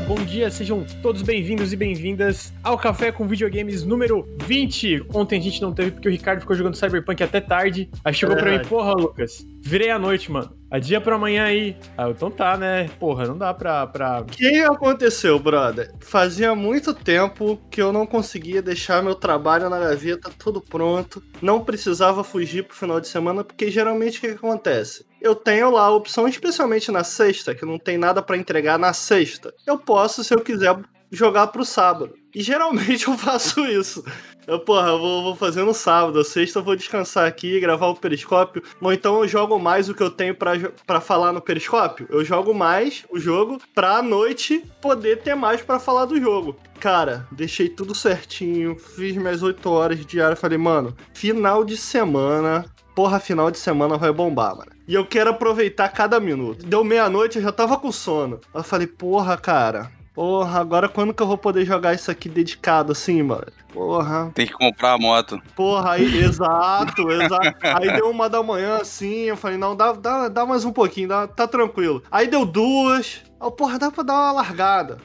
[0.00, 5.04] bom dia, sejam todos bem-vindos e bem-vindas ao Café com Videogames número 20.
[5.12, 7.90] Ontem a gente não teve porque o Ricardo ficou jogando Cyberpunk até tarde.
[8.02, 10.56] Aí chegou é pra mim, porra, Lucas, virei a noite, mano.
[10.70, 11.76] Adia pra amanhã aí.
[11.98, 12.88] Ah, então tá, né?
[12.98, 13.86] Porra, não dá pra.
[13.88, 14.20] pra...
[14.20, 15.92] O que aconteceu, brother?
[16.00, 21.22] Fazia muito tempo que eu não conseguia deixar meu trabalho na gaveta tudo pronto.
[21.42, 25.04] Não precisava fugir pro final de semana, porque geralmente o que acontece?
[25.20, 28.92] Eu tenho lá a opção, especialmente na sexta, que não tem nada para entregar na
[28.92, 29.54] sexta.
[29.66, 30.76] Eu posso, se eu quiser,
[31.10, 32.14] jogar pro sábado.
[32.34, 34.04] E geralmente eu faço isso.
[34.46, 37.96] Eu, porra, eu vou, vou fazer no sábado, sexta eu vou descansar aqui, gravar o
[37.96, 38.62] periscópio.
[38.80, 42.06] Ou então eu jogo mais o que eu tenho para falar no periscópio.
[42.10, 46.56] Eu jogo mais o jogo pra noite poder ter mais para falar do jogo.
[46.80, 50.40] Cara, deixei tudo certinho, fiz minhas 8 horas diárias.
[50.40, 52.64] Falei, mano, final de semana,
[53.00, 54.72] porra, final de semana vai bombar, mano.
[54.86, 56.66] E eu quero aproveitar cada minuto.
[56.66, 58.38] Deu meia-noite, eu já tava com sono.
[58.52, 62.92] Eu falei, porra, cara, Porra, agora quando que eu vou poder jogar isso aqui dedicado
[62.92, 63.46] assim, mano?
[63.72, 64.30] Porra.
[64.34, 65.40] Tem que comprar a moto.
[65.56, 67.56] Porra, aí, exato, exato.
[67.62, 71.08] Aí deu uma da manhã assim, eu falei, não, dá, dá, dá mais um pouquinho,
[71.08, 72.02] dá, tá tranquilo.
[72.10, 73.22] Aí deu duas.
[73.40, 74.98] Oh, porra, dá pra dar uma largada.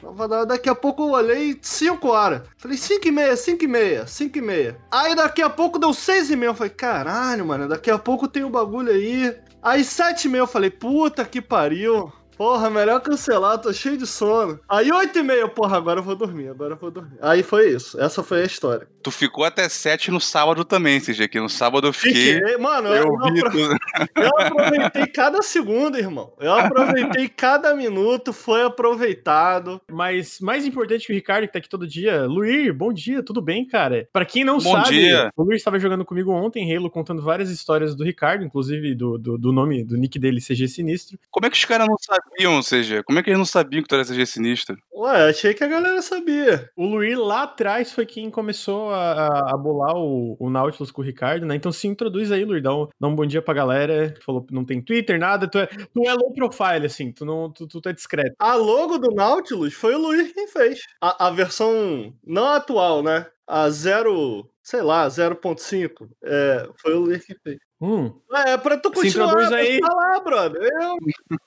[0.46, 2.42] Daqui a pouco eu olhei 5 horas.
[2.58, 4.78] Falei, 5 e meia, 5 e meia, 5 e meia.
[4.92, 6.50] Aí daqui a pouco deu 6 e meia.
[6.50, 9.34] Eu falei, caralho, mano, daqui a pouco tem o um bagulho aí.
[9.62, 12.12] Aí 7 e meia eu falei, puta que pariu.
[12.36, 14.60] Porra, melhor cancelar, tô cheio de sono.
[14.68, 17.16] Aí, oito e meia, porra, agora eu vou dormir, agora eu vou dormir.
[17.20, 18.86] Aí foi isso, essa foi a história.
[19.02, 22.34] Tu ficou até sete no sábado também, seja que no sábado eu fiquei.
[22.34, 23.60] fiquei mano, eu, eu, apro...
[24.16, 26.32] eu, aproveitei cada segundo, irmão.
[26.40, 29.80] Eu aproveitei cada minuto, foi aproveitado.
[29.90, 33.40] Mas mais importante que o Ricardo, que tá aqui todo dia, Luir, bom dia, tudo
[33.40, 34.08] bem, cara?
[34.12, 35.30] Pra quem não bom sabe, dia.
[35.36, 39.38] o Luir estava jogando comigo ontem, Halo, contando várias histórias do Ricardo, inclusive do, do,
[39.38, 41.18] do nome, do nick dele, CG Sinistro.
[41.30, 42.25] Como é que os caras não sabem?
[42.28, 44.76] Sabiam, ou seja, como é que eles não sabiam que tu era CG sinistro?
[44.94, 46.70] Ué, achei que a galera sabia.
[46.76, 51.04] O Luir lá atrás foi quem começou a, a bolar o, o, Nautilus com o
[51.04, 51.54] Ricardo, né?
[51.54, 54.14] Então se introduz aí, Luir, dá um, dá um bom dia pra galera.
[54.24, 57.50] Falou que não tem Twitter, nada, tu é, tu é low profile, assim, tu, não,
[57.50, 58.34] tu, tu, tu é discreto.
[58.38, 60.80] A logo do Nautilus foi o Luir quem fez.
[61.00, 63.26] A, a versão não atual, né?
[63.46, 66.08] A zero, sei lá, 0.5.
[66.24, 67.65] É, foi o Luir que fez.
[67.80, 68.12] Hum.
[68.32, 69.78] É, pra tu continuar se introduz aí.
[69.80, 70.62] falar, brother.
[70.62, 70.96] Eu...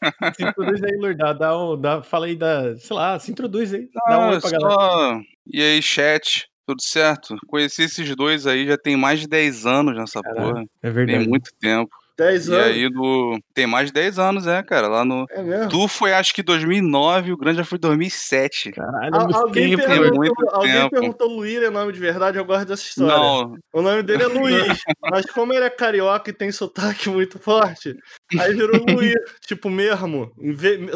[0.35, 1.17] se introduz aí, Lourdes.
[1.17, 2.77] Dá, dá, um, dá, fala aí da.
[2.77, 3.89] Sei lá, se introduz aí.
[4.07, 4.59] Dá um oi pra só...
[4.59, 5.21] galera.
[5.47, 6.47] E aí, chat?
[6.67, 7.35] Tudo certo?
[7.47, 10.65] Conheci esses dois aí já tem mais de 10 anos nessa Caralho, porra.
[10.83, 11.17] É verdade.
[11.17, 11.89] Tem muito tempo.
[12.19, 12.67] 10 anos.
[12.67, 13.39] E aí, do...
[13.53, 14.87] tem mais de 10 anos, é, cara.
[14.87, 15.25] Lá no.
[15.29, 15.69] É mesmo?
[15.69, 18.73] Tu foi, acho que 2009, o grande já foi 2007.
[18.73, 20.89] Caralho, Al alguém tempo, perguntou, muito alguém tempo.
[20.89, 23.15] perguntou Luir é nome de verdade, eu gosto dessa história.
[23.15, 23.57] Não.
[23.71, 27.95] O nome dele é Luiz, mas como ele é carioca e tem sotaque muito forte,
[28.37, 30.31] aí virou Luir, tipo mesmo.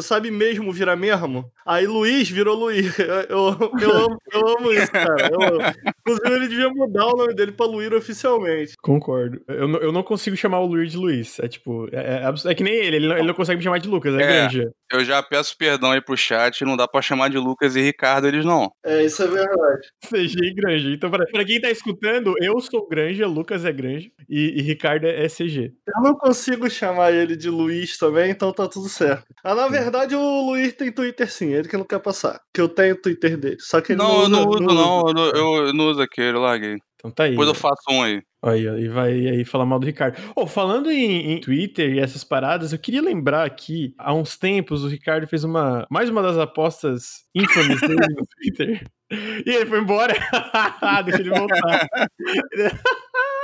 [0.02, 1.50] Sabe mesmo virar mesmo?
[1.64, 2.94] Aí Luiz virou Luir.
[3.28, 5.30] Eu, eu, eu, amo, eu amo isso, cara.
[5.32, 5.74] Eu amo.
[6.00, 8.74] Inclusive, ele devia mudar o nome dele pra Luir oficialmente.
[8.82, 9.40] Concordo.
[9.48, 11.14] Eu, eu não consigo chamar o Luir de Luiz.
[11.14, 11.38] Luiz.
[11.38, 13.78] É tipo, é, é, é que nem ele, ele não, ele não, consegue me chamar
[13.78, 14.70] de Lucas, é, é grande.
[14.94, 18.28] Eu já peço perdão aí pro chat, não dá pra chamar de Lucas e Ricardo
[18.28, 18.70] eles não.
[18.84, 19.88] É, isso é verdade.
[20.08, 20.88] CG e Granja.
[20.90, 25.08] Então, pra, pra, quem tá escutando, eu sou Granja, Lucas é Granja e, e Ricardo
[25.08, 25.72] é, CG.
[25.84, 29.24] Eu não consigo chamar ele de Luiz também, então tá tudo certo.
[29.42, 32.40] Ah, na verdade, o Luiz tem Twitter sim, ele que não quer passar.
[32.52, 33.56] Que eu tenho o Twitter dele.
[33.58, 36.00] Só que ele não, não usa, eu não uso, não, não eu, eu não uso
[36.00, 36.76] aquele, eu larguei.
[36.94, 37.30] Então tá aí.
[37.30, 38.22] Depois eu faço um aí.
[38.44, 40.18] Aí, aí vai aí falar mal do Ricardo.
[40.36, 44.84] Oh, falando em, em, Twitter e essas paradas, eu queria lembrar aqui, há uns tempos,
[44.84, 48.86] o Ricardo fez uma mais uma das apostas infames dele no Twitter.
[49.10, 50.12] E ele foi embora.
[51.06, 51.88] Deixa ele voltar.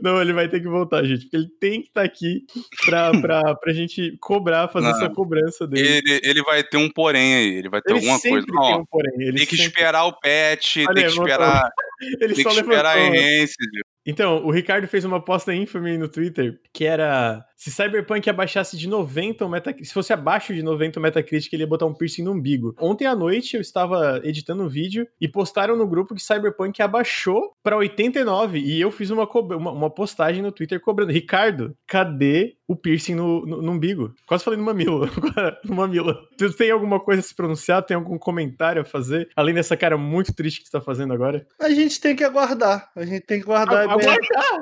[0.00, 2.46] Não, ele vai ter que voltar, gente, porque ele tem que estar tá aqui
[2.86, 5.88] pra, pra, pra gente cobrar, fazer não, essa cobrança dele.
[5.88, 8.46] Ele, ele vai ter um porém aí, ele vai ter ele alguma coisa.
[8.46, 9.62] Tem, um porém, tem que sempre...
[9.64, 11.70] esperar o Olha, tem que esperar.
[12.00, 13.56] Ele tem que esperar a Enhanced.
[14.06, 18.88] Então, o Ricardo fez uma aposta infame no Twitter, que era se Cyberpunk abaixasse de
[18.88, 22.22] 90 o Metacritic, se fosse abaixo de 90 o Metacritic, ele ia botar um piercing
[22.22, 22.72] no umbigo.
[22.78, 27.52] Ontem à noite eu estava editando um vídeo e postaram no grupo que Cyberpunk abaixou
[27.60, 31.10] para 89 e eu fiz uma, uma, uma, postagem no Twitter cobrando.
[31.10, 34.14] Ricardo, cadê o piercing no, no, no umbigo?
[34.24, 35.10] Quase falei no mamilo.
[35.64, 36.14] no mamilo.
[36.38, 37.82] Tu tem alguma coisa a se pronunciar?
[37.82, 39.28] Tem algum comentário a fazer?
[39.34, 41.44] Além dessa cara muito triste que você tá fazendo agora?
[41.60, 42.88] A gente tem que aguardar.
[42.94, 43.90] A gente tem que aguardar.
[43.90, 43.97] A,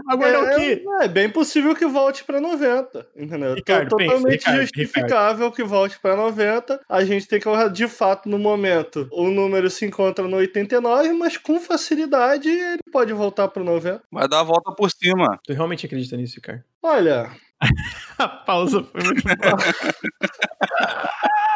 [0.09, 0.53] aguardar?
[0.53, 0.85] É, o quê?
[1.01, 3.55] É, é, bem possível que volte para 90, entendeu?
[3.55, 5.53] Ricardo, totalmente pensa, justificável Ricardo.
[5.53, 6.81] que volte para 90.
[6.89, 7.47] A gente tem que.
[7.71, 13.13] De fato, no momento, o número se encontra no 89, mas com facilidade ele pode
[13.13, 14.03] voltar para 90.
[14.11, 15.39] Vai dar a volta por cima.
[15.45, 16.63] Tu realmente acredita nisso, Ricardo?
[16.83, 17.31] Olha,
[18.19, 19.37] a pausa foi muito boa.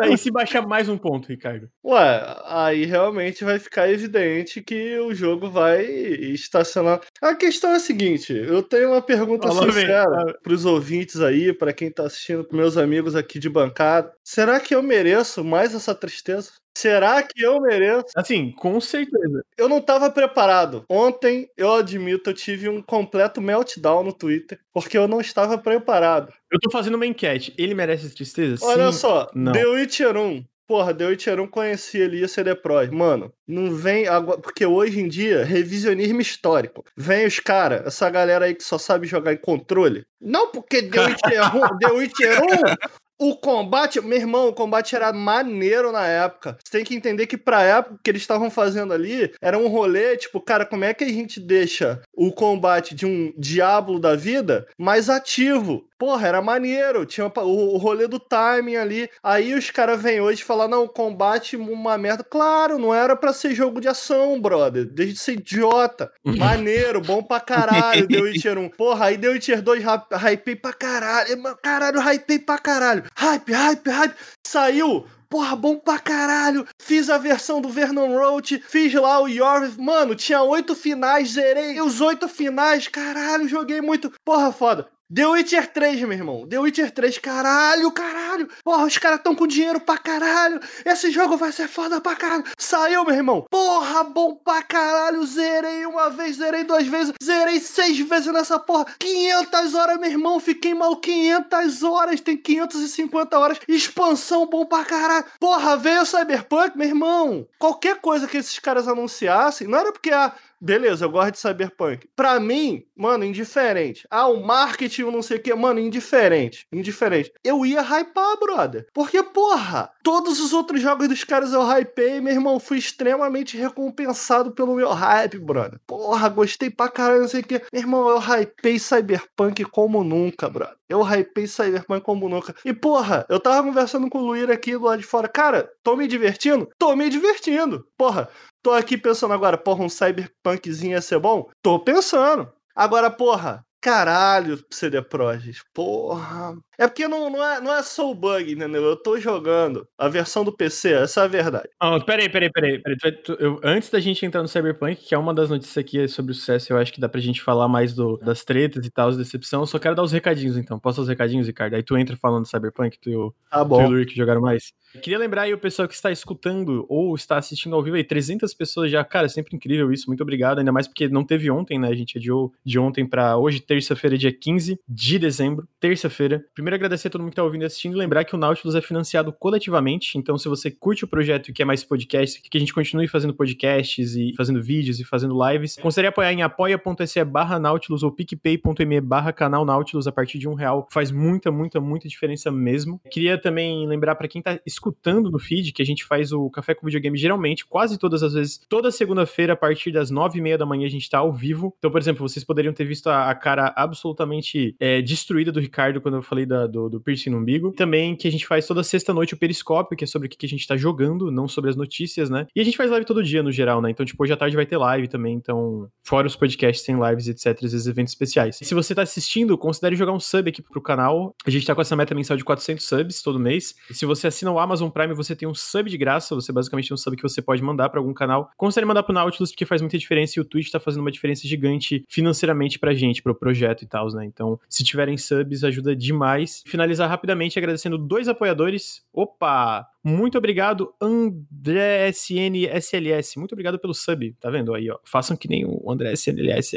[0.00, 1.68] Aí se baixar mais um ponto, Ricardo.
[1.84, 7.00] Ué, aí realmente vai ficar evidente que o jogo vai estacionar.
[7.22, 11.52] A questão é a seguinte: eu tenho uma pergunta Fala, sincera para os ouvintes aí,
[11.52, 14.12] para quem tá assistindo, pros meus amigos aqui de bancada.
[14.24, 16.52] Será que eu mereço mais essa tristeza?
[16.78, 18.06] Será que eu mereço?
[18.14, 19.42] Assim, com certeza.
[19.56, 20.84] Eu não estava preparado.
[20.88, 26.32] Ontem, eu admito, eu tive um completo meltdown no Twitter, porque eu não estava preparado.
[26.52, 27.52] Eu tô fazendo uma enquete.
[27.58, 28.64] Ele merece tristeza?
[28.64, 29.50] Olha Sim, só, não.
[29.50, 30.44] The Witcher 1.
[30.68, 32.90] Porra, The Witcher 1 conhecia CD Pros.
[32.90, 34.38] Mano, não vem agora.
[34.38, 36.84] Porque hoje em dia, revisionismo histórico.
[36.96, 40.06] Vem os caras, essa galera aí que só sabe jogar em controle.
[40.20, 45.12] Não porque The Witcher 1, The Witcher 1 o combate, meu irmão, o combate era
[45.12, 46.56] maneiro na época.
[46.62, 50.16] Você tem que entender que pra época que eles estavam fazendo ali, era um rolê,
[50.16, 54.66] tipo, cara, como é que a gente deixa o combate de um diabo da vida
[54.78, 55.88] mais ativo?
[55.98, 59.10] Porra, era maneiro, tinha o, rolê do timing ali.
[59.20, 62.22] Aí os caras vêm hoje falar, não, o combate uma merda.
[62.22, 64.84] Claro, não era pra ser jogo de ação, brother.
[64.84, 66.12] Desde de ser idiota.
[66.22, 68.68] Maneiro, bom pra caralho, The Witcher 1.
[68.70, 69.82] Porra, aí The Witcher 2
[70.12, 71.56] hypei pra caralho.
[71.60, 73.07] Caralho, hypei pra caralho.
[73.16, 74.14] Hype, hype, hype.
[74.46, 75.06] Saiu.
[75.28, 76.66] Porra, bom pra caralho.
[76.80, 79.70] Fiz a versão do Vernon Roach, fiz lá o Your.
[79.78, 82.88] Mano, tinha oito finais, zerei os oito finais.
[82.88, 84.10] Caralho, joguei muito.
[84.24, 84.88] Porra, foda.
[85.10, 86.46] The Witcher 3, meu irmão.
[86.46, 88.46] The Witcher 3, caralho, caralho.
[88.62, 90.60] Porra, os caras tão com dinheiro pra caralho.
[90.84, 92.44] Esse jogo vai ser foda pra caralho.
[92.58, 93.46] Saiu, meu irmão.
[93.50, 95.24] Porra, bom pra caralho.
[95.26, 98.84] Zerei uma vez, zerei duas vezes, zerei seis vezes nessa porra.
[98.98, 100.38] 500 horas, meu irmão.
[100.38, 102.20] Fiquei mal 500 horas.
[102.20, 103.58] Tem 550 horas.
[103.66, 105.24] Expansão bom pra caralho.
[105.40, 107.48] Porra, veio o Cyberpunk, meu irmão.
[107.58, 110.26] Qualquer coisa que esses caras anunciassem, não era porque a.
[110.26, 112.08] Ah, Beleza, eu gosto de Cyberpunk.
[112.16, 114.06] Pra mim, mano, indiferente.
[114.10, 116.66] Ah, o marketing, não sei o que, mano, indiferente.
[116.72, 117.32] Indiferente.
[117.44, 118.86] Eu ia hypar, brother.
[118.92, 124.52] Porque, porra, todos os outros jogos dos caras eu hypei, meu irmão, fui extremamente recompensado
[124.52, 125.78] pelo meu hype, brother.
[125.86, 127.60] Porra, gostei pra caralho, não sei o que.
[127.70, 130.74] Meu irmão, eu hypei Cyberpunk como nunca, brother.
[130.88, 132.54] Eu hypei Cyberpunk como nunca.
[132.64, 135.28] E, porra, eu tava conversando com o Luir aqui do lado de fora.
[135.28, 136.66] Cara, tô me divertindo?
[136.78, 137.86] Tô me divertindo.
[137.94, 138.30] Porra,
[138.62, 141.48] Tô aqui pensando agora, porra, um cyberpunkzinho ia ser bom?
[141.62, 142.50] Tô pensando.
[142.74, 146.56] Agora, porra, caralho, CD Projekt, porra.
[146.78, 148.84] É porque não, não, é, não é Soul Bug, entendeu?
[148.84, 151.68] Eu tô jogando a versão do PC, essa é a verdade.
[151.82, 152.80] Oh, peraí, peraí, peraí.
[152.80, 153.22] peraí.
[153.40, 156.34] Eu, antes da gente entrar no Cyberpunk, que é uma das notícias aqui sobre o
[156.36, 159.16] sucesso, eu acho que dá pra gente falar mais do, das tretas e tal, as
[159.16, 159.62] decepção.
[159.62, 160.78] Eu só quero dar os recadinhos, então.
[160.78, 161.74] Posso dar os recadinhos, Ricardo?
[161.74, 163.84] Aí tu entra falando do Cyberpunk, tu, e tá bom.
[163.88, 164.72] tu e o que jogaram mais.
[164.94, 168.04] Eu queria lembrar aí o pessoal que está escutando ou está assistindo ao vivo aí,
[168.04, 169.04] 300 pessoas já.
[169.04, 170.58] Cara, é sempre incrível isso, muito obrigado.
[170.58, 171.88] Ainda mais porque não teve ontem, né?
[171.88, 176.44] A gente adiou de ontem para hoje, terça-feira, dia 15 de dezembro, terça-feira.
[176.54, 178.74] Primeiro agradecer a todo mundo que tá ouvindo e assistindo e lembrar que o Nautilus
[178.74, 180.18] é financiado coletivamente.
[180.18, 183.34] Então, se você curte o projeto e quer mais podcasts, que a gente continue fazendo
[183.34, 189.00] podcasts e fazendo vídeos e fazendo lives, considere apoiar em apoia.se barra Nautilus ou picpay.me
[189.00, 190.86] barra canal Nautilus a partir de um real.
[190.90, 193.00] Faz muita, muita, muita diferença mesmo.
[193.10, 196.74] Queria também lembrar para quem tá escutando no feed que a gente faz o Café
[196.74, 200.58] com Videogame geralmente, quase todas as vezes, toda segunda-feira, a partir das nove e meia
[200.58, 201.74] da manhã, a gente tá ao vivo.
[201.78, 206.00] Então, por exemplo, vocês poderiam ter visto a, a cara absolutamente é, destruída do Ricardo
[206.00, 207.72] quando eu falei da, do, do piercing no umbigo.
[207.72, 210.48] Também que a gente faz toda sexta-noite o Periscópio, que é sobre o que a
[210.48, 212.46] gente tá jogando, não sobre as notícias, né?
[212.54, 213.90] E a gente faz live todo dia, no geral, né?
[213.90, 217.28] Então, tipo, hoje à tarde vai ter live também, então, fora os podcasts, tem lives,
[217.28, 218.60] etc, esses eventos especiais.
[218.60, 221.34] E se você tá assistindo, considere jogar um sub aqui pro canal.
[221.46, 223.74] A gente tá com essa meta mensal de 400 subs todo mês.
[223.90, 226.88] E se você assina o Amazon Prime, você tem um sub de graça, você basicamente
[226.88, 228.50] tem um sub que você pode mandar para algum canal.
[228.56, 231.46] Considere mandar pro Nautilus, porque faz muita diferença e o Twitch tá fazendo uma diferença
[231.46, 234.24] gigante financeiramente pra gente, pro projeto e tal, né?
[234.24, 236.47] Então, se tiverem subs, ajuda demais.
[236.66, 239.04] Finalizar rapidamente agradecendo dois apoiadores.
[239.12, 239.86] Opa!
[240.08, 243.36] Muito obrigado, André SN SLS.
[243.36, 244.96] Muito obrigado pelo sub, tá vendo aí, ó.
[245.04, 246.70] Façam que nem o André SLS,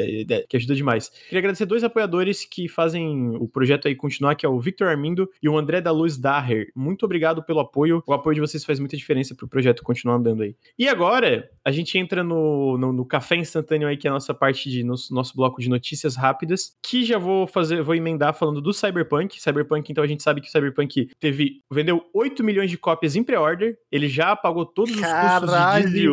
[0.46, 1.08] que ajuda demais.
[1.08, 5.30] Queria agradecer dois apoiadores que fazem o projeto aí continuar, que é o Victor Armindo
[5.42, 6.70] e o André da Luz Daher.
[6.76, 8.02] Muito obrigado pelo apoio.
[8.06, 10.54] O apoio de vocês faz muita diferença pro projeto continuar andando aí.
[10.78, 14.34] E agora, a gente entra no, no, no café instantâneo aí, que é a nossa
[14.34, 18.60] parte de nosso, nosso bloco de notícias rápidas, que já vou fazer, vou emendar falando
[18.60, 19.40] do Cyberpunk.
[19.40, 23.21] Cyberpunk, então a gente sabe que o Cyberpunk teve vendeu 8 milhões de cópias em
[23.24, 25.84] pré-order, ele já pagou todos os Caralho.
[25.84, 26.08] custos de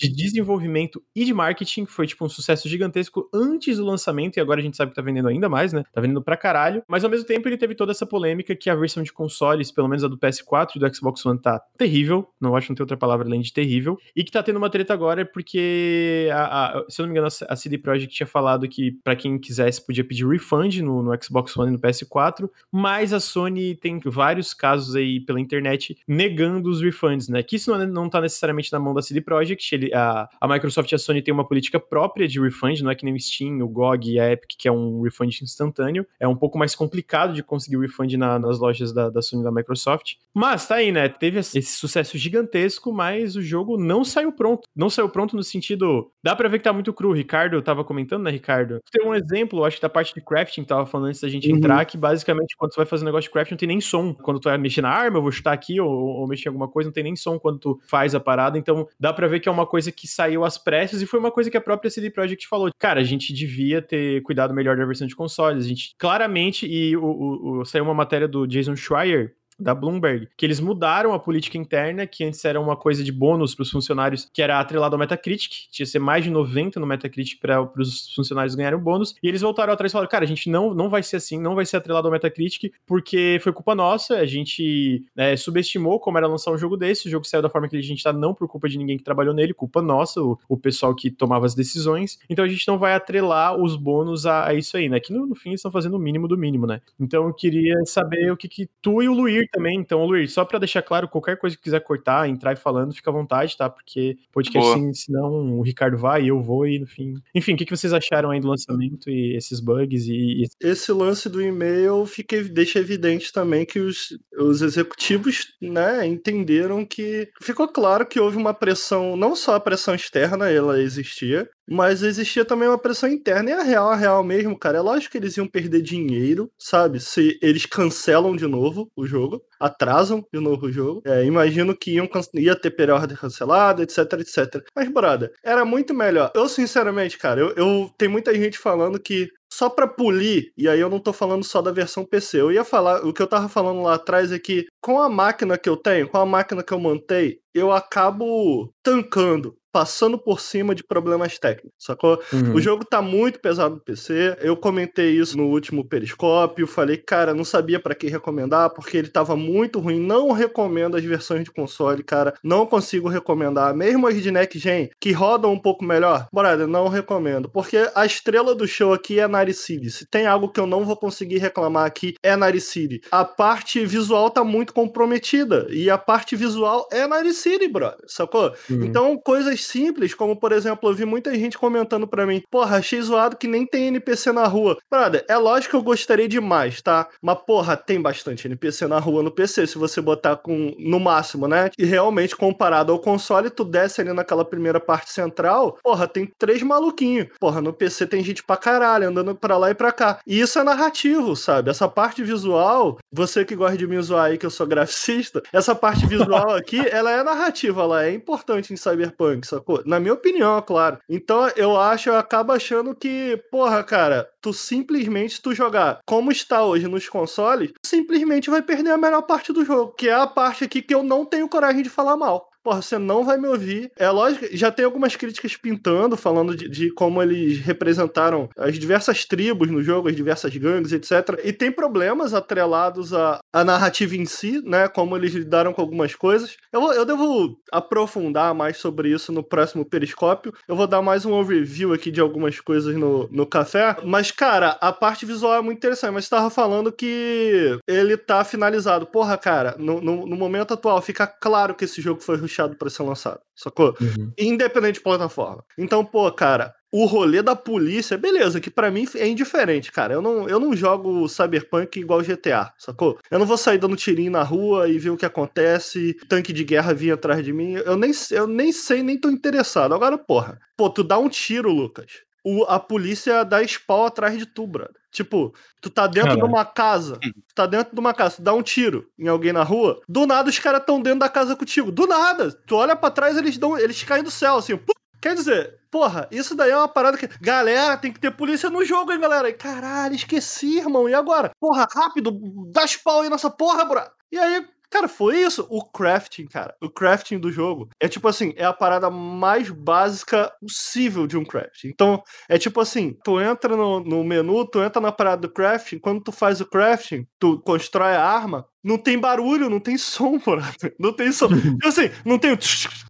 [0.00, 4.60] de desenvolvimento e de marketing, foi tipo um sucesso gigantesco antes do lançamento, e agora
[4.60, 5.84] a gente sabe que tá vendendo ainda mais, né?
[5.92, 6.82] Tá vendendo pra caralho.
[6.88, 9.88] Mas ao mesmo tempo ele teve toda essa polêmica que a versão de consoles, pelo
[9.88, 12.28] menos a do PS4 e do Xbox One, tá terrível.
[12.40, 13.98] Não acho que não tem outra palavra além de terrível.
[14.16, 17.32] E que tá tendo uma treta agora porque, a, a, se eu não me engano,
[17.48, 21.56] a CD Projekt tinha falado que para quem quisesse podia pedir refund no, no Xbox
[21.56, 26.80] One e no PS4, mas a Sony tem vários casos aí pela internet negando os
[26.80, 27.42] refunds, né?
[27.42, 30.48] Que isso não, é, não tá necessariamente na mão da CD Projekt, ele, a, a
[30.48, 33.20] Microsoft e a Sony tem uma política própria de refund, não é que nem o
[33.20, 36.06] Steam, o GOG e a Epic, que é um refund instantâneo.
[36.18, 39.42] É um pouco mais complicado de conseguir o refund na, nas lojas da, da Sony
[39.42, 40.14] e da Microsoft.
[40.34, 41.08] Mas tá aí, né?
[41.08, 44.68] Teve esse sucesso gigantesco, mas o jogo não saiu pronto.
[44.74, 46.10] Não saiu pronto no sentido.
[46.22, 47.10] Dá pra ver que tá muito cru.
[47.10, 48.78] O Ricardo tava comentando, né, Ricardo?
[48.90, 51.56] Tem um exemplo, acho que da parte de crafting, tava falando antes da gente uhum.
[51.56, 54.14] entrar, que basicamente quando você vai fazer um negócio de crafting não tem nem som.
[54.14, 56.68] Quando tu vai mexer na arma, eu vou chutar aqui, ou, ou mexer em alguma
[56.68, 58.58] coisa, não tem nem som quando tu faz a parada.
[58.58, 61.30] Então dá pra ver que é uma coisa que saiu às pressas e foi uma
[61.30, 62.70] coisa que a própria CD Projekt falou.
[62.78, 65.64] Cara, a gente devia ter cuidado melhor da versão de consoles.
[65.64, 70.28] A gente claramente, e o, o, o saiu uma matéria do Jason Schreier, da Bloomberg,
[70.36, 73.70] que eles mudaram a política interna, que antes era uma coisa de bônus para os
[73.70, 77.62] funcionários, que era atrelado ao Metacritic, tinha que ser mais de 90 no Metacritic para
[77.76, 80.74] os funcionários ganharem um bônus, e eles voltaram atrás e falaram, cara, a gente não,
[80.74, 84.26] não vai ser assim, não vai ser atrelado ao Metacritic, porque foi culpa nossa, a
[84.26, 87.76] gente é, subestimou como era lançar um jogo desse, o jogo saiu da forma que
[87.76, 90.56] a gente tá, não por culpa de ninguém que trabalhou nele, culpa nossa, o, o
[90.56, 94.54] pessoal que tomava as decisões, então a gente não vai atrelar os bônus a, a
[94.54, 96.80] isso aí, né, que no, no fim estão fazendo o mínimo do mínimo, né.
[96.98, 99.78] Então eu queria saber o que que tu e o Luir também.
[99.78, 103.10] Então, Luiz, só para deixar claro, qualquer coisa que quiser cortar, entrar e falando, fica
[103.10, 103.68] à vontade, tá?
[103.68, 107.14] Porque podcast, assim, senão o Ricardo vai e eu vou e no fim.
[107.34, 110.44] Enfim, o que, que vocês acharam aí do lançamento e esses bugs e.
[110.60, 117.28] Esse lance do e-mail fica, deixa evidente também que os, os executivos, né, entenderam que.
[117.42, 122.44] Ficou claro que houve uma pressão, não só a pressão externa, ela existia, mas existia
[122.44, 124.78] também uma pressão interna, e a real, a real mesmo, cara.
[124.78, 126.98] É lógico que eles iam perder dinheiro, sabe?
[126.98, 131.02] Se eles cancelam de novo o jogo, atrasam de novo o jogo.
[131.04, 134.64] É, imagino que iam, ia ter pré-order cancelada, etc, etc.
[134.74, 136.32] Mas, brother, era muito melhor.
[136.34, 140.78] Eu, sinceramente, cara, eu, eu tem muita gente falando que só para polir, e aí
[140.78, 142.40] eu não tô falando só da versão PC.
[142.40, 145.58] Eu ia falar, o que eu tava falando lá atrás é que com a máquina
[145.58, 150.74] que eu tenho, com a máquina que eu montei, eu acabo tancando passando por cima
[150.74, 152.20] de problemas técnicos, sacou?
[152.32, 152.54] Uhum.
[152.54, 154.36] O jogo tá muito pesado no PC.
[154.40, 159.08] Eu comentei isso no último periscópio, falei, cara, não sabia para que recomendar, porque ele
[159.08, 160.00] tava muito ruim.
[160.00, 162.34] Não recomendo as versões de console, cara.
[162.42, 163.74] Não consigo recomendar.
[163.74, 167.48] Mesmo as de Next Gen, que rodam um pouco melhor, brother, não recomendo.
[167.48, 169.90] Porque a estrela do show aqui é Naricide.
[169.90, 173.00] Se tem algo que eu não vou conseguir reclamar aqui, é Naricide.
[173.10, 175.66] A parte visual tá muito comprometida.
[175.70, 178.52] E a parte visual é Naricide, brother, sacou?
[178.68, 178.84] Uhum.
[178.84, 183.00] Então, coisas simples, como por exemplo, eu vi muita gente comentando para mim, porra, achei
[183.00, 184.78] zoado que nem tem NPC na rua.
[184.90, 187.08] Brother, é lógico que eu gostaria demais, tá?
[187.22, 191.46] Mas porra, tem bastante NPC na rua no PC, se você botar com no máximo,
[191.46, 191.70] né?
[191.78, 196.62] E realmente comparado ao console, tu desce ali naquela primeira parte central, porra, tem três
[196.62, 197.28] maluquinhos.
[197.38, 200.20] Porra, no PC tem gente pra caralho andando pra lá e pra cá.
[200.26, 201.70] E isso é narrativo, sabe?
[201.70, 205.74] Essa parte visual, você que gosta de me zoar aí que eu sou graficista, essa
[205.74, 209.82] parte visual aqui, ela é narrativa, ela é importante em Cyberpunk, sacou?
[209.84, 210.98] Na minha opinião, é claro.
[211.08, 216.64] Então eu acho, eu acabo achando que, porra, cara, tu simplesmente, tu jogar como está
[216.64, 220.64] hoje nos consoles, simplesmente vai perder a melhor parte do jogo, que é a parte
[220.64, 223.90] aqui que eu não tenho coragem de falar mal porra, você não vai me ouvir.
[223.96, 229.24] É lógico, já tem algumas críticas pintando, falando de, de, como eles representaram as diversas
[229.24, 231.40] tribos no jogo, as diversas gangues, etc.
[231.44, 234.88] E tem problemas atrelados à, à narrativa em si, né?
[234.88, 236.56] Como eles lidaram com algumas coisas.
[236.72, 240.52] Eu, eu devo aprofundar mais sobre isso no próximo periscópio.
[240.68, 243.96] Eu vou dar mais um overview aqui de algumas coisas no, no café.
[244.04, 246.12] Mas, cara, a parte visual é muito interessante.
[246.12, 249.06] Mas você tava falando que ele tá finalizado.
[249.06, 252.90] Porra, cara, no, no, no momento atual fica claro que esse jogo foi rushado para
[252.90, 253.94] ser lançado, sacou?
[254.00, 254.32] Uhum.
[254.36, 255.64] Independente de plataforma.
[255.78, 260.14] Então, pô, cara, o rolê da polícia, beleza, que para mim é indiferente, cara.
[260.14, 263.18] Eu não, eu não jogo Cyberpunk igual GTA, sacou?
[263.30, 266.64] Eu não vou sair dando tirinho na rua e ver o que acontece, tanque de
[266.64, 267.74] guerra vir atrás de mim.
[267.74, 269.94] Eu nem, eu nem sei, nem tô interessado.
[269.94, 272.10] Agora, porra, pô, tu dá um tiro, Lucas.
[272.44, 274.99] O, a polícia dá spawn atrás de tu, brother.
[275.10, 276.46] Tipo, tu tá dentro Caramba.
[276.46, 277.32] de uma casa, hum.
[277.48, 280.24] tu tá dentro de uma casa, tu dá um tiro em alguém na rua, do
[280.24, 281.90] nada os caras tão dentro da casa contigo.
[281.90, 282.52] Do nada!
[282.52, 284.78] Tu olha para trás, eles dão, eles caem do céu, assim.
[285.20, 287.28] Quer dizer, porra, isso daí é uma parada que.
[287.40, 289.50] Galera, tem que ter polícia no jogo, hein, galera?
[289.50, 291.08] E, caralho, esqueci, irmão.
[291.08, 291.50] E agora?
[291.60, 292.32] Porra, rápido,
[292.72, 294.00] dá spawn aí nessa porra, bro.
[294.32, 295.66] E aí, Cara, foi isso.
[295.70, 296.74] O crafting, cara.
[296.80, 301.44] O crafting do jogo é tipo assim, é a parada mais básica possível de um
[301.44, 301.88] crafting.
[301.88, 305.98] Então, é tipo assim, tu entra no, no menu, tu entra na parada do crafting,
[305.98, 310.40] quando tu faz o crafting, tu constrói a arma, não tem barulho, não tem som,
[310.44, 310.62] mano.
[310.98, 311.48] Não tem som.
[311.54, 312.56] Tipo assim, não tem.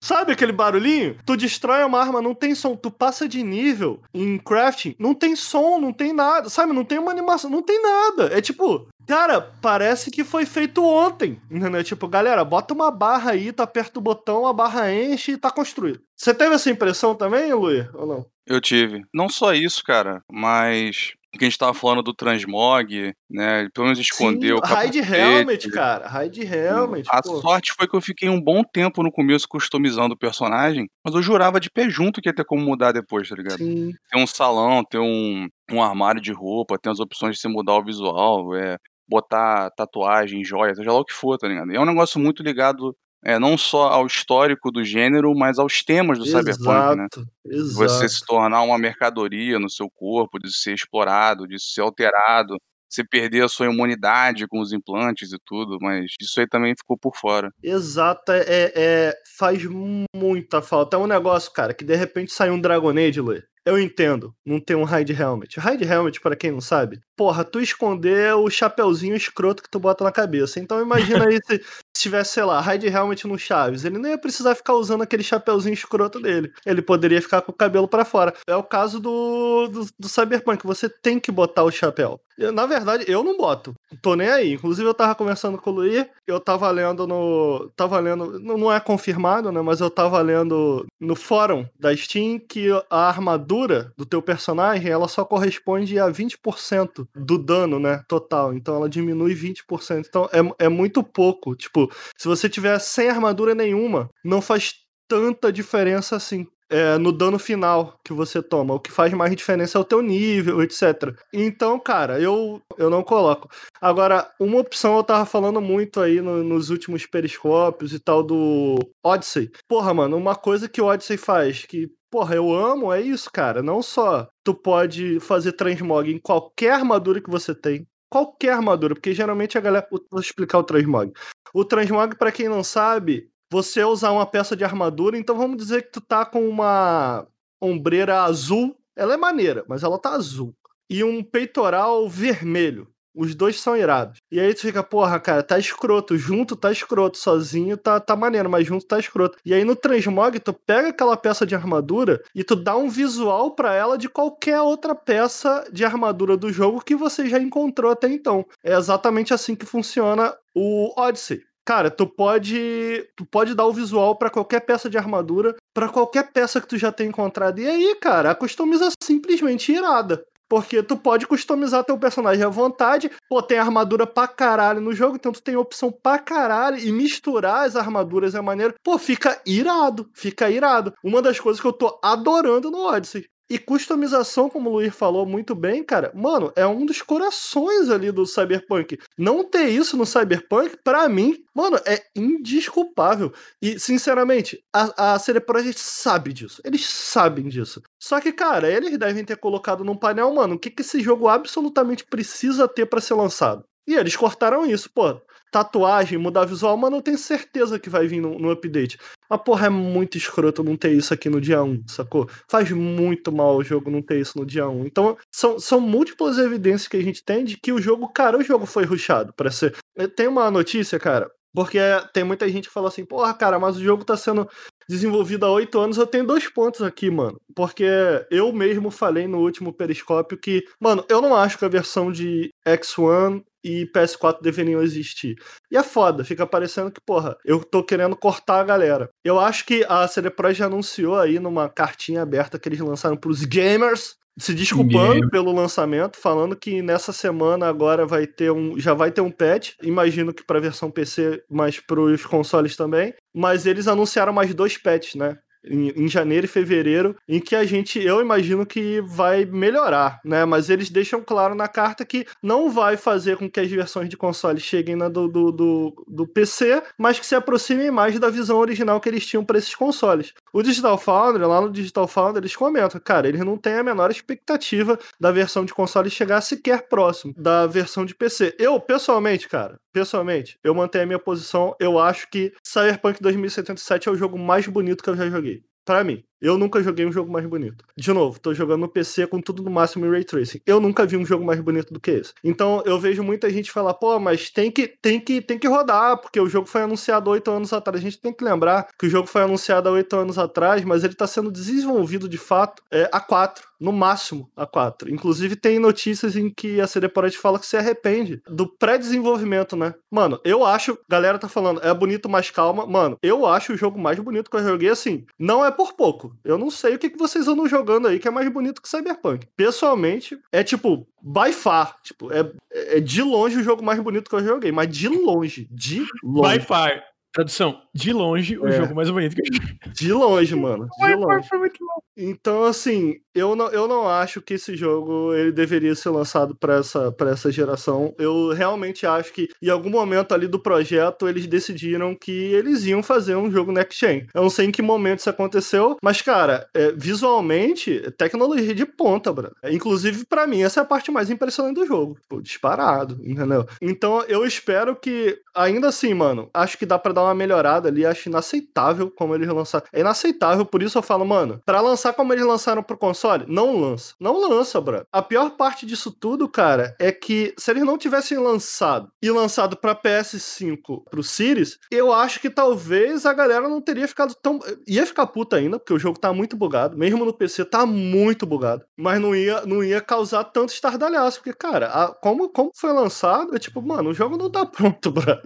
[0.00, 1.16] Sabe aquele barulhinho?
[1.24, 2.74] Tu destrói uma arma, não tem som.
[2.76, 6.48] Tu passa de nível em crafting, não tem som, não tem nada.
[6.48, 6.72] Sabe?
[6.72, 8.30] Não tem uma animação, não tem nada.
[8.36, 11.82] É tipo, Cara, parece que foi feito ontem, entendeu?
[11.82, 15.50] Tipo, galera, bota uma barra aí, tá perto do botão, a barra enche e tá
[15.50, 16.00] construído.
[16.16, 18.26] Você teve essa impressão também, Luiz, ou não?
[18.46, 19.02] Eu tive.
[19.12, 23.68] Não só isso, cara, mas que a gente tava falando do transmog, né?
[23.72, 26.24] Pelo menos escondeu Sim, Hide Helmet, cara.
[26.24, 27.08] Hide Helmet.
[27.10, 27.40] A pô.
[27.40, 31.22] sorte foi que eu fiquei um bom tempo no começo customizando o personagem, mas eu
[31.22, 33.58] jurava de pé junto que ia ter como mudar depois, tá ligado?
[33.58, 33.92] Sim.
[34.10, 37.74] Tem um salão, tem um, um armário de roupa, tem as opções de você mudar
[37.74, 38.76] o visual, é,
[39.08, 41.72] botar tatuagem, joia, seja lá o que for, tá ligado?
[41.72, 45.82] E é um negócio muito ligado é, não só ao histórico do gênero, mas aos
[45.82, 47.06] temas do exato, cyberpunk, né?
[47.46, 47.74] Exato.
[47.74, 52.56] Você se tornar uma mercadoria no seu corpo, de ser explorado, de ser alterado,
[52.88, 56.98] você perder a sua imunidade com os implantes e tudo, mas isso aí também ficou
[56.98, 57.52] por fora.
[57.62, 59.64] Exato, é, é, faz
[60.12, 60.96] muita falta.
[60.96, 63.42] É um negócio, cara, que de repente sai um Dragon Age, Lê.
[63.64, 65.60] Eu entendo, não tem um Hide Helmet.
[65.60, 70.02] Hide Helmet, para quem não sabe, porra, tu esconder o chapeuzinho escroto que tu bota
[70.02, 70.58] na cabeça.
[70.58, 71.62] Então imagina aí se
[72.02, 75.74] tivesse, sei lá, Hide Helmet no Chaves, ele não ia precisar ficar usando aquele chapeuzinho
[75.74, 76.52] escroto dele.
[76.64, 78.34] Ele poderia ficar com o cabelo para fora.
[78.46, 82.20] É o caso do, do, do Cyberpunk, você tem que botar o chapéu.
[82.40, 83.74] Eu, na verdade, eu não boto.
[84.00, 84.54] Tô nem aí.
[84.54, 87.70] Inclusive, eu tava conversando com o Luiz, eu tava lendo no.
[87.76, 88.40] Tava lendo.
[88.40, 89.60] Não é confirmado, né?
[89.60, 95.06] Mas eu tava lendo no fórum da Steam que a armadura do teu personagem ela
[95.06, 98.02] só corresponde a 20% do dano, né?
[98.08, 98.54] Total.
[98.54, 100.06] Então ela diminui 20%.
[100.08, 101.54] Então é, é muito pouco.
[101.54, 104.72] Tipo, se você tiver sem armadura nenhuma, não faz
[105.08, 106.46] tanta diferença assim.
[106.72, 108.74] É, no dano final que você toma.
[108.74, 111.12] O que faz mais diferença é o teu nível, etc.
[111.34, 113.48] Então, cara, eu, eu não coloco.
[113.80, 118.76] Agora, uma opção eu tava falando muito aí no, nos últimos periscópios e tal do
[119.04, 119.50] Odyssey.
[119.68, 123.62] Porra, mano, uma coisa que o Odyssey faz, que porra, eu amo, é isso, cara.
[123.62, 129.14] Não só tu pode fazer transmog em qualquer armadura que você tem, qualquer armadura, porque
[129.14, 129.88] geralmente a galera.
[130.10, 131.12] Vou explicar o transmog.
[131.54, 135.82] O transmog, para quem não sabe, você usar uma peça de armadura, então vamos dizer
[135.82, 137.26] que tu tá com uma
[137.60, 140.54] ombreira azul, ela é maneira, mas ela tá azul.
[140.88, 142.88] E um peitoral vermelho.
[143.14, 144.18] Os dois são irados.
[144.30, 146.16] E aí tu fica, porra, cara, tá escroto.
[146.16, 147.18] Junto tá escroto.
[147.18, 149.38] Sozinho tá, tá maneiro, mas junto tá escroto.
[149.44, 153.52] E aí no transmog, tu pega aquela peça de armadura e tu dá um visual
[153.54, 158.08] para ela de qualquer outra peça de armadura do jogo que você já encontrou até
[158.08, 158.44] então.
[158.62, 161.42] É exatamente assim que funciona o Odyssey.
[161.64, 166.32] Cara, tu pode, tu pode dar o visual para qualquer peça de armadura, para qualquer
[166.32, 167.60] peça que tu já tenha encontrado.
[167.60, 170.24] E aí, cara, a customização simplesmente irada.
[170.50, 173.08] Porque tu pode customizar teu personagem à vontade.
[173.28, 176.76] Pô, tem armadura pra caralho no jogo, então tu tem opção pra caralho.
[176.76, 178.74] E misturar as armaduras é maneiro.
[178.82, 180.10] Pô, fica irado.
[180.12, 180.92] Fica irado.
[181.04, 183.24] Uma das coisas que eu tô adorando no Odyssey.
[183.50, 188.12] E customização, como o Luiz falou muito bem, cara, mano, é um dos corações ali
[188.12, 188.96] do Cyberpunk.
[189.18, 193.32] Não ter isso no Cyberpunk, para mim, mano, é indisculpável.
[193.60, 196.62] E, sinceramente, a, a CD Projekt sabe disso.
[196.64, 197.82] Eles sabem disso.
[197.98, 201.26] Só que, cara, eles devem ter colocado num painel, mano, o que, que esse jogo
[201.26, 203.64] absolutamente precisa ter para ser lançado.
[203.84, 208.20] E eles cortaram isso, pô tatuagem, mudar visual, mano, eu tenho certeza que vai vir
[208.20, 208.98] no, no, update.
[209.28, 212.28] Mas, porra, é muito escroto não ter isso aqui no dia 1, sacou?
[212.48, 214.86] Faz muito mal o jogo não ter isso no dia 1.
[214.86, 218.42] Então, são, são múltiplas evidências que a gente tem de que o jogo, cara, o
[218.42, 219.74] jogo foi ruxado para ser.
[220.16, 221.78] Tem uma notícia, cara, porque
[222.12, 224.48] tem muita gente que fala assim, porra, cara, mas o jogo tá sendo
[224.88, 225.98] desenvolvido há oito anos.
[225.98, 227.40] Eu tenho dois pontos aqui, mano.
[227.54, 227.84] Porque
[228.30, 232.50] eu mesmo falei no último periscópio que, mano, eu não acho que a versão de
[232.66, 235.36] X1 e PS4 deveriam existir.
[235.70, 239.10] E é foda, fica parecendo que, porra, eu tô querendo cortar a galera.
[239.24, 243.16] Eu acho que a CD Projekt já anunciou aí numa cartinha aberta que eles lançaram
[243.16, 248.94] pros gamers se desculpando pelo lançamento, falando que nessa semana agora vai ter um, já
[248.94, 253.14] vai ter um patch, imagino que para versão PC, mas para os consoles também.
[253.34, 255.38] Mas eles anunciaram mais dois patches, né?
[255.64, 260.44] Em, em, janeiro e fevereiro, em que a gente, eu imagino que vai melhorar, né?
[260.44, 264.16] Mas eles deixam claro na carta que não vai fazer com que as versões de
[264.16, 268.58] console cheguem na do, do, do, do PC, mas que se aproximem mais da visão
[268.58, 270.32] original que eles tinham para esses consoles.
[270.52, 274.10] O Digital Foundry, lá no Digital Foundry, eles comentam, cara, eles não têm a menor
[274.10, 278.54] expectativa da versão de console chegar sequer próximo da versão de PC.
[278.58, 281.74] Eu, pessoalmente, cara, pessoalmente, eu mantenho a minha posição.
[281.78, 285.59] Eu acho que Cyberpunk 2077 é o jogo mais bonito que eu já joguei.
[285.84, 286.24] Para mim.
[286.40, 287.84] Eu nunca joguei um jogo mais bonito.
[287.96, 290.60] De novo, tô jogando no PC com tudo no máximo em Ray Tracing.
[290.66, 292.32] Eu nunca vi um jogo mais bonito do que esse.
[292.42, 296.16] Então eu vejo muita gente falar, pô, mas tem que, tem que, tem que rodar,
[296.18, 298.00] porque o jogo foi anunciado oito anos atrás.
[298.00, 301.04] A gente tem que lembrar que o jogo foi anunciado há oito anos atrás, mas
[301.04, 305.10] ele tá sendo desenvolvido de fato é, a quatro, no máximo a quatro.
[305.10, 309.94] Inclusive tem notícias em que a CD Projekt fala que se arrepende do pré-desenvolvimento, né?
[310.10, 312.86] Mano, eu acho, galera tá falando, é bonito, mas calma.
[312.86, 315.24] Mano, eu acho o jogo mais bonito que eu joguei assim.
[315.38, 316.29] Não é por pouco.
[316.44, 318.88] Eu não sei o que, que vocês andam jogando aí que é mais bonito que
[318.88, 319.46] Cyberpunk.
[319.56, 321.96] Pessoalmente, é tipo, by far.
[322.02, 324.72] Tipo, é, é de longe o jogo mais bonito que eu joguei.
[324.72, 325.68] Mas de longe.
[325.70, 326.58] De longe.
[326.58, 327.09] By far.
[327.32, 328.72] Tradução, de longe, o é.
[328.72, 329.92] jogo mais bonito que eu.
[329.92, 330.88] De longe, mano.
[330.98, 331.48] De longe.
[331.48, 332.02] Foi muito bom.
[332.16, 336.76] Então, assim, eu não, eu não acho que esse jogo ele deveria ser lançado para
[336.76, 338.14] essa, pra essa geração.
[338.18, 343.02] Eu realmente acho que em algum momento ali do projeto eles decidiram que eles iam
[343.02, 344.26] fazer um jogo next gen.
[344.34, 349.32] Eu não sei em que momento isso aconteceu, mas cara, é, visualmente, tecnologia de ponta,
[349.32, 349.50] bro.
[349.64, 353.66] Inclusive para mim essa é a parte mais impressionante do jogo, Pô, disparado, entendeu?
[353.80, 358.04] Então eu espero que ainda assim, mano, acho que dá para dar uma melhorada ali,
[358.04, 359.84] acho inaceitável como eles lançaram.
[359.92, 363.44] É inaceitável, por isso eu falo, mano, para lançar como eles lançaram pro console?
[363.48, 364.14] Não lança.
[364.20, 365.04] Não lança, bro.
[365.12, 369.76] A pior parte disso tudo, cara, é que se eles não tivessem lançado e lançado
[369.76, 374.58] pra PS5 pro Series, eu acho que talvez a galera não teria ficado tão.
[374.86, 376.96] Ia ficar puta ainda, porque o jogo tá muito bugado.
[376.96, 378.84] Mesmo no PC tá muito bugado.
[378.96, 381.38] Mas não ia, não ia causar tanto estardalhaço.
[381.38, 385.10] Porque, cara, a, como, como foi lançado, é tipo, mano, o jogo não tá pronto,
[385.10, 385.39] bro.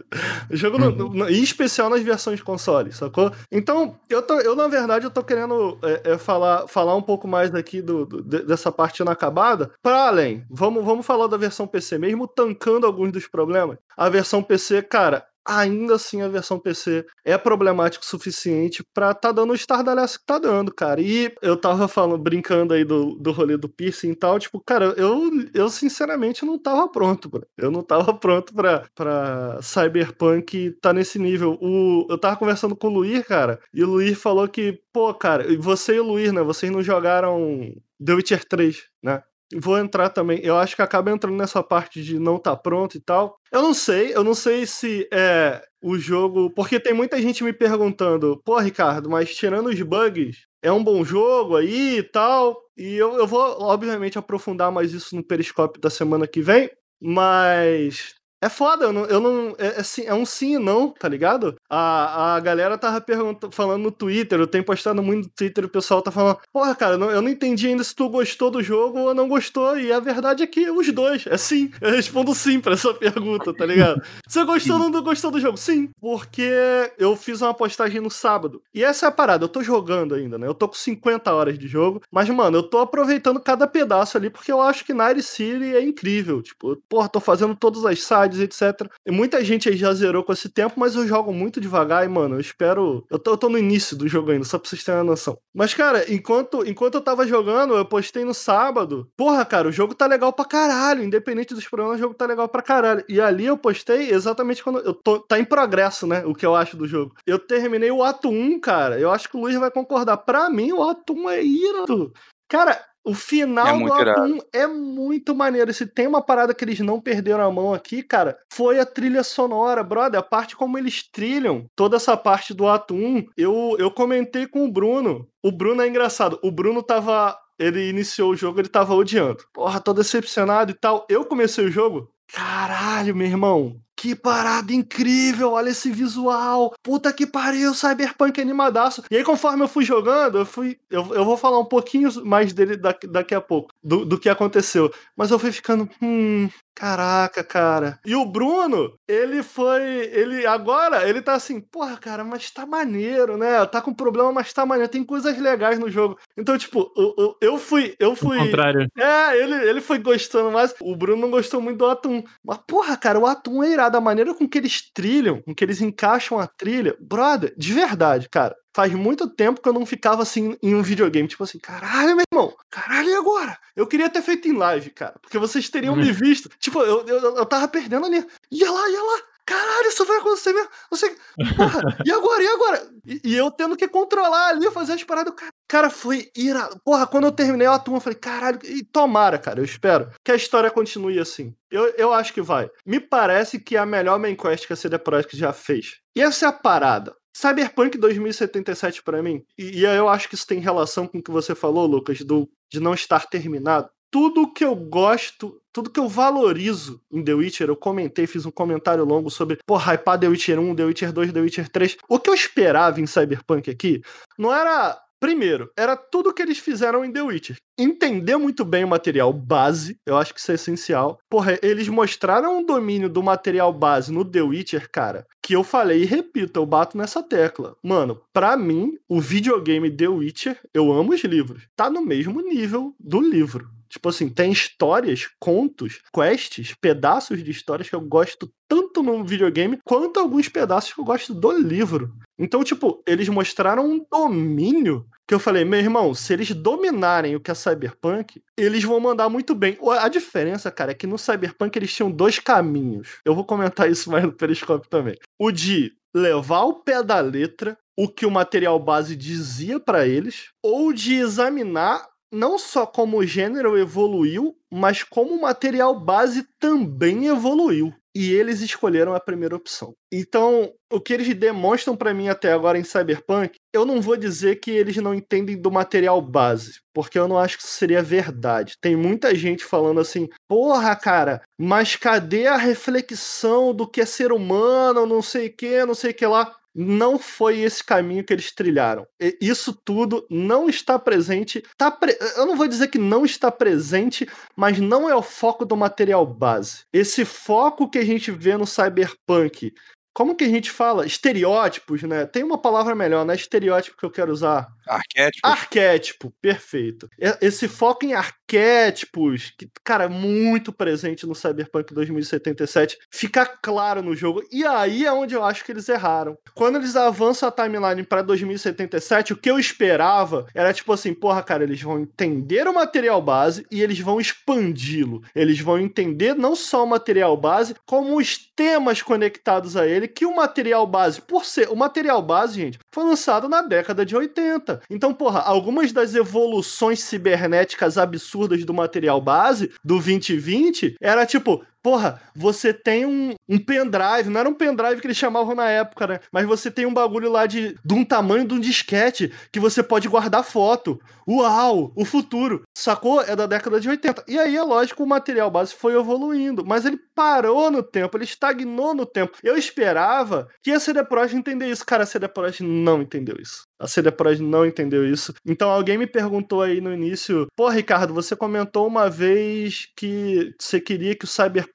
[0.51, 1.13] O jogo, uhum.
[1.15, 3.33] não, em especial nas versões de console, sacou?
[3.51, 7.27] Então, eu, tô, eu na verdade, eu tô querendo é, é, falar, falar um pouco
[7.27, 11.99] mais aqui do, do, dessa parte inacabada, para além, vamos, vamos falar da versão PC,
[11.99, 13.79] mesmo tancando alguns dos problemas.
[13.97, 19.31] A versão PC, cara, ainda assim a versão PC é problemática o suficiente pra tá
[19.33, 21.01] dando o estardalhaço que tá dando, cara.
[21.01, 24.95] E eu tava falando, brincando aí do, do rolê do piercing e tal, tipo, cara,
[24.97, 27.47] eu, eu sinceramente não tava pronto, bro.
[27.57, 31.59] Eu não tava pronto pra, pra Cyberpunk tá nesse nível.
[31.61, 35.45] O, eu tava conversando com o Luir, cara, e o Luir falou que, pô, cara,
[35.59, 37.73] você e o Luir, né, vocês não jogaram
[38.05, 39.23] The Witcher 3, né?
[39.53, 40.41] Vou entrar também.
[40.43, 43.37] Eu acho que acaba entrando nessa parte de não tá pronto e tal.
[43.53, 46.51] Eu não sei, eu não sei se é o jogo.
[46.51, 51.05] Porque tem muita gente me perguntando, pô, Ricardo, mas tirando os bugs, é um bom
[51.05, 52.57] jogo aí e tal.
[52.77, 56.71] E eu, eu vou, obviamente, aprofundar mais isso no Periscope da semana que vem.
[57.01, 59.05] Mas é foda, eu não.
[59.07, 61.57] Eu não é, é, é, um sim e não, tá ligado?
[61.69, 63.05] A, a galera tava
[63.51, 66.99] falando no Twitter, eu tenho postado muito no Twitter, o pessoal tá falando, porra, cara,
[66.99, 69.79] não, eu não entendi ainda se tu gostou do jogo ou não gostou.
[69.79, 71.71] E a verdade é que os dois, é sim.
[71.81, 74.03] Eu respondo sim pra essa pergunta, tá ligado?
[74.27, 75.57] Você gostou ou não gostou do jogo?
[75.57, 76.51] Sim, porque
[76.99, 78.63] eu fiz uma postagem no sábado.
[78.75, 80.47] E essa é a parada, eu tô jogando ainda, né?
[80.47, 84.31] Eu tô com 50 horas de jogo, mas, mano, eu tô aproveitando cada pedaço ali,
[84.31, 86.43] porque eu acho que Night City é incrível.
[86.43, 88.89] Tipo, porra, tô fazendo todas as sides etc.
[89.07, 92.09] E muita gente aí já zerou com esse tempo, mas eu jogo muito devagar e,
[92.09, 93.05] mano, eu espero.
[93.11, 95.39] Eu tô, eu tô no início do jogo ainda, só pra vocês terem uma noção.
[95.55, 99.09] Mas, cara, enquanto, enquanto eu tava jogando, eu postei no sábado.
[99.17, 101.03] Porra, cara, o jogo tá legal pra caralho.
[101.03, 103.05] Independente dos problemas, o jogo tá legal pra caralho.
[103.09, 104.81] E ali eu postei exatamente quando.
[104.81, 106.25] Eu tô, tá em progresso, né?
[106.25, 107.15] O que eu acho do jogo.
[107.27, 108.99] Eu terminei o ato 1, cara.
[108.99, 110.17] Eu acho que o Luiz vai concordar.
[110.19, 112.13] Pra mim, o ato 1 é irado.
[112.49, 115.73] Cara, o final é do ato 1 é muito maneiro.
[115.75, 119.23] Se tem uma parada que eles não perderam a mão aqui, cara, foi a trilha
[119.23, 120.19] sonora, brother.
[120.19, 123.27] A parte como eles trilham toda essa parte do ato 1.
[123.37, 125.29] Eu, eu comentei com o Bruno.
[125.43, 126.39] O Bruno é engraçado.
[126.43, 127.39] O Bruno tava.
[127.59, 129.45] Ele iniciou o jogo, ele tava odiando.
[129.53, 131.07] Porra, tô decepcionado e tal.
[131.09, 132.11] Eu comecei o jogo.
[132.27, 133.84] Caralho, meu irmão.
[134.05, 136.75] Que parada incrível, olha esse visual.
[136.83, 139.03] Puta que pariu, Cyberpunk animadaço.
[139.11, 140.79] E aí, conforme eu fui jogando, eu fui.
[140.91, 144.29] Eu, eu vou falar um pouquinho mais dele daqui, daqui a pouco, do, do que
[144.29, 144.93] aconteceu.
[145.17, 145.89] Mas eu fui ficando.
[146.03, 148.01] Hum, Caraca, cara.
[148.05, 149.83] E o Bruno, ele foi.
[150.13, 153.65] Ele agora, ele tá assim, porra, cara, mas tá maneiro, né?
[153.67, 154.91] Tá com problema, mas tá maneiro.
[154.91, 156.19] Tem coisas legais no jogo.
[156.37, 157.95] Então, tipo, eu, eu fui.
[157.99, 158.37] Eu fui.
[158.39, 158.89] O contrário.
[158.99, 160.75] É, ele, ele foi gostando mais.
[160.81, 162.25] O Bruno não gostou muito do Atum.
[162.45, 163.97] Mas, porra, cara, o Atum é irado.
[163.97, 166.97] A maneira com que eles trilham, com que eles encaixam a trilha.
[167.01, 171.29] Brother, de verdade, cara Faz muito tempo que eu não ficava assim em um videogame.
[171.29, 173.57] Tipo assim, caralho, meu irmão, caralho, e agora?
[173.77, 175.15] Eu queria ter feito em live, cara.
[175.23, 176.51] Porque vocês teriam me visto.
[176.59, 178.27] Tipo, eu, eu, eu tava perdendo ali.
[178.51, 180.69] Ia lá, ia lá caralho, isso vai acontecer mesmo.
[180.91, 181.17] Você,
[181.57, 182.89] porra, e agora, e agora?
[183.07, 185.35] E, e, eu tendo que controlar ali, fazer as paradas.
[185.35, 186.81] Cara, cara foi irado.
[186.85, 190.33] Porra, quando eu terminei a turma, eu falei, caralho, e tomara, cara, eu espero que
[190.33, 191.55] a história continue assim.
[191.71, 192.71] Eu, eu acho que vai.
[192.87, 195.99] Me parece que é a melhor main quest que a CD Projekt já fez.
[196.17, 197.15] E essa é a parada.
[197.37, 201.31] Cyberpunk 2077 para mim, e, e eu acho que isso tem relação com o que
[201.31, 206.09] você falou, Lucas, do, de não estar terminado tudo que eu gosto, tudo que eu
[206.09, 210.61] valorizo em The Witcher, eu comentei, fiz um comentário longo sobre, pô, hypar The Witcher
[210.61, 211.97] 1, The Witcher 2, The Witcher 3.
[212.09, 214.03] O que eu esperava em Cyberpunk aqui
[214.39, 217.57] não era Primeiro, era tudo que eles fizeram em The Witcher.
[217.79, 221.19] Entender muito bem o material base, eu acho que isso é essencial.
[221.31, 226.03] Porra, eles mostraram um domínio do material base no The Witcher, cara, que eu falei
[226.03, 227.75] e repito, eu bato nessa tecla.
[227.83, 232.95] Mano, para mim, o videogame The Witcher, eu amo os livros, tá no mesmo nível
[233.01, 233.74] do livro.
[233.89, 239.79] Tipo assim, tem histórias, contos, quests, pedaços de histórias que eu gosto tanto no videogame
[239.85, 242.13] quanto alguns pedaços que eu gosto do livro.
[242.39, 247.41] Então, tipo, eles mostraram um domínio que eu falei, meu irmão, se eles dominarem o
[247.41, 249.79] que é Cyberpunk, eles vão mandar muito bem.
[250.01, 253.21] A diferença, cara, é que no Cyberpunk eles tinham dois caminhos.
[253.25, 255.17] Eu vou comentar isso mais no Periscópio também.
[255.39, 260.49] O de levar ao pé da letra o que o material base dizia para eles,
[260.63, 267.27] ou de examinar não só como o gênero evoluiu, mas como o material base também
[267.27, 267.95] evoluiu.
[268.17, 269.93] E eles escolheram a primeira opção.
[270.13, 274.61] Então, o que eles demonstram para mim até agora em Cyberpunk, eu não vou dizer
[274.61, 278.77] que eles não entendem do material base, porque eu não acho que isso seria verdade.
[278.81, 284.31] Tem muita gente falando assim: porra, cara, mas cadê a reflexão do que é ser
[284.31, 288.33] humano, não sei o que, não sei o que lá não foi esse caminho que
[288.33, 289.07] eles trilharam.
[289.41, 291.63] Isso tudo não está presente.
[291.77, 292.17] Tá pre...
[292.37, 296.27] Eu não vou dizer que não está presente, mas não é o foco do material
[296.27, 296.85] base.
[296.93, 299.73] Esse foco que a gente vê no cyberpunk
[300.15, 301.05] como que a gente fala?
[301.05, 302.25] Estereótipos, né?
[302.25, 304.69] Tem uma palavra melhor, não é estereótipo que eu quero usar.
[304.87, 305.47] Arquétipo.
[305.47, 307.09] Arquétipo, perfeito.
[307.41, 314.15] Esse foco em arquétipos, que, cara, é muito presente no Cyberpunk 2077, fica claro no
[314.15, 314.43] jogo.
[314.51, 316.37] E aí é onde eu acho que eles erraram.
[316.55, 321.43] Quando eles avançam a timeline para 2077, o que eu esperava era tipo assim, porra,
[321.43, 325.23] cara, eles vão entender o material base e eles vão expandi-lo.
[325.35, 330.27] Eles vão entender não só o material base, como os temas conectados a ele que
[330.27, 331.69] o material base, por ser.
[331.71, 334.74] O material base, gente, foi lançado na década de 80.
[334.89, 342.19] Então, porra, algumas das evoluções cibernéticas absurdas do material base do 2020 era tipo, Porra,
[342.35, 346.21] você tem um, um pendrive, não era um pendrive que eles chamavam na época, né?
[346.33, 349.83] Mas você tem um bagulho lá de, de um tamanho de um disquete que você
[349.83, 350.99] pode guardar foto.
[351.29, 352.63] Uau, o futuro.
[352.75, 353.21] Sacou?
[353.21, 354.25] É da década de 80.
[354.27, 358.25] E aí, é lógico, o material base foi evoluindo, mas ele parou no tempo, ele
[358.25, 359.37] estagnou no tempo.
[359.43, 361.85] Eu esperava que a CD Projekt entender isso.
[361.85, 363.65] Cara, a CD Projekt não entendeu isso.
[363.79, 365.35] A CD Projekt não entendeu isso.
[365.45, 370.81] Então alguém me perguntou aí no início: pô, Ricardo, você comentou uma vez que você
[370.81, 371.74] queria que o Cyberpunk,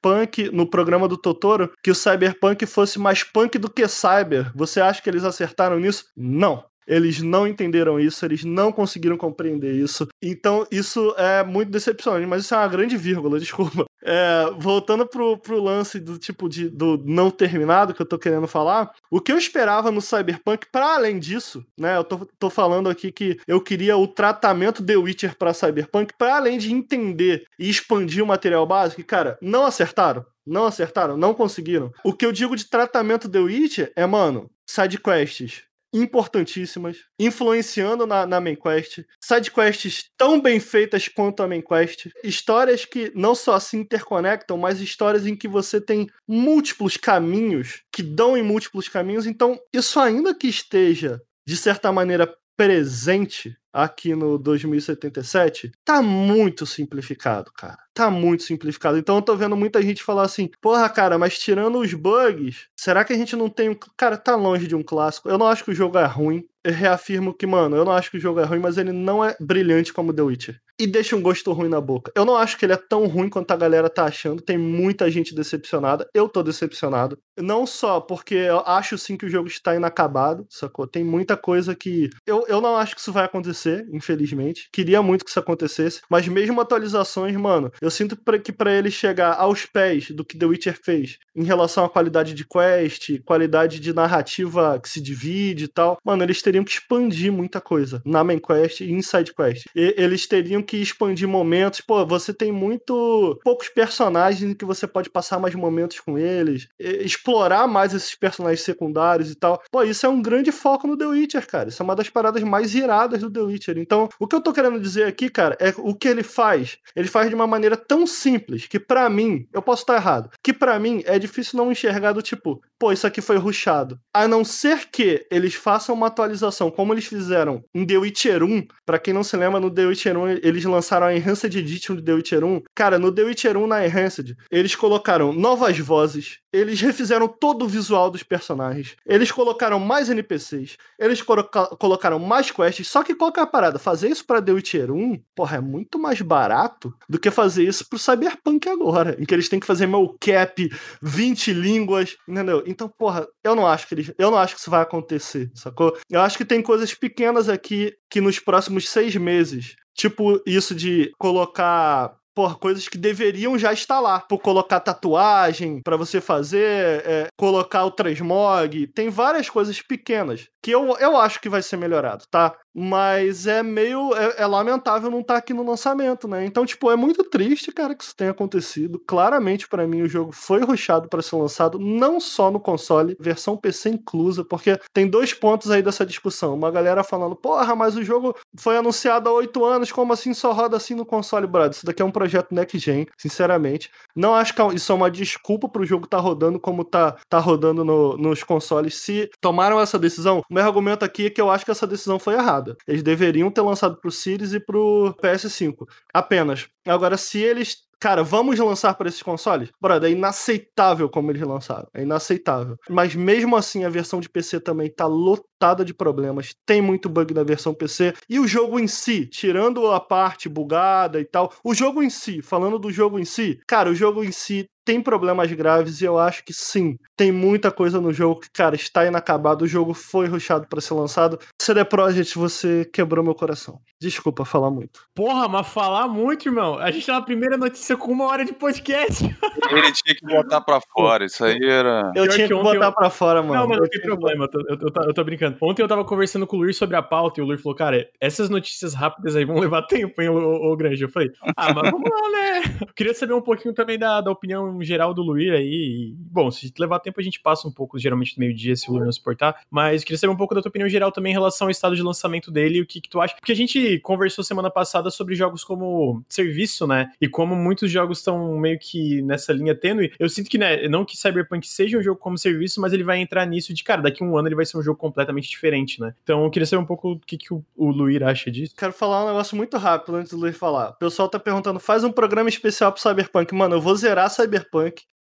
[0.52, 4.50] no programa do Totoro, que o Cyberpunk fosse mais punk do que cyber.
[4.54, 6.06] Você acha que eles acertaram nisso?
[6.16, 6.64] Não.
[6.86, 10.08] Eles não entenderam isso, eles não conseguiram compreender isso.
[10.22, 13.84] Então, isso é muito decepcionante, mas isso é uma grande vírgula, desculpa.
[14.02, 18.48] É, voltando pro, pro lance do tipo de do não terminado que eu tô querendo
[18.48, 21.96] falar, o que eu esperava no Cyberpunk, para além disso, né?
[21.96, 26.36] Eu tô, tô falando aqui que eu queria o tratamento The Witcher para Cyberpunk, para
[26.36, 30.24] além de entender e expandir o material básico, cara, não acertaram.
[30.46, 31.92] Não acertaram, não conseguiram.
[32.02, 38.40] O que eu digo de tratamento The Witcher é, mano, sidequests, importantíssimas, influenciando na, na
[38.40, 43.76] main quest, sidequests tão bem feitas quanto a main quest, histórias que não só se
[43.76, 49.26] interconectam, mas histórias em que você tem múltiplos caminhos que dão em múltiplos caminhos.
[49.26, 57.50] Então, isso ainda que esteja de certa maneira presente aqui no 2077, tá muito simplificado,
[57.52, 57.78] cara.
[58.00, 58.96] Tá muito simplificado.
[58.96, 63.04] Então eu tô vendo muita gente falar assim: porra, cara, mas tirando os bugs, será
[63.04, 63.76] que a gente não tem um.
[63.94, 65.28] Cara, tá longe de um clássico.
[65.28, 66.42] Eu não acho que o jogo é ruim.
[66.64, 69.22] Eu reafirmo que, mano, eu não acho que o jogo é ruim, mas ele não
[69.22, 72.10] é brilhante como The Witcher e deixa um gosto ruim na boca.
[72.16, 74.40] Eu não acho que ele é tão ruim quanto a galera tá achando.
[74.40, 76.08] Tem muita gente decepcionada.
[76.14, 77.18] Eu tô decepcionado.
[77.38, 80.86] Não só porque eu acho sim que o jogo está inacabado, sacou?
[80.86, 82.08] Tem muita coisa que.
[82.26, 84.70] Eu, eu não acho que isso vai acontecer, infelizmente.
[84.72, 86.00] Queria muito que isso acontecesse.
[86.08, 90.38] Mas mesmo atualizações, mano, eu Eu sinto que para ele chegar aos pés do que
[90.38, 95.64] The Witcher fez, em relação à qualidade de quest, qualidade de narrativa que se divide
[95.64, 99.64] e tal, mano, eles teriam que expandir muita coisa na main quest e inside quest.
[99.74, 101.80] E, eles teriam que expandir momentos.
[101.80, 107.66] Pô, você tem muito poucos personagens que você pode passar mais momentos com eles, explorar
[107.66, 109.60] mais esses personagens secundários e tal.
[109.68, 111.70] Pô, isso é um grande foco no The Witcher, cara.
[111.70, 113.78] Isso é uma das paradas mais iradas do The Witcher.
[113.78, 116.78] Então, o que eu tô querendo dizer aqui, cara, é o que ele faz.
[116.94, 120.52] Ele faz de uma maneira tão simples que para mim, eu posso estar errado, que
[120.52, 123.98] para mim é difícil não enxergar do tipo, pô, isso aqui foi ruxado.
[124.12, 128.66] A não ser que eles façam uma atualização como eles fizeram em The Witcher 1.
[128.86, 132.02] Para quem não se lembra, no The Witcher 1 eles lançaram a Enhanced Edition de
[132.02, 132.62] The Witcher 1.
[132.74, 137.68] Cara, no The Witcher 1 na Enhanced, eles colocaram novas vozes, eles refizeram todo o
[137.68, 143.40] visual dos personagens, eles colocaram mais NPCs, eles colocaram mais quests, só que qual que
[143.40, 143.78] é a parada?
[143.78, 147.88] Fazer isso pra The Witcher 1, porra, é muito mais barato do que fazer isso
[147.88, 150.70] pro Cyberpunk agora, em que eles têm que fazer meu cap
[151.02, 152.62] 20 línguas, entendeu?
[152.66, 155.96] Então, porra, eu não acho que eles, eu não acho que isso vai acontecer, sacou?
[156.10, 161.12] Eu acho que tem coisas pequenas aqui que nos próximos seis meses Tipo, isso de
[161.18, 164.20] colocar por coisas que deveriam já estar lá.
[164.20, 168.86] Por colocar tatuagem para você fazer, é, colocar o transmog.
[168.94, 172.54] Tem várias coisas pequenas que eu, eu acho que vai ser melhorado, tá?
[172.74, 174.14] Mas é meio.
[174.14, 176.44] É, é lamentável não estar tá aqui no lançamento, né?
[176.44, 179.00] Então, tipo, é muito triste, cara, que isso tenha acontecido.
[179.06, 183.56] Claramente, para mim, o jogo foi ruxado para ser lançado, não só no console, versão
[183.56, 186.54] PC inclusa, porque tem dois pontos aí dessa discussão.
[186.54, 190.52] Uma galera falando, porra, mas o jogo foi anunciado há oito anos, como assim só
[190.52, 191.72] roda assim no console, brother?
[191.72, 193.90] Isso daqui é um projeto next gen, sinceramente.
[194.14, 197.84] Não acho que isso é uma desculpa pro jogo tá rodando como tá, tá rodando
[197.84, 198.94] no, nos consoles.
[198.94, 202.18] Se tomaram essa decisão, o meu argumento aqui é que eu acho que essa decisão
[202.18, 202.76] foi errada.
[202.86, 205.86] Eles deveriam ter lançado pro Series e pro PS5.
[206.12, 206.66] Apenas.
[206.84, 209.68] Agora, se eles cara, vamos lançar para esses consoles?
[209.80, 211.86] Brother, é inaceitável como eles lançaram.
[211.94, 212.76] É inaceitável.
[212.88, 216.54] Mas mesmo assim, a versão de PC também tá lotada de problemas.
[216.64, 218.14] Tem muito bug na versão PC.
[218.28, 222.40] E o jogo em si, tirando a parte bugada e tal, o jogo em si,
[222.40, 226.18] falando do jogo em si, cara, o jogo em si tem problemas graves e eu
[226.18, 229.64] acho que sim, tem muita coisa no jogo que, cara, está inacabado.
[229.64, 231.38] O jogo foi ruxado para ser lançado.
[231.62, 233.80] CD Projekt, você quebrou meu coração.
[234.00, 235.02] Desculpa falar muito.
[235.14, 236.78] Porra, mas falar muito, irmão.
[236.78, 239.22] A gente tá na primeira notícia com uma hora de podcast.
[239.70, 242.10] Ele tinha que botar pra fora, isso aí era.
[242.16, 242.92] Eu tinha que, que botar eu...
[242.94, 243.54] pra fora, mano.
[243.54, 245.56] Não, mas não tem problema, eu, eu, eu, eu, tô brincando.
[245.62, 248.08] Ontem eu tava conversando com o Luiz sobre a pauta e o Luiz falou, cara,
[248.18, 251.02] essas notícias rápidas aí vão levar tempo, hein, ô, ô Grande.
[251.02, 252.78] Eu falei, ah, mas vamos lá, né?
[252.80, 255.70] Eu queria saber um pouquinho também da, da opinião geral do Luiz aí.
[255.70, 258.94] E, bom, se levar tempo a gente passa um pouco, geralmente no meio-dia, se o
[258.94, 259.60] Luiz não suportar.
[259.70, 262.02] Mas queria saber um pouco da tua opinião geral também em relação ao estado de
[262.02, 263.34] lançamento dele e o que, que tu acha.
[263.34, 267.10] Porque a gente conversou semana passada sobre jogos como serviço, né?
[267.20, 270.12] E como muitos jogos estão meio que nessa linha tênue.
[270.18, 273.18] Eu sinto que, né, não que Cyberpunk seja um jogo como serviço, mas ele vai
[273.18, 276.00] entrar nisso de, cara, daqui a um ano ele vai ser um jogo completamente diferente,
[276.00, 276.14] né?
[276.22, 278.74] Então eu queria saber um pouco o que, que o, o Luir acha disso.
[278.76, 280.90] Quero falar um negócio muito rápido antes do Luir falar.
[280.90, 283.54] O pessoal tá perguntando, faz um programa especial pro Cyberpunk.
[283.54, 284.69] Mano, eu vou zerar Cyberpunk.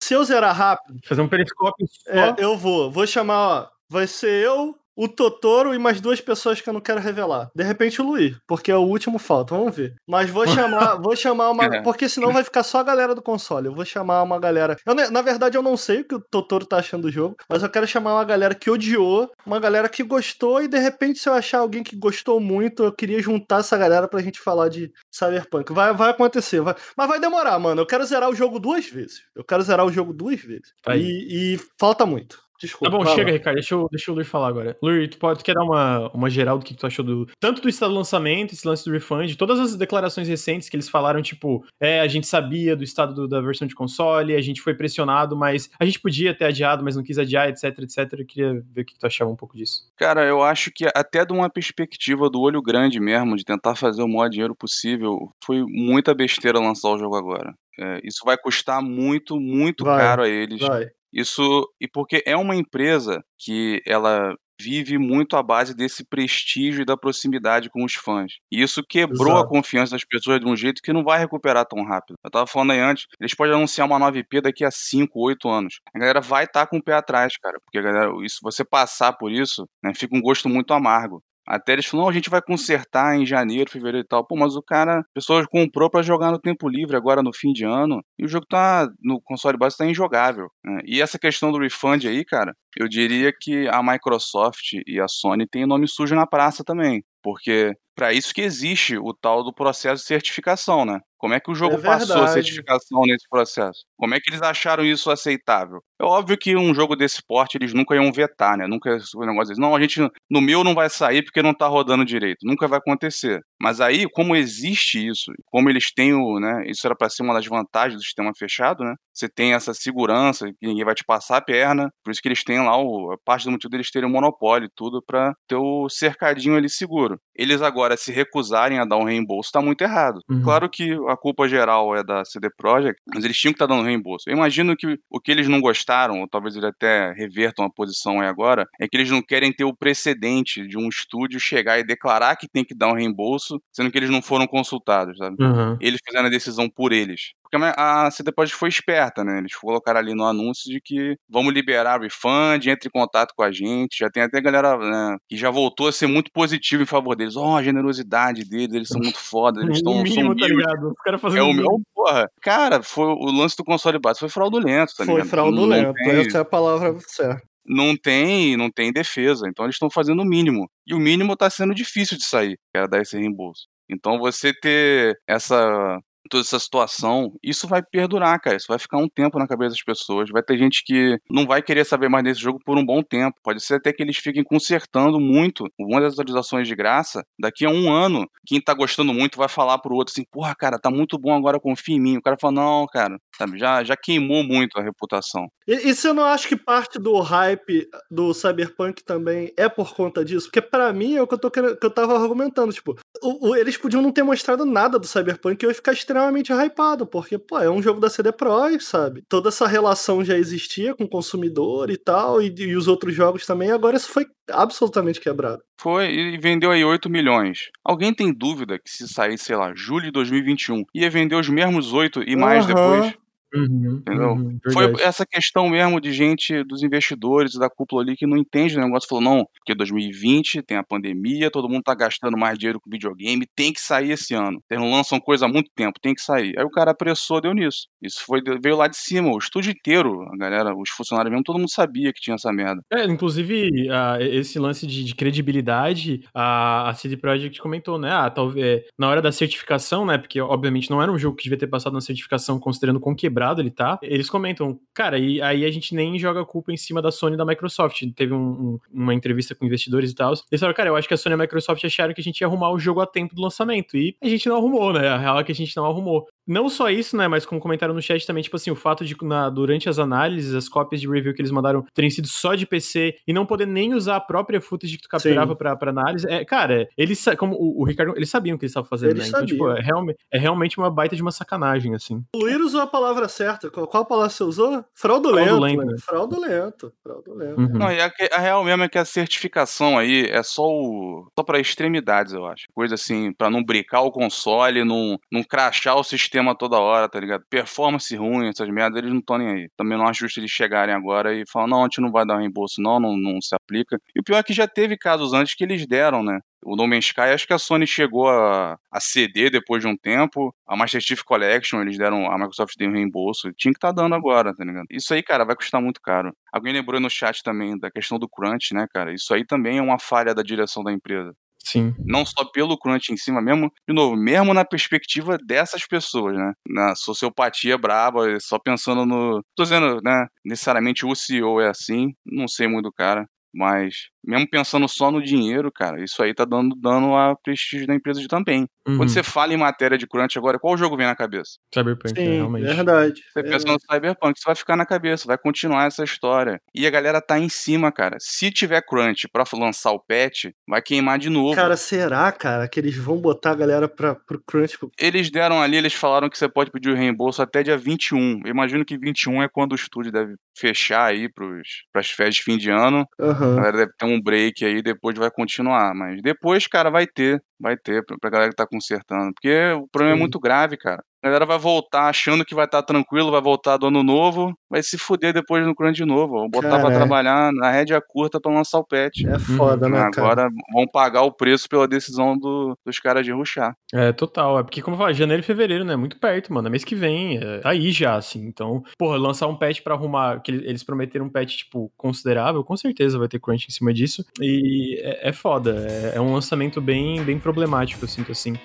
[0.02, 1.00] Se eu zerar rápido.
[1.06, 1.88] Fazer um periscópio.
[2.08, 2.92] É, eu vou.
[2.92, 3.70] Vou chamar, ó.
[3.90, 7.50] Vai ser eu, o Totoro e mais duas pessoas que eu não quero revelar.
[7.54, 9.96] De repente o Luiz, porque é o último falta, vamos ver.
[10.08, 11.82] Mas vou chamar, vou chamar uma, é.
[11.82, 13.68] porque senão vai ficar só a galera do console.
[13.68, 14.78] Eu vou chamar uma galera.
[14.86, 17.62] Eu, na verdade eu não sei o que o Totoro tá achando do jogo, mas
[17.62, 21.30] eu quero chamar uma galera que odiou, uma galera que gostou e de repente se
[21.30, 24.92] eu achar alguém que gostou muito, eu queria juntar essa galera pra gente falar de
[25.12, 25.74] Cyberpunk.
[25.74, 26.76] Vai, vai acontecer, vai...
[26.96, 27.82] mas vai demorar, mano.
[27.82, 29.24] Eu quero zerar o jogo duas vezes.
[29.36, 30.74] Eu quero zerar o jogo duas vezes.
[30.96, 32.45] E, e falta muito.
[32.60, 32.92] Desculpa.
[32.92, 33.56] Tá bom, chega, Ricardo.
[33.56, 34.78] Deixa, eu, deixa o Luiz falar agora.
[34.82, 37.28] Luiz, tu, pode, tu quer dar uma, uma geral do que, que tu achou do.
[37.40, 40.90] Tanto do estado do lançamento, esse lance do refund, todas as declarações recentes que eles
[40.90, 44.62] falaram, tipo, é, a gente sabia do estado do, da versão de console, a gente
[44.62, 48.20] foi pressionado, mas a gente podia ter adiado, mas não quis adiar, etc, etc.
[48.20, 49.82] Eu queria ver o que, que tu achava um pouco disso.
[49.98, 54.02] Cara, eu acho que até de uma perspectiva do olho grande mesmo, de tentar fazer
[54.02, 57.54] o maior dinheiro possível, foi muita besteira lançar o jogo agora.
[57.78, 60.62] É, isso vai custar muito, muito vai, caro a eles.
[60.62, 60.90] Vai.
[61.16, 66.86] Isso e porque é uma empresa que ela vive muito à base desse prestígio e
[66.86, 68.34] da proximidade com os fãs.
[68.52, 69.46] E isso quebrou Exato.
[69.46, 72.16] a confiança das pessoas de um jeito que não vai recuperar tão rápido.
[72.24, 75.50] Eu tava falando aí antes, eles podem anunciar uma nova IP daqui a 5, 8
[75.50, 75.80] anos.
[75.94, 79.14] A galera vai estar tá com o pé atrás, cara, porque galera, isso, você passar
[79.14, 81.22] por isso, né, fica um gosto muito amargo.
[81.48, 84.26] Até eles falaram, a gente vai consertar em janeiro, fevereiro e tal.
[84.26, 87.54] Pô, mas o cara, a pessoa comprou para jogar no tempo livre agora no fim
[87.54, 90.48] de ano, e o jogo tá no console base tá injogável.
[90.64, 90.82] Né?
[90.86, 95.48] E essa questão do refund aí, cara, eu diria que a Microsoft e a Sony
[95.48, 100.02] têm nome sujo na praça também, porque para isso que existe o tal do processo
[100.02, 101.00] de certificação, né?
[101.18, 103.84] Como é que o jogo é passou a certificação nesse processo?
[103.98, 105.82] Como é que eles acharam isso aceitável?
[106.00, 108.68] É óbvio que um jogo desse porte eles nunca iam vetar, né?
[108.68, 109.56] Nunca o negócio.
[109.58, 110.00] Não, a gente
[110.30, 112.40] no meu não vai sair porque não tá rodando direito.
[112.44, 113.42] Nunca vai acontecer.
[113.60, 116.64] Mas aí, como existe isso, como eles têm o, né?
[116.68, 118.94] Isso era para ser uma das vantagens do sistema fechado, né?
[119.14, 121.90] Você tem essa segurança, que ninguém vai te passar a perna.
[122.04, 124.66] Por isso que eles têm lá o, a parte do motivo deles terem o monopólio
[124.66, 127.20] e tudo para ter o cercadinho ali seguro.
[127.36, 130.20] Eles agora se recusarem a dar um reembolso tá muito errado.
[130.30, 130.42] Uhum.
[130.42, 133.76] Claro que a culpa geral é da CD Projekt, mas eles tinham que estar tá
[133.76, 134.30] dando reembolso.
[134.30, 138.22] Eu imagino que o que eles não gostaram, ou talvez eles até revertam a posição
[138.22, 141.84] aí agora, é que eles não querem ter o precedente de um estúdio chegar e
[141.84, 145.36] declarar que tem que dar um reembolso, sendo que eles não foram consultados, sabe?
[145.40, 145.78] Uhum.
[145.80, 147.34] Eles fizeram a decisão por eles.
[147.50, 149.38] Porque a CD Projekt foi esperta, né?
[149.38, 153.52] Eles colocaram ali no anúncio de que vamos liberar refund, entre em contato com a
[153.52, 154.00] gente.
[154.00, 157.36] Já tem até galera né, que já voltou a ser muito positivo em favor deles.
[157.36, 159.94] Ó, oh, a generosidade deles, eles são muito foda, eles estão...
[159.94, 160.90] O mínimo, tá ligado?
[160.90, 162.30] Os caras fazendo é o meu, porra.
[162.42, 165.20] Cara, foi, o lance do console base foi fraudulento, tá ligado?
[165.20, 169.48] Foi fraudulento, essa é a palavra certa não tem, não tem defesa.
[169.50, 170.70] Então eles estão fazendo o mínimo.
[170.86, 173.68] E o mínimo está sendo difícil de sair, que era dar esse reembolso.
[173.90, 176.00] Então você ter essa
[176.30, 178.58] toda essa situação, isso vai perdurar, cara.
[178.58, 180.30] Isso vai ficar um tempo na cabeça das pessoas.
[180.30, 183.40] Vai ter gente que não vai querer saber mais desse jogo por um bom tempo.
[183.44, 187.24] Pode ser até que eles fiquem consertando muito uma das atualizações de graça.
[187.40, 190.80] Daqui a um ano, quem tá gostando muito vai falar pro outro assim: porra, cara,
[190.80, 192.18] tá muito bom agora, confia em mim.
[192.18, 195.48] O cara fala: não, cara, sabe, já, já queimou muito a reputação.
[195.68, 200.24] E, e você não acha que parte do hype do Cyberpunk também é por conta
[200.24, 200.48] disso?
[200.48, 202.74] Porque para mim é o que eu, tô, que eu tava argumentando.
[202.74, 205.94] Tipo, o, o, eles podiam não ter mostrado nada do Cyberpunk e eu ia ficar
[206.16, 209.24] extremamente hypado, porque, pô, é um jogo da CD Projekt, sabe?
[209.28, 213.46] Toda essa relação já existia com o consumidor e tal, e, e os outros jogos
[213.46, 215.62] também, agora isso foi absolutamente quebrado.
[215.80, 217.70] Foi, e vendeu aí 8 milhões.
[217.84, 221.92] Alguém tem dúvida que se sair, sei lá, julho de 2021, ia vender os mesmos
[221.92, 222.74] 8 e mais uhum.
[222.74, 223.25] depois?
[223.56, 224.02] Uhum?
[224.08, 228.78] Uhum, Foi essa questão mesmo de gente, dos investidores da cúpula ali que não entende
[228.78, 229.08] o negócio.
[229.08, 233.48] Falou, não, porque 2020 tem a pandemia, todo mundo tá gastando mais dinheiro com videogame,
[233.56, 234.62] tem que sair esse ano.
[234.70, 236.58] Eles não lançam coisa há muito tempo, tem que sair.
[236.58, 237.88] Aí o cara apressou, deu nisso.
[238.02, 241.60] Isso foi, veio lá de cima, o estúdio inteiro, a galera, os funcionários mesmo, todo
[241.60, 242.82] mundo sabia que tinha essa merda.
[242.92, 248.12] É, inclusive, uh, esse lance de, de credibilidade, a, a CD Projekt comentou, né?
[248.12, 250.18] Ah, talvez, é, na hora da certificação, né?
[250.18, 253.16] Porque obviamente não era um jogo que devia ter passado na certificação considerando com
[253.46, 256.78] quebrado ele tá, eles comentam, cara, e aí a gente nem joga a culpa em
[256.78, 258.02] cima da Sony e da Microsoft.
[258.16, 260.34] Teve um, um, uma entrevista com investidores e tal.
[260.52, 262.42] Eles falaram, cara, eu acho que a Sony e a Microsoft acharam que a gente
[262.42, 263.96] ia arrumar o jogo a tempo do lançamento.
[263.96, 265.08] E a gente não arrumou, né?
[265.08, 266.28] A real é que a gente não arrumou.
[266.48, 267.28] Não só isso, né?
[267.28, 270.54] Mas como comentaram no chat também, tipo assim, o fato de na, durante as análises,
[270.54, 273.66] as cópias de review que eles mandaram terem sido só de PC e não poder
[273.66, 276.28] nem usar a própria footage que tu capturava pra, pra análise.
[276.30, 279.24] É, cara, eles, como o, o Ricardo, eles sabiam o que eles estavam fazendo, eles
[279.24, 279.30] né?
[279.30, 282.24] Então, tipo, é, realmente, é realmente uma baita de uma sacanagem, assim.
[282.36, 283.70] O Luir usou a palavra certa.
[283.70, 284.84] Qual a palavra você usou?
[284.94, 285.48] Fraudulento.
[285.48, 285.86] Fraudulento.
[285.86, 285.96] Né?
[286.00, 286.94] Fraudulento.
[287.04, 287.62] Fraudulento.
[287.62, 287.80] Uhum.
[287.80, 291.28] Não, e a, a, real mesmo é que a certificação aí é só o.
[291.38, 292.66] só pra extremidades, eu acho.
[292.74, 297.08] Coisa assim, pra não brincar o console, não, não crachar o sistema sistema toda hora,
[297.08, 297.44] tá ligado?
[297.50, 299.70] Performance ruim, essas merdas, eles não estão nem aí.
[299.78, 302.38] Também não acho justo eles chegarem agora e falar, não, a gente não vai dar
[302.38, 303.98] reembolso, não, não, não se aplica.
[304.14, 306.40] E o pior é que já teve casos antes que eles deram, né?
[306.64, 309.96] O No Man's Sky, acho que a Sony chegou a, a ceder depois de um
[309.96, 310.54] tempo.
[310.68, 312.30] A Master Chief Collection, eles deram.
[312.30, 313.54] A Microsoft deu um reembolso.
[313.54, 314.88] Tinha que estar tá dando agora, tá ligado?
[314.90, 316.36] Isso aí, cara, vai custar muito caro.
[316.52, 319.14] Alguém lembrou no chat também da questão do crunch, né, cara?
[319.14, 321.36] Isso aí também é uma falha da direção da empresa.
[321.66, 321.96] Sim.
[322.06, 326.54] Não só pelo crunch em cima, mesmo, de novo, mesmo na perspectiva dessas pessoas, né?
[326.68, 329.44] Na sociopatia braba, só pensando no.
[329.56, 330.28] Tô dizendo, né?
[330.46, 335.24] Necessariamente o CEO é assim, não sei muito do cara, mas mesmo pensando só no
[335.24, 338.68] dinheiro, cara, isso aí tá dando dano a prestígio da empresa também.
[338.88, 338.98] Uhum.
[338.98, 341.58] Quando você fala em matéria de crunch agora, qual jogo vem na cabeça?
[341.74, 342.66] Cyberpunk, Sim, realmente.
[342.66, 343.22] verdade.
[343.34, 346.62] Você pensa no Cyberpunk, você vai ficar na cabeça, vai continuar essa história.
[346.74, 348.18] E a galera tá em cima, cara.
[348.20, 351.56] Se tiver crunch pra lançar o patch, vai queimar de novo.
[351.56, 354.78] Cara, será, cara, que eles vão botar a galera pra, pro crunch?
[355.00, 358.42] Eles deram ali, eles falaram que você pode pedir o reembolso até dia 21.
[358.46, 362.44] Eu imagino que 21 é quando o estúdio deve fechar aí pros, pras festas de
[362.44, 363.06] fim de ano.
[363.20, 363.54] Uhum.
[363.54, 365.94] A galera deve ter um break aí, depois vai continuar.
[365.96, 367.42] Mas depois, cara, vai ter.
[367.60, 369.34] Vai ter pra, pra galera que tá consertando.
[369.34, 370.20] Porque o problema é Sim.
[370.20, 371.04] é muito grave, cara.
[371.24, 374.54] A galera vai voltar achando que vai estar tá tranquilo, vai voltar do ano novo,
[374.70, 376.40] vai se fuder depois no crunch de novo.
[376.40, 376.96] Vão botar pra é.
[376.96, 379.24] trabalhar na rédea curta pra lançar o patch.
[379.26, 380.50] É foda, né, Agora cara?
[380.72, 383.76] vão pagar o preço pela decisão do, dos caras de ruxar.
[383.94, 384.60] É, total.
[384.60, 385.96] É porque, como eu falei, janeiro e fevereiro, né?
[385.96, 386.68] Muito perto, mano.
[386.68, 387.38] É mês que vem.
[387.38, 388.46] É, tá aí já, assim.
[388.46, 390.42] Então, porra, lançar um patch pra arrumar.
[390.42, 392.64] que Eles prometeram um patch, tipo, considerável.
[392.64, 394.24] Com certeza vai ter crunch em cima disso.
[394.40, 395.86] E é, é foda.
[395.90, 398.56] É, é um lançamento bem, bem problemático, eu sinto assim.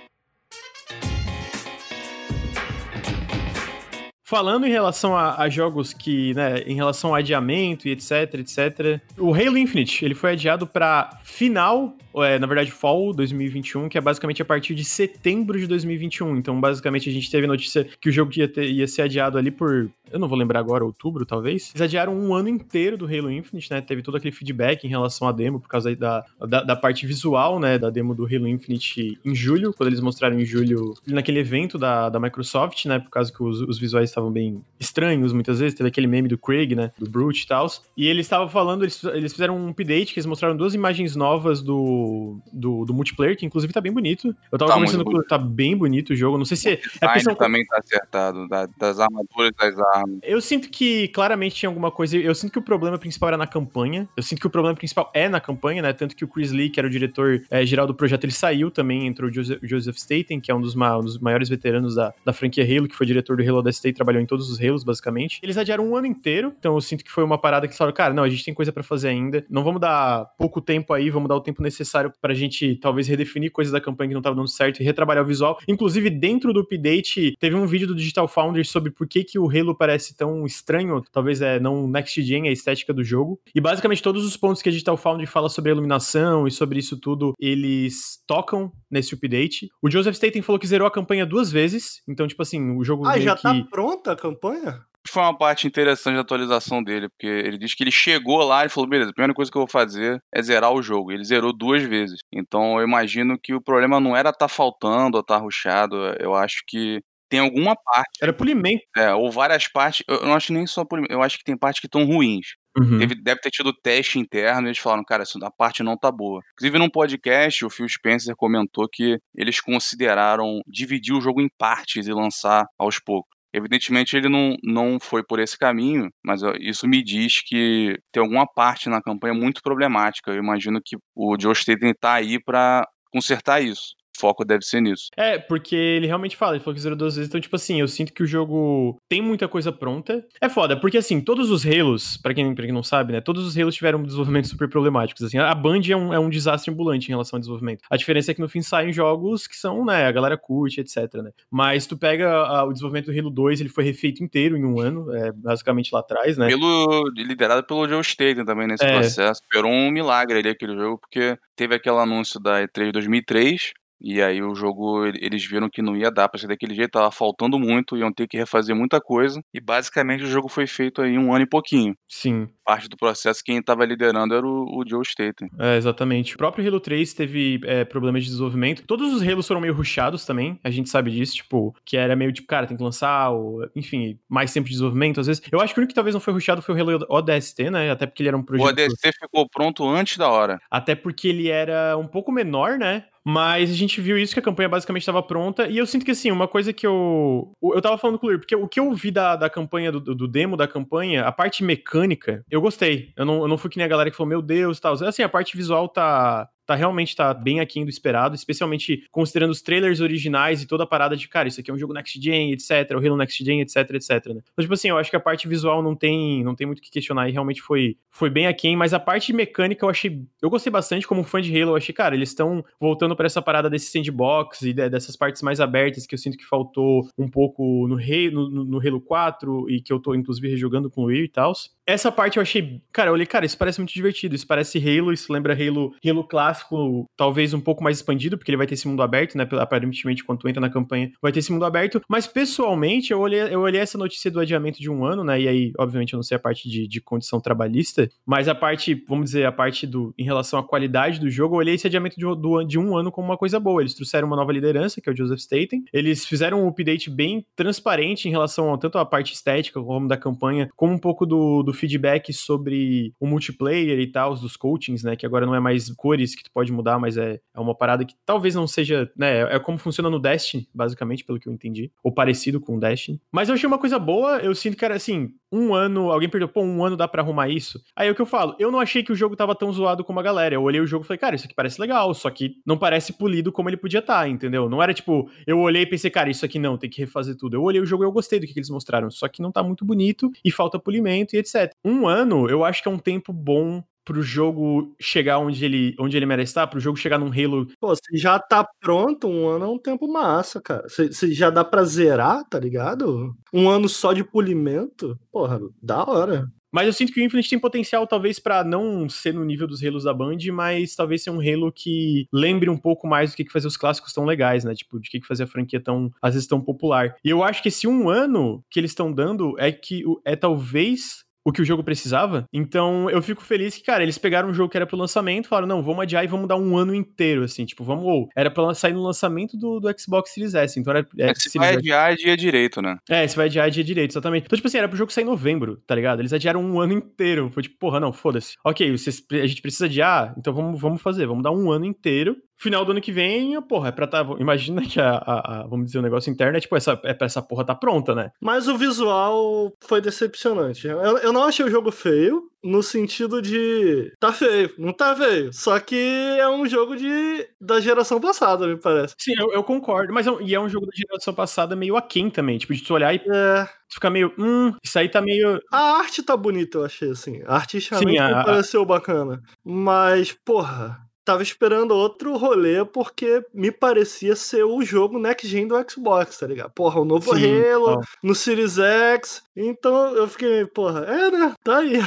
[4.31, 9.01] Falando em relação a, a, jogos que, né, em relação a adiamento e etc, etc,
[9.18, 14.01] o Halo Infinite, ele foi adiado para final, é, na verdade, Fall 2021, que é
[14.01, 16.37] basicamente a partir de setembro de 2021.
[16.37, 19.51] Então, basicamente, a gente teve notícia que o jogo ia, ter, ia ser adiado ali
[19.51, 23.31] por eu não vou lembrar agora, outubro talvez, eles adiaram um ano inteiro do Halo
[23.31, 23.81] Infinite, né?
[23.81, 27.61] Teve todo aquele feedback em relação à demo, por causa da, da, da, parte visual,
[27.61, 27.78] né?
[27.78, 32.09] Da demo do Halo Infinite em julho, quando eles mostraram em julho, naquele evento da,
[32.09, 32.99] da Microsoft, né?
[32.99, 35.77] Por causa que os, os visuais estavam bem estranhos muitas vezes.
[35.79, 36.91] Teve aquele meme do Craig, né?
[36.99, 37.68] Do Brute e tal.
[37.97, 41.62] E eles estavam falando, eles, eles fizeram um update que eles mostraram duas imagens novas
[41.62, 44.35] do, do, do multiplayer, que inclusive tá bem bonito.
[44.51, 45.23] Eu tava tá conversando com.
[45.23, 46.37] Tá bem bonito o jogo.
[46.37, 46.68] Não sei se.
[46.71, 47.35] É, é são...
[47.37, 52.16] também tá acertado, da, das armaduras das armas eu sinto que claramente tinha alguma coisa.
[52.16, 54.09] Eu sinto que o problema principal era na campanha.
[54.16, 55.93] Eu sinto que o problema principal é na campanha, né?
[55.93, 58.71] Tanto que o Chris Lee, que era o diretor é, geral do projeto, ele saiu
[58.71, 59.07] também.
[59.07, 62.12] Entrou o Joseph, Joseph Staten, que é um dos, ma um dos, maiores veteranos da,
[62.25, 65.39] da franquia Halo, que foi diretor do Halo State, trabalhou em todos os Halos, basicamente.
[65.43, 68.13] Eles adiaram um ano inteiro, então eu sinto que foi uma parada que falaram, cara,
[68.13, 69.45] não, a gente tem coisa para fazer ainda.
[69.49, 73.53] Não vamos dar pouco tempo aí, vamos dar o tempo necessário pra gente talvez redefinir
[73.53, 75.59] coisas da campanha que não tava dando certo e retrabalhar o visual.
[75.69, 79.49] Inclusive, dentro do update, teve um vídeo do Digital Foundry sobre por que, que o
[79.49, 83.41] Halo parece tão estranho, talvez é não next gen a estética do jogo.
[83.55, 86.79] E basicamente todos os pontos que a Digital Foundry fala sobre a iluminação e sobre
[86.79, 89.71] isso tudo, eles tocam nesse update.
[89.81, 93.07] O Joseph Staten falou que zerou a campanha duas vezes, então tipo assim, o jogo
[93.07, 93.43] Ah, já que...
[93.43, 93.55] tá
[94.01, 94.85] pronta a campanha?
[95.09, 98.69] Foi uma parte interessante da atualização dele, porque ele diz que ele chegou lá e
[98.69, 101.11] falou: beleza, a primeira coisa que eu vou fazer é zerar o jogo.
[101.11, 102.21] Ele zerou duas vezes.
[102.33, 105.97] Então eu imagino que o problema não era estar tá faltando ou estar tá ruxado.
[106.19, 108.19] Eu acho que tem alguma parte.
[108.21, 108.83] Era polimento.
[108.97, 110.05] É, ou várias partes.
[110.07, 111.15] Eu não acho nem só polimento.
[111.15, 112.57] Eu acho que tem partes que estão ruins.
[112.79, 112.99] Uhum.
[112.99, 116.41] Deve, deve ter tido teste interno e eles falaram, cara, essa parte não tá boa.
[116.53, 122.07] Inclusive, num podcast, o Phil Spencer comentou que eles consideraram dividir o jogo em partes
[122.07, 123.39] e lançar aos poucos.
[123.53, 128.47] Evidentemente, ele não, não foi por esse caminho, mas isso me diz que tem alguma
[128.47, 130.31] parte na campanha muito problemática.
[130.31, 135.09] Eu imagino que o Joe Staten tá aí para consertar isso foco deve ser nisso.
[135.16, 137.89] É, porque ele realmente fala, ele falou que zerou duas vezes, então, tipo assim, eu
[137.89, 140.25] sinto que o jogo tem muita coisa pronta.
[140.41, 143.47] É foda, porque assim, todos os Halos, pra quem, pra quem não sabe, né, todos
[143.47, 147.09] os Halos tiveram desenvolvimentos super problemáticos, assim, a Band é um, é um desastre ambulante
[147.09, 147.83] em relação ao desenvolvimento.
[147.91, 151.14] A diferença é que no fim saem jogos que são, né, a galera curte, etc,
[151.23, 151.31] né.
[151.51, 154.79] Mas tu pega a, o desenvolvimento do Halo 2, ele foi refeito inteiro em um
[154.79, 156.49] ano, é, basicamente lá atrás, né.
[156.49, 158.93] Pelo, liderado pelo Joe Staten também nesse é.
[158.93, 159.41] processo.
[159.43, 164.43] Esperou um milagre ali aquele jogo, porque teve aquele anúncio da E3 2003, e aí
[164.43, 167.97] o jogo, eles viram que não ia dar pra ser daquele jeito, tava faltando muito,
[167.97, 169.43] iam ter que refazer muita coisa.
[169.53, 171.95] E basicamente o jogo foi feito aí um ano e pouquinho.
[172.09, 172.49] Sim.
[172.65, 175.51] Parte do processo, quem tava liderando era o, o Joe Staten.
[175.59, 176.35] É, exatamente.
[176.35, 178.85] O próprio Halo 3 teve é, problemas de desenvolvimento.
[178.87, 182.33] Todos os Halos foram meio rushados também, a gente sabe disso, tipo, que era meio
[182.33, 185.43] tipo, cara, tem que lançar, ou, enfim, mais tempo de desenvolvimento, às vezes.
[185.51, 187.91] Eu acho que o único que talvez não foi rushado foi o Halo ODST, né?
[187.91, 188.67] Até porque ele era um projeto.
[188.67, 190.61] O ODST ficou pronto antes da hora.
[190.71, 193.05] Até porque ele era um pouco menor, né?
[193.31, 195.68] Mas a gente viu isso, que a campanha basicamente estava pronta.
[195.68, 197.53] E eu sinto que, assim, uma coisa que eu.
[197.62, 200.01] Eu tava falando com o Luir, porque o que eu vi da, da campanha, do,
[200.01, 203.12] do demo da campanha, a parte mecânica, eu gostei.
[203.16, 204.95] Eu não, eu não fui que nem a galera que falou, meu Deus tal.
[204.95, 209.61] Assim, a parte visual tá, tá realmente tá bem aquém do esperado, especialmente considerando os
[209.61, 212.53] trailers originais e toda a parada de, cara, isso aqui é um jogo next gen,
[212.53, 214.43] etc, o Halo next gen, etc, etc, né?
[214.53, 216.83] Então, tipo assim, eu acho que a parte visual não tem, não tem muito o
[216.83, 220.49] que questionar e realmente foi, foi bem aquém, mas a parte mecânica eu achei, eu
[220.49, 223.68] gostei bastante como fã de Halo, eu achei, cara, eles estão voltando para essa parada
[223.68, 227.97] desse sandbox e dessas partes mais abertas que eu sinto que faltou um pouco no,
[227.97, 231.29] Halo, no, no Halo 4 e que eu tô, inclusive, rejogando com o Will e
[231.29, 231.53] tal.
[231.87, 235.12] Essa parte eu achei, cara, eu olhei, cara, isso parece muito divertido, isso parece Halo,
[235.12, 238.75] isso lembra Halo, Halo clássico, clássico, talvez um pouco mais expandido, porque ele vai ter
[238.75, 239.47] esse mundo aberto, né?
[239.59, 242.01] Aparentemente, quando tu entra na campanha, vai ter esse mundo aberto.
[242.09, 245.41] Mas, pessoalmente, eu olhei, eu olhei essa notícia do adiamento de um ano, né?
[245.41, 248.95] E aí, obviamente, eu não sei a parte de, de condição trabalhista, mas a parte,
[249.09, 252.17] vamos dizer, a parte do em relação à qualidade do jogo, eu olhei esse adiamento
[252.17, 253.83] de, do, de um ano como uma coisa boa.
[253.83, 255.85] Eles trouxeram uma nova liderança, que é o Joseph Staten.
[255.93, 260.17] Eles fizeram um update bem transparente em relação a tanto a parte estética como da
[260.17, 265.17] campanha, como um pouco do, do feedback sobre o multiplayer e tal, dos coachings, né?
[265.17, 268.05] Que agora não é mais cores que tu pode mudar, mas é, é uma parada
[268.05, 269.43] que talvez não seja, né?
[269.55, 271.91] É como funciona no Destiny, basicamente, pelo que eu entendi.
[272.03, 273.21] Ou parecido com o Destiny.
[273.33, 276.49] Mas eu achei uma coisa boa, eu sinto que era assim, um ano, alguém perdeu,
[276.49, 277.83] pô, um ano dá pra arrumar isso.
[277.97, 280.05] Aí é o que eu falo, eu não achei que o jogo tava tão zoado
[280.05, 280.55] como a galera.
[280.55, 283.13] Eu olhei o jogo e falei, cara, isso aqui parece legal, só que não parece
[283.13, 284.69] polido como ele podia estar, tá, entendeu?
[284.69, 287.57] Não era tipo, eu olhei e pensei, cara, isso aqui não, tem que refazer tudo.
[287.57, 289.51] Eu olhei o jogo e eu gostei do que, que eles mostraram, só que não
[289.51, 291.73] tá muito bonito e falta polimento e etc.
[291.85, 296.17] Um ano, eu acho que é um tempo bom pro jogo chegar onde ele, onde
[296.17, 297.69] ele merece estar, pro jogo chegar num Halo.
[297.79, 300.89] Pô, se já tá pronto, um ano é um tempo massa, cara.
[300.89, 303.33] Se, se já dá pra zerar, tá ligado?
[303.55, 306.49] Um ano só de polimento, porra, da hora.
[306.73, 309.81] Mas eu sinto que o Infinite tem potencial, talvez, para não ser no nível dos
[309.81, 313.45] Halos da Band, mas talvez ser um Halo que lembre um pouco mais do que,
[313.45, 314.75] que fazer os clássicos tão legais, né?
[314.75, 317.15] Tipo, de que, que fazer a franquia tão, às vezes, tão popular.
[317.25, 321.25] E eu acho que esse um ano que eles estão dando é que é talvez
[321.45, 322.45] o que o jogo precisava.
[322.53, 325.68] Então eu fico feliz que, cara, eles pegaram um jogo que era pro lançamento, falaram,
[325.68, 328.74] não, vamos adiar e vamos dar um ano inteiro, assim, tipo, vamos, ou, era pra
[328.74, 331.07] sair no lançamento do, do Xbox Series S, então era...
[331.18, 332.97] É, se vai adiar, dia direito, né?
[333.09, 334.47] É, se vai adiar, dia direito, exatamente.
[334.47, 336.20] Então, tipo assim, era pro jogo sair em novembro, tá ligado?
[336.20, 338.57] Eles adiaram um ano inteiro, foi tipo, porra, não, foda-se.
[338.64, 342.36] Ok, vocês, a gente precisa adiar, então vamos, vamos fazer, vamos dar um ano inteiro
[342.61, 344.21] final do ano que vem, porra, é pra tá.
[344.39, 347.27] Imagina que a, a, a, vamos dizer, o negócio interno é tipo, essa, é pra
[347.27, 348.31] essa porra tá pronta, né?
[348.41, 350.87] Mas o visual foi decepcionante.
[350.87, 354.13] Eu, eu não achei o jogo feio, no sentido de.
[354.21, 355.51] Tá feio, não tá feio.
[355.53, 355.97] Só que
[356.39, 359.15] é um jogo de da geração passada, me parece.
[359.19, 360.13] Sim, eu, eu concordo.
[360.13, 362.59] Mas é, e é um jogo da geração passada meio aquém também.
[362.59, 363.23] Tipo, de tu olhar e.
[363.27, 363.69] É.
[363.89, 364.33] Ficar meio.
[364.39, 365.61] Hum, isso aí tá meio.
[365.73, 367.43] A arte tá bonita, eu achei, assim.
[367.47, 368.45] Artisticamente Sim, a...
[368.45, 369.43] pareceu bacana.
[369.65, 375.76] Mas, porra tava esperando outro rolê porque me parecia ser o jogo next gen do
[375.89, 376.72] Xbox, tá ligado?
[376.72, 378.03] Porra, o novo Sim, Halo ó.
[378.20, 379.43] no Series X.
[379.63, 381.55] Então eu fiquei, porra, é, né?
[381.63, 381.99] Tá aí.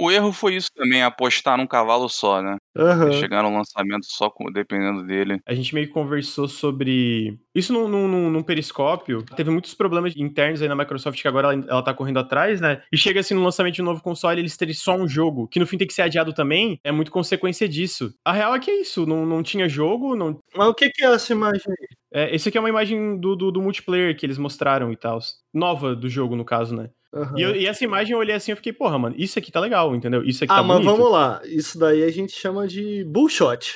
[0.00, 2.56] o erro foi isso também, apostar num cavalo só, né?
[2.74, 3.12] Uhum.
[3.12, 5.40] Chegar no lançamento só com, dependendo dele.
[5.46, 7.38] A gente meio que conversou sobre.
[7.54, 9.22] Isso num, num, num, periscópio.
[9.36, 12.82] Teve muitos problemas internos aí na Microsoft que agora ela, ela tá correndo atrás, né?
[12.90, 15.60] E chega assim no lançamento de um novo console, eles terem só um jogo, que
[15.60, 18.14] no fim tem que ser adiado também, é muito consequência disso.
[18.24, 20.38] A real é que é isso, não, não tinha jogo, não.
[20.56, 21.99] Mas o que, que é essa imagem aí?
[22.12, 25.18] É, esse aqui é uma imagem do, do, do multiplayer que eles mostraram e tal.
[25.54, 26.90] Nova do jogo, no caso, né?
[27.12, 27.38] Uhum.
[27.38, 29.60] E, eu, e, essa imagem eu olhei assim e fiquei, porra, mano, isso aqui tá
[29.60, 30.22] legal, entendeu?
[30.22, 30.82] Isso aqui ah, tá bonito.
[30.82, 31.40] Ah, mas vamos lá.
[31.44, 33.74] Isso daí a gente chama de bullshot.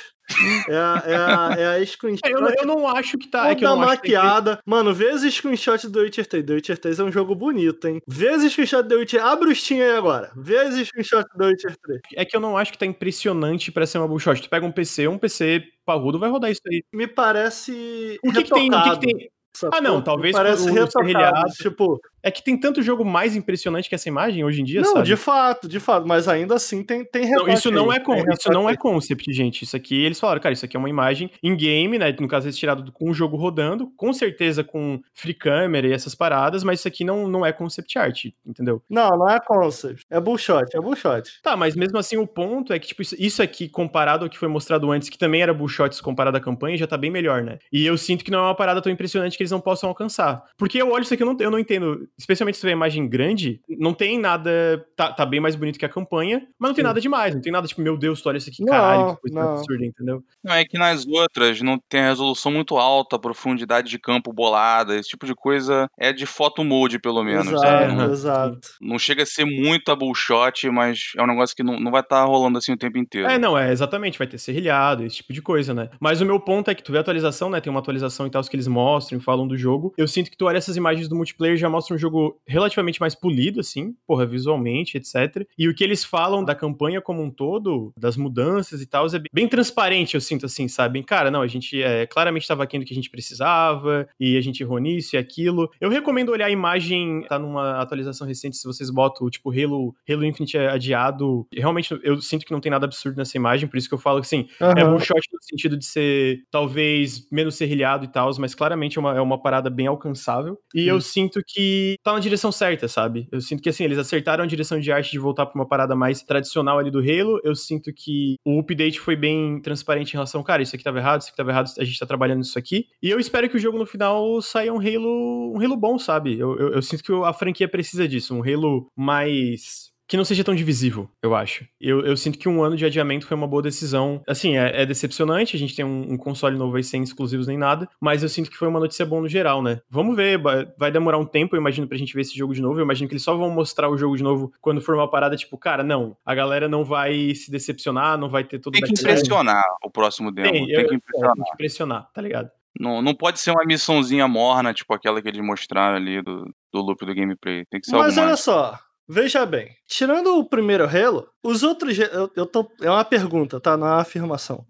[0.69, 2.29] É a, é a, é a screenshot.
[2.29, 3.49] Eu, eu, não acho que tá.
[3.51, 4.57] É que eu não maquiada.
[4.57, 4.63] Que...
[4.67, 6.45] Mano, vê esse screenshot do Witcher 3.
[6.45, 8.01] The Witcher 3 é um jogo bonito, hein?
[8.07, 9.25] Vê esse screenshot do Witcher.
[9.25, 10.33] Abre o Steam aí agora.
[10.37, 12.01] Vê esse screenshot do Witcher 3.
[12.17, 14.41] É que eu não acho que tá impressionante pra ser uma bullshot.
[14.41, 16.83] Tu pega um PC, um PC parrudo vai rodar isso aí.
[16.93, 18.19] Me parece.
[18.25, 18.75] O que, que tem?
[18.75, 19.31] O que, que tem?
[19.73, 24.09] ah, não, talvez parece retocado, tipo, é que tem tanto jogo mais impressionante que essa
[24.09, 25.07] imagem hoje em dia, não, sabe?
[25.07, 28.03] de fato, de fato, mas ainda assim tem tem não, isso não é
[28.33, 29.63] isso não é concept, gente.
[29.63, 32.15] Isso aqui eles falaram, cara, isso aqui é uma imagem em game, né?
[32.19, 36.15] No caso, eles tirado com o jogo rodando, com certeza com free camera e essas
[36.15, 38.83] paradas, mas isso aqui não, não é concept art, entendeu?
[38.89, 40.07] Não, não é concept.
[40.09, 41.43] É bullshot, é bullshot.
[41.43, 44.49] Tá, mas mesmo assim o ponto é que tipo isso aqui comparado ao que foi
[44.49, 47.59] mostrado antes, que também era bullshots comparado à campanha, já tá bem melhor, né?
[47.71, 50.43] E eu sinto que não é uma parada tão impressionante que eles não possam alcançar.
[50.57, 53.61] Porque eu olho isso aqui eu não, eu não entendo, especialmente se a imagem grande,
[53.69, 54.85] não tem nada.
[54.97, 56.89] Tá, tá bem mais bonito que a campanha, mas não tem Sim.
[56.89, 57.35] nada demais.
[57.35, 59.85] Não tem nada tipo, meu Deus, tu olha isso aqui, não, caralho, que coisa absurda,
[59.85, 60.23] entendeu?
[60.43, 65.09] Não, é que nas outras não tem resolução muito alta, profundidade de campo bolada, esse
[65.09, 67.53] tipo de coisa é de photo mode, pelo menos.
[67.53, 68.05] Exato, né?
[68.05, 68.69] exato.
[68.81, 72.21] Não chega a ser muito bullshot, mas é um negócio que não, não vai estar
[72.21, 73.29] tá rolando assim o tempo inteiro.
[73.29, 75.91] É, não, é exatamente, vai ter serrilhado, esse tipo de coisa, né?
[76.01, 77.61] Mas o meu ponto é que tu vê a atualização, né?
[77.61, 79.95] Tem uma atualização e tal, que eles mostram e falam do jogo.
[79.97, 83.15] Eu sinto que tu olha essas imagens do multiplayer já mostra um jogo relativamente mais
[83.15, 85.47] polido, assim, porra, visualmente, etc.
[85.59, 89.21] E o que eles falam da campanha como um todo, das mudanças e tal, é
[89.33, 91.03] bem transparente, eu sinto assim, sabe?
[91.03, 94.41] Cara, não, a gente é, claramente estava aqui no que a gente precisava, e a
[94.41, 95.71] gente errou nisso e aquilo.
[95.81, 100.25] Eu recomendo olhar a imagem, tá numa atualização recente, se vocês botam, tipo, Halo, Halo
[100.25, 101.47] Infinite adiado.
[101.53, 104.21] Realmente, eu sinto que não tem nada absurdo nessa imagem, por isso que eu falo
[104.21, 104.73] que, assim, uhum.
[104.77, 109.01] é um shot no sentido de ser, talvez, menos serrilhado e tal, mas claramente é
[109.01, 110.59] uma, é uma parada bem alcançável.
[110.75, 113.29] E eu sinto que tá na direção certa, sabe?
[113.31, 115.95] Eu sinto que, assim, eles acertaram a direção de arte de voltar pra uma parada
[115.95, 117.41] mais tradicional ali do Halo.
[117.45, 121.21] Eu sinto que o update foi bem transparente em relação, cara, isso aqui tava errado,
[121.21, 122.87] isso aqui tava errado, a gente tá trabalhando nisso aqui.
[123.03, 126.39] E eu espero que o jogo no final saia um Halo, um Halo bom, sabe?
[126.39, 130.45] Eu, eu, eu sinto que a franquia precisa disso, um Halo mais que não seja
[130.45, 131.67] tão divisível, eu acho.
[131.81, 134.23] Eu, eu, sinto que um ano de adiamento foi uma boa decisão.
[134.29, 137.57] Assim, é, é decepcionante, a gente tem um, um, console novo aí sem exclusivos nem
[137.57, 139.81] nada, mas eu sinto que foi uma notícia boa no geral, né?
[139.89, 140.41] Vamos ver,
[140.79, 142.79] vai demorar um tempo, eu imagino, pra gente ver esse jogo de novo.
[142.79, 145.37] Eu imagino que eles só vão mostrar o jogo de novo quando for uma parada
[145.37, 148.93] tipo, cara, não, a galera não vai se decepcionar, não vai ter todo Tem que
[148.93, 150.53] impressionar o próximo demo.
[150.53, 151.31] Tem, tem eu, que impressionar.
[151.31, 152.51] É, tem que impressionar, tá ligado?
[152.79, 156.81] Não, não pode ser uma missãozinha morna, tipo aquela que eles mostraram ali do, do
[156.81, 157.65] loop do gameplay.
[157.71, 158.41] Tem que ser Mas olha mais.
[158.41, 158.79] só,
[159.09, 161.99] Veja bem, tirando o primeiro Halo, os outros.
[161.99, 163.77] Eu, eu tô, é uma pergunta, tá?
[163.77, 164.65] Não é uma afirmação.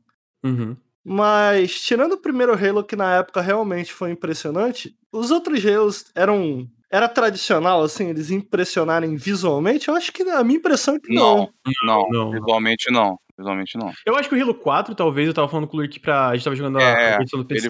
[0.44, 0.76] Uhum.
[1.04, 6.68] Mas, tirando o primeiro Halo, que na época realmente foi impressionante, os outros Halos eram
[6.90, 9.88] era tradicional, assim, eles impressionarem visualmente?
[9.88, 11.50] Eu acho que a minha impressão é que não.
[11.84, 12.30] Não, não, não.
[12.30, 13.18] visualmente não.
[13.36, 13.92] Visualmente não.
[14.06, 16.28] Eu acho que o Halo 4, talvez, eu tava falando com o Lurk pra.
[16.28, 17.68] A gente tava jogando é, a versão do PC.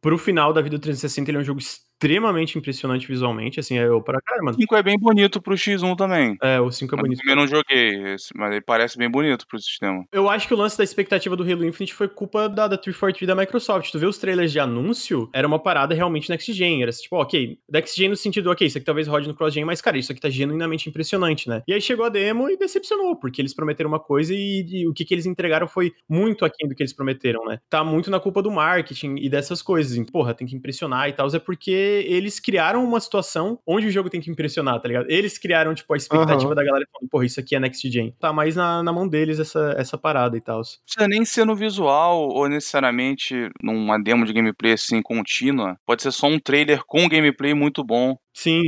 [0.00, 1.60] Pro final da vida do 360, ele é um jogo
[2.02, 4.56] extremamente impressionante visualmente, assim, é eu para cara, mano.
[4.56, 6.36] O 5 é bem bonito pro X1 também.
[6.42, 7.20] É, o 5 é mas bonito.
[7.20, 10.04] Eu também não joguei, mas ele parece bem bonito pro sistema.
[10.10, 13.28] Eu acho que o lance da expectativa do Halo Infinite foi culpa da, da 343
[13.28, 13.92] da Microsoft.
[13.92, 17.58] Tu vê os trailers de anúncio, era uma parada realmente next gen, era tipo, ok,
[17.70, 20.10] next gen no sentido, ok, isso aqui talvez rode no cross gen, mas cara, isso
[20.10, 21.62] aqui tá genuinamente impressionante, né?
[21.68, 24.92] E aí chegou a demo e decepcionou, porque eles prometeram uma coisa e, e o
[24.92, 27.58] que, que eles entregaram foi muito aquém do que eles prometeram, né?
[27.70, 29.92] Tá muito na culpa do marketing e dessas coisas.
[30.10, 34.10] Porra, tem que impressionar e tal, é porque eles criaram uma situação onde o jogo
[34.10, 35.06] tem que impressionar, tá ligado?
[35.08, 36.54] Eles criaram, tipo, a expectativa uhum.
[36.54, 38.14] da galera falando, porra, isso aqui é Next Gen.
[38.18, 40.58] Tá mais na, na mão deles essa, essa parada e tal.
[40.58, 45.76] Não precisa nem ser no visual ou necessariamente numa demo de gameplay assim contínua.
[45.86, 48.16] Pode ser só um trailer com gameplay muito bom.
[48.34, 48.62] Sim.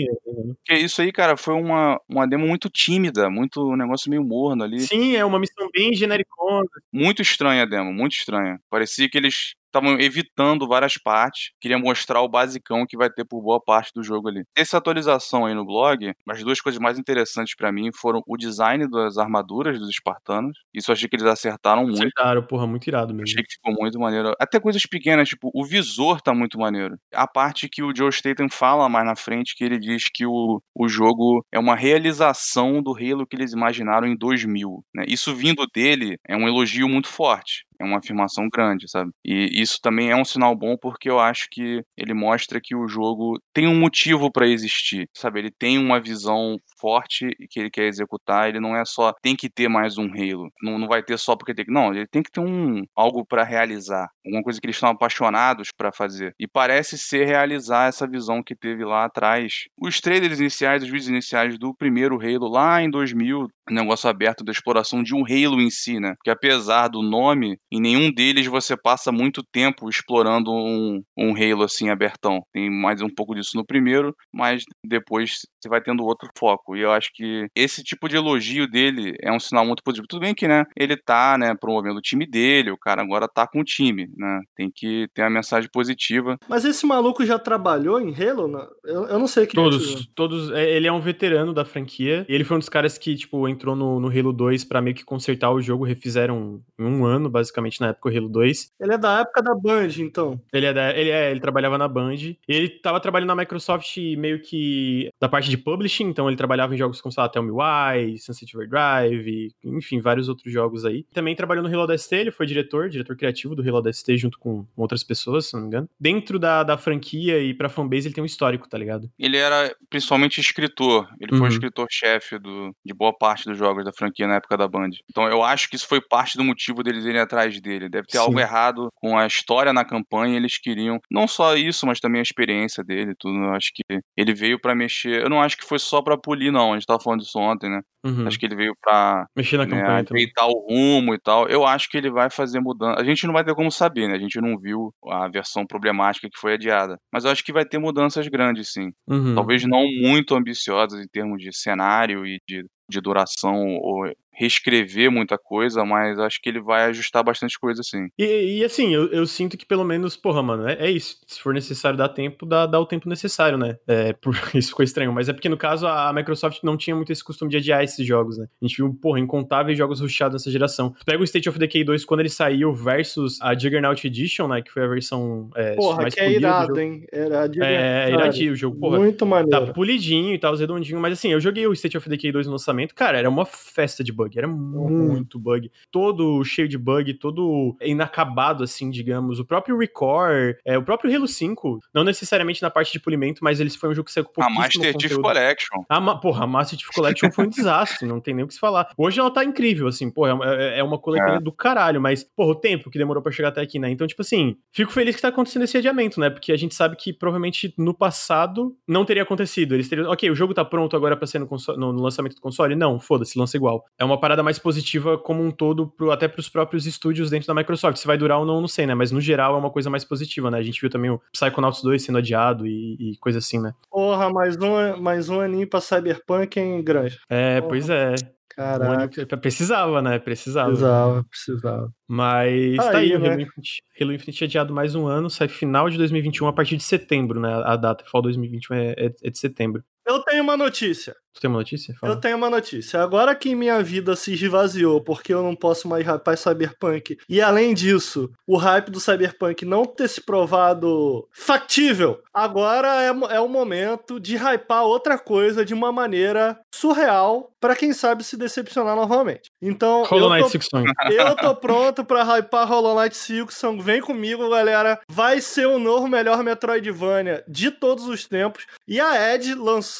[0.56, 4.62] Porque isso aí, cara, foi uma, uma demo muito tímida, muito um negócio meio morno
[4.62, 4.80] ali.
[4.80, 6.66] Sim, é uma missão bem genericona.
[6.92, 8.60] Muito estranha a demo, muito estranha.
[8.70, 13.42] Parecia que eles estavam evitando várias partes, queria mostrar o basicão que vai ter por
[13.42, 14.44] boa parte do jogo ali.
[14.56, 18.88] Essa atualização aí no blog, as duas coisas mais interessantes para mim foram o design
[18.88, 20.58] das armaduras dos espartanos.
[20.72, 21.98] Isso eu achei que eles acertaram muito.
[21.98, 23.24] Acertaram, porra, muito irado mesmo.
[23.24, 24.32] Achei que ficou muito maneiro.
[24.38, 26.96] Até coisas pequenas, tipo, o visor tá muito maneiro.
[27.12, 30.62] A parte que o Joe Staten fala mais na frente, que ele diz que o,
[30.74, 34.84] o jogo é uma realização do Halo que eles imaginaram em 2000.
[34.94, 35.04] Né?
[35.08, 39.10] Isso vindo dele é um elogio muito forte é uma afirmação grande, sabe?
[39.24, 42.88] E isso também é um sinal bom porque eu acho que ele mostra que o
[42.88, 45.40] jogo tem um motivo para existir, sabe?
[45.40, 49.48] Ele tem uma visão forte que ele quer executar, ele não é só tem que
[49.48, 52.22] ter mais um Halo, não, não vai ter só porque tem que, não, ele tem
[52.22, 56.34] que ter um algo para realizar, alguma coisa que eles estão apaixonados para fazer.
[56.38, 59.64] E parece ser realizar essa visão que teve lá atrás.
[59.80, 64.52] Os trailers iniciais, os vídeos iniciais do primeiro Halo lá em 2000, negócio aberto da
[64.52, 66.14] exploração de um Halo em si, né?
[66.22, 71.64] Que apesar do nome, em nenhum deles você passa muito tempo explorando um, um Halo
[71.64, 72.40] assim abertão.
[72.52, 76.76] Tem mais um pouco disso no primeiro, mas depois você vai tendo outro foco.
[76.76, 80.06] E eu acho que esse tipo de elogio dele é um sinal muito positivo.
[80.06, 83.46] Tudo bem que, né, ele tá, né, promovendo o time dele, o cara agora tá
[83.46, 84.40] com o time, né?
[84.54, 86.38] Tem que ter uma mensagem positiva.
[86.48, 88.44] Mas esse maluco já trabalhou em Halo?
[88.84, 90.50] Eu, eu não sei que Todos, é todos.
[90.50, 92.26] Ele é um veterano da franquia.
[92.28, 95.04] Ele foi um dos caras que, tipo, entrou no, no Halo 2 para meio que
[95.04, 98.72] consertar o jogo, refizeram em um ano, basicamente, na época, o Halo 2.
[98.80, 100.40] Ele é da época da Band, então.
[100.52, 102.34] Ele é, da, ele, é ele trabalhava na Band.
[102.46, 106.78] Ele tava trabalhando na Microsoft meio que da parte de publishing, então ele trabalhava em
[106.78, 111.04] jogos como, sei lá, Tell Me Why, Sunset Overdrive, enfim, vários outros jogos aí.
[111.12, 114.66] Também trabalhou no Halo DST, ele foi diretor, diretor criativo do Halo DST junto com
[114.76, 115.88] outras pessoas, se não me engano.
[115.98, 119.10] Dentro da, da franquia e pra fanbase ele tem um histórico, tá ligado?
[119.18, 121.38] Ele era principalmente escritor, ele uhum.
[121.38, 124.90] foi escritor-chefe de boa parte dos jogos da franquia na época da Band.
[125.10, 127.88] Então eu acho que isso foi parte do motivo deles irem atrás dele.
[127.88, 128.24] Deve ter Sim.
[128.24, 132.22] algo errado com a história na campanha, eles queriam não só isso, mas também a
[132.22, 133.34] experiência dele, tudo.
[133.36, 135.22] Eu acho que ele veio para mexer.
[135.22, 136.72] Eu não acho que foi só para polir, não.
[136.72, 137.80] A gente tava falando disso ontem, né?
[138.04, 138.26] Uhum.
[138.26, 141.48] Acho que ele veio pra mexer na né, campanha, ajeitar o rumo e tal.
[141.48, 143.00] Eu acho que ele vai fazer mudança.
[143.00, 144.14] A gente não vai ter como saber, né?
[144.14, 146.98] A gente não viu a versão problemática que foi adiada.
[147.12, 148.90] Mas eu acho que vai ter mudanças grandes, sim.
[149.08, 149.34] Uhum.
[149.34, 155.38] Talvez não muito ambiciosas em termos de cenário e de, de duração ou reescrever muita
[155.38, 158.08] coisa, mas acho que ele vai ajustar bastante coisa, assim.
[158.18, 161.18] E, e assim, eu, eu, sinto que pelo menos, porra, mano, é, é, isso.
[161.26, 163.76] Se for necessário dar tempo, dá, dá o tempo necessário, né?
[163.86, 165.12] É, por, isso ficou estranho.
[165.12, 168.06] Mas é porque, no caso, a Microsoft não tinha muito esse costume de adiar esses
[168.06, 168.46] jogos, né?
[168.60, 170.94] A gente viu, porra, incontáveis jogos rushados nessa geração.
[171.06, 174.62] Pega o State of Decay 2 quando ele saiu versus a Juggernaut Edition, né?
[174.62, 177.06] Que foi a versão é, porra, mais que é irado, hein?
[177.12, 178.98] Era é, é iradinho o jogo, porra.
[178.98, 179.66] Muito maneiro.
[179.66, 181.00] Tá polidinho e tal, redondinho.
[181.00, 184.02] Mas assim, eu joguei o State of Decay 2 no lançamento, cara, era uma festa
[184.02, 184.54] de bug bug, era uhum.
[184.54, 185.70] muito bug.
[185.90, 189.38] Todo cheio de bug, todo inacabado, assim, digamos.
[189.38, 193.60] O próprio Record, é, o próprio Halo 5, não necessariamente na parte de polimento, mas
[193.60, 195.84] eles foi um jogo que saiu com A Master Chief Collection.
[195.88, 198.54] A, ma porra, a Master Chief Collection foi um desastre, não tem nem o que
[198.54, 198.90] se falar.
[198.96, 201.40] Hoje ela tá incrível, assim, porra, é, é uma coletânea é.
[201.40, 203.90] do caralho, mas, porra, o tempo que demorou para chegar até aqui, né?
[203.90, 206.30] Então, tipo assim, fico feliz que tá acontecendo esse adiamento, né?
[206.30, 209.74] Porque a gente sabe que provavelmente no passado não teria acontecido.
[209.74, 212.40] Eles teriam, ok, o jogo tá pronto agora pra ser no, no, no lançamento do
[212.40, 212.74] console?
[212.74, 213.84] Não, foda-se, lança igual.
[213.98, 217.46] É uma uma parada mais positiva como um todo, pro, até pros próprios estúdios dentro
[217.46, 217.98] da Microsoft.
[217.98, 218.94] Se vai durar ou não, não sei, né?
[218.94, 220.58] Mas no geral é uma coisa mais positiva, né?
[220.58, 223.72] A gente viu também o Psychonauts 2 sendo adiado e, e coisa assim, né?
[223.90, 227.18] Porra, mais um, mais um aninho pra Cyberpunk em grande.
[227.28, 227.68] É, Porra.
[227.68, 228.14] pois é.
[228.56, 229.36] Caraca.
[229.36, 230.18] Precisava, né?
[230.18, 230.68] Precisava.
[230.68, 231.92] Precisava, precisava.
[232.06, 233.28] Mas tá, tá aí, aí né?
[233.30, 236.84] Halo, Infinite, Halo Infinite adiado mais um ano, sai final de 2021 a partir de
[236.84, 237.52] setembro, né?
[237.64, 239.82] A data, Fall 2021 é, é, é de setembro.
[240.06, 241.14] Eu tenho uma notícia.
[241.34, 241.94] Tu tem uma notícia?
[242.00, 242.12] Fala.
[242.12, 243.02] Eu tenho uma notícia.
[243.02, 247.74] Agora que minha vida se esvaziou porque eu não posso mais hypar Cyberpunk, e além
[247.74, 254.20] disso, o hype do Cyberpunk não ter se provado factível, agora é, é o momento
[254.20, 259.50] de hypar outra coisa de uma maneira surreal para quem sabe se decepcionar novamente.
[259.60, 260.78] Então, Hollow Knight eu, tô,
[261.10, 263.82] eu tô pronto pra hypar Hollow Knight Silksong.
[263.82, 265.00] Vem comigo, galera.
[265.08, 268.66] Vai ser o novo melhor Metroidvania de todos os tempos.
[268.86, 269.93] E a Ed lançou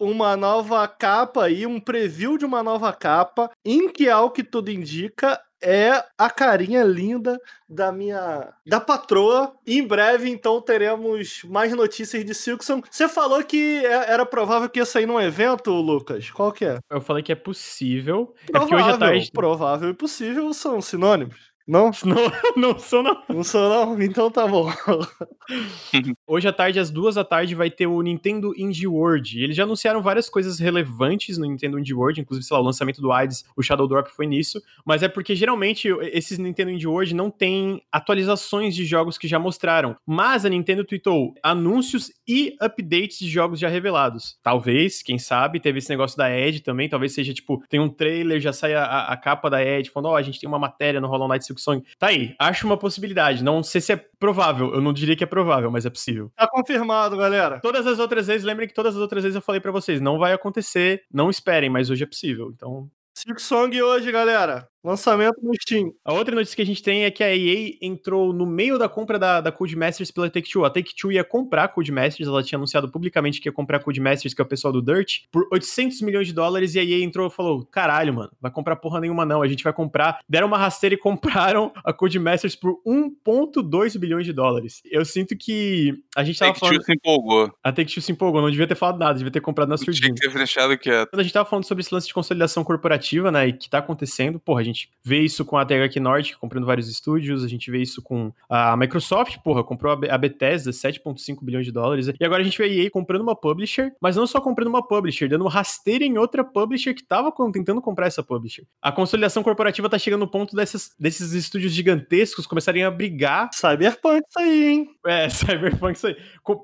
[0.00, 4.70] uma nova capa aí, um preview de uma nova capa, em que, ao que tudo
[4.70, 7.38] indica, é a carinha linda
[7.68, 9.52] da minha da patroa.
[9.66, 12.80] E em breve, então, teremos mais notícias de Silkson.
[12.90, 16.30] Você falou que é, era provável que ia sair num evento, Lucas.
[16.30, 16.78] Qual que é?
[16.90, 18.34] Eu falei que é possível.
[18.46, 19.30] Provável, é porque hoje à tarde.
[19.32, 21.49] Provável e possível são sinônimos.
[21.70, 21.92] Não?
[22.04, 22.16] Não,
[22.56, 23.22] não sou não.
[23.28, 24.02] Não sou não?
[24.02, 24.68] Então tá bom.
[26.26, 29.40] Hoje à tarde, às duas da tarde, vai ter o Nintendo Indie World.
[29.40, 33.00] Eles já anunciaram várias coisas relevantes no Nintendo Indie World, inclusive, sei lá, o lançamento
[33.00, 34.60] do AIDS, o Shadow Drop foi nisso.
[34.84, 39.38] Mas é porque geralmente esses Nintendo Indie World não tem atualizações de jogos que já
[39.38, 39.94] mostraram.
[40.04, 44.36] Mas a Nintendo tweetou anúncios e updates de jogos já revelados.
[44.42, 46.88] Talvez, quem sabe, teve esse negócio da Edge também.
[46.88, 50.12] Talvez seja tipo, tem um trailer, já sai a, a capa da Edge, falando, ó,
[50.14, 51.84] oh, a gente tem uma matéria no Hollow Knight Silk Song.
[51.98, 53.44] Tá aí, acho uma possibilidade.
[53.44, 56.30] Não sei se é provável, eu não diria que é provável, mas é possível.
[56.36, 57.60] Tá confirmado, galera.
[57.60, 60.18] Todas as outras vezes, lembrem que todas as outras vezes eu falei para vocês, não
[60.18, 62.50] vai acontecer, não esperem, mas hoje é possível.
[62.54, 64.68] Então, Silk Song hoje, galera.
[64.82, 65.92] Lançamento no Steam.
[66.04, 68.88] A outra notícia que a gente tem é que a EA entrou no meio da
[68.88, 70.64] compra da, da Codemasters pela Take-Two.
[70.64, 74.32] A Take-Two ia comprar a Codemasters, ela tinha anunciado publicamente que ia comprar a Codemasters,
[74.32, 77.26] que é o pessoal do Dirt, por 800 milhões de dólares, e a EA entrou
[77.26, 80.20] e falou, caralho, mano, vai comprar porra nenhuma não, a gente vai comprar.
[80.26, 84.80] Deram uma rasteira e compraram a Codemasters por 1.2 bilhões de dólares.
[84.90, 86.82] Eu sinto que a gente tava Take falando...
[86.82, 87.52] se empolgou.
[87.62, 90.14] A Take-Two se empolgou, não devia ter falado nada, devia ter comprado na surdina.
[90.14, 91.10] Tinha que ter deixado quieto.
[91.10, 93.78] Quando a gente tava falando sobre esse lance de consolidação corporativa, né, e que tá
[93.78, 94.69] acontecendo, porra, a gente
[95.04, 98.76] vê isso com a THQ Nordic comprando vários estúdios, a gente vê isso com a
[98.76, 102.68] Microsoft, porra, comprou a Bethesda, 7,5 bilhões de dólares, e agora a gente vê a
[102.68, 106.94] EA comprando uma publisher, mas não só comprando uma publisher, dando rasteira em outra publisher
[106.94, 108.64] que tava tentando comprar essa publisher.
[108.80, 113.50] A consolidação corporativa tá chegando no ponto dessas, desses estúdios gigantescos começarem a brigar.
[113.52, 114.90] Cyberpunk isso aí, hein?
[115.06, 116.16] É, Cyberpunk isso aí.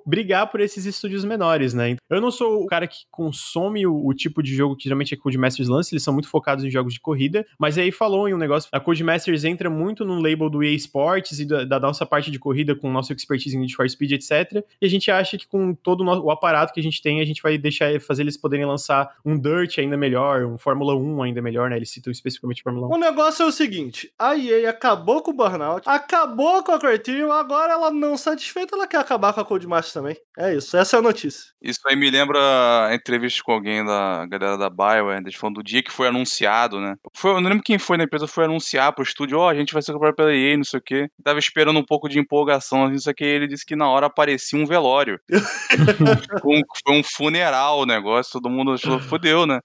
[0.04, 1.96] Brigar por esses estúdios menores, né?
[2.08, 5.16] Eu não sou o cara que consome o, o tipo de jogo que geralmente é
[5.16, 8.38] Codemasters lance, eles são muito focados em jogos de corrida, mas aí falou em um
[8.38, 12.30] negócio, a Codemasters entra muito no label do EA Sports e da, da nossa parte
[12.30, 14.64] de corrida com nossa expertise em Need for Speed, etc.
[14.80, 17.24] E a gente acha que com todo o, o aparato que a gente tem, a
[17.24, 21.42] gente vai deixar fazer eles poderem lançar um Dirt ainda melhor, um Fórmula 1 ainda
[21.42, 21.76] melhor, né?
[21.76, 22.92] Eles citam especificamente Fórmula 1.
[22.92, 27.30] O negócio é o seguinte, a EA acabou com o Burnout, acabou com a Criterion,
[27.30, 30.16] agora ela não satisfeita, ela quer acabar com a Codemasters também.
[30.36, 31.52] É isso, essa é a notícia.
[31.60, 32.38] Isso aí me lembra
[32.86, 36.80] a entrevista com alguém da galera da Bioware, eles falando do dia que foi anunciado,
[36.80, 36.96] né?
[37.14, 39.54] Foi, eu não lembro quem foi na empresa, foi anunciar pro estúdio, ó, oh, a
[39.54, 41.08] gente vai ser comprado pela EA, não sei o quê.
[41.22, 44.58] Tava esperando um pouco de empolgação, assim, só que ele disse que na hora aparecia
[44.58, 45.20] um velório.
[46.42, 49.60] foi, um, foi um funeral o negócio, todo mundo achou, fodeu, né?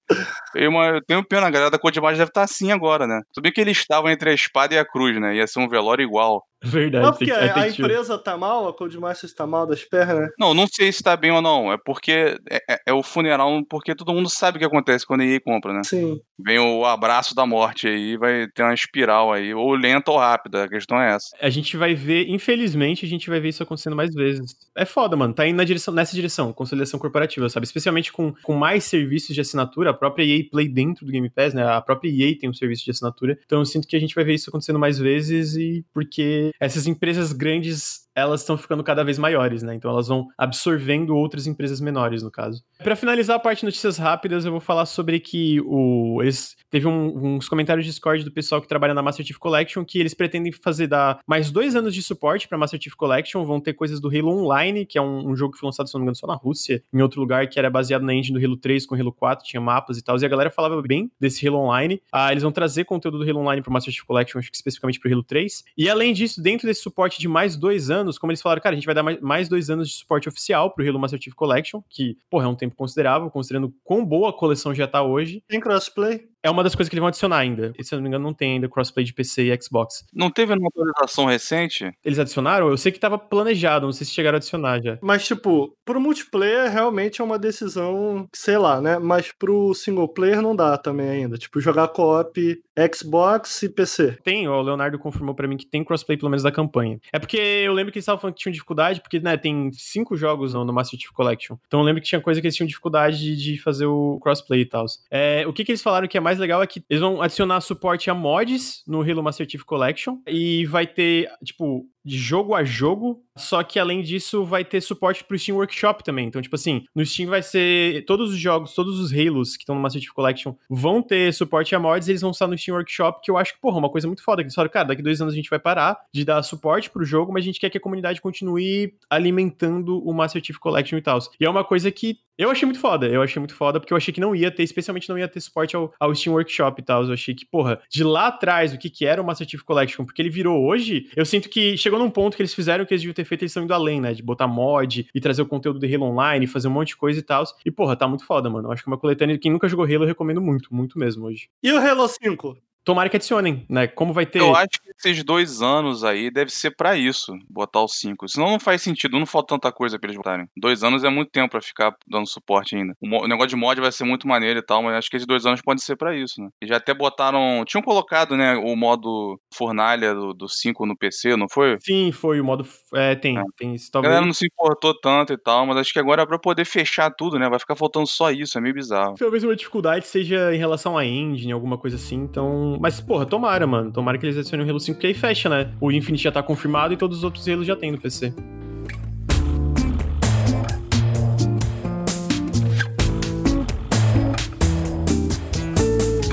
[0.55, 3.21] Eu, eu tenho pena, a galera da Codemasters deve estar assim agora, né?
[3.33, 5.35] Tudo bem que eles estavam entre a espada e a cruz, né?
[5.35, 6.43] Ia ser um velório igual.
[6.71, 7.05] Verdade.
[7.05, 10.29] Não, porque a, a empresa tá mal, a Codemasters tá mal das pernas.
[10.37, 11.71] Não, não sei se tá bem ou não.
[11.71, 15.21] É porque é, é, é, o funeral, porque todo mundo sabe o que acontece quando
[15.21, 15.81] a EA compra, né?
[15.83, 16.19] Sim.
[16.39, 20.63] Vem o abraço da morte aí, vai ter uma espiral aí, ou lenta ou rápida,
[20.63, 21.29] a questão é essa.
[21.41, 24.55] A gente vai ver, infelizmente, a gente vai ver isso acontecendo mais vezes.
[24.75, 25.33] É foda, mano.
[25.33, 27.65] Tá indo na direção, nessa direção, consolidação corporativa, sabe?
[27.65, 31.53] Especialmente com, com mais serviços de assinatura, a própria EA Play dentro do Game Pass,
[31.53, 31.63] né?
[31.63, 33.37] A própria EA tem um serviço de assinatura.
[33.45, 36.87] Então eu sinto que a gente vai ver isso acontecendo mais vezes e porque essas
[36.87, 39.75] empresas grandes elas estão ficando cada vez maiores, né?
[39.75, 42.63] Então elas vão absorvendo outras empresas menores, no caso.
[42.83, 46.87] Para finalizar a parte de notícias rápidas, eu vou falar sobre que o eles teve
[46.87, 50.13] um, uns comentários de Discord do pessoal que trabalha na Master Chief Collection que eles
[50.13, 53.43] pretendem fazer dar mais dois anos de suporte para Master Chief Collection.
[53.43, 55.93] Vão ter coisas do Halo Online, que é um, um, jogo que foi lançado, se
[55.93, 58.45] não me engano, só na Rússia, em outro lugar que era baseado na engine do
[58.45, 60.17] Halo 3 com Halo 4, tinha mapas e tal.
[60.17, 62.01] E a galera falava bem desse Halo Online.
[62.11, 64.99] Ah, eles vão trazer conteúdo do Halo Online para Master Chief Collection, acho que especificamente
[64.99, 65.63] para Halo 3.
[65.77, 68.77] E além disso, dentro desse suporte de mais dois anos, como eles falaram, cara, a
[68.77, 72.17] gente vai dar mais dois anos de suporte oficial pro Halo Master Chief Collection, que,
[72.29, 75.43] porra, é um tempo considerável, considerando quão boa a coleção já tá hoje.
[75.47, 76.30] Tem crossplay?
[76.43, 77.73] É uma das coisas que eles vão adicionar ainda.
[77.77, 80.05] E, se eu não me engano, não tem ainda crossplay de PC e Xbox.
[80.13, 81.91] Não teve uma atualização recente?
[82.03, 82.69] Eles adicionaram?
[82.69, 84.97] Eu sei que tava planejado, não sei se chegaram a adicionar já.
[85.01, 88.97] Mas, tipo, pro multiplayer realmente é uma decisão, sei lá, né?
[88.97, 91.37] Mas pro single player não dá também ainda.
[91.37, 92.61] Tipo, jogar co-op
[92.93, 94.17] Xbox e PC.
[94.23, 96.99] Tem, o Leonardo confirmou para mim que tem crossplay pelo menos da campanha.
[97.13, 100.15] É porque eu lembro que eles estavam falando que tinham dificuldade, porque, né, tem cinco
[100.15, 101.57] jogos no, no Master Chief Collection.
[101.67, 104.61] Então eu lembro que tinha coisa que eles tinham dificuldade de, de fazer o crossplay
[104.61, 104.85] e tal.
[105.09, 107.61] É, o que, que eles falaram que é mais legal é que eles vão adicionar
[107.61, 112.63] suporte a mods no Halo Master Chief Collection e vai ter, tipo, de jogo a
[112.63, 116.27] jogo, só que além disso vai ter suporte pro Steam Workshop também.
[116.27, 119.75] Então, tipo assim, no Steam vai ser todos os jogos, todos os Halos que estão
[119.75, 123.21] no Master Chief Collection vão ter suporte a mods, eles vão estar no Steam Workshop,
[123.23, 125.21] que eu acho que, porra, uma coisa muito foda, que eles falaram, cara, daqui dois
[125.21, 127.77] anos a gente vai parar de dar suporte pro jogo, mas a gente quer que
[127.77, 131.19] a comunidade continue alimentando o Master Chief Collection e tal.
[131.39, 133.97] E é uma coisa que eu achei muito foda, eu achei muito foda, porque eu
[133.97, 136.83] achei que não ia ter, especialmente não ia ter suporte ao, ao Steam Workshop e
[136.83, 137.03] tal.
[137.03, 140.03] Eu achei que, porra, de lá atrás, o que que era o Master Chief Collection,
[140.03, 142.93] porque ele virou hoje, eu sinto que chegou num ponto que eles fizeram o que
[142.93, 144.13] eles deviam ter feito, eles estão indo além, né?
[144.13, 147.19] De botar mod e trazer o conteúdo de Halo Online, fazer um monte de coisa
[147.19, 147.43] e tal.
[147.65, 148.67] E, porra, tá muito foda, mano.
[148.67, 151.25] Eu acho que é uma coletânea, quem nunca jogou Halo, eu recomendo muito, muito mesmo
[151.25, 151.49] hoje.
[151.63, 152.70] E o Halo 5?
[152.83, 153.87] Tomara que adicionem, né?
[153.87, 154.39] Como vai ter.
[154.39, 158.27] Eu acho que esses dois anos aí deve ser para isso, botar os cinco.
[158.27, 160.47] Senão não faz sentido, não falta tanta coisa pra eles botarem.
[160.57, 162.93] Dois anos é muito tempo para ficar dando suporte ainda.
[163.01, 165.45] O, negócio de mod vai ser muito maneiro e tal, mas acho que esses dois
[165.45, 166.49] anos podem ser para isso, né?
[166.61, 167.63] E já até botaram.
[167.65, 171.77] Tinham colocado, né, o modo fornalha do 5 no PC, não foi?
[171.81, 172.39] Sim, foi.
[172.41, 172.67] O modo.
[172.93, 173.37] É, tem.
[173.37, 173.43] É.
[173.57, 174.09] tem isso, talvez...
[174.09, 176.65] A galera não se importou tanto e tal, mas acho que agora é pra poder
[176.65, 177.49] fechar tudo, né?
[177.49, 179.15] Vai ficar faltando só isso, é meio bizarro.
[179.17, 182.70] Talvez uma dificuldade seja em relação à engine, alguma coisa assim, então.
[182.79, 183.91] Mas, porra, tomara mano.
[183.91, 185.71] Tomara que eles adicionem o Halo 5, porque aí fecha, né?
[185.79, 188.33] O Infinite já tá confirmado e todos os outros Halo já tem no PC.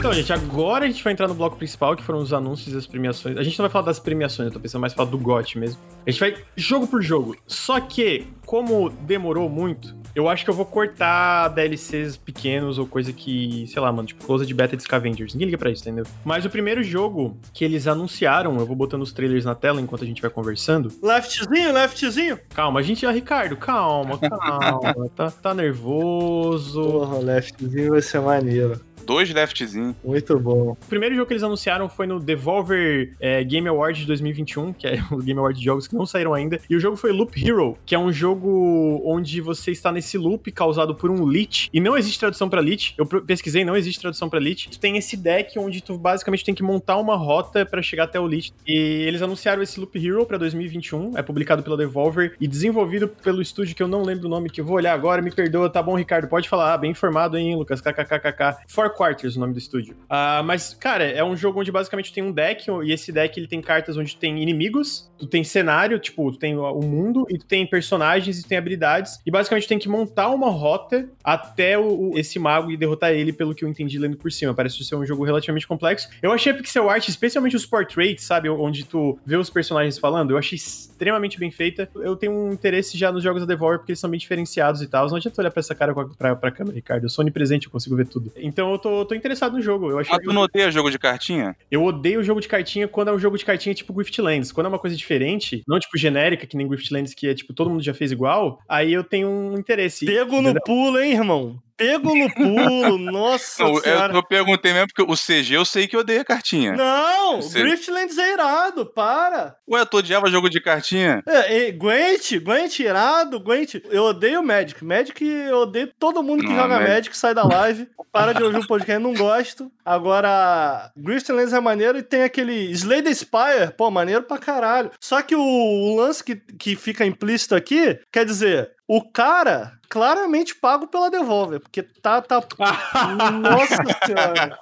[0.08, 2.78] Então, gente, agora a gente vai entrar no bloco principal, que foram os anúncios e
[2.78, 3.36] as premiações.
[3.36, 5.78] A gente não vai falar das premiações, eu tô pensando mais falar do GOT mesmo.
[6.06, 7.36] A gente vai jogo por jogo.
[7.46, 13.12] Só que, como demorou muito, eu acho que eu vou cortar DLCs pequenos ou coisa
[13.12, 15.34] que, sei lá, mano, tipo, close de beta de Scavengers.
[15.34, 16.06] Ninguém liga pra isso, entendeu?
[16.24, 20.04] Mas o primeiro jogo que eles anunciaram, eu vou botando os trailers na tela enquanto
[20.04, 20.90] a gente vai conversando.
[21.02, 22.40] Leftzinho, leftzinho.
[22.54, 25.08] Calma, a gente, ó, Ricardo, calma, calma.
[25.14, 26.82] tá, tá nervoso.
[26.82, 29.96] Porra, leftzinho vai ser maneiro dois leftzinhos.
[30.04, 30.72] Muito bom.
[30.72, 34.86] O primeiro jogo que eles anunciaram foi no Devolver é, Game Award de 2021, que
[34.86, 36.60] é o Game Award de jogos que não saíram ainda.
[36.68, 40.52] E o jogo foi Loop Hero, que é um jogo onde você está nesse loop
[40.52, 41.70] causado por um Lich.
[41.72, 42.94] E não existe tradução para Lich.
[42.98, 44.68] Eu pesquisei, não existe tradução para Lich.
[44.68, 48.20] Tu tem esse deck onde tu basicamente tem que montar uma rota para chegar até
[48.20, 48.52] o Lich.
[48.66, 51.16] E eles anunciaram esse Loop Hero para 2021.
[51.16, 54.60] É publicado pela Devolver e desenvolvido pelo estúdio que eu não lembro o nome, que
[54.60, 55.22] eu vou olhar agora.
[55.22, 56.28] Me perdoa, tá bom, Ricardo?
[56.28, 56.74] Pode falar.
[56.74, 57.80] Ah, bem informado, hein, Lucas?
[57.80, 58.66] KKKKK.
[58.66, 59.94] For Quarters, o nome do estúdio.
[60.04, 63.46] Uh, mas, cara, é um jogo onde basicamente tem um deck, e esse deck ele
[63.46, 67.46] tem cartas onde tem inimigos, tu tem cenário, tipo, tu tem o mundo, e tu
[67.46, 69.20] tem personagens e tu tem habilidades.
[69.24, 73.32] E basicamente tu tem que montar uma rota até o, esse mago e derrotar ele,
[73.32, 74.52] pelo que eu entendi lendo por cima.
[74.52, 76.08] Parece ser um jogo relativamente complexo.
[76.20, 78.48] Eu achei a pixel art, especialmente os portraits, sabe?
[78.48, 81.88] Onde tu vê os personagens falando, eu achei extremamente bem feita.
[81.94, 84.86] Eu tenho um interesse já nos jogos da Devolver, porque eles são bem diferenciados e
[84.86, 85.06] tal.
[85.08, 87.04] Não adianta olhar pra essa cara pra, pra câmera, Ricardo.
[87.04, 88.32] Eu sou onipresente, eu consigo ver tudo.
[88.36, 89.90] Então eu tô, tô interessado no jogo.
[89.90, 91.56] Eu achei Mas tu não odeia jogo de cartinha?
[91.70, 94.52] Eu odeio jogo de cartinha quando é um jogo de cartinha tipo Griftlands.
[94.52, 97.70] Quando é uma coisa diferente, não tipo genérica, que nem Griftlands, que é tipo todo
[97.70, 100.06] mundo já fez igual, aí eu tenho um interesse.
[100.06, 100.54] Pego entendeu?
[100.54, 101.60] no pulo, hein, irmão?
[101.78, 104.12] Pego no pulo, nossa não, senhora.
[104.12, 106.72] Eu, eu, perguntei mesmo porque o CG eu sei que odeia cartinha.
[106.72, 109.56] Não, o Griftlands é irado, para.
[109.70, 111.22] Ué, tu odiava jogo de cartinha?
[111.26, 113.76] É, é, Gwent, Gwent irado, Gwent.
[113.90, 114.84] Eu odeio Magic.
[114.84, 116.88] Magic, eu odeio todo mundo que não, joga Magic.
[116.88, 119.70] Magic, sai da live, para de ouvir o podcast, não gosto.
[119.84, 124.90] Agora, Griftlands é maneiro e tem aquele Slay the Spire, pô, maneiro pra caralho.
[124.98, 130.54] Só que o, o lance que, que fica implícito aqui, quer dizer, o cara claramente
[130.54, 132.22] pago pela Devolver, porque tá.
[132.22, 132.40] tá...
[133.32, 134.58] Nossa senhora.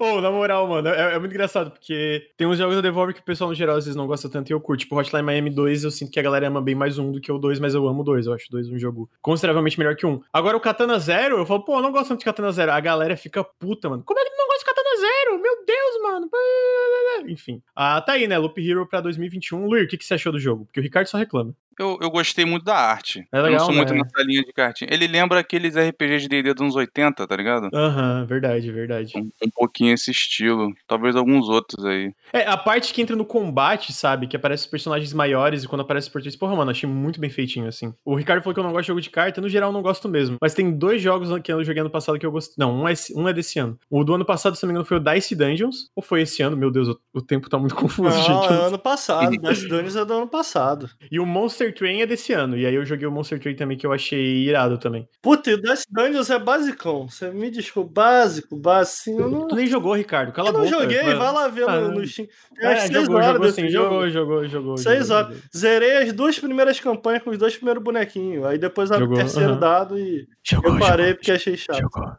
[0.00, 3.14] Ô, oh, na moral, mano, é, é, muito engraçado, porque tem uns jogos da Devolver
[3.14, 4.80] que o pessoal, no geral, às vezes não gosta tanto e eu curto.
[4.80, 7.30] Tipo, Hotline Miami 2, eu sinto que a galera ama bem mais um do que
[7.30, 8.26] o 2, mas eu amo o 2.
[8.26, 10.22] Eu acho o 2 um jogo consideravelmente melhor que um.
[10.32, 12.72] Agora, o Katana Zero, eu falo, pô, eu não gosto tanto de Katana Zero.
[12.72, 14.02] A galera fica puta, mano.
[14.04, 15.40] Como é que não gosta de Katana Zero?
[15.40, 16.30] Meu Deus, mano.
[17.28, 17.62] Enfim.
[17.74, 18.38] Ah, tá aí, né?
[18.38, 19.66] Loop Hero pra 2021.
[19.66, 20.64] Luir, o que, que você achou do jogo?
[20.66, 21.54] Porque o Ricardo só reclama.
[21.78, 23.26] Eu, eu gostei muito da arte.
[23.30, 23.76] É legal, eu não sou né?
[23.76, 24.88] muito nessa linha de cartinha.
[24.90, 27.68] Ele lembra aqueles RPGs de D&D dos anos 80, tá ligado?
[27.72, 29.12] Aham, uhum, verdade, verdade.
[29.14, 30.72] Um, um, pouquinho esse estilo.
[30.86, 32.14] Talvez alguns outros aí.
[32.32, 34.26] É, a parte que entra no combate, sabe?
[34.26, 36.34] Que aparece os personagens maiores e quando aparece o português.
[36.34, 37.92] Porra, mano, achei muito bem feitinho, assim.
[38.04, 39.40] O Ricardo falou que eu não gosto de jogo de carta.
[39.42, 40.38] No geral, eu não gosto mesmo.
[40.40, 42.54] Mas tem dois jogos que eu joguei ano passado que eu gostei.
[42.58, 43.78] Não, um é, um é desse ano.
[43.90, 46.42] O do ano passado, se não me engano, foi o Dice Dungeons, ou foi esse
[46.42, 46.56] ano?
[46.56, 48.52] Meu Deus, o, o tempo tá muito confuso, Não, gente.
[48.52, 49.30] é ano passado.
[49.30, 50.88] Dice Dungeons é do ano passado.
[51.10, 53.76] E o Monster Train é desse ano, e aí eu joguei o Monster Train também,
[53.78, 55.08] que eu achei irado também.
[55.22, 57.08] Puta, e o Dice Dungeons é basicão.
[57.08, 59.20] Você me desculpa, básico, básico.
[59.20, 60.70] Eu não, Tu nem jogou, Ricardo, cala eu não boca.
[60.82, 61.18] joguei, mano.
[61.18, 62.26] vai lá ver Ah, no, no Steam.
[62.58, 63.84] É, seis jogou, horas jogou sim, jogo.
[63.88, 64.76] jogou, jogou, jogou.
[64.76, 65.42] Seis jogou, horas.
[65.56, 68.44] Zerei as duas primeiras campanhas com os dois primeiros bonequinhos.
[68.44, 69.58] Aí depois abri o terceiro aham.
[69.60, 71.80] dado e Jogou, eu parei jogou, porque achei chato.
[71.80, 72.12] Jogou.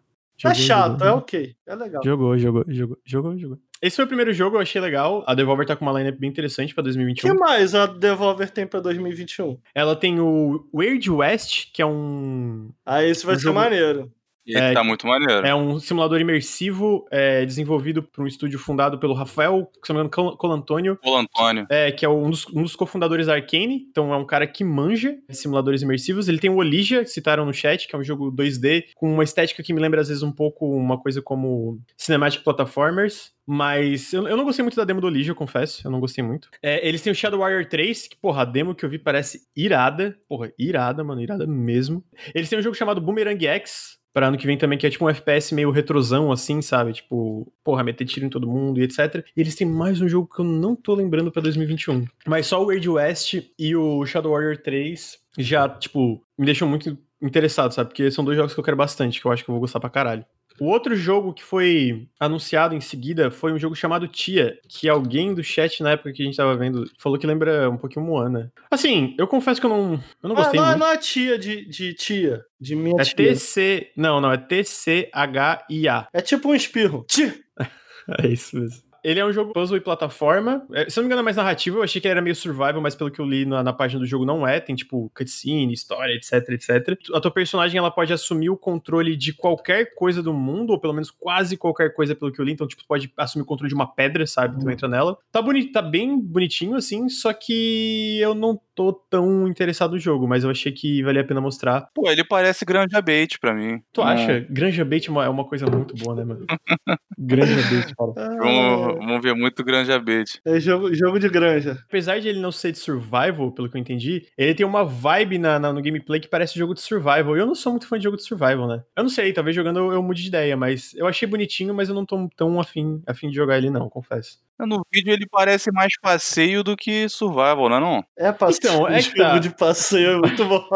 [0.44, 1.56] É Jogou, chato, jogou, é ok.
[1.66, 2.02] É legal.
[2.04, 3.58] Jogou, jogou, jogou, jogou, jogou.
[3.82, 5.24] Esse foi o primeiro jogo, eu achei legal.
[5.28, 7.36] A Devolver tá com uma lineup bem interessante pra O que 2021.
[7.36, 9.58] mais a Devolver tem pra 2021?
[9.74, 14.12] Ela tem o Weird West, que é um Ah, esse vai Um ser jogo- maneiro.
[14.48, 15.46] E É, tá muito maneiro.
[15.46, 20.08] É um simulador imersivo é, desenvolvido por um estúdio fundado pelo Rafael, se não me
[20.08, 21.66] engano, Col- Colantônio, O Antônio.
[21.70, 23.86] é, que é um dos, um dos cofundadores da Arkane.
[23.92, 26.28] Então é um cara que manja simuladores imersivos.
[26.28, 29.24] Ele tem o Olija, que citaram no chat, que é um jogo 2D, com uma
[29.24, 33.36] estética que me lembra às vezes um pouco uma coisa como Cinematic Platformers.
[33.50, 35.88] Mas eu, eu não gostei muito da demo do eu confesso.
[35.88, 36.50] Eu não gostei muito.
[36.62, 39.48] É, eles têm o Shadow Warrior 3, que, porra, a demo que eu vi parece
[39.56, 40.18] irada.
[40.28, 42.04] Porra, irada, mano, irada mesmo.
[42.36, 45.06] Eles têm um jogo chamado Boomerang X, Pra ano que vem também, que é tipo
[45.06, 46.92] um FPS meio retrosão, assim, sabe?
[46.92, 49.24] Tipo, porra, meter tiro em todo mundo e etc.
[49.38, 52.04] E eles têm mais um jogo que eu não tô lembrando pra 2021.
[52.26, 56.98] Mas só o Weird West e o Shadow Warrior 3 já, tipo, me deixam muito
[57.22, 57.90] interessado, sabe?
[57.90, 59.80] Porque são dois jogos que eu quero bastante, que eu acho que eu vou gostar
[59.80, 60.26] pra caralho.
[60.60, 65.34] O outro jogo que foi anunciado em seguida foi um jogo chamado Tia, que alguém
[65.34, 68.52] do chat na época que a gente tava vendo falou que lembra um pouquinho Moana.
[68.72, 69.94] Assim, eu confesso que eu não,
[70.24, 70.80] eu não Ah, gostei não, muito.
[70.80, 73.16] não é tia de, de tia, de minha É tia.
[73.16, 73.92] TC.
[73.96, 76.08] Não, não, é TCHIA.
[76.14, 77.06] É tipo um espirro.
[77.08, 77.34] Tia.
[78.22, 78.87] É isso mesmo.
[79.08, 80.68] Ele é um jogo puzzle e plataforma.
[80.74, 81.78] É, se não me engano, é mais narrativo.
[81.78, 84.02] Eu achei que ele era meio survival, mas pelo que eu li na, na página
[84.02, 84.60] do jogo, não é.
[84.60, 87.00] Tem, tipo, cutscene, história, etc, etc.
[87.14, 90.92] A tua personagem, ela pode assumir o controle de qualquer coisa do mundo, ou pelo
[90.92, 92.52] menos quase qualquer coisa, pelo que eu li.
[92.52, 94.62] Então, tipo, pode assumir o controle de uma pedra, sabe?
[94.62, 95.18] Tu entra nela.
[95.32, 100.28] Tá, boni tá bem bonitinho, assim, só que eu não tô tão interessado no jogo,
[100.28, 101.90] mas eu achei que valia a pena mostrar.
[101.96, 103.82] Pô, ele parece Granja Bait pra mim.
[103.92, 104.40] Tu Hum, acha?
[104.50, 106.46] Granja Bait é uma- é uma coisa muito boa, né, mano?
[107.18, 108.12] Granja Bait, cara.
[108.40, 110.40] Vamos, vamos ver muito Granja Bait.
[110.46, 111.80] É jogo, jogo de granja.
[111.88, 115.40] Apesar de ele não ser de survival, pelo que eu entendi, ele tem uma vibe
[115.40, 117.36] na, na- no gameplay que parece jogo de survival.
[117.36, 118.84] E eu não sou muito fã de jogo de survival, né?
[118.96, 121.90] Eu não sei, talvez jogando eu, eu mude de ideia, mas eu achei bonitinho, mas
[121.90, 124.38] eu não tô tão afim, afim de jogar ele, não, confesso.
[124.60, 128.06] No vídeo ele parece mais passeio do que survival, não é não?
[128.18, 128.74] É passeio.
[128.74, 129.38] Então, é que jogo tá.
[129.40, 130.68] de passeio é muito bom.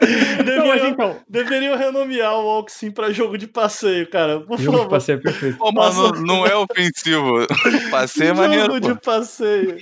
[0.00, 4.40] Mas deveriam, então, deveriam renomear o Walk Sim pra jogo de passeio, cara.
[4.40, 4.90] Por jogo de favor.
[4.90, 5.58] passeio é perfeito.
[5.58, 7.46] Pô, não, não é ofensivo.
[7.90, 9.00] Passeio é jogo maneiro, de pô.
[9.00, 9.78] passeio.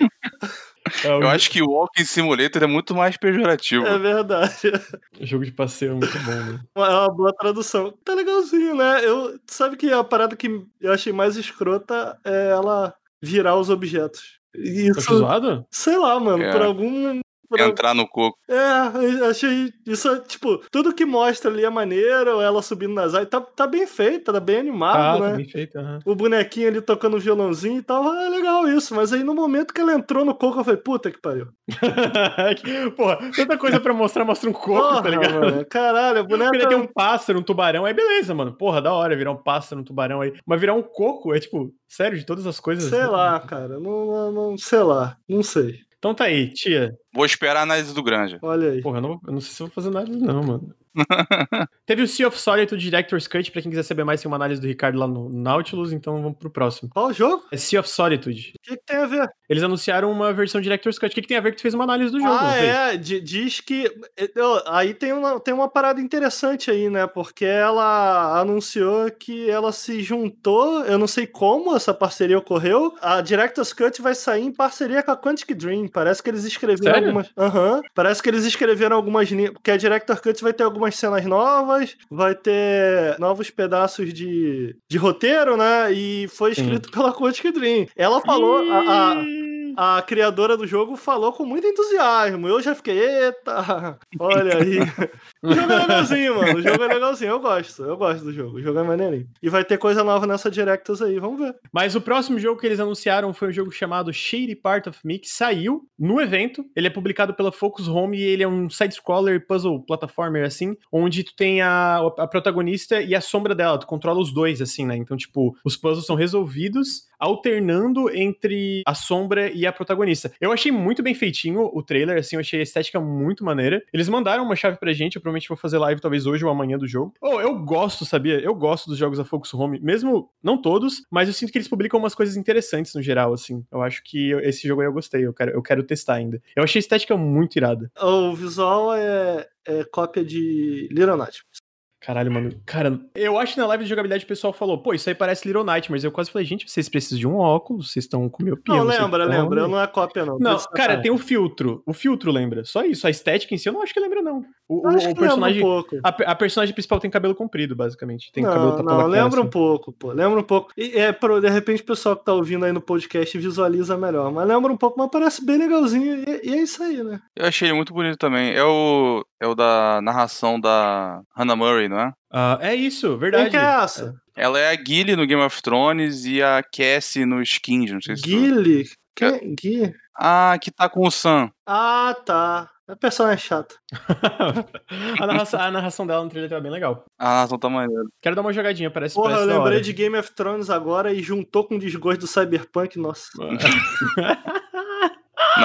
[1.05, 3.87] É, o Eu acho que o Walking Simulator é muito mais pejorativo.
[3.87, 4.53] É verdade.
[5.21, 6.61] jogo de passeio é muito bom, né?
[6.77, 7.93] É uma boa tradução.
[8.05, 9.05] Tá legalzinho, né?
[9.05, 14.39] Eu, sabe que a parada que eu achei mais escrota é ela virar os objetos.
[14.53, 15.67] Tá Isso, zoado?
[15.71, 16.53] sei lá, mano, É.
[16.53, 17.21] por algum.
[17.59, 18.39] Entrar no coco.
[18.49, 19.73] É, eu achei.
[19.87, 23.31] Isso é, tipo, tudo que mostra ali é maneiro, ela subindo nas áreas.
[23.31, 25.37] Tá, tá bem feita, tá bem Tá, animado, tá né?
[25.37, 25.99] bem feito, aham.
[26.05, 28.09] O bonequinho ali tocando violãozinho e tal.
[28.09, 28.95] Ah, é legal isso.
[28.95, 31.49] Mas aí no momento que ela entrou no coco, eu falei, puta que pariu.
[32.97, 35.35] Porra, tanta coisa pra mostrar, mostra um coco, Porra, tá ligado?
[35.35, 36.51] mano, caralho, a boneca.
[36.51, 38.53] Queria ter um pássaro, um tubarão, aí beleza, mano.
[38.53, 40.33] Porra, da hora virar um pássaro, um tubarão aí.
[40.47, 42.85] Mas virar um coco é tipo, sério, de todas as coisas.
[42.91, 43.79] Sei lá, cara.
[43.79, 45.17] Não, não, não- sei lá.
[45.29, 45.81] Não sei.
[46.05, 46.93] Então tá aí, tia.
[47.15, 48.39] Vou esperar a análise do Granja.
[48.43, 48.83] Olha aí.
[48.83, 50.75] Porra, eu não, eu não sei se eu vou fazer nada, não, mano.
[51.87, 54.61] Teve o Sea of Solitude Director's Cut, pra quem quiser saber mais, tem uma análise
[54.61, 56.91] do Ricardo lá no Nautilus, então vamos pro próximo.
[56.93, 57.45] Qual o jogo?
[57.53, 58.55] É Sea of Solitude.
[58.57, 59.29] O que, que tem a ver?
[59.49, 61.11] Eles anunciaram uma versão Director's Cut.
[61.13, 62.33] O que, que tem a ver que tu fez uma análise do jogo?
[62.39, 62.97] ah, é.
[62.97, 63.91] di- Diz que.
[64.19, 64.31] eh,
[64.67, 67.07] Aí tem uma, tem uma parada interessante aí, né?
[67.07, 70.85] Porque ela anunciou que ela se juntou.
[70.85, 72.95] Eu não sei como essa parceria ocorreu.
[73.01, 75.89] A Director's Cut vai sair em parceria com a Quantic Dream.
[75.89, 77.09] Parece que eles escreveram Sério?
[77.09, 77.31] algumas.
[77.37, 77.81] Aham.
[77.95, 79.53] Parece que eles escreveram algumas linhas.
[79.53, 84.99] Porque a Director's Cut vai ter algumas cenas novas, vai ter novos pedaços de, de
[84.99, 85.93] roteiro, né?
[85.93, 86.63] E foi Sim.
[86.63, 87.87] escrito pela Quantic Dream.
[87.97, 88.59] Ela falou.
[88.71, 89.64] a- a, Ih!
[89.77, 92.49] A criadora do jogo falou com muito entusiasmo.
[92.49, 94.79] Eu já fiquei, eita, olha aí.
[95.43, 96.59] o jogo é legalzinho, mano.
[96.59, 97.31] O jogo é legalzinho.
[97.31, 97.83] Eu gosto.
[97.83, 98.57] Eu gosto do jogo.
[98.57, 99.29] O jogo é maneirinho.
[99.43, 101.19] E vai ter coisa nova nessa Directors aí.
[101.19, 101.55] Vamos ver.
[101.73, 105.19] Mas o próximo jogo que eles anunciaram foi um jogo chamado Shady Part of Me,
[105.19, 106.65] que saiu no evento.
[106.77, 111.25] Ele é publicado pela Focus Home e ele é um side-scroller, puzzle, platformer, assim, onde
[111.25, 113.79] tu tem a, a protagonista e a sombra dela.
[113.79, 114.97] Tu controla os dois, assim, né?
[114.97, 120.33] Então, tipo, os puzzles são resolvidos alternando entre a sombra e a protagonista.
[120.41, 123.83] Eu achei muito bem feitinho o trailer, assim, eu achei a estética muito maneira.
[123.93, 126.77] Eles mandaram uma chave pra gente, eu provavelmente vou fazer live talvez hoje ou amanhã
[126.77, 127.15] do jogo.
[127.21, 128.39] Oh, eu gosto, sabia?
[128.41, 131.69] Eu gosto dos jogos da Focus Home, mesmo não todos, mas eu sinto que eles
[131.69, 133.65] publicam umas coisas interessantes no geral, assim.
[133.73, 136.41] Eu acho que esse jogo aí eu gostei, eu quero, eu quero testar ainda.
[136.55, 137.91] Eu achei a estética muito irada.
[138.01, 141.64] O visual é, é cópia de Little Nightmares.
[142.05, 142.51] Caralho, mano.
[142.67, 145.47] Cara, eu acho que na live de jogabilidade o pessoal falou, pô, isso aí parece
[145.47, 146.05] Little Nightmares.
[146.05, 148.75] Eu quase falei, gente, vocês precisam de um óculos, vocês estão com miopia.
[148.75, 149.67] Não, não lembra, lembra.
[149.69, 150.39] Não é cópia, não.
[150.39, 151.83] Não, é cara, tem o filtro.
[151.87, 152.65] O filtro lembra.
[152.65, 153.07] Só isso.
[153.07, 154.45] A estética em si eu não acho que lembra, não.
[154.69, 155.63] O, o- o que lembra personagem.
[155.63, 155.97] um pouco.
[156.03, 158.31] A, a personagem principal tem cabelo comprido, basicamente.
[158.33, 159.51] Tem cabelo não, tapando não, a cara, lembra um assim.
[159.51, 160.13] pouco, pô.
[160.13, 160.73] Lembra um pouco.
[160.77, 164.33] E é, pro, de repente o pessoal que tá ouvindo aí no podcast visualiza melhor.
[164.33, 166.23] Mas lembra um pouco, mas parece bem legalzinho.
[166.29, 167.21] E, e é isso aí, né?
[167.37, 168.53] Eu achei ele muito bonito também.
[168.55, 172.13] É o, é o da narração da Hannah Murray, não é?
[172.33, 173.51] Ah, é isso, Quem verdade.
[173.51, 174.15] que é essa?
[174.37, 178.17] Ela é a Gilly no Game of Thrones e a Cassie no Skins, não sei
[178.17, 178.85] se tu- Guile?
[179.15, 179.55] Quem?
[179.55, 179.95] Gui?
[180.19, 181.51] Ah, que tá com o Sam.
[181.67, 182.69] Ah, tá.
[182.87, 183.75] A personagem chata.
[185.21, 187.05] a, narração, a narração dela no trailer tá bem legal.
[187.19, 188.03] A narração tá maneira.
[188.21, 189.81] Quero dar uma jogadinha, parece, Porra, eu parece da lembrei hora.
[189.85, 193.27] de Game of Thrones agora e juntou com o desgosto do Cyberpunk, nossa.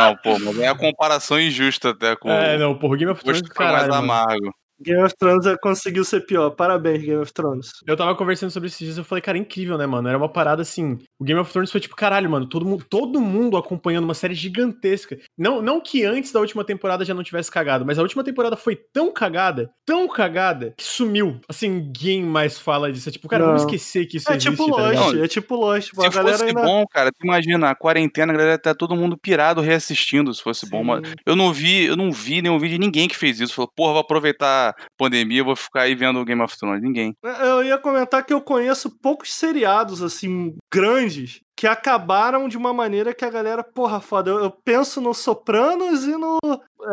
[0.08, 3.42] Não, pô, mas é a comparação injusta até com É, não, porra, Game of Thrones
[3.42, 4.04] mais caralho, mano.
[4.04, 4.54] amargo.
[4.82, 6.50] Game of Thrones é- conseguiu ser pior.
[6.52, 7.70] Parabéns, Game of Thrones.
[7.86, 10.08] Eu tava conversando sobre esses dias eu falei, cara, incrível, né, mano?
[10.08, 10.98] Era uma parada assim.
[11.20, 14.34] O Game of Thrones foi tipo, caralho, mano, todo mundo, todo mundo acompanhando uma série
[14.34, 15.18] gigantesca.
[15.38, 18.56] Não, não que antes da última temporada já não tivesse cagado, mas a última temporada
[18.56, 21.40] foi tão cagada, tão cagada, que sumiu.
[21.48, 23.10] Assim, ninguém mais fala disso.
[23.10, 23.48] É tipo, cara, Não.
[23.54, 24.92] vamos esquecer que isso É existe, tipo tá?
[24.92, 25.90] Lost, é tipo Lost.
[25.90, 26.62] Tipo, Se a galera fosse ainda...
[26.62, 30.70] bom, cara, tu imagina, a quarentena, a galera tá todo mundo pirado reassistindo se fosse
[30.70, 30.84] bom.
[30.84, 31.16] Mas Sim.
[31.26, 33.54] eu não vi, eu não vi nenhum vídeo de ninguém que fez isso.
[33.54, 36.82] Falou, porra, vou aproveitar pandemia, vou ficar aí vendo Game of Thrones.
[36.82, 37.16] Ninguém.
[37.24, 43.14] Eu ia comentar que eu conheço poucos seriados, assim, grandes, que acabaram de uma maneira
[43.14, 44.32] que a galera, porra, foda.
[44.32, 46.38] Eu, eu penso no Sopranos e no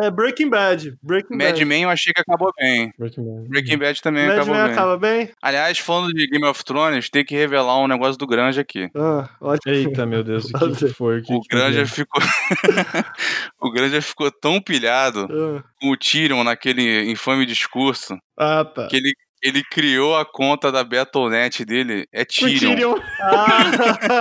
[0.02, 0.98] é, Breaking Bad.
[1.00, 1.64] Breaking Mad Bad.
[1.64, 2.92] Men eu achei que acabou bem.
[2.98, 3.48] Breaking Bad.
[3.48, 4.72] Breaking Bad também Mad acabou Men bem.
[4.72, 5.30] acaba bem?
[5.40, 8.90] Aliás, falando de Game of Thrones, tem que revelar um negócio do Granja aqui.
[8.96, 9.72] Ah, ótimo.
[9.72, 11.22] Eita, meu Deus, o que, que foi?
[11.22, 12.20] que O que Granja ficou.
[13.62, 15.62] o Granja ficou tão pilhado Ah.
[15.80, 18.88] com o Tyrion naquele infame discurso Ah, tá.
[18.88, 19.12] que ele,
[19.46, 22.06] ele criou a conta da Battle.net dele.
[22.12, 22.58] É O Tyrion.
[22.74, 22.94] Tyrion.
[23.20, 23.58] Ah,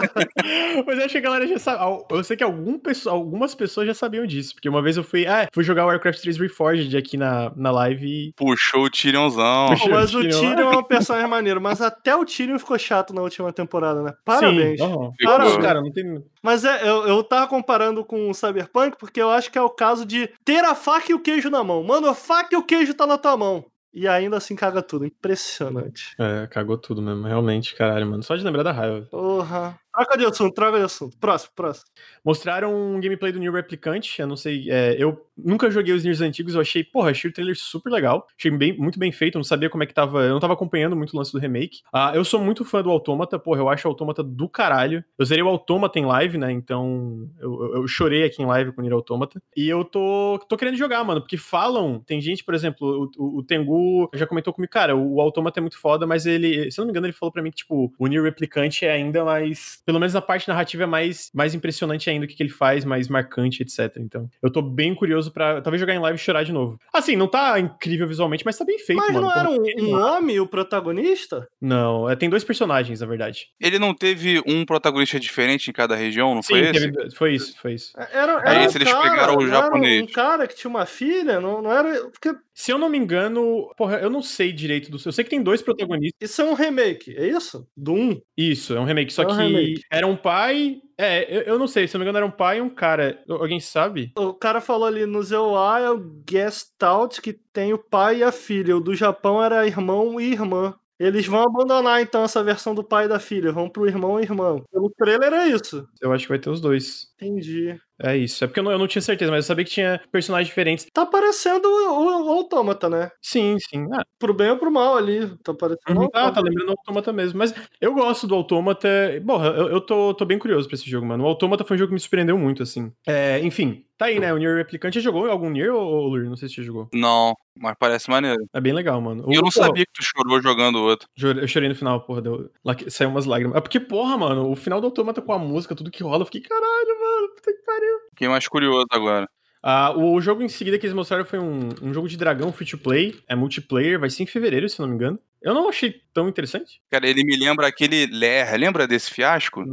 [0.85, 2.03] Mas eu acho que a galera já sabe.
[2.09, 4.53] Eu sei que algum pesso- algumas pessoas já sabiam disso.
[4.53, 5.25] Porque uma vez eu fui.
[5.25, 8.33] Ah, fui jogar Warcraft 3 Reforged aqui na, na live e.
[8.35, 9.67] Puxou o Tyrionzão.
[9.69, 9.89] Puxou.
[9.89, 10.39] mas o Tyrion.
[10.41, 14.13] Tyrion é um personagem maneiro, mas até o Tyrion ficou chato na última temporada, né?
[14.23, 14.79] Parabéns.
[14.79, 15.11] Sim.
[15.17, 15.37] Ficou.
[15.37, 16.05] Todos, cara, não tem.
[16.43, 19.69] Mas é, eu, eu tava comparando com o Cyberpunk porque eu acho que é o
[19.69, 21.83] caso de ter a faca e o queijo na mão.
[21.83, 23.65] Mano, a faca e o queijo tá na tua mão.
[23.95, 25.05] E ainda assim caga tudo.
[25.05, 26.13] Impressionante.
[26.19, 27.25] É, cagou tudo mesmo.
[27.25, 28.21] Realmente, caralho, mano.
[28.21, 29.07] Só de lembrar da raiva.
[29.09, 29.79] Porra.
[29.95, 31.17] Troca de assunto, troca de assunto.
[31.17, 31.85] Próximo, próximo.
[32.23, 34.19] Mostraram um gameplay do Nier Replicant.
[34.19, 34.69] Eu não sei.
[34.69, 36.53] é, eu nunca joguei os Niers antigos.
[36.53, 38.27] Eu achei, porra, achei o trailer super legal.
[38.37, 39.35] Achei bem, muito bem feito.
[39.35, 40.21] Eu não sabia como é que tava.
[40.23, 41.79] Eu não tava acompanhando muito o lance do remake.
[41.93, 43.39] Ah, eu sou muito fã do Autômata.
[43.39, 45.03] Porra, eu acho o Autômata do caralho.
[45.17, 46.51] Eu zerei o Autômata em live, né?
[46.51, 49.41] Então eu, eu- chorei aqui em live com o Nier Autômata.
[49.55, 51.21] E eu tô, tô querendo jogar, mano.
[51.21, 52.01] Porque falam.
[52.05, 55.61] Tem gente, por exemplo, o, o, o Tengu já comentou comigo, cara, o, o é
[55.61, 56.69] muito foda, mas ele.
[56.69, 58.91] Se eu não me engano, ele falou pra mim que, tipo, o Nier Replicant é
[58.91, 59.81] ainda mais.
[59.85, 62.83] Pelo menos a parte narrativa é mais, mais impressionante ainda o que, que ele faz,
[62.83, 63.95] mais marcante, etc.
[63.97, 66.79] Então, eu tô bem curioso pra talvez jogar em live e chorar de novo.
[66.91, 69.27] Assim, não tá incrível visualmente, mas tá bem feito, Mas mano.
[69.27, 71.47] não era um, um homem o protagonista?
[71.61, 73.47] Não, é, tem dois personagens, na verdade.
[73.59, 76.91] Ele não teve um protagonista diferente em cada região, não foi esse?
[76.91, 77.93] teve- foi isso, foi isso.
[78.11, 80.01] Era, era Aí um esse eles cara, pegaram o japonês.
[80.03, 82.05] Um cara que tinha uma filha, não, não era.
[82.09, 84.97] Porque Se eu não me engano, porra, eu não sei direito do.
[85.05, 86.31] Eu sei que tem dois protagonistas.
[86.31, 87.67] isso é um remake, é isso?
[87.75, 88.21] Do 1?
[88.37, 89.11] Isso, é um remake.
[89.11, 89.81] Só É um que remake.
[89.91, 90.77] era um pai.
[90.97, 92.69] É, eu, eu não sei, se eu não me engano, era um pai e um
[92.69, 93.21] cara.
[93.27, 94.13] Alguém sabe?
[94.17, 98.31] O cara falou ali no ZOA é o Gestalt que tem o pai e a
[98.31, 98.77] filha.
[98.77, 100.73] O do Japão era irmão e irmã.
[100.97, 104.23] Eles vão abandonar então essa versão do pai e da filha, vão pro irmão e
[104.23, 104.63] irmã.
[104.71, 105.85] Pelo trailer é isso.
[106.01, 107.07] Eu acho que vai ter os dois.
[107.19, 107.77] Entendi.
[108.01, 108.43] É isso.
[108.43, 110.87] É porque eu não, eu não tinha certeza, mas eu sabia que tinha personagens diferentes.
[110.93, 113.09] Tá parecendo o, o, o autômata, né?
[113.21, 113.85] Sim, sim.
[113.93, 115.27] Ah, Pro bem ou pro mal ali.
[115.43, 116.01] Tá parecendo.
[116.01, 116.09] Uhum.
[116.13, 117.39] Ah, tá lembrando o Autômata mesmo.
[117.39, 118.87] Mas eu gosto do Autômata.
[119.25, 121.23] Porra, eu, eu tô, tô bem curioso pra esse jogo, mano.
[121.23, 122.91] O Autômata foi um jogo que me surpreendeu muito, assim.
[123.07, 124.33] É, enfim, tá aí, né?
[124.33, 124.93] O Nier Replicant.
[124.93, 126.25] Já jogou algum Nier, ou, Lur?
[126.25, 126.89] Não sei se já jogou.
[126.93, 128.43] Não, mas parece maneiro.
[128.53, 129.23] É bem legal, mano.
[129.31, 131.07] E eu não porra, sabia que tu chorou jogando o outro.
[131.17, 132.21] Eu chorei no final, porra.
[132.21, 132.49] Deu,
[132.89, 133.57] saiu umas lágrimas.
[133.57, 136.25] É porque, porra, mano, o final do Autômata com a música, tudo que rola, eu
[136.25, 137.84] fiquei, caralho, mano, puta que pariu.
[138.09, 139.27] Fiquei mais curioso agora.
[139.61, 142.67] Ah, o jogo em seguida que eles mostraram foi um, um jogo de dragão free
[142.67, 145.19] to play, é multiplayer, vai ser em fevereiro, se eu não me engano.
[145.45, 146.81] Eu não achei tão interessante.
[146.89, 148.57] Cara, ele me lembra aquele Ler.
[148.57, 149.63] Lembra desse fiasco?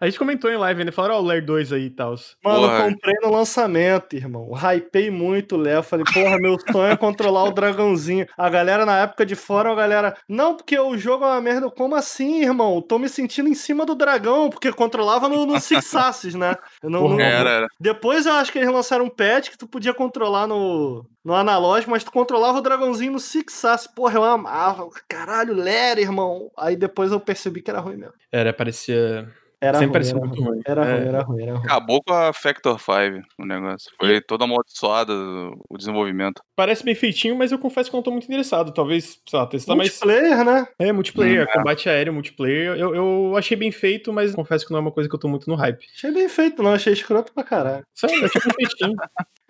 [0.00, 0.90] A gente comentou em live, né?
[0.90, 2.14] Falaram, ó, oh, o Ler 2 aí e tal.
[2.42, 2.78] Mano, porra.
[2.78, 4.50] eu comprei no lançamento, irmão.
[4.54, 5.82] Hypei muito o Ler.
[5.82, 8.26] Falei, porra, meu sonho é controlar o dragãozinho.
[8.34, 11.70] A galera na época de fora, a galera, não, porque o jogo é uma merda.
[11.70, 12.80] Como assim, irmão?
[12.80, 16.56] Tô me sentindo em cima do dragão, porque controlava no, no Six Asses, né?
[16.82, 17.20] Não, porra, não...
[17.20, 17.66] Era, era.
[17.78, 21.90] Depois eu acho que eles lançaram um patch que tu podia controlar no, no analógico,
[21.90, 23.86] mas tu controlava o dragãozinho no Six Asses.
[23.86, 24.88] Porra, eu amava.
[25.08, 26.50] Caralho, Ler, irmão.
[26.56, 28.14] Aí depois eu percebi que era ruim mesmo.
[28.32, 29.28] Era, parecia
[29.62, 30.60] era Sempre ruim, era muito ruim.
[30.66, 30.94] Era, é.
[30.94, 31.64] ruim, era ruim, era ruim.
[31.64, 33.92] Acabou com a Factor 5 o negócio.
[34.00, 34.20] Foi e...
[34.22, 36.40] todo amaldiçoado o desenvolvimento.
[36.56, 38.72] Parece bem feitinho, mas eu confesso que não tô muito interessado.
[38.72, 40.38] Talvez, sei lá, testar multiplayer, mais.
[40.38, 40.68] Multiplayer, né?
[40.78, 41.52] É, multiplayer, é.
[41.52, 42.74] combate aéreo, multiplayer.
[42.74, 45.28] Eu, eu achei bem feito, mas confesso que não é uma coisa que eu tô
[45.28, 45.86] muito no hype.
[45.94, 46.72] Achei bem feito, não.
[46.72, 47.84] Achei escroto pra caralho.
[47.94, 48.96] Sério, achei bem feitinho.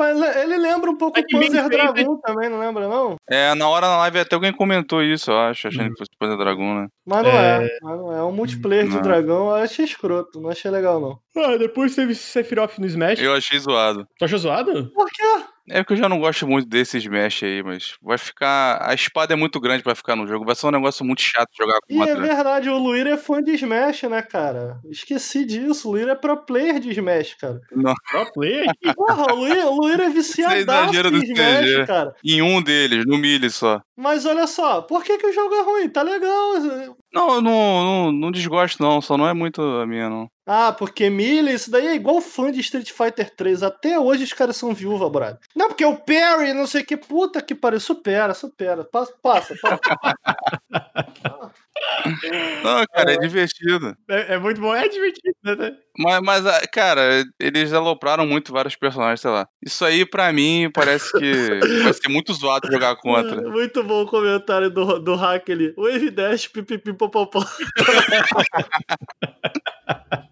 [0.04, 3.16] Ele lembra um pouco é o Panzer Dragon também, não lembra, não?
[3.28, 5.92] É, na hora na live até alguém comentou isso, eu acho, achando hum.
[5.92, 6.88] que fosse Panzer Dragon, né?
[7.06, 8.24] Mas não é, é mas não é.
[8.24, 8.96] Um multiplayer não.
[8.96, 11.18] de dragão eu achei escroto, não achei legal, não.
[11.36, 13.20] Ah, depois teve Sephiroth no Smash.
[13.20, 14.06] Eu achei zoado.
[14.18, 14.90] Tu achou zoado?
[14.92, 15.44] Por quê?
[15.68, 18.78] É que eu já não gosto muito desse Smash aí, mas vai ficar.
[18.88, 20.44] A espada é muito grande para ficar no jogo.
[20.44, 23.42] Vai ser um negócio muito chato jogar com E é verdade, o Luir é fã
[23.42, 24.78] de Smash, né, cara?
[24.90, 25.88] Esqueci disso.
[25.88, 27.60] O Luir é pro player de Smash, cara.
[27.72, 27.94] Não.
[28.10, 28.66] Pro player?
[28.96, 31.86] Porra, o Luir, o Luir é viciadaço em Smash, CG.
[31.86, 32.14] cara.
[32.24, 33.80] Em um deles, no Melee só.
[33.96, 35.88] Mas olha só, por que, que o jogo é ruim?
[35.88, 36.54] Tá legal.
[37.12, 39.00] Não, eu não, não, não desgosto, não.
[39.00, 40.30] Só não é muito a minha, não.
[40.46, 43.62] Ah, porque Melee, isso daí é igual fã de Street Fighter 3.
[43.62, 45.38] Até hoje os caras são viúva, brother.
[45.54, 46.96] Não, porque o Perry, não sei o que.
[46.96, 47.80] Puta que pariu.
[47.80, 48.84] Supera, supera.
[48.84, 49.54] Passa, passa.
[49.60, 49.80] passa.
[52.62, 53.96] Não, cara, é, é divertido.
[54.08, 55.76] É, é, muito bom, é divertido, né?
[55.98, 59.46] Mas, mas, ah, cara, eles alopraram muito vários personagens, sei lá.
[59.64, 61.20] Isso aí, pra mim, parece que
[61.84, 63.42] vai ser muito zoado jogar contra.
[63.42, 65.74] Muito bom o comentário do, do hack ali.
[65.76, 67.44] Wave Dash, pipipi, popopó.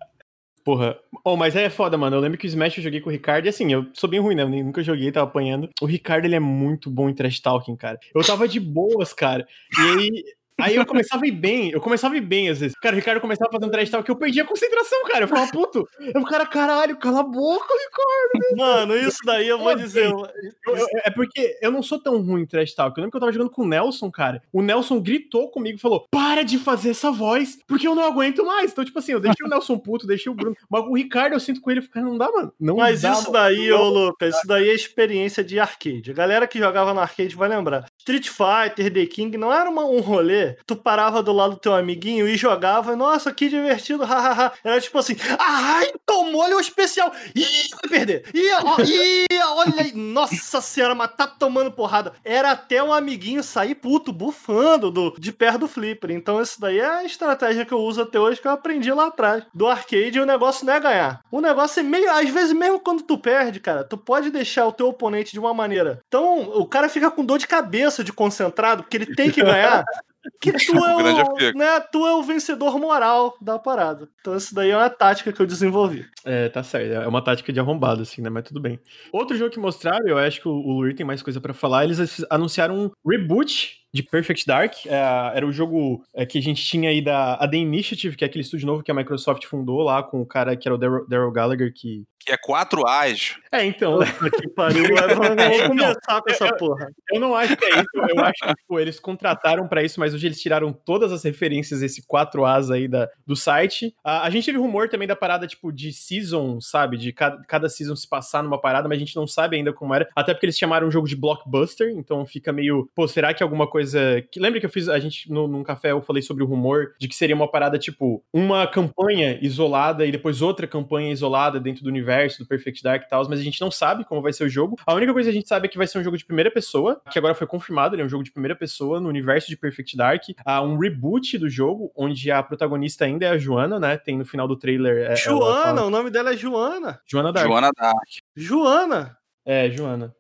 [0.69, 0.99] Porra.
[1.25, 2.17] Oh, mas é foda, mano.
[2.17, 4.21] Eu lembro que o Smash eu joguei com o Ricardo e assim, eu sou bem
[4.21, 4.43] ruim, né?
[4.43, 5.71] Eu nunca joguei, tava apanhando.
[5.81, 7.99] O Ricardo, ele é muito bom em trash talking, cara.
[8.15, 9.47] Eu tava de boas, cara.
[9.79, 10.25] E aí,
[10.61, 12.77] Aí eu começava a ir bem, eu começava a ir bem às vezes.
[12.81, 15.25] Cara, o Ricardo começava fazendo trash talk que eu perdia a concentração, cara.
[15.25, 18.57] Eu falava, puto, eu, cara, caralho, cala a boca, Ricardo.
[18.57, 20.07] Mano, isso daí eu vou dizer.
[20.07, 20.29] Eu,
[20.67, 22.97] eu, é porque eu não sou tão ruim em trash talk.
[22.97, 24.43] Eu lembro que eu tava jogando com o Nelson, cara.
[24.53, 28.45] O Nelson gritou comigo e falou: para de fazer essa voz, porque eu não aguento
[28.45, 28.73] mais.
[28.73, 30.57] Então, tipo assim, eu deixei o Nelson puto, deixei o Bruno.
[30.69, 32.53] Mas o Ricardo, eu sinto com ele, cara, não dá, mano.
[32.59, 36.11] Não Mas dá, isso daí, ô Lucas, isso daí é experiência de arcade.
[36.11, 37.87] A galera que jogava no arcade vai lembrar.
[37.99, 40.48] Street Fighter, The King, não era uma, um rolê.
[40.67, 42.97] Tu parava do lado do teu amiguinho e jogava.
[42.97, 44.53] Nossa, que divertido, hahaha.
[44.65, 47.13] Era tipo assim, ai, tomou-lhe o especial.
[47.35, 48.25] Ih, vai perder.
[48.35, 49.93] Ih, olha aí.
[49.95, 52.13] Nossa senhora, mas tá tomando porrada.
[52.25, 56.11] Era até um amiguinho sair puto, bufando do, de perto do flipper.
[56.11, 59.07] Então isso daí é a estratégia que eu uso até hoje, que eu aprendi lá
[59.07, 59.45] atrás.
[59.55, 61.21] Do arcade, o negócio não é ganhar.
[61.31, 64.73] O negócio é meio, às vezes mesmo quando tu perde, cara, tu pode deixar o
[64.73, 66.01] teu oponente de uma maneira.
[66.09, 69.85] Então, o cara fica com dor de cabeça de concentrado, porque ele tem que ganhar.
[70.41, 74.09] Que tu é, o, né, tu é o vencedor moral da parada.
[74.21, 76.05] Então, isso daí é uma tática que eu desenvolvi.
[76.25, 76.93] É, tá certo.
[76.93, 78.29] É uma tática de arrombado, assim, né?
[78.29, 78.79] Mas tudo bem.
[79.13, 82.25] Outro jogo que mostraram, eu acho que o Luir tem mais coisa para falar, eles
[82.31, 84.87] anunciaram um reboot de Perfect Dark.
[84.87, 84.97] É,
[85.35, 88.43] era o jogo é, que a gente tinha aí da The Initiative, que é aquele
[88.43, 91.73] estúdio novo que a Microsoft fundou lá com o cara que era o Daryl Gallagher,
[91.75, 92.05] que.
[92.29, 93.37] Que é 4 As.
[93.51, 93.99] É, então.
[94.39, 94.85] que pariu.
[94.85, 96.91] Vamos começar com essa porra.
[97.11, 97.89] Eu, eu, não acho que é isso.
[97.95, 101.81] Eu acho que tipo, eles contrataram para isso, mas hoje eles tiraram todas as referências
[101.81, 103.95] desse 4 As aí da, do site.
[104.05, 106.99] A, a gente teve rumor também da parada, tipo, de season, sabe?
[106.99, 109.95] De cada, cada season se passar numa parada, mas a gente não sabe ainda como
[109.95, 110.07] era.
[110.15, 112.89] Até porque eles chamaram um jogo de blockbuster, então fica meio.
[112.95, 114.23] Pô, será que alguma coisa coisa.
[114.31, 114.89] Que, lembra que eu fiz.
[114.89, 117.79] A gente, no, num café, eu falei sobre o rumor de que seria uma parada
[117.79, 123.05] tipo uma campanha isolada e depois outra campanha isolada dentro do universo do Perfect Dark
[123.05, 124.77] e tal, mas a gente não sabe como vai ser o jogo.
[124.87, 126.51] A única coisa que a gente sabe é que vai ser um jogo de primeira
[126.51, 129.57] pessoa, que agora foi confirmado, ele é um jogo de primeira pessoa no universo de
[129.57, 130.23] Perfect Dark.
[130.45, 133.97] Há um reboot do jogo, onde a protagonista ainda é a Joana, né?
[133.97, 135.11] Tem no final do trailer.
[135.11, 135.87] É, Joana, fala...
[135.87, 137.01] o nome dela é Joana.
[137.07, 137.47] Joana Dark.
[137.47, 138.09] Joana Dark.
[138.37, 139.19] Joana.
[139.45, 140.15] É, Joana.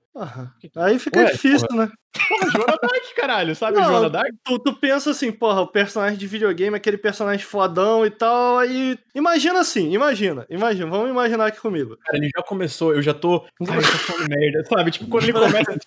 [0.76, 1.86] Aí fica Ué, difícil, porra.
[1.86, 1.92] né?
[2.28, 4.30] Porra, Joana Dark, caralho, sabe não, Joana Dark?
[4.44, 8.98] Tu, tu pensa assim, porra, o personagem de videogame, aquele personagem fodão e tal, aí...
[9.14, 11.96] Imagina assim, imagina, imagina, vamos imaginar aqui comigo.
[12.04, 13.44] Cara, ele já começou, eu já tô...
[13.68, 14.90] Ai, eu tô falando merda, sabe?
[14.90, 15.78] Tipo, quando ele começa...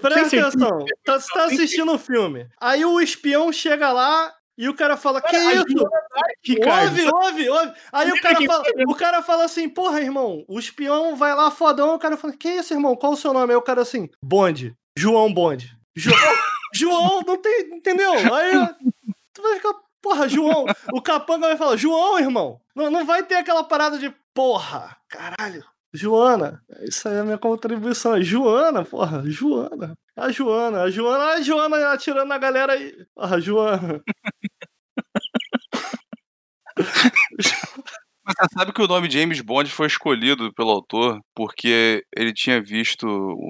[0.00, 4.68] Presta atenção, tá, você tá assistindo o um filme, aí o espião chega lá e
[4.68, 5.88] o cara fala, que isso?
[6.66, 7.72] ouve, ouve, ouve.
[7.92, 11.94] Aí o cara, fala, o cara fala assim, porra, irmão, o espião vai lá fodão,
[11.94, 13.52] o cara fala, que isso, irmão, qual o seu nome?
[13.52, 15.78] Aí o cara assim, Bonde, João Bonde.
[15.96, 16.18] João...
[16.74, 17.74] João, não tem.
[17.74, 18.12] Entendeu?
[18.12, 18.52] Aí
[19.32, 19.74] tu vai ficar.
[20.00, 20.64] Porra, João.
[20.92, 22.60] O capanga vai falar, João, irmão.
[22.74, 25.64] Não, não vai ter aquela parada de porra, caralho.
[25.92, 28.14] Joana, isso aí é a minha contribuição.
[28.14, 29.94] É Joana, porra, Joana.
[30.16, 33.06] A Joana, a Joana, a Joana atirando na galera aí.
[33.14, 34.02] Porra, Joana.
[38.28, 43.06] Você sabe que o nome James Bond foi escolhido pelo autor porque ele tinha visto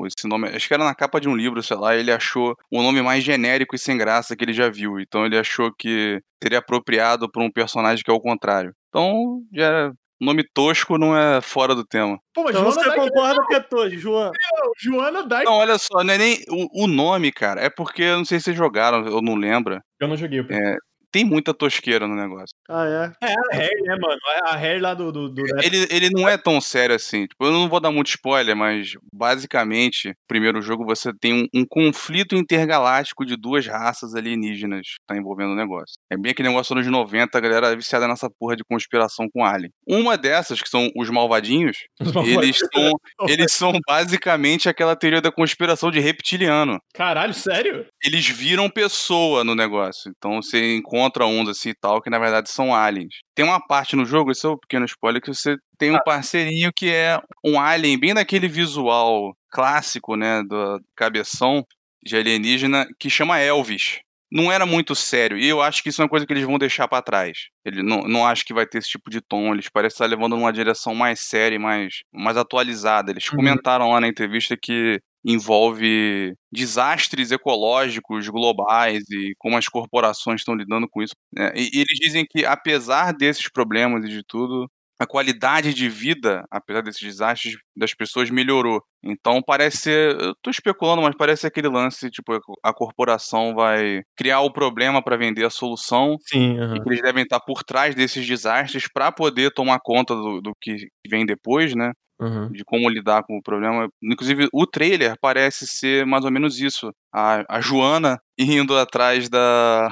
[0.07, 2.81] esse nome, acho que era na capa de um livro, sei lá, ele achou o
[2.81, 5.01] nome mais genérico e sem graça que ele já viu.
[5.01, 8.73] Então ele achou que seria apropriado para um personagem que é o contrário.
[8.89, 12.19] Então já era nome tosco não é fora do tema.
[12.35, 14.33] Pô, mas então Joana você concorda que é tosco, Joana?
[14.79, 15.45] Joana Dark.
[15.45, 17.61] Não, olha só, não é nem o, o, nome, cara.
[17.61, 19.81] É porque, eu não sei se vocês jogaram, eu não lembro.
[20.01, 20.41] Eu não joguei.
[20.41, 20.77] É,
[21.11, 22.55] tem muita tosqueira no negócio.
[22.69, 23.29] Ah, é?
[23.29, 24.21] É a Harry, né, mano?
[24.45, 25.11] A Harry lá do.
[25.11, 25.43] do, do...
[25.63, 27.27] Ele, ele não é tão sério assim.
[27.27, 31.65] Tipo, eu não vou dar muito spoiler, mas basicamente, primeiro jogo você tem um, um,
[31.67, 35.95] conflito intergaláctico de duas raças alienígenas que tá envolvendo o negócio.
[36.11, 39.45] É bem aquele negócio nos 90, a galera é viciada nessa porra de conspiração com
[39.45, 39.71] Alien.
[39.87, 42.43] Uma dessas, que são os malvadinhos, os malvadinhos.
[42.43, 42.93] eles, são,
[43.29, 46.79] eles são basicamente aquela teoria da conspiração de reptiliano.
[46.93, 47.87] Caralho, sério?
[48.05, 50.13] Eles viram pessoa no negócio.
[50.17, 53.15] Então você encontra encontra uns assim e tal, que na verdade são aliens.
[53.35, 56.03] Tem uma parte no jogo, esse é um pequeno spoiler, que você tem um ah.
[56.03, 61.65] parceirinho que é um alien bem daquele visual clássico, né, do cabeção
[62.05, 64.01] de alienígena, que chama Elvis.
[64.31, 66.59] Não era muito sério, e eu acho que isso é uma coisa que eles vão
[66.59, 67.49] deixar para trás.
[67.65, 70.37] Ele não, não acho que vai ter esse tipo de tom, eles parecem estar levando
[70.37, 73.11] numa direção mais séria, mais, mais atualizada.
[73.11, 73.37] Eles uhum.
[73.37, 80.89] comentaram lá na entrevista que envolve desastres ecológicos globais e como as corporações estão lidando
[80.89, 81.15] com isso.
[81.33, 81.53] Né?
[81.55, 84.69] E, e, eles dizem que, apesar desses problemas e de tudo,
[84.99, 88.83] a qualidade de vida, apesar desses desastres, das pessoas melhorou.
[89.03, 94.41] Então parece ser, eu tô especulando, mas parece aquele lance, tipo, a corporação vai criar
[94.41, 96.17] o problema para vender a solução.
[96.27, 96.77] Sim, uhum.
[96.77, 100.53] E que eles devem estar por trás desses desastres para poder tomar conta do, do
[100.61, 101.93] que vem depois, né?
[102.21, 102.51] Uhum.
[102.51, 103.89] De como lidar com o problema.
[104.03, 106.93] Inclusive, o trailer parece ser mais ou menos isso.
[107.15, 109.89] A, a Joana indo atrás da.